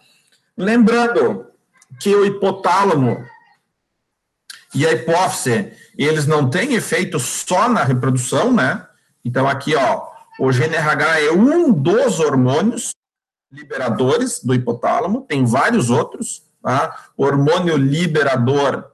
Lembrando 0.58 1.48
que 2.00 2.16
o 2.16 2.26
hipotálamo 2.26 3.26
e 4.74 4.88
a 4.88 4.92
hipófise, 4.92 5.74
eles 5.98 6.26
não 6.26 6.50
têm 6.50 6.74
efeito 6.74 7.20
só 7.20 7.70
na 7.70 7.84
reprodução, 7.84 8.52
né? 8.52 8.86
Então, 9.24 9.48
aqui, 9.48 9.76
ó, 9.76 10.08
o 10.40 10.52
GNRH 10.52 11.22
é 11.22 11.32
um 11.32 11.72
dos 11.72 12.20
hormônios 12.20 12.94
liberadores 13.52 14.44
do 14.44 14.54
hipotálamo, 14.54 15.22
tem 15.22 15.46
vários 15.46 15.90
outros, 15.90 16.44
tá? 16.62 17.08
hormônio 17.16 17.78
liberador 17.78 18.86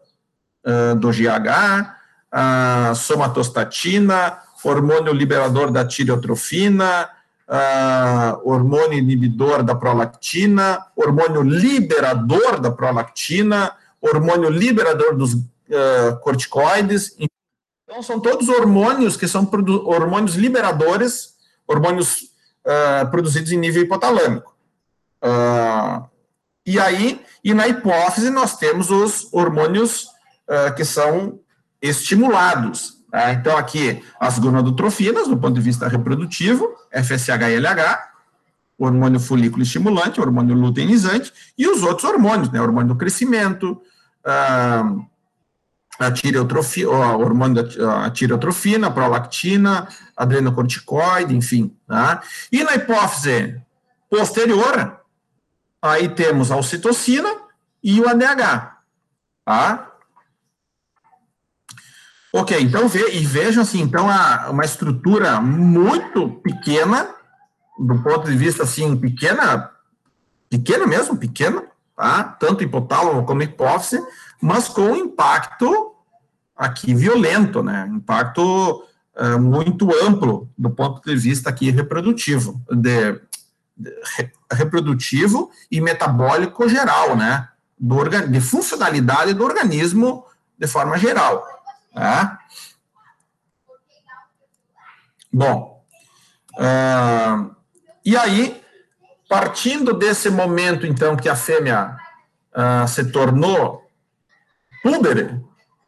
uh, 0.66 0.96
do 0.96 1.10
GH, 1.12 1.96
a 2.32 2.94
somatostatina, 2.94 4.38
hormônio 4.64 5.14
liberador 5.14 5.72
da 5.72 5.86
tireotrofina, 5.86 7.10
uh, 7.48 8.42
hormônio 8.44 9.00
inibidor 9.00 9.64
da 9.64 9.74
prolactina, 9.74 10.86
hormônio 10.96 11.42
liberador 11.42 12.60
da 12.60 12.70
prolactina, 12.70 13.72
hormônio 14.02 14.50
liberador 14.50 15.16
dos 15.16 15.36
uh, 15.70 16.20
corticoides. 16.20 17.16
Então, 17.20 18.02
são 18.02 18.20
todos 18.20 18.50
hormônios 18.50 19.18
que 19.18 19.28
são 19.28 19.50
hormônios 19.86 20.36
liberadores, 20.36 21.36
hormônios 21.68 22.30
uh, 22.66 23.10
produzidos 23.10 23.52
em 23.52 23.58
nível 23.58 23.84
hipotalâmico. 23.84 24.56
Uh, 25.24 26.08
e 26.66 26.80
aí, 26.80 27.22
e 27.44 27.54
na 27.54 27.68
hipófise, 27.68 28.30
nós 28.30 28.58
temos 28.58 28.92
os 28.92 29.28
hormônios 29.34 30.06
uh, 30.48 30.74
que 30.76 30.86
são 30.86 31.40
estimulados. 31.82 33.00
Tá? 33.12 33.34
Então, 33.34 33.58
aqui, 33.58 34.04
as 34.20 34.38
gonadotrofinas, 34.38 35.28
do 35.28 35.38
ponto 35.38 35.56
de 35.56 35.62
vista 35.62 35.88
reprodutivo, 35.88 36.76
FSH 36.92 37.50
e 37.50 37.60
LH, 37.60 38.10
hormônio 38.78 39.20
folículo 39.20 39.64
estimulante, 39.64 40.22
hormônio 40.22 40.56
luteinizante, 40.56 41.34
e 41.58 41.68
os 41.68 41.84
outros 41.84 42.10
hormônios, 42.10 42.50
né? 42.50 42.62
Hormônio 42.62 42.90
do 42.90 42.96
crescimento, 42.96 43.82
uh, 44.26 45.06
a 46.00 46.10
tireotrofia, 46.10 46.90
o 46.90 47.20
hormônio 47.20 47.62
da 47.62 48.10
tireotrofina, 48.10 48.88
a 48.88 48.92
prolactina, 48.92 49.90
adrenocorticoide, 50.16 51.36
enfim. 51.36 51.76
Tá? 51.86 52.24
E 52.50 52.64
na 52.64 52.76
hipófise 52.76 53.62
posterior, 54.10 55.02
aí 55.82 56.08
temos 56.08 56.52
a 56.52 56.56
ocitocina 56.56 57.30
e 57.84 58.00
o 58.00 58.08
ADH. 58.08 58.78
Tá? 59.44 59.92
Ok, 62.32 62.58
então 62.62 62.88
ve, 62.88 63.18
e 63.18 63.26
vejam 63.26 63.64
assim, 63.64 63.82
então 63.82 64.10
a, 64.10 64.50
uma 64.52 64.64
estrutura 64.64 65.42
muito 65.42 66.30
pequena, 66.44 67.10
do 67.78 68.02
ponto 68.02 68.30
de 68.30 68.38
vista 68.38 68.64
assim, 68.64 68.96
pequena, 68.96 69.72
pequena 70.50 70.86
mesmo, 70.86 71.18
pequena, 71.18 71.64
tá? 71.96 72.24
Tanto 72.24 72.64
hipotálamo 72.64 73.26
como 73.26 73.42
hipófise, 73.42 74.00
mas 74.40 74.70
com 74.70 74.96
impacto 74.96 75.89
aqui 76.60 76.94
violento, 76.94 77.64
né? 77.64 77.88
Impacto 77.90 78.84
uh, 79.16 79.40
muito 79.40 79.90
amplo 80.04 80.52
do 80.58 80.70
ponto 80.70 81.02
de 81.02 81.16
vista 81.16 81.50
aqui 81.50 81.72
reprodutivo, 81.72 82.62
de, 82.70 83.14
de, 83.78 84.02
reprodutivo 84.52 85.50
e 85.72 85.80
metabólico 85.80 86.68
geral, 86.68 87.16
né? 87.16 87.48
Do 87.80 88.04
de 88.04 88.42
funcionalidade 88.42 89.34
do 89.34 89.46
organismo 89.46 90.26
de 90.58 90.68
forma 90.68 90.98
geral. 90.98 91.48
Tá? 91.94 92.38
Bom, 95.32 95.82
uh, 96.56 97.56
e 98.04 98.18
aí, 98.18 98.62
partindo 99.30 99.94
desse 99.94 100.30
momento, 100.30 100.86
então, 100.86 101.16
que 101.16 101.30
a 101.30 101.38
fêmea 101.38 101.96
uh, 102.54 102.86
se 102.86 103.06
tornou 103.12 103.82
púbere, 104.84 105.40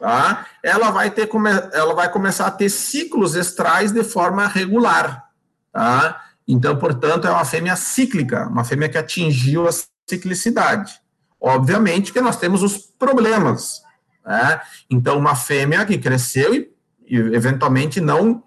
tá? 0.02 0.47
ela, 0.64 0.89
vai 0.89 1.12
ter, 1.12 1.30
ela 1.72 1.93
vai 1.93 2.12
começar 2.12 2.47
a 2.47 2.52
ter 2.52 2.70
ciclos 2.70 3.36
estrais 3.36 3.91
de 3.91 4.04
forma 4.04 4.47
regular. 4.47 5.30
Tá? 5.72 6.24
Então, 6.47 6.76
portanto, 6.78 7.28
é 7.28 7.32
uma 7.32 7.45
fêmea 7.45 7.76
cíclica, 7.76 8.47
uma 8.47 8.64
fêmea 8.64 8.89
que 8.89 8.97
atingiu 8.97 9.68
a 9.68 9.72
ciclicidade. 10.10 10.99
Obviamente 11.39 12.12
que 12.12 12.20
nós 12.20 12.36
temos 12.36 12.64
os 12.64 12.78
problemas. 12.78 13.84
Né? 14.26 14.60
Então, 14.89 15.20
uma 15.20 15.36
fêmea 15.36 15.86
que 15.86 15.99
cresceu 15.99 16.56
e, 16.56 16.72
e 17.08 17.16
eventualmente 17.16 18.02
não, 18.02 18.43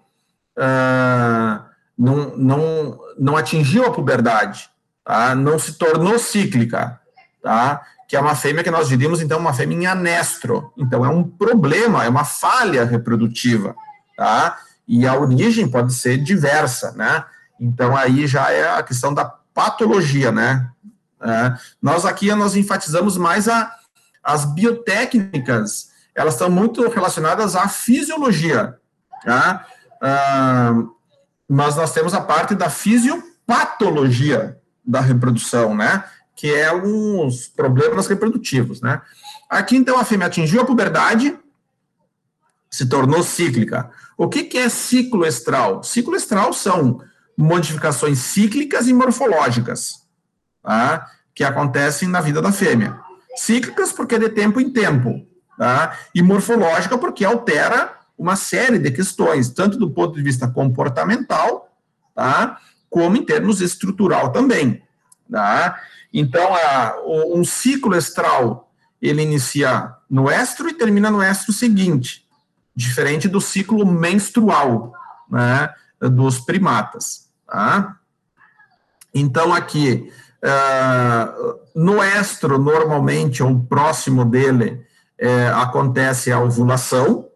uh, 0.57 1.65
não, 1.97 2.35
não, 2.35 2.99
não 3.17 3.37
atingiu 3.37 3.85
a 3.85 3.91
puberdade, 3.91 4.69
tá? 5.05 5.33
não 5.33 5.57
se 5.57 5.77
tornou 5.77 6.19
cíclica. 6.19 6.99
Tá? 7.41 7.81
Que 8.07 8.15
é 8.15 8.19
uma 8.19 8.35
fêmea 8.35 8.63
que 8.63 8.71
nós 8.71 8.87
diríamos, 8.87 9.21
então, 9.21 9.39
uma 9.39 9.53
fêmea 9.53 9.77
em 9.77 9.85
anestro. 9.85 10.71
Então, 10.77 11.05
é 11.05 11.09
um 11.09 11.23
problema, 11.23 12.03
é 12.03 12.09
uma 12.09 12.23
falha 12.23 12.85
reprodutiva, 12.85 13.75
tá? 14.15 14.57
E 14.87 15.07
a 15.07 15.15
origem 15.17 15.67
pode 15.67 15.93
ser 15.93 16.17
diversa, 16.17 16.91
né? 16.91 17.23
Então, 17.59 17.95
aí 17.95 18.27
já 18.27 18.51
é 18.51 18.77
a 18.77 18.83
questão 18.83 19.13
da 19.13 19.25
patologia, 19.25 20.31
né? 20.31 20.69
É, 21.21 21.55
nós 21.81 22.05
aqui, 22.05 22.33
nós 22.35 22.55
enfatizamos 22.55 23.17
mais 23.17 23.47
a, 23.47 23.71
as 24.23 24.45
biotécnicas, 24.45 25.89
elas 26.13 26.35
estão 26.35 26.49
muito 26.49 26.87
relacionadas 26.89 27.55
à 27.55 27.67
fisiologia, 27.67 28.77
tá? 29.23 29.65
Ah, 30.01 30.73
mas 31.47 31.75
nós 31.75 31.91
temos 31.93 32.13
a 32.13 32.21
parte 32.21 32.53
da 32.55 32.69
fisiopatologia 32.69 34.59
da 34.85 34.99
reprodução, 34.99 35.75
né? 35.75 36.03
Que 36.35 36.53
é 36.53 36.73
os 36.73 37.47
problemas 37.47 38.07
reprodutivos, 38.07 38.81
né? 38.81 39.01
Aqui, 39.49 39.75
então, 39.77 39.97
a 39.97 40.03
fêmea 40.03 40.27
atingiu 40.27 40.61
a 40.61 40.65
puberdade, 40.65 41.37
se 42.69 42.87
tornou 42.87 43.23
cíclica. 43.23 43.89
O 44.17 44.27
que, 44.27 44.43
que 44.43 44.57
é 44.57 44.67
ciclo 44.67 45.25
estral? 45.25 45.81
Ciclo 45.81 46.15
estral 46.15 46.51
são 46.51 46.99
modificações 47.37 48.19
cíclicas 48.19 48.87
e 48.87 48.93
morfológicas, 48.93 50.05
tá? 50.61 51.09
que 51.33 51.43
acontecem 51.43 52.07
na 52.07 52.21
vida 52.21 52.41
da 52.41 52.51
fêmea. 52.51 52.99
Cíclicas 53.35 53.91
porque 53.91 54.15
é 54.15 54.19
de 54.19 54.29
tempo 54.29 54.59
em 54.59 54.71
tempo, 54.71 55.25
tá? 55.57 55.97
e 56.13 56.21
morfológica 56.21 56.97
porque 56.97 57.25
altera 57.25 57.93
uma 58.17 58.35
série 58.35 58.79
de 58.79 58.91
questões, 58.91 59.49
tanto 59.49 59.77
do 59.77 59.91
ponto 59.91 60.15
de 60.15 60.21
vista 60.21 60.47
comportamental, 60.47 61.69
tá? 62.13 62.57
como 62.89 63.17
em 63.17 63.25
termos 63.25 63.61
estrutural 63.61 64.31
também. 64.31 64.81
Tá? 65.29 65.79
Então, 66.17 66.55
a, 66.55 66.95
um 67.05 67.43
ciclo 67.43 67.93
estral, 67.93 68.71
ele 69.01 69.21
inicia 69.21 69.93
no 70.09 70.31
estro 70.31 70.69
e 70.69 70.73
termina 70.73 71.11
no 71.11 71.21
estro 71.21 71.51
seguinte, 71.51 72.25
diferente 72.73 73.27
do 73.27 73.41
ciclo 73.41 73.85
menstrual, 73.85 74.93
né, 75.29 75.73
dos 75.99 76.39
primatas, 76.39 77.29
tá? 77.45 77.97
Então, 79.13 79.53
aqui, 79.53 80.09
uh, 80.41 81.59
no 81.75 82.01
estro, 82.01 82.57
normalmente, 82.57 83.43
ou 83.43 83.59
próximo 83.59 84.23
dele, 84.23 84.85
é, 85.17 85.47
acontece 85.49 86.31
a 86.31 86.39
ovulação, 86.39 87.27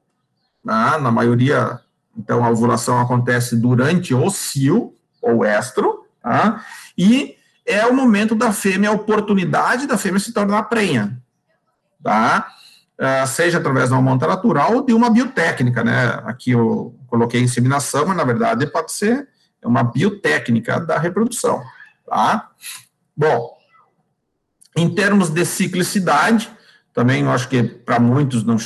tá? 0.65 0.97
na 0.97 1.11
maioria, 1.11 1.81
então, 2.17 2.45
a 2.45 2.49
ovulação 2.49 2.97
acontece 2.99 3.57
durante 3.57 4.13
o 4.13 4.29
cio, 4.29 4.93
ou 5.21 5.43
estro, 5.43 6.05
tá? 6.21 6.63
e 6.97 7.38
é 7.69 7.85
o 7.85 7.93
momento 7.93 8.33
da 8.33 8.51
fêmea, 8.51 8.89
a 8.89 8.93
oportunidade 8.93 9.85
da 9.85 9.95
fêmea 9.97 10.19
se 10.19 10.33
tornar 10.33 10.63
prenha, 10.63 11.21
tá? 12.03 12.47
Uh, 12.99 13.27
seja 13.27 13.59
através 13.59 13.89
de 13.89 13.93
uma 13.93 14.01
monta 14.01 14.27
natural 14.27 14.73
ou 14.75 14.85
de 14.85 14.91
uma 14.91 15.09
biotécnica, 15.09 15.83
né? 15.83 16.19
Aqui 16.25 16.51
eu 16.51 16.95
coloquei 17.07 17.39
inseminação, 17.39 18.07
mas 18.07 18.17
na 18.17 18.23
verdade 18.23 18.65
pode 18.67 18.91
ser 18.91 19.29
uma 19.63 19.83
biotécnica 19.83 20.79
da 20.79 20.97
reprodução, 20.97 21.61
tá? 22.05 22.49
Bom, 23.15 23.57
Em 24.75 24.93
termos 24.93 25.29
de 25.29 25.45
ciclicidade, 25.45 26.49
também 26.93 27.23
eu 27.23 27.31
acho 27.31 27.49
que 27.49 27.63
para 27.63 27.99
muitos 27.99 28.43
não, 28.43 28.57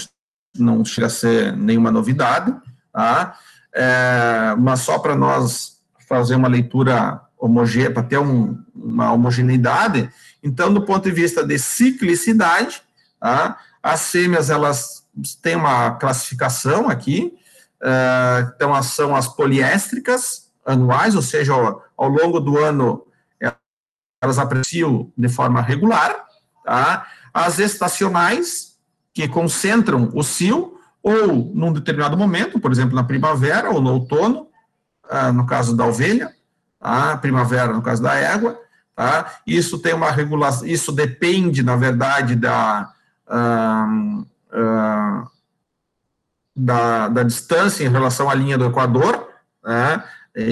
não 0.57 0.85
chega 0.85 1.07
a 1.07 1.09
ser 1.09 1.55
nenhuma 1.57 1.91
novidade, 1.91 2.55
tá? 2.91 3.37
É, 3.73 4.55
mas 4.57 4.81
só 4.81 4.99
para 4.99 5.15
nós 5.15 5.79
fazer 6.07 6.35
uma 6.35 6.47
leitura 6.47 7.19
homogênea, 7.45 7.91
para 7.91 8.03
ter 8.03 8.17
um, 8.17 8.57
uma 8.73 9.11
homogeneidade, 9.11 10.09
então, 10.41 10.73
do 10.73 10.85
ponto 10.85 11.03
de 11.03 11.11
vista 11.11 11.45
de 11.45 11.57
ciclicidade, 11.59 12.81
tá? 13.19 13.57
as 13.81 14.11
fêmeas, 14.11 14.49
elas 14.49 15.05
têm 15.41 15.55
uma 15.55 15.91
classificação 15.91 16.89
aqui, 16.89 17.33
uh, 17.81 18.51
então 18.55 18.81
são 18.83 19.15
as 19.15 19.27
poliéstricas 19.27 20.49
anuais, 20.65 21.15
ou 21.15 21.21
seja, 21.21 21.53
ao, 21.53 21.83
ao 21.97 22.09
longo 22.09 22.39
do 22.39 22.57
ano 22.57 23.05
elas 24.21 24.39
apreciam 24.39 25.11
de 25.17 25.27
forma 25.27 25.61
regular, 25.61 26.15
tá? 26.63 27.05
As 27.33 27.59
estacionais, 27.59 28.77
que 29.13 29.27
concentram 29.27 30.09
o 30.13 30.23
cio, 30.23 30.79
ou 31.03 31.51
num 31.53 31.73
determinado 31.73 32.15
momento, 32.15 32.57
por 32.57 32.71
exemplo, 32.71 32.95
na 32.95 33.03
primavera 33.03 33.69
ou 33.69 33.81
no 33.81 33.91
outono, 33.91 34.47
ah, 35.09 35.33
no 35.33 35.45
caso 35.45 35.75
da 35.75 35.85
ovelha, 35.85 36.33
tá? 36.83 37.17
primavera 37.17 37.71
no 37.71 37.81
caso 37.81 38.03
da 38.03 38.13
égua, 38.15 38.59
tá? 38.95 39.37
Isso 39.47 39.79
tem 39.79 39.93
uma 39.93 40.11
regulação, 40.11 40.67
isso 40.67 40.91
depende, 40.91 41.63
na 41.63 41.77
verdade, 41.77 42.35
da, 42.35 42.91
ah, 43.25 43.87
da, 46.55 47.07
da, 47.07 47.23
distância 47.23 47.85
em 47.85 47.89
relação 47.89 48.29
à 48.29 48.35
linha 48.35 48.57
do 48.57 48.65
Equador, 48.65 49.29
né? 49.63 50.03
É, 50.35 50.45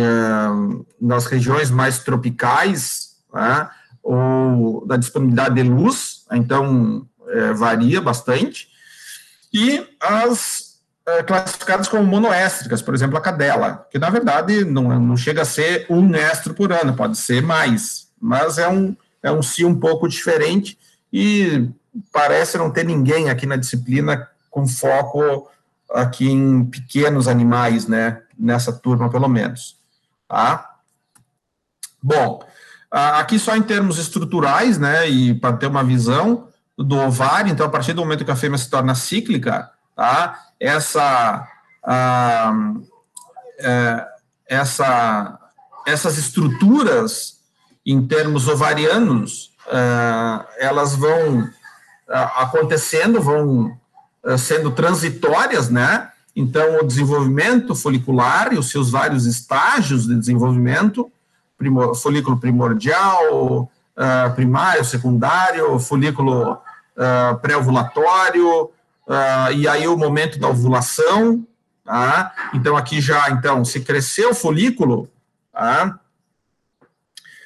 nas 1.01 1.25
regiões 1.25 1.71
mais 1.71 1.99
tropicais, 1.99 3.17
né? 3.33 3.67
ou 4.03 4.85
da 4.85 4.95
disponibilidade 4.95 5.55
de 5.55 5.63
luz, 5.63 6.23
então 6.31 7.07
é, 7.29 7.53
varia 7.53 7.99
bastante, 7.99 8.67
e 9.51 9.83
as 9.99 10.70
classificadas 11.25 11.87
como 11.87 12.03
monoéstricas, 12.03 12.81
por 12.81 12.93
exemplo, 12.93 13.17
a 13.17 13.21
cadela, 13.21 13.87
que 13.89 13.97
na 13.97 14.09
verdade 14.09 14.63
não, 14.63 14.99
não 14.99 15.17
chega 15.17 15.41
a 15.41 15.45
ser 15.45 15.85
um 15.89 16.15
estro 16.15 16.53
por 16.53 16.71
ano, 16.71 16.93
pode 16.93 17.17
ser 17.17 17.41
mais, 17.41 18.07
mas 18.19 18.57
é 18.57 18.67
um, 18.67 18.95
é 19.23 19.31
um 19.31 19.41
cio 19.41 19.67
um 19.67 19.79
pouco 19.79 20.07
diferente 20.07 20.77
e 21.11 21.69
parece 22.11 22.57
não 22.57 22.71
ter 22.71 22.85
ninguém 22.85 23.29
aqui 23.29 23.45
na 23.45 23.55
disciplina 23.55 24.29
com 24.49 24.67
foco 24.67 25.49
aqui 25.93 26.29
em 26.29 26.65
pequenos 26.65 27.27
animais, 27.27 27.87
né, 27.87 28.21
nessa 28.37 28.71
turma 28.71 29.09
pelo 29.09 29.27
menos, 29.27 29.77
tá? 30.27 30.75
Bom, 32.01 32.41
aqui 32.89 33.37
só 33.37 33.55
em 33.55 33.61
termos 33.61 33.97
estruturais, 33.97 34.77
né, 34.77 35.09
e 35.09 35.33
para 35.33 35.57
ter 35.57 35.67
uma 35.67 35.83
visão 35.83 36.47
do 36.77 36.97
ovário, 36.97 37.51
então 37.51 37.65
a 37.65 37.69
partir 37.69 37.93
do 37.93 38.01
momento 38.01 38.23
que 38.23 38.31
a 38.31 38.35
fêmea 38.35 38.57
se 38.57 38.69
torna 38.69 38.95
cíclica, 38.95 39.69
tá, 39.95 40.50
essa, 40.61 41.47
ah, 41.83 42.53
é, 43.59 44.05
essa, 44.47 45.39
essas 45.87 46.19
estruturas 46.19 47.39
em 47.83 48.05
termos 48.05 48.47
ovarianos, 48.47 49.51
ah, 49.71 50.45
elas 50.59 50.95
vão 50.95 51.49
ah, 52.07 52.43
acontecendo, 52.43 53.19
vão 53.19 53.75
ah, 54.23 54.37
sendo 54.37 54.69
transitórias, 54.69 55.67
né, 55.71 56.09
então 56.35 56.77
o 56.79 56.85
desenvolvimento 56.85 57.73
folicular 57.73 58.53
e 58.53 58.59
os 58.59 58.69
seus 58.69 58.91
vários 58.91 59.25
estágios 59.25 60.05
de 60.05 60.15
desenvolvimento, 60.15 61.11
primor, 61.57 61.95
folículo 61.95 62.37
primordial, 62.37 63.69
primário, 64.35 64.85
secundário, 64.85 65.77
folículo 65.77 66.57
pré-ovulatório, 67.41 68.71
uh, 69.11 69.51
e 69.53 69.67
aí 69.67 69.87
o 69.87 69.97
momento 69.97 70.39
da 70.39 70.47
ovulação, 70.47 71.45
tá? 71.83 72.33
Então, 72.53 72.77
aqui 72.77 73.01
já, 73.01 73.29
então, 73.29 73.65
se 73.65 73.81
cresceu 73.81 74.31
o 74.31 74.35
folículo, 74.35 75.09
tá? 75.51 75.99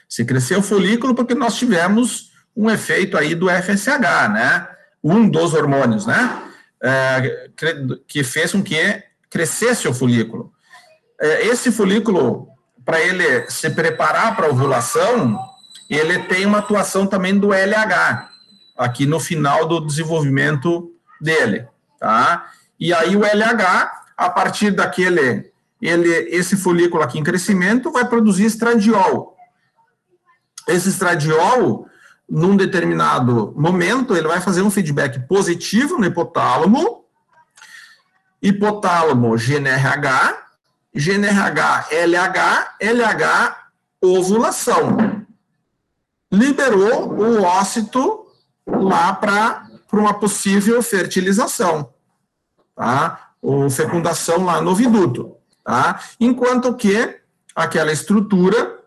Se 0.08 0.24
cresceu 0.24 0.60
o 0.60 0.64
folículo 0.64 1.16
porque 1.16 1.34
nós 1.34 1.58
tivemos 1.58 2.32
um 2.56 2.70
efeito 2.70 3.18
aí 3.18 3.34
do 3.34 3.50
FSH, 3.50 4.30
né? 4.32 4.68
Um 5.04 5.28
dos 5.28 5.54
hormônios, 5.54 6.06
né? 6.06 6.42
É, 6.82 7.50
que 8.08 8.24
fez 8.24 8.52
com 8.52 8.62
que 8.62 9.04
crescesse 9.30 9.88
o 9.88 9.94
folículo. 9.94 10.54
É, 11.20 11.48
esse 11.48 11.72
folículo 11.72 12.48
para 12.86 13.02
ele 13.02 13.50
se 13.50 13.70
preparar 13.72 14.36
para 14.36 14.46
a 14.46 14.50
ovulação, 14.52 15.38
ele 15.90 16.20
tem 16.24 16.46
uma 16.46 16.60
atuação 16.60 17.08
também 17.08 17.38
do 17.38 17.52
LH, 17.52 18.30
aqui 18.78 19.08
no 19.08 19.20
final 19.20 19.68
do 19.68 19.86
desenvolvimento 19.86 20.95
dele, 21.26 21.68
tá? 22.00 22.52
E 22.80 22.94
aí 22.94 23.18
o 23.18 23.26
LH, 23.26 23.92
a 24.16 24.30
partir 24.30 24.72
daquele, 24.72 25.52
ele, 25.82 26.10
esse 26.30 26.56
folículo 26.56 27.04
aqui 27.04 27.20
em 27.20 27.24
crescimento, 27.24 27.92
vai 27.92 28.06
produzir 28.06 28.46
estradiol. 28.46 29.36
Esse 30.68 30.90
estradiol, 30.90 31.88
num 32.30 32.56
determinado 32.56 33.54
momento, 33.58 34.16
ele 34.16 34.28
vai 34.28 34.40
fazer 34.40 34.62
um 34.62 34.72
feedback 34.72 35.20
positivo 35.28 35.98
no 35.98 36.06
hipotálamo, 36.06 37.04
hipotálamo 38.42 39.36
GNRH, 39.36 40.46
GNRH, 40.94 41.88
LH, 41.92 42.76
LH, 42.80 43.58
ovulação. 44.02 45.26
Liberou 46.32 47.14
o 47.14 47.44
ócito 47.44 48.26
lá 48.68 49.14
para 49.14 49.65
uma 50.00 50.14
possível 50.14 50.82
fertilização, 50.82 51.94
tá? 52.76 53.32
Ou 53.42 53.70
fecundação 53.70 54.44
lá 54.44 54.62
no 54.62 54.72
oviduto, 54.72 55.36
tá? 55.64 56.00
Enquanto 56.20 56.74
que 56.76 57.20
aquela 57.56 57.92
estrutura, 57.92 58.80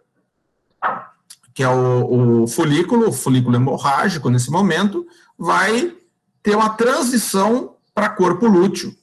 que 1.54 1.62
é 1.62 1.68
o, 1.68 2.42
o 2.42 2.46
folículo, 2.46 3.08
o 3.08 3.12
folículo 3.12 3.56
hemorrágico 3.56 4.28
nesse 4.28 4.50
momento, 4.50 5.06
vai 5.38 5.94
ter 6.42 6.54
uma 6.54 6.70
transição 6.70 7.76
para 7.94 8.10
corpo 8.10 8.46
lúteo, 8.46 8.94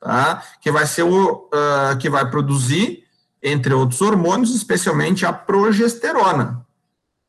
tá? 0.00 0.42
que 0.60 0.70
vai 0.70 0.86
ser 0.86 1.02
o 1.02 1.48
uh, 1.52 1.98
que 1.98 2.08
vai 2.08 2.28
produzir, 2.30 3.04
entre 3.42 3.74
outros 3.74 4.00
hormônios, 4.00 4.54
especialmente 4.54 5.26
a 5.26 5.32
progesterona. 5.32 6.64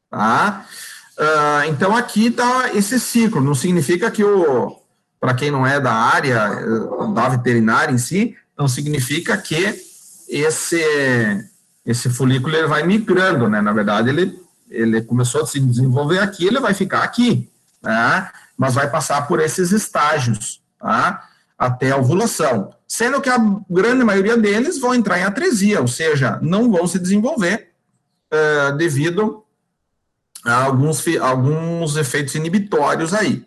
Tá? 0.09 0.65
Uh, 1.17 1.69
então 1.69 1.95
aqui 1.95 2.27
está 2.27 2.73
esse 2.73 2.99
ciclo, 2.99 3.41
não 3.41 3.55
significa 3.55 4.11
que 4.11 4.23
o, 4.23 4.81
para 5.19 5.33
quem 5.33 5.49
não 5.49 5.65
é 5.65 5.79
da 5.79 5.93
área 5.93 6.35
eh, 6.35 7.13
da 7.13 7.29
veterinária 7.29 7.93
em 7.93 7.97
si, 7.97 8.35
não 8.57 8.67
significa 8.67 9.37
que 9.37 9.81
esse 10.27 11.45
esse 11.85 12.09
folículo 12.09 12.55
ele 12.55 12.67
vai 12.67 12.83
migrando, 12.83 13.47
né? 13.47 13.61
Na 13.61 13.71
verdade, 13.71 14.09
ele, 14.09 14.37
ele 14.69 15.01
começou 15.03 15.43
a 15.43 15.45
se 15.45 15.59
desenvolver 15.59 16.19
aqui, 16.19 16.45
ele 16.45 16.59
vai 16.59 16.73
ficar 16.73 17.03
aqui, 17.03 17.47
né? 17.81 18.29
Mas 18.57 18.73
vai 18.73 18.89
passar 18.89 19.27
por 19.27 19.39
esses 19.39 19.71
estágios, 19.71 20.61
tá? 20.79 21.23
até 21.57 21.91
a 21.91 21.97
ovulação, 21.97 22.73
sendo 22.87 23.21
que 23.21 23.29
a 23.29 23.37
grande 23.69 24.03
maioria 24.03 24.35
deles 24.35 24.77
vão 24.77 24.93
entrar 24.93 25.19
em 25.19 25.23
atresia, 25.23 25.79
ou 25.79 25.87
seja, 25.87 26.37
não 26.41 26.69
vão 26.69 26.85
se 26.85 26.99
desenvolver 26.99 27.69
uh, 28.33 28.75
devido 28.75 29.44
alguns, 30.53 31.03
alguns 31.21 31.95
efeitos 31.95 32.35
inibitórios 32.35 33.13
aí, 33.13 33.45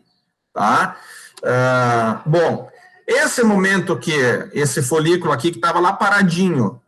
tá? 0.53 0.97
Uh, 1.39 2.29
bom, 2.29 2.69
esse 3.07 3.43
momento 3.43 3.97
que 3.97 4.12
esse 4.53 4.83
folículo 4.83 5.33
aqui 5.33 5.51
que 5.51 5.59
estava 5.59 5.79
lá 5.79 5.93
paradinho 5.93 6.81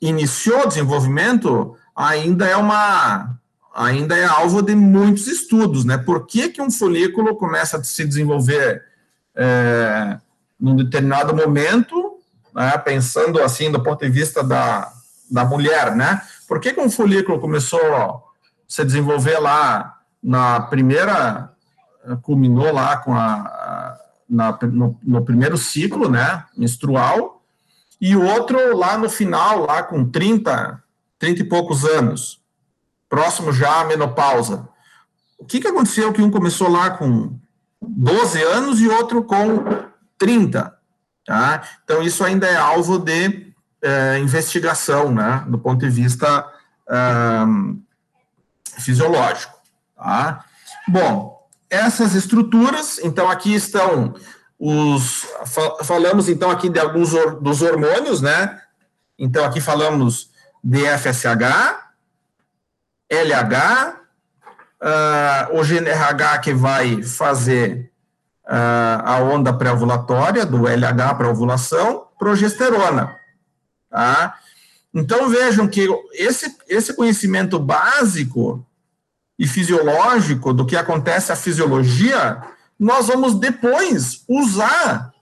iniciou 0.00 0.64
o 0.64 0.68
desenvolvimento, 0.68 1.76
ainda 1.94 2.46
é 2.46 2.56
uma 2.56 3.36
ainda 3.74 4.16
é 4.16 4.24
alvo 4.24 4.62
de 4.62 4.74
muitos 4.74 5.26
estudos, 5.26 5.84
né? 5.84 5.96
Por 5.96 6.26
que, 6.26 6.48
que 6.48 6.60
um 6.60 6.70
folículo 6.70 7.36
começa 7.36 7.78
a 7.78 7.84
se 7.84 8.04
desenvolver 8.04 8.82
é, 9.34 10.18
num 10.58 10.76
determinado 10.76 11.34
momento, 11.34 12.18
né, 12.54 12.76
pensando 12.78 13.40
assim 13.40 13.70
do 13.70 13.82
ponto 13.82 14.04
de 14.04 14.10
vista 14.10 14.42
da, 14.42 14.92
da 15.30 15.44
mulher, 15.44 15.94
né? 15.94 16.20
Por 16.48 16.60
que, 16.60 16.72
que 16.72 16.80
um 16.80 16.90
folículo 16.90 17.40
começou 17.40 17.80
se 18.70 18.84
desenvolver 18.84 19.40
lá 19.40 19.98
na 20.22 20.60
primeira, 20.60 21.52
culminou 22.22 22.72
lá 22.72 22.98
com 22.98 23.12
a, 23.12 23.98
na, 24.28 24.56
no, 24.62 24.96
no, 25.02 25.24
primeiro 25.24 25.58
ciclo, 25.58 26.08
né, 26.08 26.44
menstrual, 26.56 27.42
e 28.00 28.14
outro 28.14 28.76
lá 28.76 28.96
no 28.96 29.10
final, 29.10 29.66
lá 29.66 29.82
com 29.82 30.08
30, 30.08 30.80
30 31.18 31.40
e 31.40 31.44
poucos 31.44 31.84
anos, 31.84 32.40
próximo 33.08 33.52
já 33.52 33.80
à 33.80 33.84
menopausa. 33.84 34.68
O 35.36 35.44
que, 35.44 35.58
que 35.58 35.66
aconteceu 35.66 36.12
que 36.12 36.22
um 36.22 36.30
começou 36.30 36.70
lá 36.70 36.90
com 36.90 37.36
12 37.82 38.40
anos 38.40 38.80
e 38.80 38.86
outro 38.86 39.24
com 39.24 39.64
30. 40.16 40.72
Tá? 41.26 41.62
Então, 41.82 42.02
isso 42.02 42.22
ainda 42.22 42.46
é 42.46 42.56
alvo 42.56 43.00
de 43.00 43.52
é, 43.82 44.18
investigação, 44.20 45.12
né, 45.12 45.44
do 45.48 45.58
ponto 45.58 45.80
de 45.80 45.90
vista 45.90 46.46
fisiológico. 48.78 49.54
Tá? 49.96 50.44
Bom, 50.88 51.46
essas 51.68 52.14
estruturas, 52.14 52.98
então 52.98 53.30
aqui 53.30 53.54
estão 53.54 54.14
os. 54.58 55.26
Falamos 55.84 56.28
então 56.28 56.50
aqui 56.50 56.68
de 56.68 56.78
alguns 56.78 57.10
dos 57.40 57.62
hormônios, 57.62 58.20
né? 58.20 58.60
Então 59.18 59.44
aqui 59.44 59.60
falamos 59.60 60.30
de 60.62 60.84
FSH, 60.98 61.84
LH, 63.10 63.96
uh, 64.80 65.58
o 65.58 65.64
GNRH 65.64 66.38
que 66.38 66.52
vai 66.52 67.02
fazer 67.02 67.90
uh, 68.46 69.02
a 69.04 69.18
onda 69.18 69.52
pré-ovulatória, 69.52 70.44
do 70.44 70.66
LH 70.66 71.14
para 71.16 71.28
ovulação, 71.28 72.08
progesterona. 72.18 73.16
Tá? 73.90 74.36
Então 74.92 75.28
vejam 75.28 75.68
que 75.68 75.88
esse, 76.12 76.56
esse 76.68 76.94
conhecimento 76.94 77.58
básico 77.58 78.64
e 79.38 79.46
fisiológico 79.46 80.52
do 80.52 80.66
que 80.66 80.76
acontece 80.76 81.32
a 81.32 81.36
fisiologia, 81.36 82.42
nós 82.78 83.06
vamos 83.06 83.38
depois 83.38 84.24
usar 84.28 85.12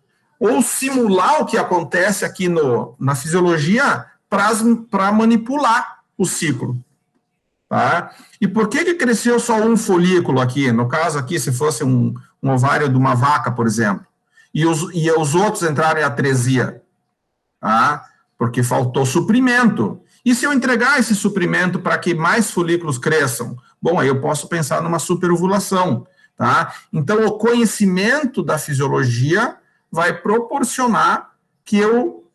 ou 0.40 0.62
simular 0.62 1.42
o 1.42 1.46
que 1.46 1.58
acontece 1.58 2.24
aqui 2.24 2.48
no, 2.48 2.94
na 2.98 3.14
fisiologia 3.14 4.06
para 4.28 5.12
manipular 5.12 5.98
o 6.16 6.24
ciclo. 6.24 6.78
Tá? 7.68 8.14
E 8.40 8.48
por 8.48 8.68
que, 8.68 8.84
que 8.84 8.94
cresceu 8.94 9.38
só 9.38 9.60
um 9.60 9.76
folículo 9.76 10.40
aqui? 10.40 10.72
No 10.72 10.88
caso 10.88 11.18
aqui, 11.18 11.38
se 11.38 11.52
fosse 11.52 11.84
um, 11.84 12.14
um 12.42 12.50
ovário 12.50 12.88
de 12.88 12.96
uma 12.96 13.14
vaca, 13.14 13.50
por 13.50 13.66
exemplo, 13.66 14.06
e 14.54 14.64
os, 14.64 14.90
e 14.94 15.10
os 15.10 15.34
outros 15.34 15.62
entrarem 15.62 16.02
em 16.02 16.06
atresia? 16.06 16.82
Tá? 17.60 18.06
Porque 18.38 18.62
faltou 18.62 19.04
suprimento. 19.04 20.00
E 20.24 20.34
se 20.34 20.44
eu 20.44 20.52
entregar 20.52 20.98
esse 20.98 21.14
suprimento 21.14 21.80
para 21.80 21.98
que 21.98 22.14
mais 22.14 22.50
folículos 22.50 22.96
cresçam? 22.96 23.56
Bom, 23.82 23.98
aí 23.98 24.08
eu 24.08 24.20
posso 24.20 24.48
pensar 24.48 24.80
numa 24.80 24.98
superovulação, 24.98 26.06
tá? 26.36 26.72
Então, 26.92 27.26
o 27.26 27.36
conhecimento 27.36 28.42
da 28.42 28.58
fisiologia 28.58 29.56
vai 29.90 30.12
proporcionar 30.12 31.32
que 31.64 31.76
eu 31.76 32.30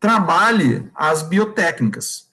trabalhe 0.00 0.90
as 0.94 1.22
biotécnicas 1.22 2.28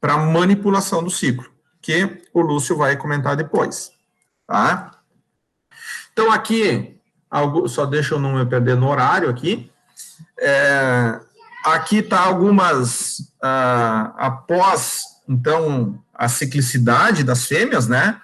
para 0.00 0.16
manipulação 0.16 1.02
do 1.02 1.10
ciclo 1.10 1.54
que 1.84 2.22
o 2.32 2.40
Lúcio 2.40 2.78
vai 2.78 2.96
comentar 2.96 3.36
depois, 3.36 3.92
tá? 4.46 4.90
Então, 6.10 6.32
aqui, 6.32 6.98
só 7.68 7.84
deixa 7.84 8.14
eu 8.14 8.18
não 8.18 8.36
me 8.36 8.46
perder 8.46 8.74
no 8.74 8.88
horário 8.88 9.28
aqui, 9.28 9.70
é, 10.38 11.20
aqui 11.64 11.98
está 11.98 12.20
algumas, 12.20 13.32
ah, 13.42 14.14
após, 14.18 15.02
então, 15.28 15.98
a 16.14 16.28
ciclicidade 16.28 17.24
das 17.24 17.46
fêmeas, 17.46 17.88
né, 17.88 18.20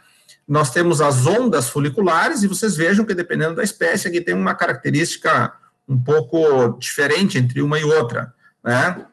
nós 0.46 0.70
temos 0.70 1.00
as 1.00 1.26
ondas 1.26 1.68
foliculares, 1.68 2.42
e 2.42 2.48
vocês 2.48 2.76
vejam 2.76 3.04
que 3.04 3.14
dependendo 3.14 3.56
da 3.56 3.62
espécie, 3.62 4.08
aqui 4.08 4.20
tem 4.20 4.34
uma 4.34 4.54
característica 4.54 5.52
um 5.88 5.98
pouco 5.98 6.78
diferente 6.78 7.38
entre 7.38 7.62
uma 7.62 7.78
e 7.78 7.84
outra, 7.84 8.32
né, 8.62 9.06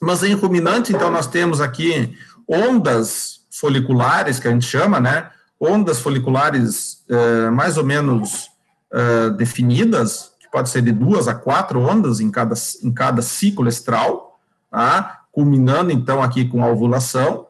mas 0.00 0.24
em 0.24 0.34
ruminantes, 0.34 0.90
então, 0.92 1.10
nós 1.10 1.28
temos 1.28 1.60
aqui 1.60 2.16
ondas 2.48 3.42
foliculares, 3.52 4.40
que 4.40 4.48
a 4.48 4.50
gente 4.50 4.66
chama, 4.66 4.98
né? 4.98 5.30
Ondas 5.60 6.00
foliculares 6.00 7.04
eh, 7.08 7.50
mais 7.50 7.78
ou 7.78 7.84
menos 7.84 8.50
eh, 8.92 9.30
definidas, 9.30 10.31
pode 10.52 10.68
ser 10.68 10.82
de 10.82 10.92
duas 10.92 11.26
a 11.26 11.34
quatro 11.34 11.80
ondas 11.80 12.20
em 12.20 12.30
cada, 12.30 12.54
em 12.84 12.92
cada 12.92 13.22
ciclo 13.22 13.66
estral, 13.68 14.38
tá? 14.70 15.22
culminando 15.32 15.90
então 15.90 16.22
aqui 16.22 16.44
com 16.44 16.62
a 16.62 16.68
ovulação. 16.68 17.46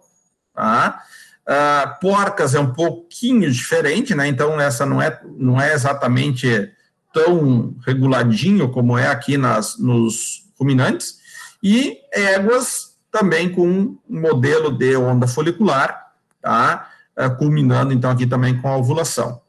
Tá? 0.55 1.03
Uh, 1.43 2.01
porcas 2.01 2.55
é 2.55 2.61
um 2.61 2.73
pouquinho 2.73 3.51
diferente, 3.51 4.15
né? 4.15 4.29
Então 4.29 4.61
essa 4.61 4.87
não 4.87 5.03
é, 5.03 5.21
não 5.37 5.61
é 5.61 5.75
exatamente 5.75 6.71
tão 7.13 7.75
reguladinho 7.85 8.71
como 8.71 8.97
é 8.97 9.09
aqui 9.09 9.37
nas, 9.37 9.77
nos 9.77 10.45
ruminantes. 10.59 11.19
E 11.63 11.99
éguas 12.13 12.97
também 13.11 13.51
com 13.51 13.69
um 13.69 13.99
modelo 14.09 14.71
de 14.71 14.97
onda 14.97 15.27
folicular, 15.27 16.13
tá? 16.41 16.89
Uh, 17.19 17.37
culminando, 17.37 17.93
então, 17.93 18.11
aqui 18.11 18.27
também 18.27 18.59
com 18.61 18.69
a 18.69 18.77
ovulação, 18.77 19.43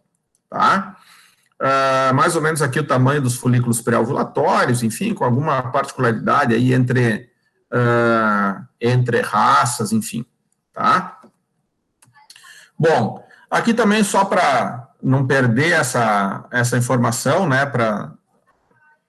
tá? 0.49 0.93
Uh, 1.61 2.13
mais 2.13 2.35
ou 2.35 2.41
menos 2.41 2.61
aqui 2.61 2.80
o 2.80 2.88
tamanho 2.88 3.21
dos 3.21 3.35
folículos 3.35 3.81
pré-ovulatórios, 3.81 4.84
enfim, 4.84 5.13
com 5.13 5.23
alguma 5.23 5.71
particularidade 5.71 6.53
aí 6.53 6.73
entre, 6.73 7.30
uh, 7.71 8.65
entre 8.81 9.21
raças, 9.21 9.91
enfim, 9.91 10.25
tá? 10.73 11.19
Bom, 12.77 13.25
aqui 13.49 13.73
também 13.73 14.03
só 14.03 14.25
para 14.25 14.89
não 15.01 15.25
perder 15.25 15.71
essa, 15.71 16.45
essa 16.51 16.77
informação, 16.77 17.47
né, 17.47 17.65
para 17.65 18.11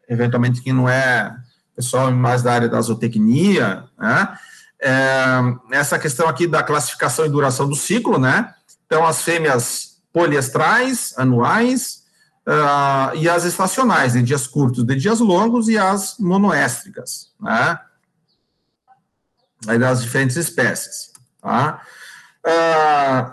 eventualmente 0.09 0.63
quem 0.63 0.73
não 0.73 0.89
é 0.89 1.35
pessoal 1.75 2.13
mais 2.13 2.43
da 2.43 2.53
área 2.53 2.69
da 2.69 2.81
zootecnia, 2.81 3.85
né? 3.99 4.39
É, 4.81 5.39
essa 5.73 5.99
questão 5.99 6.29
aqui 6.29 6.47
da 6.47 6.63
classificação 6.63 7.25
e 7.25 7.31
duração 7.31 7.69
do 7.69 7.75
ciclo, 7.75 8.19
né? 8.19 8.55
Então, 8.87 9.05
as 9.05 9.23
fêmeas 9.23 9.99
poliestrais, 10.13 11.15
anuais, 11.17 12.04
uh, 12.47 13.17
e 13.17 13.29
as 13.29 13.45
estacionais, 13.45 14.13
de 14.13 14.23
dias 14.23 14.47
curtos, 14.47 14.85
de 14.85 14.97
dias 14.97 15.21
longos, 15.21 15.69
e 15.69 15.79
as 15.79 16.17
monoéstricas, 16.19 17.33
né? 17.41 17.79
Aí 19.67 19.79
das 19.79 20.03
diferentes 20.03 20.37
espécies, 20.37 21.13
tá? 21.41 21.81
Uh, 22.47 23.33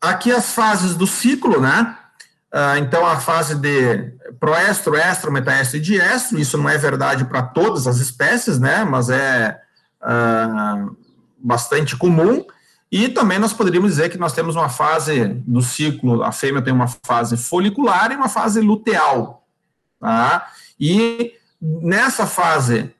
aqui 0.00 0.32
as 0.32 0.52
fases 0.52 0.94
do 0.94 1.06
ciclo, 1.06 1.60
né? 1.60 1.96
Uh, 2.52 2.78
então, 2.78 3.06
a 3.06 3.20
fase 3.20 3.54
de 3.54 4.12
proestro, 4.40 4.96
estro, 4.96 5.30
metaestro 5.30 5.76
e 5.76 5.80
diestro, 5.80 6.38
isso 6.38 6.58
não 6.58 6.68
é 6.68 6.76
verdade 6.76 7.24
para 7.24 7.42
todas 7.42 7.86
as 7.86 7.98
espécies, 7.98 8.58
né, 8.58 8.84
mas 8.84 9.10
é 9.10 9.60
bastante 11.38 11.94
comum, 11.96 12.44
e 12.90 13.08
também 13.08 13.38
nós 13.38 13.52
poderíamos 13.52 13.90
dizer 13.90 14.08
que 14.08 14.18
nós 14.18 14.32
temos 14.32 14.56
uma 14.56 14.68
fase 14.68 15.26
do 15.46 15.62
ciclo, 15.62 16.24
a 16.24 16.32
fêmea 16.32 16.62
tem 16.62 16.72
uma 16.72 16.88
fase 16.88 17.36
folicular 17.36 18.10
e 18.10 18.16
uma 18.16 18.28
fase 18.28 18.60
luteal, 18.60 19.46
tá? 20.00 20.48
E 20.78 21.34
nessa 21.60 22.26
fase 22.26 22.92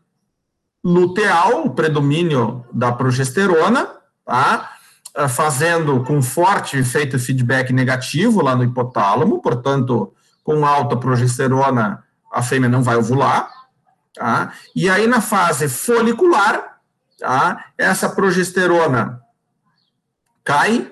luteal, 0.85 1.67
o 1.67 1.71
predomínio 1.71 2.65
da 2.73 2.93
progesterona, 2.93 3.89
tá? 4.25 4.71
Ah, 5.12 5.29
fazendo 5.29 6.05
com 6.05 6.23
forte 6.23 6.77
efeito 6.77 7.19
feedback 7.19 7.73
negativo 7.73 8.43
lá 8.43 8.55
no 8.55 8.62
hipotálamo, 8.62 9.43
portanto, 9.43 10.12
com 10.45 10.65
alta 10.65 10.97
progesterona, 10.97 12.05
a 12.33 12.43
fêmea 12.43 12.69
não 12.69 12.83
vai 12.83 12.97
ovular. 12.97 13.51
Tá? 14.15 14.53
E 14.75 14.89
aí, 14.89 15.09
na 15.09 15.21
fase 15.21 15.69
folicular, 15.69 16.79
tá? 17.19 17.67
essa 17.77 18.09
progesterona 18.09 19.21
cai, 20.45 20.91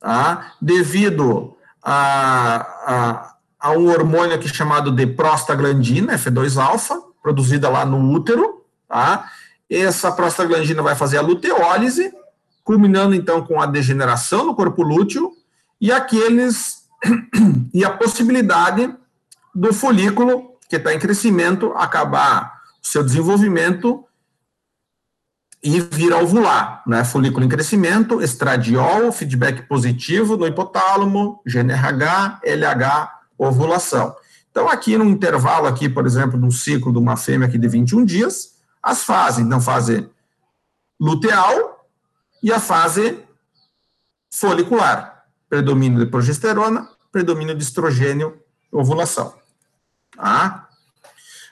tá? 0.00 0.54
devido 0.60 1.56
a, 1.82 2.56
a, 2.86 3.68
a 3.68 3.70
um 3.72 3.88
hormônio 3.88 4.34
aqui 4.34 4.48
chamado 4.48 4.90
de 4.90 5.06
prostaglandina, 5.06 6.18
F2-alfa, 6.18 7.00
produzida 7.22 7.68
lá 7.68 7.84
no 7.84 8.12
útero. 8.12 8.64
Tá? 8.88 9.30
Essa 9.70 10.12
prostaglandina 10.12 10.82
vai 10.82 10.94
fazer 10.94 11.18
a 11.18 11.22
luteólise, 11.22 12.12
culminando 12.64 13.14
então 13.14 13.44
com 13.44 13.60
a 13.60 13.66
degeneração 13.66 14.46
do 14.46 14.54
corpo 14.54 14.82
lúteo 14.82 15.32
e 15.80 15.90
aqueles 15.90 16.82
e 17.74 17.84
a 17.84 17.90
possibilidade 17.90 18.94
do 19.54 19.72
folículo 19.72 20.56
que 20.68 20.76
está 20.76 20.94
em 20.94 20.98
crescimento 20.98 21.72
acabar 21.76 22.62
o 22.82 22.86
seu 22.86 23.02
desenvolvimento 23.02 24.04
e 25.62 25.80
vir 25.80 26.12
a 26.12 26.18
ovular, 26.18 26.82
né? 26.86 27.04
Folículo 27.04 27.44
em 27.44 27.48
crescimento, 27.48 28.20
estradiol, 28.20 29.12
feedback 29.12 29.62
positivo 29.68 30.36
no 30.36 30.46
hipotálamo, 30.46 31.40
GNRH, 31.46 32.40
LH, 32.44 33.12
ovulação. 33.38 34.16
Então, 34.50 34.68
aqui 34.68 34.98
no 34.98 35.04
intervalo 35.04 35.66
aqui, 35.66 35.88
por 35.88 36.04
exemplo, 36.04 36.38
no 36.38 36.50
ciclo 36.50 36.92
de 36.92 36.98
uma 36.98 37.16
fêmea 37.16 37.46
aqui 37.46 37.56
de 37.56 37.68
21 37.68 38.04
dias, 38.04 38.56
as 38.82 39.04
fases, 39.04 39.38
então 39.38 39.60
fase 39.60 40.08
luteal, 41.00 41.86
e 42.42 42.52
a 42.52 42.58
fase 42.58 43.20
folicular, 44.32 45.24
predomínio 45.48 46.04
de 46.04 46.10
progesterona, 46.10 46.88
predomínio 47.12 47.54
de 47.54 47.62
estrogênio, 47.62 48.42
ovulação. 48.72 49.34
Tá? 50.16 50.68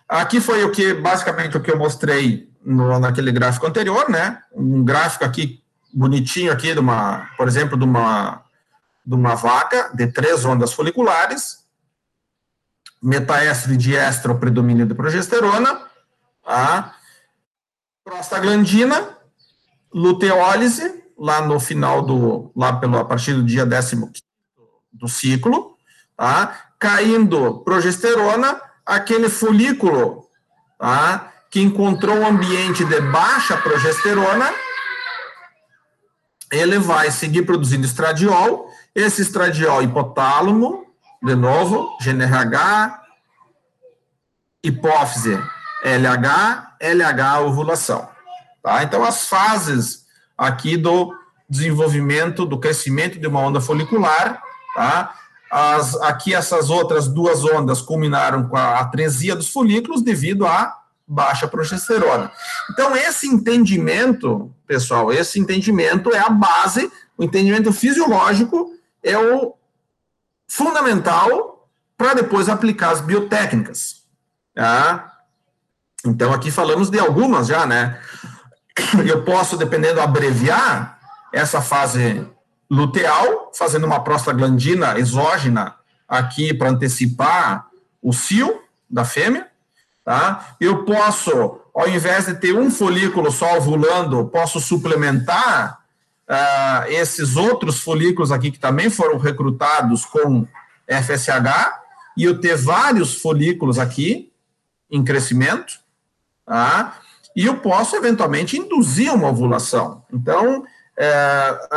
Aqui 0.08 0.40
foi 0.40 0.64
o 0.64 0.72
que, 0.72 0.94
basicamente, 0.94 1.56
o 1.56 1.60
que 1.60 1.70
eu 1.70 1.78
mostrei 1.78 2.49
no, 2.64 2.98
naquele 2.98 3.32
gráfico 3.32 3.66
anterior, 3.66 4.08
né? 4.08 4.42
Um 4.52 4.84
gráfico 4.84 5.24
aqui, 5.24 5.62
bonitinho 5.92 6.52
aqui, 6.52 6.72
de 6.72 6.80
uma, 6.80 7.30
por 7.36 7.48
exemplo, 7.48 7.76
de 7.76 7.84
uma, 7.84 8.42
de 9.04 9.14
uma 9.14 9.34
vaca 9.34 9.90
de 9.94 10.06
três 10.06 10.44
ondas 10.44 10.72
foliculares, 10.72 11.64
metaestro 13.02 13.72
e 13.72 13.76
diestro, 13.76 14.38
predomínio 14.38 14.86
de 14.86 14.94
progesterona, 14.94 15.80
tá? 16.44 16.94
prostaglandina, 18.04 19.16
luteólise, 19.92 21.02
lá 21.16 21.42
no 21.42 21.60
final 21.60 22.02
do, 22.02 22.50
lá 22.56 22.72
pelo, 22.72 22.98
a 22.98 23.04
partir 23.04 23.34
do 23.34 23.44
dia 23.44 23.66
15 23.66 24.10
do 24.92 25.08
ciclo, 25.08 25.76
tá? 26.16 26.72
Caindo 26.78 27.60
progesterona, 27.60 28.60
aquele 28.84 29.28
folículo, 29.28 30.26
tá? 30.78 31.29
Que 31.50 31.60
encontrou 31.60 32.16
um 32.16 32.26
ambiente 32.26 32.84
de 32.84 33.00
baixa 33.00 33.56
progesterona, 33.56 34.52
ele 36.50 36.78
vai 36.78 37.10
seguir 37.10 37.42
produzindo 37.42 37.84
estradiol, 37.84 38.70
esse 38.94 39.22
estradiol 39.22 39.82
hipotálamo, 39.82 40.86
de 41.22 41.34
novo, 41.34 41.96
GNRH, 42.02 43.00
hipófise 44.62 45.38
LH, 45.84 46.76
LH 46.80 47.40
ovulação. 47.40 48.08
Tá? 48.62 48.82
Então, 48.82 49.04
as 49.04 49.26
fases 49.26 50.06
aqui 50.36 50.76
do 50.76 51.14
desenvolvimento, 51.48 52.46
do 52.46 52.58
crescimento 52.58 53.18
de 53.18 53.26
uma 53.26 53.40
onda 53.40 53.60
folicular, 53.60 54.40
tá? 54.74 55.14
As, 55.50 55.96
aqui 55.96 56.32
essas 56.32 56.70
outras 56.70 57.08
duas 57.08 57.42
ondas 57.44 57.82
culminaram 57.82 58.48
com 58.48 58.56
a 58.56 58.78
atresia 58.78 59.34
dos 59.34 59.50
folículos 59.50 60.00
devido 60.00 60.46
à 60.46 60.79
baixa 61.10 61.48
progesterona. 61.48 62.30
Então, 62.70 62.94
esse 62.94 63.26
entendimento, 63.26 64.54
pessoal, 64.64 65.12
esse 65.12 65.40
entendimento 65.40 66.14
é 66.14 66.20
a 66.20 66.28
base, 66.30 66.90
o 67.18 67.24
entendimento 67.24 67.72
fisiológico 67.72 68.72
é 69.02 69.18
o 69.18 69.54
fundamental 70.46 71.68
para 71.98 72.14
depois 72.14 72.48
aplicar 72.48 72.90
as 72.90 73.00
biotécnicas. 73.00 74.04
Tá? 74.54 75.18
Então, 76.06 76.32
aqui 76.32 76.48
falamos 76.48 76.88
de 76.88 77.00
algumas 77.00 77.48
já, 77.48 77.66
né? 77.66 78.00
Eu 79.04 79.24
posso, 79.24 79.56
dependendo, 79.56 80.00
abreviar 80.00 80.96
essa 81.32 81.60
fase 81.60 82.24
luteal, 82.70 83.50
fazendo 83.52 83.84
uma 83.84 84.02
prostaglandina 84.04 84.96
exógena 84.98 85.74
aqui 86.08 86.54
para 86.54 86.70
antecipar 86.70 87.66
o 88.00 88.12
cio 88.12 88.62
da 88.88 89.04
fêmea, 89.04 89.49
tá? 90.10 90.56
Eu 90.60 90.84
posso, 90.84 91.60
ao 91.72 91.88
invés 91.88 92.26
de 92.26 92.34
ter 92.34 92.52
um 92.52 92.68
folículo 92.68 93.30
só 93.30 93.58
ovulando, 93.58 94.26
posso 94.26 94.58
suplementar 94.58 95.84
uh, 96.28 96.90
esses 96.90 97.36
outros 97.36 97.78
folículos 97.78 98.32
aqui 98.32 98.50
que 98.50 98.58
também 98.58 98.90
foram 98.90 99.18
recrutados 99.18 100.04
com 100.04 100.48
FSH 100.88 101.78
e 102.16 102.24
eu 102.24 102.40
ter 102.40 102.56
vários 102.56 103.22
folículos 103.22 103.78
aqui 103.78 104.32
em 104.90 105.04
crescimento, 105.04 105.74
tá? 106.44 106.98
E 107.36 107.46
eu 107.46 107.58
posso 107.58 107.94
eventualmente 107.94 108.58
induzir 108.58 109.14
uma 109.14 109.28
ovulação. 109.28 110.02
Então, 110.12 110.64
é, 110.98 111.68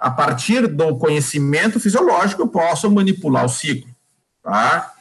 a, 0.00 0.10
partir 0.16 0.66
do 0.66 0.96
conhecimento 0.96 1.78
fisiológico, 1.78 2.40
eu 2.40 2.48
posso 2.48 2.90
manipular 2.90 3.44
o 3.44 3.48
ciclo, 3.50 3.94
tá? 4.42 4.94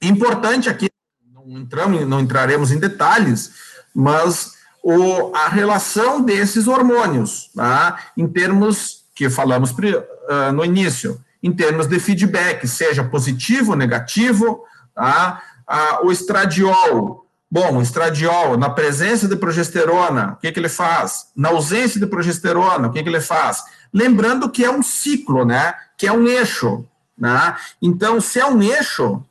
Importante 0.00 0.68
aqui, 0.68 0.88
não, 1.32 1.58
entramos, 1.58 2.06
não 2.06 2.20
entraremos 2.20 2.70
em 2.70 2.78
detalhes, 2.78 3.52
mas 3.94 4.52
o, 4.82 5.34
a 5.34 5.48
relação 5.48 6.20
desses 6.20 6.68
hormônios, 6.68 7.50
tá? 7.54 7.98
em 8.16 8.26
termos 8.26 9.04
que 9.14 9.28
falamos 9.28 9.70
uh, 9.72 10.52
no 10.52 10.64
início, 10.64 11.20
em 11.42 11.52
termos 11.52 11.86
de 11.86 11.98
feedback, 11.98 12.66
seja 12.66 13.02
positivo 13.02 13.74
negativo, 13.74 14.64
tá? 14.94 15.42
Ah, 15.66 16.00
o 16.02 16.10
estradiol, 16.10 17.26
bom, 17.50 17.76
o 17.76 17.82
estradiol, 17.82 18.56
na 18.56 18.70
presença 18.70 19.28
de 19.28 19.36
progesterona, 19.36 20.32
o 20.32 20.36
que, 20.36 20.50
que 20.50 20.58
ele 20.58 20.68
faz? 20.68 21.26
Na 21.36 21.50
ausência 21.50 22.00
de 22.00 22.06
progesterona, 22.06 22.88
o 22.88 22.92
que, 22.92 23.02
que 23.02 23.08
ele 23.08 23.20
faz? 23.20 23.62
Lembrando 23.92 24.48
que 24.48 24.64
é 24.64 24.70
um 24.70 24.82
ciclo, 24.82 25.44
né? 25.44 25.74
Que 25.96 26.06
é 26.06 26.12
um 26.12 26.26
eixo, 26.26 26.84
né? 27.16 27.56
Então, 27.82 28.20
se 28.20 28.40
é 28.40 28.46
um 28.46 28.62
eixo, 28.62 29.22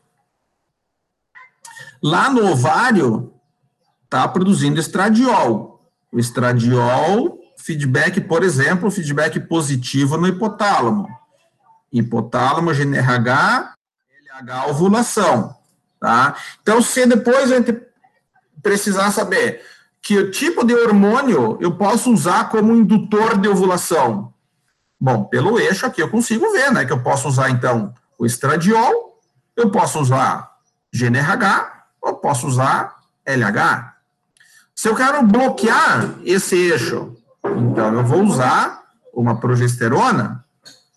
lá 2.02 2.30
no 2.30 2.52
ovário, 2.52 3.34
está 4.04 4.28
produzindo 4.28 4.80
estradiol. 4.80 5.82
O 6.12 6.20
estradiol, 6.20 7.40
feedback, 7.58 8.22
por 8.22 8.44
exemplo, 8.44 8.90
feedback 8.90 9.40
positivo 9.42 10.18
no 10.18 10.28
hipotálamo. 10.28 11.08
Hipotálamo, 11.92 12.74
GNRH, 12.74 13.74
LH, 14.42 14.70
ovulação. 14.70 15.56
Tá? 16.00 16.36
Então, 16.62 16.82
se 16.82 17.06
depois 17.06 17.52
a 17.52 17.56
gente 17.56 17.82
precisar 18.62 19.12
saber 19.12 19.62
que 20.02 20.30
tipo 20.30 20.66
de 20.66 20.74
hormônio 20.74 21.58
eu 21.60 21.76
posso 21.76 22.12
usar 22.12 22.50
como 22.50 22.76
indutor 22.76 23.38
de 23.38 23.50
ovulação, 23.50 24.34
bom, 25.00 25.26
pelo 25.26 25.60
eixo 25.60 25.86
aqui 25.86 26.02
eu 26.02 26.10
consigo 26.10 26.52
ver, 26.52 26.72
né, 26.72 26.86
que 26.86 26.94
eu 26.94 27.02
posso 27.02 27.28
usar, 27.28 27.50
então, 27.50 27.94
o 28.18 28.26
estradiol, 28.26 29.20
eu 29.56 29.70
posso 29.70 30.00
usar 30.00 30.52
GNRH, 30.94 31.77
ou 32.08 32.16
posso 32.16 32.48
usar 32.48 32.96
LH. 33.26 33.94
Se 34.74 34.88
eu 34.88 34.96
quero 34.96 35.22
bloquear 35.24 36.16
esse 36.24 36.56
eixo, 36.56 37.16
então 37.44 37.94
eu 37.94 38.04
vou 38.04 38.24
usar 38.24 38.84
uma 39.14 39.40
progesterona, 39.40 40.46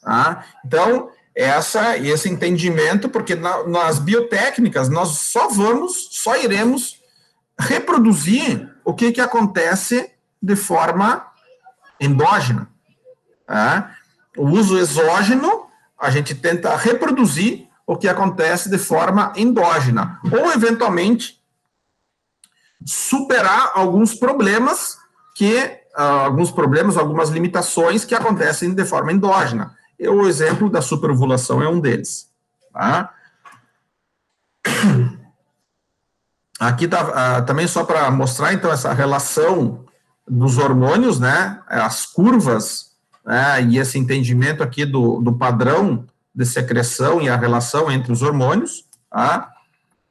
tá? 0.01 0.45
Então, 0.65 1.11
essa 1.35 1.97
esse 1.97 2.29
entendimento, 2.29 3.09
porque 3.09 3.35
na, 3.35 3.67
nas 3.67 3.99
biotécnicas 3.99 4.89
nós 4.89 5.09
só 5.09 5.49
vamos, 5.49 6.09
só 6.13 6.37
iremos 6.37 7.01
reproduzir 7.59 8.71
o 8.85 8.95
que, 8.95 9.13
que 9.13 9.21
acontece 9.21 10.13
de 10.43 10.57
forma 10.57 11.27
endógena. 11.99 12.69
Tá? 13.47 13.97
O 14.37 14.47
uso 14.47 14.79
exógeno, 14.79 15.67
a 15.99 16.11
gente 16.11 16.35
tenta 16.35 16.77
reproduzir 16.77 17.70
o 17.91 17.97
que 17.97 18.07
acontece 18.07 18.71
de 18.71 18.79
forma 18.79 19.33
endógena, 19.35 20.21
ou 20.31 20.53
eventualmente 20.53 21.43
superar 22.87 23.73
alguns 23.75 24.15
problemas 24.15 24.97
que 25.35 25.59
uh, 25.99 26.25
alguns 26.27 26.53
problemas, 26.53 26.97
algumas 26.97 27.31
limitações 27.31 28.05
que 28.05 28.15
acontecem 28.15 28.73
de 28.73 28.85
forma 28.85 29.13
endógena. 29.13 29.77
E 29.99 30.09
o 30.09 30.29
exemplo 30.29 30.71
da 30.71 30.81
superovulação 30.81 31.61
é 31.61 31.69
um 31.69 31.81
deles. 31.81 32.31
Tá? 32.73 33.13
Aqui 36.61 36.87
tá, 36.87 37.41
uh, 37.41 37.45
também 37.45 37.67
só 37.67 37.83
para 37.83 38.09
mostrar 38.13 38.53
então 38.53 38.71
essa 38.71 38.93
relação 38.93 39.85
dos 40.29 40.59
hormônios, 40.59 41.19
né? 41.19 41.61
As 41.67 42.07
curvas 42.07 42.93
né, 43.25 43.65
e 43.65 43.79
esse 43.79 43.99
entendimento 43.99 44.63
aqui 44.63 44.87
do, 44.87 45.21
do 45.21 45.33
padrão 45.33 46.07
de 46.41 46.47
secreção 46.47 47.21
e 47.21 47.29
a 47.29 47.37
relação 47.37 47.93
entre 47.93 48.11
os 48.11 48.23
hormônios. 48.23 48.87
Tá? 49.11 49.53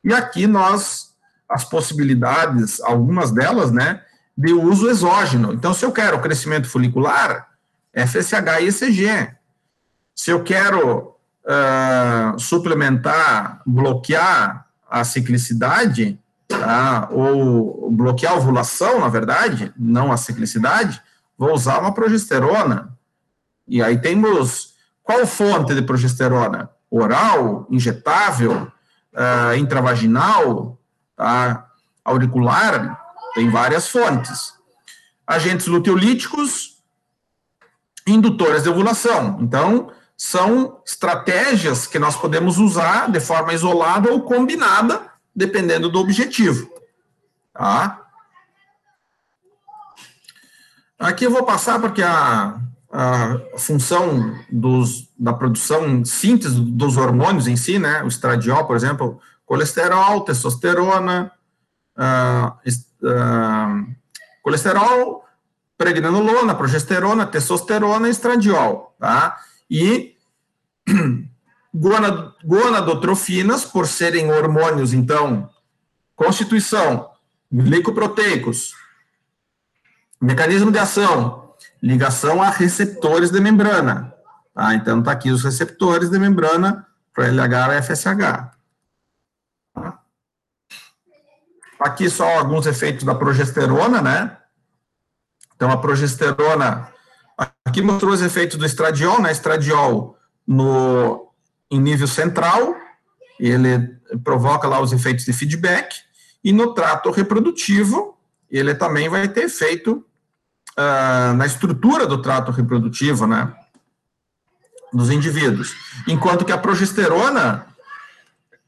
E 0.03 0.13
aqui 0.13 0.45
nós 0.45 1.09
as 1.49 1.65
possibilidades, 1.65 2.79
algumas 2.79 3.31
delas, 3.31 3.71
né, 3.71 4.03
de 4.37 4.53
uso 4.53 4.87
exógeno. 4.87 5.51
Então, 5.51 5.73
se 5.73 5.83
eu 5.83 5.91
quero 5.91 6.21
crescimento 6.21 6.69
folicular, 6.69 7.47
FSH 7.91 8.61
e 8.61 8.67
ECG. 8.67 9.35
Se 10.15 10.29
eu 10.29 10.43
quero 10.43 11.15
uh, 11.43 12.39
suplementar, 12.39 13.63
bloquear 13.65 14.67
a 14.87 15.03
ciclicidade, 15.03 16.19
tá, 16.47 17.09
ou 17.11 17.89
bloquear 17.89 18.33
a 18.33 18.35
ovulação, 18.35 18.99
na 18.99 19.09
verdade, 19.09 19.73
não 19.75 20.11
a 20.11 20.17
ciclicidade, 20.17 21.01
vou 21.35 21.51
usar 21.51 21.79
uma 21.79 21.93
progesterona. 21.93 22.95
E 23.67 23.81
aí 23.81 23.97
temos 23.97 24.75
qual 25.09 25.25
fonte 25.25 25.73
de 25.73 25.81
progesterona? 25.81 26.69
Oral, 26.87 27.65
injetável, 27.71 28.71
uh, 29.11 29.55
intravaginal, 29.57 30.79
tá? 31.15 31.67
auricular, 32.05 33.01
tem 33.33 33.49
várias 33.49 33.89
fontes. 33.89 34.53
Agentes 35.25 35.65
luteolíticos, 35.65 36.77
indutoras 38.05 38.61
de 38.61 38.69
ovulação. 38.69 39.39
Então, 39.41 39.91
são 40.15 40.79
estratégias 40.85 41.87
que 41.87 41.97
nós 41.97 42.15
podemos 42.15 42.59
usar 42.59 43.09
de 43.09 43.19
forma 43.19 43.51
isolada 43.51 44.11
ou 44.11 44.21
combinada, 44.21 45.11
dependendo 45.35 45.89
do 45.89 45.99
objetivo. 45.99 46.69
Tá? 47.51 47.99
Aqui 50.99 51.25
eu 51.25 51.31
vou 51.31 51.43
passar 51.43 51.79
porque 51.79 52.03
a, 52.03 52.59
a 52.91 53.39
função 53.57 54.35
dos, 54.51 55.09
da 55.17 55.31
produção, 55.31 56.03
síntese 56.03 56.59
dos 56.59 56.97
hormônios 56.97 57.47
em 57.47 57.55
si, 57.55 57.77
né, 57.77 58.01
o 58.03 58.07
estradiol, 58.07 58.65
por 58.65 58.75
exemplo, 58.75 59.19
colesterol, 59.45 60.21
testosterona, 60.21 61.31
uh, 61.97 62.69
uh, 63.07 63.95
colesterol, 64.41 65.25
pregnanolona, 65.77 66.55
progesterona, 66.55 67.25
testosterona 67.25 68.07
e 68.07 68.11
estradiol, 68.11 68.95
tá? 68.99 69.37
E 69.69 70.15
gonadotrofinas, 72.43 73.65
por 73.65 73.87
serem 73.87 74.31
hormônios, 74.31 74.93
então, 74.93 75.49
constituição, 76.15 77.09
glicoproteicos, 77.51 78.73
mecanismo 80.19 80.71
de 80.71 80.79
ação, 80.79 81.48
ligação 81.81 82.41
a 82.41 82.49
receptores 82.49 83.31
de 83.31 83.39
membrana, 83.39 84.13
Tá? 84.59 84.73
Então, 84.75 84.99
está 84.99 85.13
aqui 85.13 85.31
os 85.31 85.41
receptores 85.41 86.09
de 86.09 86.19
membrana 86.19 86.85
para 87.13 87.27
LH 87.27 87.77
e 87.77 87.81
FSH. 87.81 88.51
Tá? 89.73 89.99
Aqui 91.79 92.09
só 92.09 92.37
alguns 92.37 92.65
efeitos 92.65 93.05
da 93.05 93.15
progesterona, 93.15 94.01
né? 94.01 94.37
Então, 95.55 95.71
a 95.71 95.77
progesterona, 95.77 96.91
aqui 97.63 97.81
mostrou 97.81 98.11
os 98.11 98.21
efeitos 98.21 98.57
do 98.57 98.65
estradiol, 98.65 99.21
né? 99.21 99.31
Estradiol 99.31 100.17
no, 100.45 101.31
em 101.71 101.79
nível 101.79 102.07
central, 102.07 102.75
ele 103.39 103.97
provoca 104.25 104.67
lá 104.67 104.81
os 104.81 104.91
efeitos 104.91 105.23
de 105.23 105.31
feedback, 105.31 105.95
e 106.43 106.51
no 106.51 106.73
trato 106.73 107.11
reprodutivo, 107.11 108.17
ele 108.51 108.75
também 108.75 109.07
vai 109.07 109.29
ter 109.29 109.45
efeito 109.45 110.05
uh, 110.77 111.33
na 111.33 111.45
estrutura 111.45 112.05
do 112.05 112.21
trato 112.21 112.51
reprodutivo, 112.51 113.25
né? 113.25 113.53
Dos 114.91 115.09
indivíduos. 115.09 115.75
Enquanto 116.07 116.45
que 116.45 116.51
a 116.51 116.57
progesterona, 116.57 117.65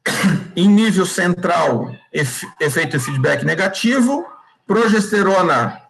em 0.55 0.67
nível 0.67 1.05
central, 1.05 1.91
efeito 2.59 2.99
feedback 2.99 3.43
negativo, 3.43 4.25
progesterona, 4.67 5.81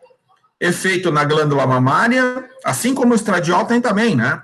efeito 0.60 1.12
na 1.12 1.24
glândula 1.26 1.66
mamária, 1.66 2.48
assim 2.64 2.94
como 2.94 3.14
o 3.14 3.16
estradiol 3.16 3.66
tem 3.66 3.82
também, 3.82 4.16
né? 4.16 4.42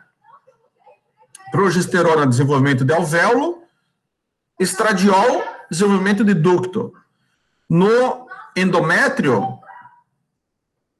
Progesterona, 1.51 2.27
desenvolvimento 2.27 2.83
de 2.83 2.93
alvéolo, 2.93 3.63
estradiol, 4.59 5.43
desenvolvimento 5.69 6.23
de 6.23 6.33
ducto. 6.33 6.93
No 7.69 8.27
endométrio, 8.55 9.59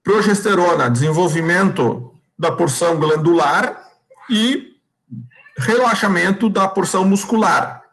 progesterona, 0.08 0.90
desenvolvimento 0.90 2.14
da 2.40 2.50
porção 2.50 2.98
glandular 2.98 3.78
e 4.30 4.78
relaxamento 5.58 6.50
da 6.50 6.66
porção 6.66 7.04
muscular. 7.04 7.84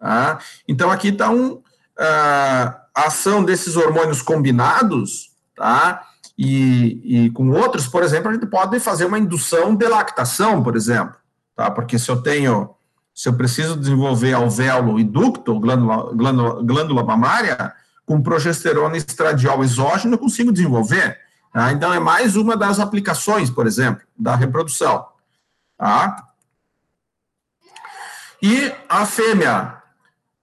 Tá? 0.00 0.40
Então, 0.66 0.90
aqui 0.90 1.10
está 1.10 1.30
um, 1.30 1.62
a 1.96 2.82
ação 2.96 3.44
desses 3.44 3.76
hormônios 3.76 4.20
combinados, 4.20 5.30
tá? 5.54 6.02
E, 6.36 7.26
e, 7.26 7.30
com 7.30 7.48
outros, 7.50 7.86
por 7.86 8.02
exemplo, 8.02 8.30
a 8.30 8.32
gente 8.32 8.46
pode 8.46 8.80
fazer 8.80 9.04
uma 9.04 9.18
indução 9.18 9.76
de 9.76 9.86
lactação, 9.86 10.64
por 10.64 10.74
exemplo, 10.74 11.14
tá? 11.54 11.70
Porque 11.70 12.00
se 12.00 12.10
eu 12.10 12.20
tenho, 12.20 12.70
se 13.14 13.28
eu 13.28 13.34
preciso 13.34 13.76
desenvolver 13.76 14.32
alvéolo 14.32 14.98
e 14.98 15.04
ducto, 15.04 15.60
glândula, 15.60 16.12
glândula, 16.14 16.62
glândula 16.64 17.04
mamária, 17.04 17.72
com 18.04 18.20
progesterona 18.20 18.96
estradiol 18.96 19.62
exógeno, 19.62 20.14
eu 20.14 20.18
consigo 20.18 20.50
desenvolver. 20.50 21.29
Tá? 21.52 21.72
Então, 21.72 21.92
é 21.92 21.98
mais 21.98 22.36
uma 22.36 22.56
das 22.56 22.78
aplicações, 22.78 23.50
por 23.50 23.66
exemplo, 23.66 24.06
da 24.16 24.36
reprodução. 24.36 25.06
Tá? 25.76 26.28
E 28.42 28.72
a 28.88 29.04
fêmea, 29.04 29.82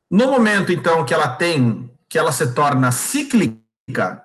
no 0.09 0.27
momento, 0.27 0.71
então, 0.71 1.03
que 1.03 1.13
ela 1.13 1.29
tem, 1.29 1.91
que 2.07 2.17
ela 2.17 2.31
se 2.31 2.53
torna 2.53 2.91
cíclica, 2.91 4.23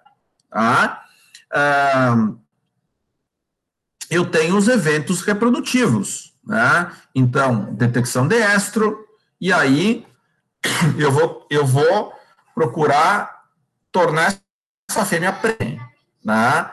tá? 0.50 1.04
Ah, 1.50 2.16
eu 4.10 4.26
tenho 4.26 4.56
os 4.56 4.68
eventos 4.68 5.22
reprodutivos, 5.22 6.34
né? 6.44 6.92
Então, 7.14 7.72
detecção 7.74 8.28
de 8.28 8.36
estro, 8.36 9.06
e 9.40 9.52
aí 9.52 10.06
eu 10.98 11.10
vou, 11.10 11.46
eu 11.50 11.66
vou 11.66 12.12
procurar 12.54 13.42
tornar 13.90 14.38
essa 14.88 15.04
fêmea 15.06 15.32
prenhe. 15.32 15.80
Né? 16.24 16.70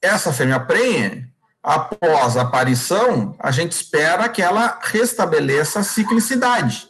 Essa 0.00 0.32
fêmea 0.32 0.60
prenhe, 0.60 1.26
após 1.62 2.36
a 2.36 2.42
aparição, 2.42 3.36
a 3.38 3.50
gente 3.50 3.72
espera 3.72 4.28
que 4.28 4.40
ela 4.42 4.78
restabeleça 4.82 5.80
a 5.80 5.84
ciclicidade. 5.84 6.88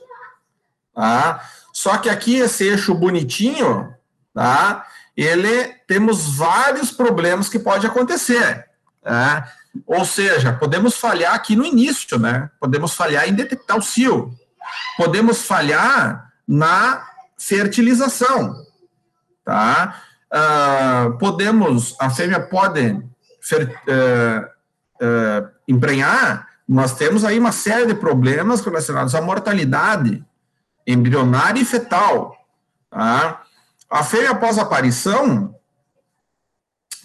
Tá? 0.95 1.43
Só 1.73 1.97
que 1.99 2.09
aqui 2.09 2.37
esse 2.37 2.65
eixo 2.65 2.95
bonitinho, 2.95 3.95
tá? 4.35 4.87
ele 5.17 5.75
temos 5.87 6.37
vários 6.37 6.91
problemas 6.91 7.49
que 7.49 7.59
pode 7.59 7.87
acontecer. 7.87 8.67
Tá? 9.03 9.53
Ou 9.87 10.05
seja, 10.05 10.53
podemos 10.53 10.97
falhar 10.97 11.35
aqui 11.35 11.55
no 11.55 11.65
início, 11.65 12.19
né? 12.19 12.51
Podemos 12.59 12.95
falhar 12.95 13.29
em 13.29 13.35
detectar 13.35 13.77
o 13.77 13.83
cio 13.83 14.37
podemos 14.97 15.43
falhar 15.43 16.33
na 16.47 17.07
fertilização, 17.39 18.67
tá? 19.49 20.03
Uh, 20.31 21.17
podemos, 21.17 21.97
a 21.99 22.11
fêmea 22.11 22.39
pode 22.39 23.03
fer, 23.41 23.67
uh, 23.67 24.45
uh, 25.03 25.49
emprenhar, 25.67 26.47
nós 26.69 26.93
temos 26.93 27.25
aí 27.25 27.39
uma 27.39 27.51
série 27.51 27.87
de 27.87 27.95
problemas 27.95 28.61
relacionados 28.61 29.15
à 29.15 29.23
mortalidade 29.23 30.23
embrionária 30.87 31.63
e 31.63 31.65
fetal, 31.65 32.37
tá? 32.91 33.43
A 33.89 34.05
fêmea 34.05 34.33
após 34.33 34.59
a 34.59 34.63
aparição, 34.63 35.55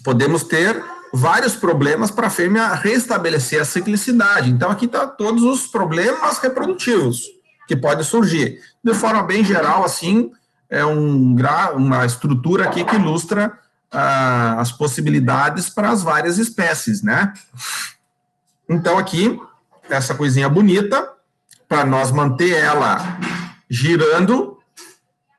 podemos 0.04 0.44
ter 0.44 0.84
vários 1.14 1.56
problemas 1.56 2.10
para 2.10 2.26
a 2.26 2.30
fêmea 2.30 2.74
restabelecer 2.74 3.62
a 3.62 3.64
ciclicidade. 3.64 4.50
Então, 4.50 4.70
aqui 4.70 4.84
está 4.84 5.06
todos 5.06 5.42
os 5.42 5.66
problemas 5.66 6.36
reprodutivos 6.38 7.22
que 7.66 7.74
pode 7.74 8.04
surgir. 8.04 8.60
De 8.82 8.92
forma 8.92 9.22
bem 9.22 9.42
geral, 9.42 9.82
assim, 9.82 10.30
é 10.74 10.84
um, 10.84 11.36
uma 11.76 12.04
estrutura 12.04 12.64
aqui 12.64 12.84
que 12.84 12.96
ilustra 12.96 13.52
ah, 13.90 14.56
as 14.58 14.72
possibilidades 14.72 15.70
para 15.70 15.90
as 15.90 16.02
várias 16.02 16.36
espécies, 16.36 17.02
né? 17.02 17.32
Então, 18.68 18.98
aqui, 18.98 19.40
essa 19.88 20.14
coisinha 20.14 20.48
bonita, 20.48 21.12
para 21.68 21.84
nós 21.84 22.10
manter 22.10 22.56
ela 22.56 23.18
girando, 23.70 24.58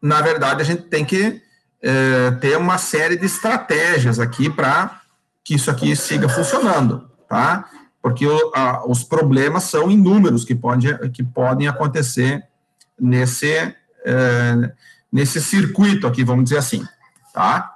na 0.02 0.22
verdade, 0.22 0.62
a 0.62 0.66
gente 0.66 0.84
tem 0.84 1.03
que 1.03 1.41
é, 1.82 2.32
ter 2.40 2.57
uma 2.57 2.78
série 2.78 3.18
de 3.18 3.26
estratégias 3.26 4.20
aqui 4.20 4.49
para 4.49 5.02
que 5.44 5.56
isso 5.56 5.70
aqui 5.70 5.95
siga 5.95 6.30
funcionando, 6.30 7.10
tá? 7.28 7.70
porque 8.06 8.28
o, 8.28 8.52
a, 8.53 8.88
os 8.88 9.03
problemas 9.03 9.64
são 9.64 9.90
inúmeros 9.90 10.45
que, 10.45 10.53
pode, 10.53 10.88
que 11.10 11.24
podem 11.24 11.68
acontecer 11.68 12.44
nesse, 12.99 13.52
é, 14.06 14.72
nesse 15.15 15.41
circuito 15.41 16.05
aqui, 16.05 16.25
vamos 16.25 16.43
dizer 16.43 16.57
assim, 16.57 16.85
tá? 17.33 17.73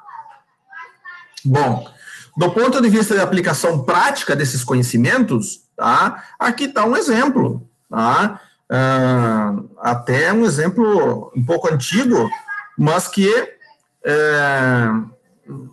Bom, 1.45 1.89
do 2.35 2.51
ponto 2.51 2.81
de 2.81 2.89
vista 2.89 3.15
de 3.15 3.21
aplicação 3.21 3.85
prática 3.85 4.35
desses 4.35 4.61
conhecimentos, 4.61 5.61
tá? 5.73 6.21
Aqui 6.37 6.65
está 6.65 6.83
um 6.83 6.97
exemplo, 6.97 7.65
tá? 7.89 8.41
Uh, 8.69 9.69
até 9.79 10.33
um 10.33 10.43
exemplo 10.43 11.31
um 11.33 11.41
pouco 11.45 11.73
antigo, 11.73 12.29
mas 12.77 13.07
que 13.07 13.33
é, 14.05 14.87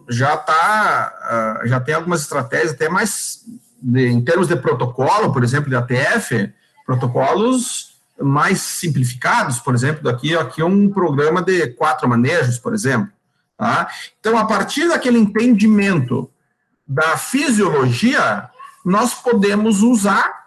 já 0.09 0.36
tá, 0.36 1.62
uh, 1.64 1.66
já 1.66 1.80
tem 1.80 1.97
algumas 1.97 2.20
estratégias 2.20 2.74
até 2.74 2.88
mais 2.88 3.40
de, 3.82 4.06
em 4.06 4.24
termos 4.24 4.47
de 4.47 4.55
protocolo, 4.55 5.32
por 5.32 5.43
exemplo, 5.43 5.68
de 5.68 5.74
ATF, 5.74 6.48
protocolos 6.86 7.95
mais 8.20 8.60
simplificados, 8.60 9.59
por 9.59 9.74
exemplo, 9.74 10.02
daqui 10.02 10.36
aqui 10.36 10.60
é 10.60 10.64
um 10.64 10.88
programa 10.88 11.43
de 11.43 11.68
quatro 11.68 12.09
manejos, 12.09 12.59
por 12.59 12.74
exemplo. 12.74 13.12
Tá? 13.56 13.88
Então, 14.18 14.38
a 14.38 14.44
partir 14.44 14.88
daquele 14.88 15.18
entendimento 15.18 16.30
da 16.86 17.16
fisiologia, 17.16 18.48
nós 18.84 19.14
podemos 19.14 19.82
usar 19.82 20.47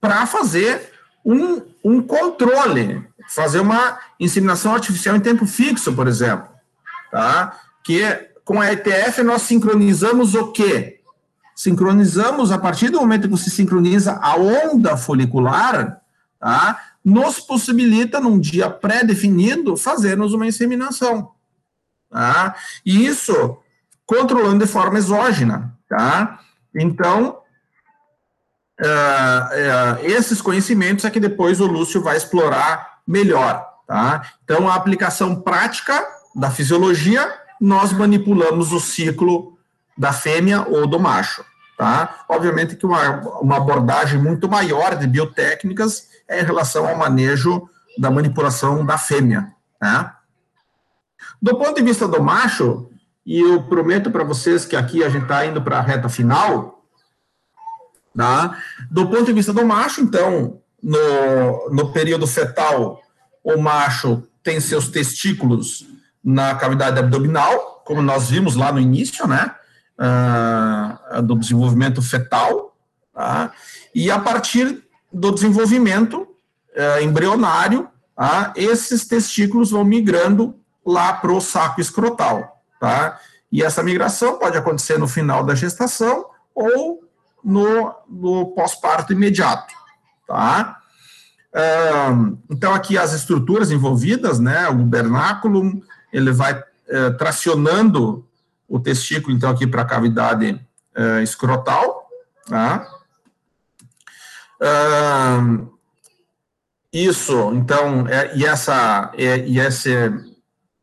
para 0.00 0.26
fazer 0.26 0.92
um, 1.24 1.62
um 1.84 2.00
controle, 2.00 3.06
fazer 3.28 3.60
uma 3.60 3.98
inseminação 4.18 4.72
artificial 4.72 5.16
em 5.16 5.20
tempo 5.20 5.46
fixo, 5.46 5.92
por 5.92 6.06
exemplo. 6.06 6.48
Tá? 7.10 7.58
Que 7.84 8.30
com 8.44 8.60
a 8.60 8.72
ETF 8.72 9.22
nós 9.22 9.42
sincronizamos 9.42 10.34
o 10.34 10.52
quê? 10.52 10.96
sincronizamos, 11.56 12.52
a 12.52 12.58
partir 12.58 12.90
do 12.90 13.00
momento 13.00 13.28
que 13.28 13.36
se 13.38 13.50
sincroniza 13.50 14.20
a 14.22 14.36
onda 14.36 14.94
folicular, 14.94 16.02
tá? 16.38 16.80
nos 17.04 17.38
possibilita, 17.38 18.20
num 18.20 18.38
dia 18.38 18.68
pré-definido, 18.68 19.76
fazermos 19.76 20.32
uma 20.32 20.46
inseminação. 20.46 21.30
Tá? 22.10 22.56
E 22.84 23.06
isso 23.06 23.58
controlando 24.04 24.64
de 24.64 24.70
forma 24.70 24.98
exógena. 24.98 25.76
Tá? 25.88 26.40
Então, 26.74 27.38
uh, 28.80 28.84
uh, 28.84 30.04
esses 30.04 30.40
conhecimentos 30.40 31.04
é 31.04 31.10
que 31.10 31.20
depois 31.20 31.60
o 31.60 31.66
Lúcio 31.66 32.02
vai 32.02 32.16
explorar 32.16 33.00
melhor. 33.06 33.64
Tá? 33.86 34.32
Então, 34.42 34.68
a 34.68 34.74
aplicação 34.74 35.40
prática 35.40 36.06
da 36.34 36.50
fisiologia, 36.50 37.32
nós 37.60 37.92
manipulamos 37.92 38.72
o 38.72 38.80
ciclo 38.80 39.56
da 39.96 40.12
fêmea 40.12 40.66
ou 40.68 40.86
do 40.86 40.98
macho. 40.98 41.44
Tá? 41.78 42.24
Obviamente 42.28 42.74
que 42.74 42.86
uma, 42.86 43.20
uma 43.40 43.58
abordagem 43.58 44.20
muito 44.20 44.48
maior 44.48 44.96
de 44.96 45.06
biotécnicas 45.06 46.15
é 46.28 46.40
em 46.40 46.44
relação 46.44 46.88
ao 46.88 46.96
manejo 46.96 47.68
da 47.98 48.10
manipulação 48.10 48.84
da 48.84 48.98
fêmea. 48.98 49.52
Tá? 49.78 50.20
Do 51.40 51.56
ponto 51.56 51.74
de 51.74 51.82
vista 51.82 52.06
do 52.06 52.22
macho, 52.22 52.90
e 53.24 53.40
eu 53.40 53.62
prometo 53.64 54.10
para 54.10 54.24
vocês 54.24 54.64
que 54.64 54.76
aqui 54.76 55.02
a 55.02 55.08
gente 55.08 55.22
está 55.22 55.44
indo 55.44 55.60
para 55.62 55.78
a 55.78 55.82
reta 55.82 56.08
final, 56.08 56.76
Tá? 58.16 58.56
Do 58.90 59.06
ponto 59.08 59.26
de 59.26 59.32
vista 59.34 59.52
do 59.52 59.64
macho, 59.66 60.00
então, 60.00 60.58
no, 60.82 61.70
no 61.70 61.92
período 61.92 62.26
fetal, 62.26 63.02
o 63.44 63.58
macho 63.58 64.22
tem 64.42 64.58
seus 64.58 64.88
testículos 64.88 65.86
na 66.24 66.54
cavidade 66.54 66.98
abdominal, 66.98 67.82
como 67.84 68.00
nós 68.00 68.30
vimos 68.30 68.56
lá 68.56 68.72
no 68.72 68.80
início, 68.80 69.26
né? 69.26 69.54
Uh, 69.98 71.22
do 71.22 71.36
desenvolvimento 71.36 72.02
fetal, 72.02 72.76
tá? 73.14 73.50
e 73.94 74.10
a 74.10 74.18
partir 74.18 74.82
do 75.16 75.32
desenvolvimento 75.32 76.22
uh, 76.22 77.02
embrionário, 77.02 77.88
tá? 78.14 78.52
esses 78.54 79.06
testículos 79.06 79.70
vão 79.70 79.82
migrando 79.82 80.54
lá 80.84 81.14
para 81.14 81.32
o 81.32 81.40
saco 81.40 81.80
escrotal, 81.80 82.62
tá? 82.78 83.18
E 83.50 83.62
essa 83.62 83.82
migração 83.82 84.38
pode 84.38 84.58
acontecer 84.58 84.98
no 84.98 85.08
final 85.08 85.42
da 85.42 85.54
gestação 85.54 86.26
ou 86.54 87.00
no, 87.42 87.94
no 88.08 88.46
pós-parto 88.54 89.12
imediato, 89.12 89.74
tá? 90.28 90.78
Então, 92.50 92.74
aqui 92.74 92.98
as 92.98 93.14
estruturas 93.14 93.70
envolvidas, 93.70 94.38
né, 94.38 94.68
o 94.68 94.74
gubernáculo, 94.74 95.82
ele 96.12 96.30
vai 96.30 96.52
uh, 96.52 97.16
tracionando 97.16 98.28
o 98.68 98.78
testículo, 98.78 99.34
então, 99.34 99.48
aqui 99.48 99.66
para 99.66 99.80
a 99.80 99.86
cavidade 99.86 100.60
uh, 100.94 101.22
escrotal, 101.22 102.06
tá? 102.46 102.86
Isso, 106.92 107.52
então, 107.54 108.06
é, 108.08 108.36
e 108.36 108.44
essa, 108.46 109.12
é, 109.16 109.46
e 109.46 109.58
esse, 109.58 109.90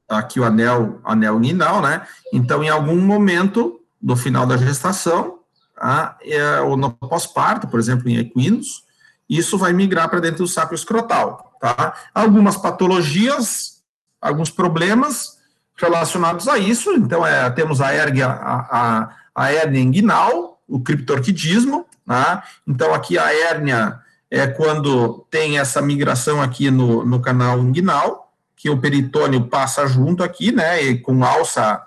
aqui 0.08 0.40
o 0.40 0.44
anel, 0.44 1.00
anel 1.04 1.40
né? 1.40 2.06
Então, 2.32 2.64
em 2.64 2.70
algum 2.70 3.00
momento 3.02 3.80
do 4.02 4.16
final 4.16 4.46
da 4.46 4.58
gestação, 4.58 5.40
tá? 5.76 6.18
é, 6.22 6.60
ou 6.62 6.78
no 6.78 6.92
pós-parto, 6.92 7.68
por 7.68 7.80
exemplo, 7.80 8.08
em 8.10 8.18
equinos, 8.18 8.84
isso 9.28 9.58
vai 9.58 9.74
migrar 9.74 10.10
para 10.10 10.20
dentro 10.20 10.44
do 10.44 10.48
saco 10.48 10.76
escrotal, 10.76 11.54
tá? 11.60 11.94
Algumas 12.14 12.58
patologias, 12.58 13.82
alguns 14.22 14.50
problemas 14.50 15.38
relacionados 15.76 16.48
a 16.48 16.58
isso, 16.58 16.92
então 16.92 17.26
é, 17.26 17.50
temos 17.50 17.82
a 17.82 17.92
hérnia, 17.92 18.28
a, 18.28 19.10
a, 19.36 19.46
a 19.48 19.66
inguinal, 19.76 20.62
o 20.68 20.80
criptorquidismo, 20.80 21.88
tá? 22.06 22.44
Então 22.68 22.94
aqui 22.94 23.18
a 23.18 23.34
hérnia 23.34 24.00
é 24.30 24.48
quando 24.48 25.26
tem 25.30 25.60
essa 25.60 25.82
migração 25.82 26.42
aqui 26.42 26.72
no, 26.72 27.06
no 27.06 27.22
canal 27.22 27.60
inguinal, 27.60 28.32
que 28.56 28.70
o 28.70 28.80
peritônio 28.80 29.48
passa 29.48 29.86
junto 29.86 30.24
aqui, 30.24 30.52
né, 30.52 30.82
e 30.82 30.98
com 30.98 31.24
alça, 31.24 31.82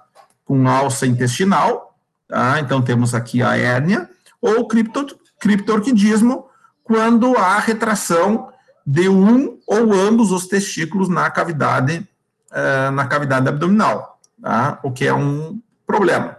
com 0.45 0.69
alça 0.69 1.07
intestinal, 1.07 1.97
tá? 2.29 2.61
Então 2.61 2.83
temos 2.83 3.15
aqui 3.15 3.43
a 3.43 3.57
hérnia, 3.57 4.09
ou 4.41 4.69
cripto, 4.69 5.19
criptorquidismo, 5.41 6.47
quando 6.85 7.37
há 7.37 7.59
retração 7.59 8.53
de 8.87 9.09
um 9.09 9.59
ou 9.67 9.93
ambos 9.93 10.31
os 10.31 10.47
testículos 10.47 11.09
na 11.09 11.29
cavidade, 11.29 12.09
uh, 12.53 12.91
na 12.93 13.07
cavidade 13.07 13.49
abdominal, 13.49 14.21
tá? 14.41 14.79
o 14.85 14.93
que 14.93 15.05
é 15.05 15.13
um 15.13 15.61
problema. 15.85 16.37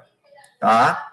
Tá? 0.60 1.07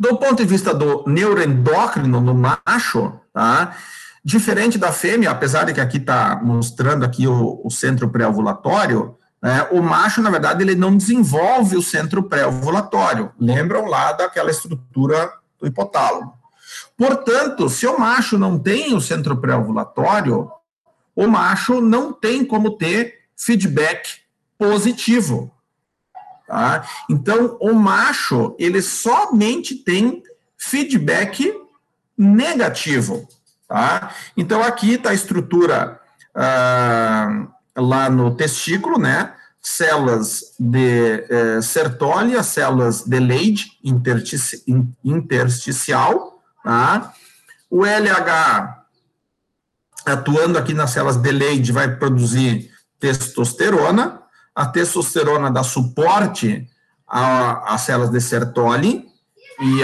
Do 0.00 0.16
ponto 0.16 0.36
de 0.36 0.46
vista 0.46 0.72
do 0.72 1.04
neuroendócrino 1.06 2.22
no 2.22 2.34
macho, 2.34 3.12
tá? 3.34 3.76
diferente 4.24 4.78
da 4.78 4.92
fêmea, 4.92 5.30
apesar 5.30 5.64
de 5.64 5.74
que 5.74 5.80
aqui 5.80 5.98
está 5.98 6.40
mostrando 6.42 7.04
aqui 7.04 7.26
o, 7.26 7.60
o 7.62 7.70
centro 7.70 8.08
pré-ovulatório, 8.08 9.14
né, 9.42 9.66
o 9.70 9.82
macho, 9.82 10.22
na 10.22 10.30
verdade, 10.30 10.62
ele 10.62 10.74
não 10.74 10.96
desenvolve 10.96 11.76
o 11.76 11.82
centro 11.82 12.22
pré-ovulatório. 12.22 13.30
Lembram 13.38 13.86
lá 13.86 14.12
daquela 14.12 14.50
estrutura 14.50 15.32
do 15.58 15.66
hipotálamo. 15.66 16.32
Portanto, 16.96 17.68
se 17.68 17.86
o 17.86 17.98
macho 17.98 18.38
não 18.38 18.58
tem 18.58 18.94
o 18.94 19.00
centro 19.00 19.36
pré-ovulatório, 19.36 20.50
o 21.14 21.26
macho 21.26 21.80
não 21.80 22.12
tem 22.12 22.44
como 22.44 22.72
ter 22.72 23.20
feedback 23.36 24.20
positivo. 24.58 25.50
Tá? 26.50 26.84
Então, 27.08 27.56
o 27.60 27.72
macho, 27.72 28.56
ele 28.58 28.82
somente 28.82 29.76
tem 29.76 30.20
feedback 30.58 31.54
negativo. 32.18 33.28
Tá? 33.68 34.12
Então, 34.36 34.60
aqui 34.60 34.94
está 34.94 35.10
a 35.10 35.14
estrutura 35.14 36.00
ah, 36.34 37.46
lá 37.76 38.10
no 38.10 38.34
testículo, 38.34 38.98
né? 38.98 39.32
Células 39.62 40.56
de 40.58 41.24
eh, 41.28 41.60
Sertoli, 41.62 42.42
células 42.42 43.02
de 43.02 43.20
Leydig 43.20 43.66
intersticial, 45.04 46.42
Tá? 46.64 47.14
O 47.70 47.84
LH, 47.84 48.84
atuando 50.04 50.58
aqui 50.58 50.74
nas 50.74 50.90
células 50.90 51.16
de 51.16 51.30
Leydig, 51.30 51.72
vai 51.72 51.96
produzir 51.96 52.70
testosterona. 52.98 54.19
A 54.60 54.66
testosterona 54.66 55.50
dá 55.50 55.62
suporte 55.62 56.68
às 57.08 57.80
células 57.80 58.10
de 58.10 58.20
Sertoli 58.20 59.06
e 59.58 59.80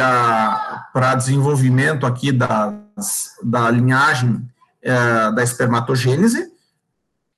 para 0.93 1.15
desenvolvimento 1.15 2.05
aqui 2.05 2.31
das, 2.31 3.31
da 3.43 3.71
linhagem 3.71 4.47
é, 4.83 5.33
da 5.33 5.43
espermatogênese, 5.43 6.53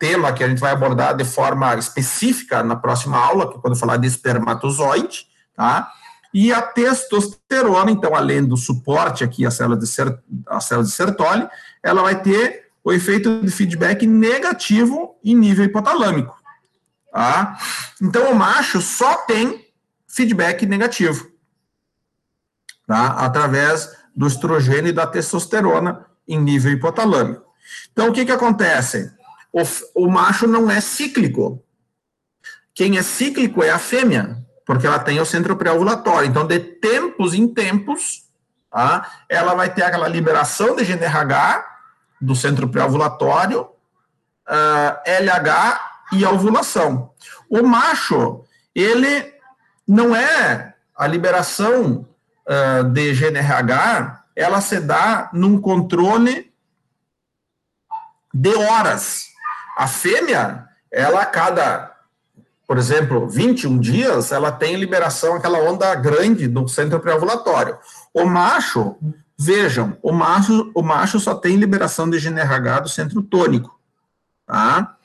tema 0.01 0.33
que 0.33 0.43
a 0.43 0.49
gente 0.49 0.59
vai 0.59 0.73
abordar 0.73 1.15
de 1.15 1.25
forma 1.25 1.77
específica 1.77 2.65
na 2.65 2.75
próxima 2.75 3.17
aula, 3.17 3.45
é 3.45 3.59
quando 3.61 3.77
falar 3.77 3.99
de 3.99 4.09
espermatozoide, 4.09 5.29
tá? 5.55 5.89
E 6.35 6.53
a 6.53 6.61
testosterona, 6.61 7.93
então, 7.93 8.17
além 8.17 8.45
do 8.45 8.57
suporte 8.57 9.23
aqui 9.23 9.47
às 9.47 9.55
células 9.55 9.79
de, 9.79 9.87
Ser, 9.87 10.19
às 10.49 10.65
células 10.65 10.89
de 10.89 10.97
Sertoli, 10.97 11.49
ela 11.85 12.03
vai 12.03 12.21
ter 12.21 12.69
o 12.83 12.93
efeito 12.93 13.43
de 13.43 13.51
feedback 13.53 14.09
negativo 14.09 15.15
em 15.23 15.37
nível 15.37 15.65
hipotalâmico. 15.65 16.38
Tá? 17.13 17.59
Então, 18.01 18.31
o 18.31 18.35
macho 18.35 18.81
só 18.81 19.17
tem 19.19 19.67
feedback 20.07 20.67
negativo, 20.67 21.31
tá? 22.87 23.25
através 23.25 23.97
do 24.15 24.27
estrogênio 24.27 24.91
e 24.91 24.93
da 24.93 25.07
testosterona 25.07 26.07
em 26.27 26.39
nível 26.39 26.73
hipotalâmico. 26.73 27.45
Então, 27.93 28.09
o 28.09 28.13
que, 28.13 28.25
que 28.25 28.33
acontece? 28.33 29.13
O, 29.53 29.63
o 29.95 30.11
macho 30.11 30.47
não 30.47 30.71
é 30.71 30.81
cíclico. 30.81 31.65
Quem 32.75 32.99
é 32.99 33.03
cíclico 33.03 33.63
é 33.63 33.71
a 33.71 33.79
fêmea 33.79 34.45
porque 34.69 34.87
ela 34.87 34.99
tem 34.99 35.19
o 35.19 35.25
centro 35.25 35.57
pré-ovulatório. 35.57 36.29
Então, 36.29 36.47
de 36.47 36.59
tempos 36.59 37.33
em 37.33 37.49
tempos, 37.49 38.25
tá, 38.71 39.25
ela 39.27 39.55
vai 39.55 39.73
ter 39.73 39.83
aquela 39.83 40.07
liberação 40.07 40.77
de 40.77 40.85
GNRH 40.85 41.65
do 42.21 42.37
centro 42.37 42.69
pré-ovulatório, 42.69 43.63
uh, 43.63 43.71
ah, 44.47 45.03
LH 45.07 45.81
e 46.13 46.25
a 46.25 46.31
ovulação. 46.31 47.13
O 47.49 47.63
macho, 47.63 48.45
ele 48.75 49.35
não 49.87 50.15
é 50.15 50.75
a 50.97 51.07
liberação 51.07 52.07
uh, 52.47 52.85
de 52.85 53.13
GNRH, 53.15 54.25
ela 54.35 54.61
se 54.61 54.81
dá 54.81 55.31
num 55.33 55.61
controle 55.61 56.53
de 58.33 58.55
horas. 58.55 59.27
A 59.77 59.87
fêmea, 59.87 60.67
ela 60.91 61.23
a 61.23 61.27
cada 61.27 61.99
por 62.69 62.77
exemplo, 62.77 63.27
21 63.27 63.79
dias, 63.79 64.31
ela 64.31 64.53
tem 64.53 64.77
liberação, 64.77 65.35
aquela 65.35 65.59
onda 65.59 65.95
grande 65.95 66.47
do 66.47 66.69
centro 66.69 67.01
pré-ovulatório. 67.01 67.79
O 68.13 68.27
macho, 68.27 68.95
vejam, 69.39 69.97
o 70.03 70.13
macho, 70.13 70.71
o 70.75 70.83
macho 70.83 71.19
só 71.19 71.35
tem 71.35 71.57
liberação 71.57 72.11
de 72.11 72.19
GNRH 72.19 72.81
do 72.81 72.89
centro 72.91 73.23
tônico, 73.23 73.81
tá? 74.47 74.98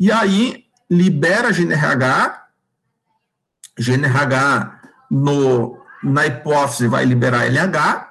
E 0.00 0.10
aí, 0.10 0.64
libera 0.90 1.52
GNRH, 1.52 2.46
GNRH 3.78 4.80
no, 5.10 5.76
na 6.02 6.26
hipófise 6.26 6.88
vai 6.88 7.04
liberar 7.04 7.44
LH, 7.44 8.08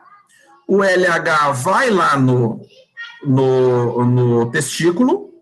o 0.67 0.83
LH 0.83 1.51
vai 1.63 1.89
lá 1.89 2.15
no, 2.15 2.61
no, 3.23 4.05
no 4.05 4.51
testículo, 4.51 5.33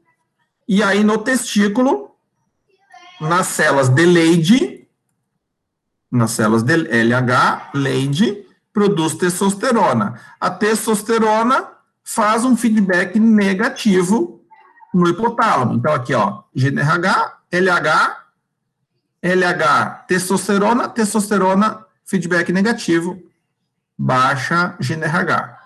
e 0.65 0.81
aí 0.81 1.03
no 1.03 1.17
testículo 1.17 2.15
nas 3.19 3.47
células 3.47 3.89
de 3.89 4.05
Leydig, 4.05 4.87
nas 6.09 6.31
células 6.31 6.63
de 6.63 6.77
LH, 6.77 7.71
Leydig, 7.73 8.47
produz 8.71 9.15
testosterona. 9.15 10.17
A 10.39 10.49
testosterona 10.49 11.71
faz 12.05 12.45
um 12.45 12.55
feedback 12.55 13.19
negativo 13.19 14.36
no 14.97 15.07
hipotálamo. 15.07 15.75
Então, 15.75 15.93
aqui, 15.93 16.13
ó, 16.13 16.43
GNRH, 16.55 17.37
LH, 17.51 18.17
LH, 19.21 20.05
testosterona, 20.07 20.89
testosterona, 20.89 21.85
feedback 22.03 22.51
negativo, 22.51 23.21
baixa 23.97 24.75
GNRH. 24.79 25.57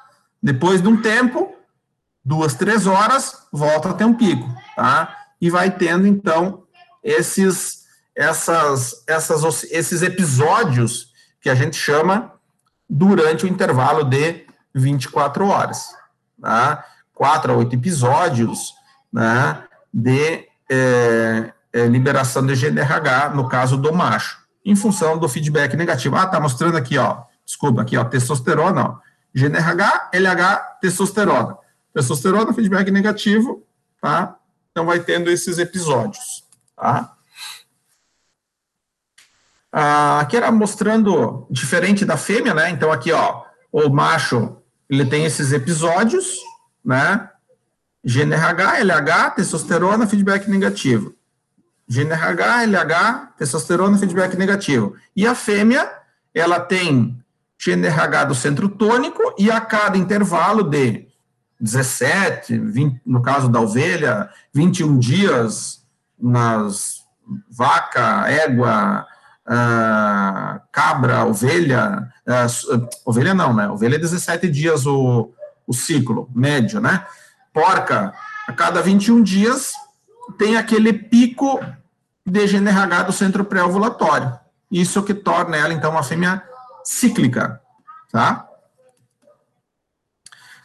Depois 0.44 0.82
de 0.82 0.88
um 0.88 1.02
tempo, 1.02 1.56
duas, 2.24 2.56
três 2.56 2.86
horas, 2.86 3.48
volta 3.52 3.90
a 3.90 3.94
ter 3.94 4.06
um 4.06 4.14
pico, 4.14 4.48
tá? 4.76 5.16
E 5.40 5.50
vai 5.50 5.72
tendo, 5.72 6.08
então, 6.08 6.64
esses, 7.04 7.86
essas, 8.16 9.04
essas, 9.08 9.64
esses 9.66 10.02
episódios 10.02 11.12
que 11.40 11.50
a 11.50 11.56
gente 11.56 11.78
chama 11.78 12.34
durante 12.90 13.46
o 13.46 13.48
intervalo 13.48 14.04
de 14.04 14.46
24 14.76 15.48
horas. 15.48 15.96
Tá? 16.40 16.86
Quatro 17.14 17.54
a 17.54 17.56
oito 17.56 17.76
episódios 17.76 18.74
né, 19.12 19.64
de 19.94 20.48
é, 20.70 21.54
é, 21.74 21.88
liberação 21.88 22.46
de 22.46 22.56
GNRH, 22.56 23.34
no 23.36 23.48
caso 23.48 23.78
do 23.78 23.94
macho, 23.94 24.40
em 24.64 24.76
função 24.76 25.18
do 25.18 25.28
feedback 25.28 25.76
negativo. 25.76 26.16
Ah, 26.16 26.28
tá 26.28 26.40
mostrando 26.40 26.78
aqui, 26.78 26.98
ó, 26.98 27.24
desculpa, 27.46 27.82
aqui, 27.82 27.98
ó, 27.98 28.04
testosterona, 28.04 28.86
ó, 28.86 28.98
GNRH, 29.34 30.12
LH, 30.14 30.78
testosterona. 30.82 31.58
Testosterona, 31.94 32.54
feedback 32.54 32.90
negativo, 32.90 33.66
tá? 34.02 34.38
Então 34.72 34.86
vai 34.86 35.00
tendo 35.00 35.30
esses 35.30 35.58
episódios, 35.58 36.46
tá? 36.76 37.14
Ah, 39.72 40.20
aqui 40.20 40.36
era 40.36 40.52
mostrando 40.52 41.48
diferente 41.50 42.04
da 42.04 42.18
fêmea, 42.18 42.54
né? 42.54 42.70
Então 42.70 42.92
aqui, 42.92 43.12
ó, 43.12 43.44
o 43.72 43.90
macho, 43.90 44.58
ele 44.90 45.06
tem 45.06 45.24
esses 45.24 45.54
episódios, 45.54 46.38
né? 46.84 47.30
GNRH, 48.04 48.80
LH, 48.84 49.36
testosterona, 49.36 50.08
feedback 50.08 50.48
negativo. 50.48 51.14
GNRH, 51.88 52.66
LH, 52.66 53.34
testosterona, 53.38 53.98
feedback 53.98 54.36
negativo. 54.36 54.96
E 55.16 55.28
a 55.28 55.36
fêmea, 55.36 55.92
ela 56.34 56.60
tem 56.60 57.22
GNRH 57.64 58.24
do 58.26 58.36
centro 58.36 58.70
tônico 58.70 59.22
e 59.38 59.52
a 59.52 59.62
cada 59.62 59.98
intervalo 59.98 60.64
de 60.64 61.08
17, 61.60 62.58
20, 62.58 63.02
no 63.06 63.22
caso 63.22 63.48
da 63.48 63.60
ovelha, 63.60 64.30
21 64.54 64.98
dias 64.98 65.82
nas 66.20 67.02
vaca, 67.50 68.28
égua, 68.28 69.06
uh, 69.46 70.60
cabra, 70.72 71.26
ovelha, 71.26 72.10
uh, 72.28 72.88
ovelha 73.06 73.34
não, 73.34 73.54
né? 73.54 73.70
Ovelha 73.70 73.96
é 73.96 74.00
17 74.00 74.48
dias 74.50 74.88
o, 74.88 75.32
o 75.68 75.74
ciclo 75.74 76.30
médio, 76.34 76.82
né? 76.82 77.06
Porca, 77.54 78.14
a 78.48 78.54
cada 78.54 78.82
21 78.82 79.22
dias 79.22 79.74
tem 80.38 80.58
aquele 80.58 80.94
pico 80.94 81.60
de 82.26 82.48
GNRH 82.48 83.04
do 83.04 83.12
centro 83.12 83.44
pré-ovulatório. 83.44 84.40
Isso 84.72 85.04
que 85.04 85.14
torna 85.14 85.58
ela, 85.58 85.74
então, 85.74 85.92
uma 85.92 86.04
fêmea 86.04 86.42
cíclica, 86.84 87.62
tá? 88.12 88.48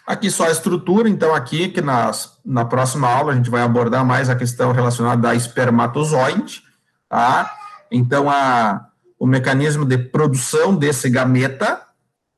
Aqui 0.07 0.31
só 0.31 0.45
a 0.45 0.53
estrutura, 0.53 1.09
então 1.09 1.35
aqui 1.35 1.69
que 1.69 1.81
nas, 1.81 2.39
na 2.45 2.65
próxima 2.65 3.09
aula 3.09 3.33
a 3.33 3.35
gente 3.35 3.51
vai 3.51 3.63
abordar 3.63 4.05
mais 4.05 4.31
a 4.31 4.37
questão 4.37 4.71
relacionada 4.71 5.31
à 5.31 5.35
espermatozoide, 5.35 6.63
tá? 7.09 7.53
Então 7.91 8.31
a, 8.31 8.87
o 9.19 9.27
mecanismo 9.27 9.85
de 9.85 9.99
produção 9.99 10.77
desse 10.77 11.11
gameta 11.11 11.83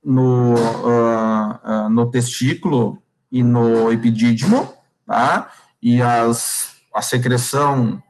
no, 0.03 0.55
uh, 0.55 1.85
uh, 1.85 1.89
no 1.91 2.11
testículo 2.11 3.03
e 3.31 3.43
no 3.43 3.93
epidídimo, 3.93 4.73
tá? 5.07 5.51
E 5.83 6.01
as, 6.03 6.77
a 6.95 7.03
secreção 7.03 8.03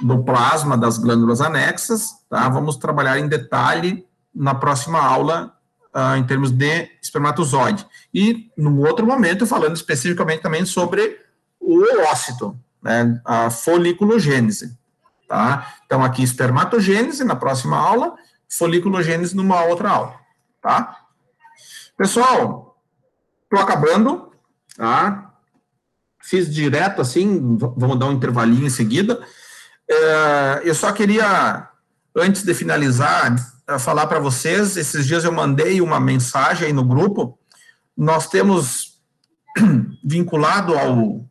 do 0.00 0.22
plasma 0.22 0.76
das 0.76 0.98
glândulas 0.98 1.40
anexas, 1.40 2.10
tá? 2.28 2.48
Vamos 2.48 2.76
trabalhar 2.76 3.18
em 3.18 3.28
detalhe 3.28 4.06
na 4.34 4.54
próxima 4.54 5.00
aula 5.00 5.54
uh, 5.94 6.16
em 6.16 6.24
termos 6.24 6.50
de 6.50 6.90
espermatozoide. 7.02 7.86
E, 8.12 8.50
no 8.56 8.86
outro 8.86 9.06
momento, 9.06 9.46
falando 9.46 9.76
especificamente 9.76 10.42
também 10.42 10.64
sobre 10.64 11.18
o 11.60 11.82
ócito, 12.10 12.58
né, 12.82 13.20
a 13.24 13.50
foliculogênese, 13.50 14.78
tá? 15.28 15.74
Então, 15.84 16.04
aqui 16.04 16.22
espermatogênese 16.22 17.24
na 17.24 17.34
próxima 17.34 17.76
aula, 17.76 18.14
foliculogênese 18.48 19.36
numa 19.36 19.62
outra 19.64 19.90
aula, 19.90 20.14
tá? 20.62 20.96
Pessoal, 21.96 22.78
estou 23.44 23.58
acabando, 23.58 24.27
tá? 24.78 25.32
Fiz 26.22 26.52
direto 26.52 27.02
assim, 27.02 27.58
vamos 27.76 27.98
dar 27.98 28.06
um 28.06 28.12
intervalinho 28.12 28.66
em 28.66 28.70
seguida. 28.70 29.20
É, 29.90 30.62
eu 30.64 30.74
só 30.74 30.92
queria, 30.92 31.68
antes 32.16 32.44
de 32.44 32.54
finalizar, 32.54 33.34
falar 33.78 34.06
para 34.06 34.20
vocês, 34.20 34.76
esses 34.76 35.06
dias 35.06 35.24
eu 35.24 35.32
mandei 35.32 35.80
uma 35.80 35.98
mensagem 35.98 36.68
aí 36.68 36.72
no 36.72 36.84
grupo, 36.84 37.38
nós 37.96 38.28
temos 38.28 39.00
vinculado 40.04 40.78
ao, 40.78 41.28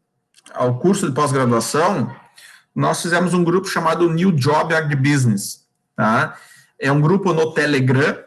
ao 0.54 0.78
curso 0.80 1.08
de 1.08 1.16
pós-graduação, 1.16 2.14
nós 2.76 3.02
fizemos 3.02 3.34
um 3.34 3.44
grupo 3.44 3.68
chamado 3.68 4.12
New 4.12 4.32
Job 4.34 4.76
Agribusiness, 4.76 5.66
tá? 5.96 6.36
É 6.80 6.92
um 6.92 7.02
grupo 7.02 7.34
no 7.34 7.54
Telegram, 7.54 8.18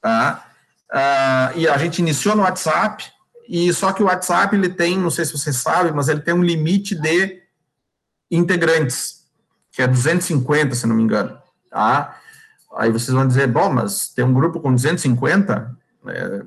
tá? 0.00 0.46
Uh, 0.90 1.58
e 1.58 1.68
a 1.68 1.76
gente 1.76 1.98
iniciou 1.98 2.34
no 2.34 2.42
WhatsApp, 2.42 3.04
e 3.48 3.72
só 3.72 3.94
que 3.94 4.02
o 4.02 4.06
WhatsApp 4.06 4.54
ele 4.54 4.68
tem, 4.68 4.98
não 4.98 5.10
sei 5.10 5.24
se 5.24 5.32
você 5.32 5.54
sabe, 5.54 5.90
mas 5.90 6.08
ele 6.08 6.20
tem 6.20 6.34
um 6.34 6.42
limite 6.42 6.94
de 6.94 7.40
integrantes, 8.30 9.24
que 9.72 9.80
é 9.80 9.86
250, 9.86 10.74
se 10.74 10.86
não 10.86 10.94
me 10.94 11.02
engano, 11.02 11.38
tá? 11.70 12.20
Aí 12.76 12.92
vocês 12.92 13.14
vão 13.14 13.26
dizer, 13.26 13.46
bom, 13.46 13.70
mas 13.70 14.08
tem 14.10 14.22
um 14.22 14.34
grupo 14.34 14.60
com 14.60 14.74
250, 14.74 15.74
é, 16.08 16.42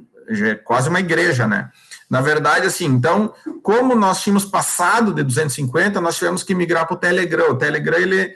é 0.51 0.55
quase 0.55 0.89
uma 0.89 0.99
igreja, 0.99 1.47
né? 1.47 1.71
Na 2.07 2.21
verdade, 2.21 2.67
assim, 2.67 2.85
então, 2.85 3.33
como 3.63 3.95
nós 3.95 4.21
tínhamos 4.21 4.45
passado 4.45 5.11
de 5.11 5.23
250, 5.23 5.99
nós 5.99 6.17
tivemos 6.17 6.43
que 6.43 6.53
migrar 6.53 6.85
para 6.85 6.93
o 6.93 6.99
Telegram. 6.99 7.51
O 7.51 7.55
Telegram, 7.55 7.97
ele, 7.97 8.35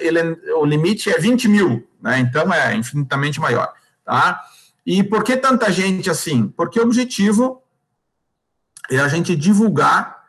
ele, 0.00 0.20
o 0.56 0.64
limite 0.64 1.10
é 1.10 1.18
20 1.18 1.46
mil, 1.46 1.86
né? 2.02 2.18
Então, 2.18 2.52
é 2.52 2.74
infinitamente 2.74 3.38
maior, 3.38 3.72
tá? 4.04 4.40
E 4.84 5.04
por 5.04 5.22
que 5.22 5.36
tanta 5.36 5.70
gente 5.70 6.10
assim? 6.10 6.48
Porque 6.56 6.80
o 6.80 6.82
objetivo 6.82 7.59
é 8.90 8.98
a 8.98 9.08
gente 9.08 9.36
divulgar 9.36 10.20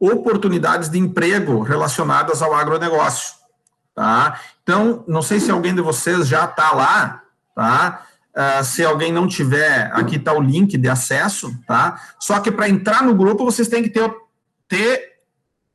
oportunidades 0.00 0.88
de 0.88 0.98
emprego 0.98 1.60
relacionadas 1.60 2.40
ao 2.40 2.54
agronegócio, 2.54 3.34
tá? 3.94 4.40
Então, 4.62 5.04
não 5.06 5.20
sei 5.20 5.38
se 5.38 5.50
alguém 5.50 5.74
de 5.74 5.82
vocês 5.82 6.26
já 6.26 6.46
está 6.46 6.72
lá, 6.72 7.22
tá? 7.54 8.02
Uh, 8.30 8.64
se 8.64 8.82
alguém 8.82 9.12
não 9.12 9.28
tiver, 9.28 9.90
aqui 9.92 10.16
está 10.16 10.32
o 10.32 10.40
link 10.40 10.78
de 10.78 10.88
acesso, 10.88 11.54
tá? 11.66 12.00
Só 12.18 12.40
que 12.40 12.50
para 12.50 12.68
entrar 12.68 13.02
no 13.02 13.14
grupo, 13.14 13.44
vocês 13.44 13.68
têm 13.68 13.82
que 13.82 13.90
ter, 13.90 14.10
ter 14.66 15.10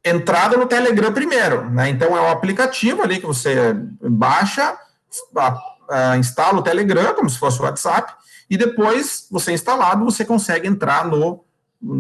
entrada 0.04 0.58
no 0.58 0.66
Telegram 0.66 1.14
primeiro, 1.14 1.70
né? 1.70 1.90
Então, 1.90 2.18
é 2.18 2.22
o 2.22 2.30
aplicativo 2.30 3.04
ali 3.04 3.20
que 3.20 3.28
você 3.28 3.76
baixa, 4.02 4.76
uh, 5.38 6.18
instala 6.18 6.60
o 6.60 6.64
Telegram, 6.64 7.14
como 7.14 7.30
se 7.30 7.38
fosse 7.38 7.60
o 7.60 7.64
WhatsApp, 7.64 8.12
e 8.50 8.58
depois, 8.58 9.28
você 9.30 9.52
instalado, 9.52 10.04
você 10.04 10.26
consegue 10.26 10.68
entrar 10.68 11.06
no, 11.06 11.45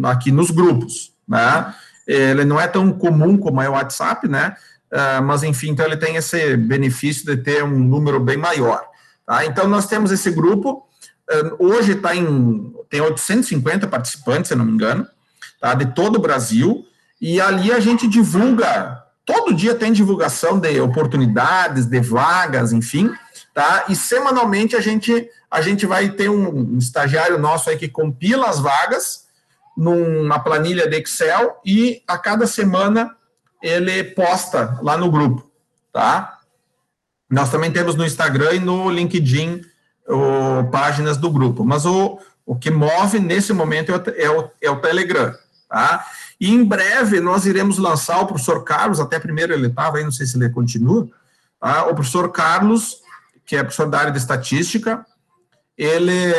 aqui 0.03 0.31
nos 0.31 0.51
grupos, 0.51 1.13
né? 1.27 1.73
Ele 2.07 2.45
não 2.45 2.59
é 2.59 2.67
tão 2.67 2.91
comum 2.91 3.37
como 3.37 3.61
é 3.61 3.69
o 3.69 3.73
WhatsApp, 3.73 4.27
né? 4.27 4.55
Uh, 4.91 5.21
mas 5.23 5.43
enfim, 5.43 5.71
então 5.71 5.85
ele 5.85 5.97
tem 5.97 6.15
esse 6.15 6.55
benefício 6.55 7.25
de 7.25 7.35
ter 7.35 7.63
um 7.63 7.79
número 7.79 8.19
bem 8.19 8.37
maior. 8.37 8.81
Tá? 9.25 9.45
Então 9.45 9.67
nós 9.67 9.87
temos 9.87 10.11
esse 10.11 10.31
grupo, 10.31 10.87
uh, 11.29 11.65
hoje 11.67 11.93
está 11.93 12.15
em, 12.15 12.73
tem 12.89 13.01
850 13.01 13.87
participantes, 13.87 14.49
se 14.49 14.55
não 14.55 14.63
me 14.63 14.71
engano, 14.71 15.05
tá? 15.59 15.73
de 15.73 15.87
todo 15.87 16.17
o 16.17 16.21
Brasil, 16.21 16.85
e 17.19 17.41
ali 17.41 17.71
a 17.71 17.79
gente 17.79 18.07
divulga, 18.07 19.03
todo 19.25 19.53
dia 19.53 19.75
tem 19.75 19.91
divulgação 19.91 20.59
de 20.59 20.79
oportunidades, 20.79 21.87
de 21.87 21.99
vagas, 21.99 22.71
enfim, 22.71 23.11
tá? 23.53 23.85
E 23.89 23.95
semanalmente 23.95 24.75
a 24.75 24.81
gente, 24.81 25.27
a 25.49 25.61
gente 25.61 25.85
vai 25.85 26.09
ter 26.09 26.29
um, 26.29 26.75
um 26.75 26.77
estagiário 26.77 27.39
nosso 27.39 27.69
aí 27.69 27.77
que 27.77 27.87
compila 27.87 28.47
as 28.47 28.59
vagas 28.59 29.24
numa 29.75 30.39
planilha 30.39 30.87
de 30.87 30.97
Excel 30.97 31.59
e 31.65 32.01
a 32.07 32.17
cada 32.17 32.47
semana 32.47 33.15
ele 33.61 34.03
posta 34.03 34.79
lá 34.81 34.97
no 34.97 35.11
grupo, 35.11 35.49
tá? 35.91 36.39
Nós 37.29 37.49
também 37.49 37.71
temos 37.71 37.95
no 37.95 38.05
Instagram 38.05 38.53
e 38.53 38.59
no 38.59 38.89
LinkedIn 38.89 39.61
o, 40.07 40.63
páginas 40.71 41.17
do 41.17 41.29
grupo, 41.29 41.65
mas 41.65 41.85
o, 41.85 42.19
o 42.45 42.55
que 42.55 42.69
move 42.69 43.19
nesse 43.19 43.51
momento 43.51 43.91
é 43.91 43.95
o, 43.95 44.03
é 44.15 44.29
o, 44.29 44.51
é 44.61 44.69
o 44.69 44.79
Telegram, 44.79 45.33
tá? 45.67 46.05
E 46.39 46.51
em 46.51 46.63
breve 46.63 47.19
nós 47.19 47.45
iremos 47.45 47.77
lançar 47.77 48.21
o 48.21 48.27
professor 48.27 48.63
Carlos, 48.63 48.99
até 48.99 49.19
primeiro 49.19 49.53
ele 49.53 49.67
estava 49.67 49.97
aí, 49.97 50.03
não 50.03 50.11
sei 50.11 50.25
se 50.25 50.37
ele 50.37 50.49
continua, 50.49 51.07
tá? 51.59 51.87
o 51.87 51.95
professor 51.95 52.31
Carlos, 52.31 52.97
que 53.45 53.55
é 53.55 53.63
professor 53.63 53.89
da 53.89 53.99
área 53.99 54.11
de 54.11 54.17
estatística, 54.17 55.05
ele 55.77 56.31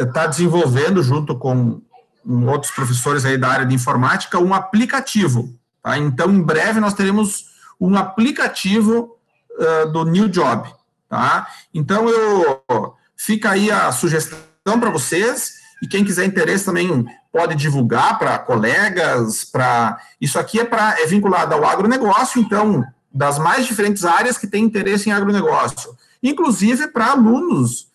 está 0.00 0.26
desenvolvendo, 0.26 1.02
junto 1.02 1.36
com 1.36 1.80
outros 2.26 2.72
professores 2.72 3.24
aí 3.24 3.38
da 3.38 3.48
área 3.48 3.66
de 3.66 3.74
informática, 3.74 4.38
um 4.38 4.54
aplicativo 4.54 5.54
Tá? 5.82 5.98
Então, 5.98 6.30
em 6.30 6.42
breve, 6.42 6.80
nós 6.80 6.94
teremos 6.94 7.46
um 7.80 7.96
aplicativo 7.96 9.16
uh, 9.58 9.90
do 9.90 10.04
New 10.04 10.28
Job. 10.28 10.70
Tá? 11.08 11.48
Então, 11.74 12.08
eu 12.08 12.94
fica 13.16 13.50
aí 13.50 13.70
a 13.70 13.90
sugestão 13.92 14.78
para 14.78 14.90
vocês, 14.90 15.54
e 15.82 15.88
quem 15.88 16.04
quiser 16.04 16.24
interesse 16.26 16.64
também 16.64 17.06
pode 17.32 17.54
divulgar 17.54 18.18
para 18.18 18.38
colegas, 18.38 19.44
para. 19.44 19.98
Isso 20.20 20.38
aqui 20.38 20.60
é, 20.60 20.64
pra, 20.64 21.00
é 21.00 21.06
vinculado 21.06 21.54
ao 21.54 21.64
agronegócio, 21.64 22.40
então, 22.40 22.84
das 23.12 23.38
mais 23.38 23.66
diferentes 23.66 24.04
áreas 24.04 24.36
que 24.36 24.46
têm 24.46 24.64
interesse 24.64 25.08
em 25.08 25.12
agronegócio, 25.12 25.96
inclusive 26.22 26.88
para 26.88 27.12
alunos, 27.12 27.88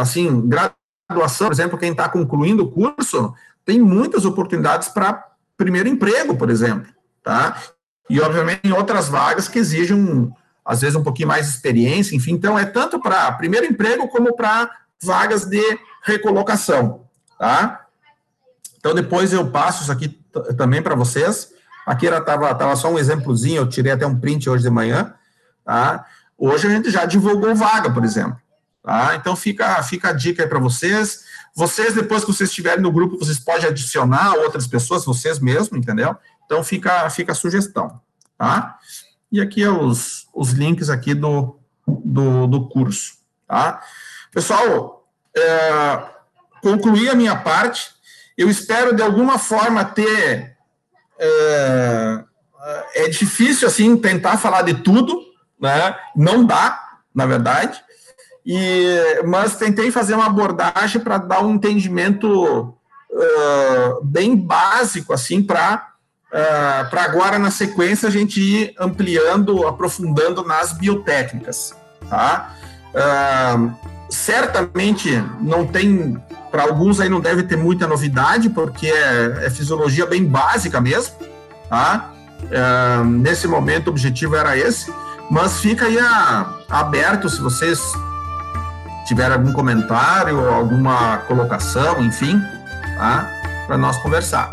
assim, 0.00 0.48
graduação, 1.10 1.48
por 1.48 1.52
exemplo, 1.52 1.78
quem 1.78 1.90
está 1.90 2.08
concluindo 2.08 2.62
o 2.62 2.70
curso, 2.70 3.34
tem 3.64 3.80
muitas 3.80 4.24
oportunidades 4.24 4.88
para 4.88 5.26
primeiro 5.56 5.88
emprego, 5.88 6.36
por 6.36 6.48
exemplo, 6.48 6.90
tá? 7.22 7.60
E, 8.08 8.20
obviamente, 8.20 8.60
em 8.64 8.72
outras 8.72 9.08
vagas 9.08 9.48
que 9.48 9.58
exigem, 9.58 10.32
às 10.64 10.80
vezes, 10.80 10.96
um 10.96 11.02
pouquinho 11.02 11.28
mais 11.28 11.46
de 11.46 11.52
experiência, 11.52 12.16
enfim. 12.16 12.32
Então, 12.32 12.58
é 12.58 12.64
tanto 12.64 13.00
para 13.00 13.30
primeiro 13.32 13.66
emprego 13.66 14.08
como 14.08 14.34
para 14.34 14.70
vagas 15.02 15.44
de 15.44 15.62
recolocação, 16.02 17.04
tá? 17.38 17.86
Então, 18.78 18.94
depois 18.94 19.32
eu 19.32 19.50
passo 19.50 19.82
isso 19.82 19.92
aqui 19.92 20.08
também 20.56 20.80
para 20.80 20.94
vocês. 20.94 21.52
Aqui 21.86 22.06
era 22.06 22.20
tava, 22.20 22.54
tava 22.54 22.76
só 22.76 22.90
um 22.90 22.98
exemplozinho, 22.98 23.62
eu 23.62 23.68
tirei 23.68 23.92
até 23.92 24.06
um 24.06 24.18
print 24.18 24.48
hoje 24.48 24.62
de 24.62 24.70
manhã, 24.70 25.12
tá? 25.64 26.06
Hoje 26.38 26.66
a 26.66 26.70
gente 26.70 26.90
já 26.90 27.04
divulgou 27.04 27.54
vaga, 27.54 27.90
por 27.90 28.04
exemplo, 28.04 28.36
tá? 28.82 29.14
Então 29.14 29.36
fica, 29.36 29.82
fica 29.82 30.10
a 30.10 30.12
dica 30.12 30.42
aí 30.42 30.48
para 30.48 30.58
vocês. 30.58 31.24
Vocês, 31.54 31.94
depois 31.94 32.24
que 32.24 32.32
vocês 32.32 32.48
estiverem 32.50 32.82
no 32.82 32.92
grupo, 32.92 33.18
vocês 33.18 33.38
podem 33.38 33.68
adicionar 33.68 34.34
outras 34.34 34.66
pessoas, 34.66 35.04
vocês 35.04 35.38
mesmos, 35.38 35.78
entendeu? 35.78 36.16
Então 36.44 36.62
fica, 36.62 37.08
fica 37.10 37.32
a 37.32 37.34
sugestão, 37.34 38.00
tá? 38.38 38.78
E 39.30 39.40
aqui 39.40 39.62
é 39.62 39.70
os, 39.70 40.28
os 40.34 40.50
links 40.50 40.88
aqui 40.88 41.14
do, 41.14 41.58
do, 41.86 42.46
do 42.46 42.68
curso, 42.68 43.14
tá? 43.46 43.82
Pessoal, 44.32 45.08
é, 45.36 46.04
concluí 46.62 47.08
a 47.08 47.14
minha 47.14 47.36
parte. 47.36 47.90
Eu 48.36 48.48
espero, 48.48 48.94
de 48.94 49.02
alguma 49.02 49.38
forma, 49.38 49.84
ter... 49.84 50.56
É, 51.18 52.24
é 52.94 53.08
difícil, 53.08 53.66
assim, 53.66 53.96
tentar 53.96 54.36
falar 54.36 54.62
de 54.62 54.74
tudo, 54.74 55.20
né? 55.60 55.96
Não 56.14 56.44
dá, 56.44 56.98
na 57.14 57.26
verdade. 57.26 57.80
E, 58.44 59.22
mas 59.26 59.56
tentei 59.56 59.90
fazer 59.90 60.14
uma 60.14 60.26
abordagem 60.26 61.00
para 61.00 61.18
dar 61.18 61.44
um 61.44 61.54
entendimento 61.54 62.74
uh, 63.10 64.04
bem 64.04 64.34
básico, 64.36 65.12
assim, 65.12 65.42
para 65.42 65.88
uh, 66.28 66.88
para 66.88 67.02
agora, 67.04 67.38
na 67.38 67.50
sequência, 67.50 68.08
a 68.08 68.12
gente 68.12 68.40
ir 68.40 68.74
ampliando, 68.78 69.66
aprofundando 69.66 70.44
nas 70.44 70.72
biotécnicas, 70.72 71.74
tá? 72.08 72.54
Uh, 72.94 73.72
certamente 74.08 75.22
não 75.40 75.66
tem, 75.66 76.16
para 76.50 76.62
alguns 76.62 76.98
aí 76.98 77.08
não 77.08 77.20
deve 77.20 77.42
ter 77.42 77.56
muita 77.56 77.86
novidade, 77.86 78.48
porque 78.48 78.86
é, 78.88 79.46
é 79.46 79.50
fisiologia 79.50 80.06
bem 80.06 80.24
básica 80.24 80.80
mesmo, 80.80 81.14
tá? 81.68 82.12
Nesse 83.06 83.46
momento 83.46 83.88
o 83.88 83.90
objetivo 83.90 84.34
era 84.34 84.56
esse, 84.56 84.92
mas 85.30 85.60
fica 85.60 85.84
aí 85.84 85.96
a, 86.00 86.58
aberto 86.68 87.28
se 87.28 87.40
vocês 87.40 87.80
tiverem 89.10 89.32
algum 89.32 89.52
comentário, 89.52 90.48
alguma 90.48 91.18
colocação, 91.26 92.00
enfim, 92.00 92.40
tá? 92.96 93.28
Para 93.66 93.76
nós 93.76 93.96
conversar. 93.96 94.50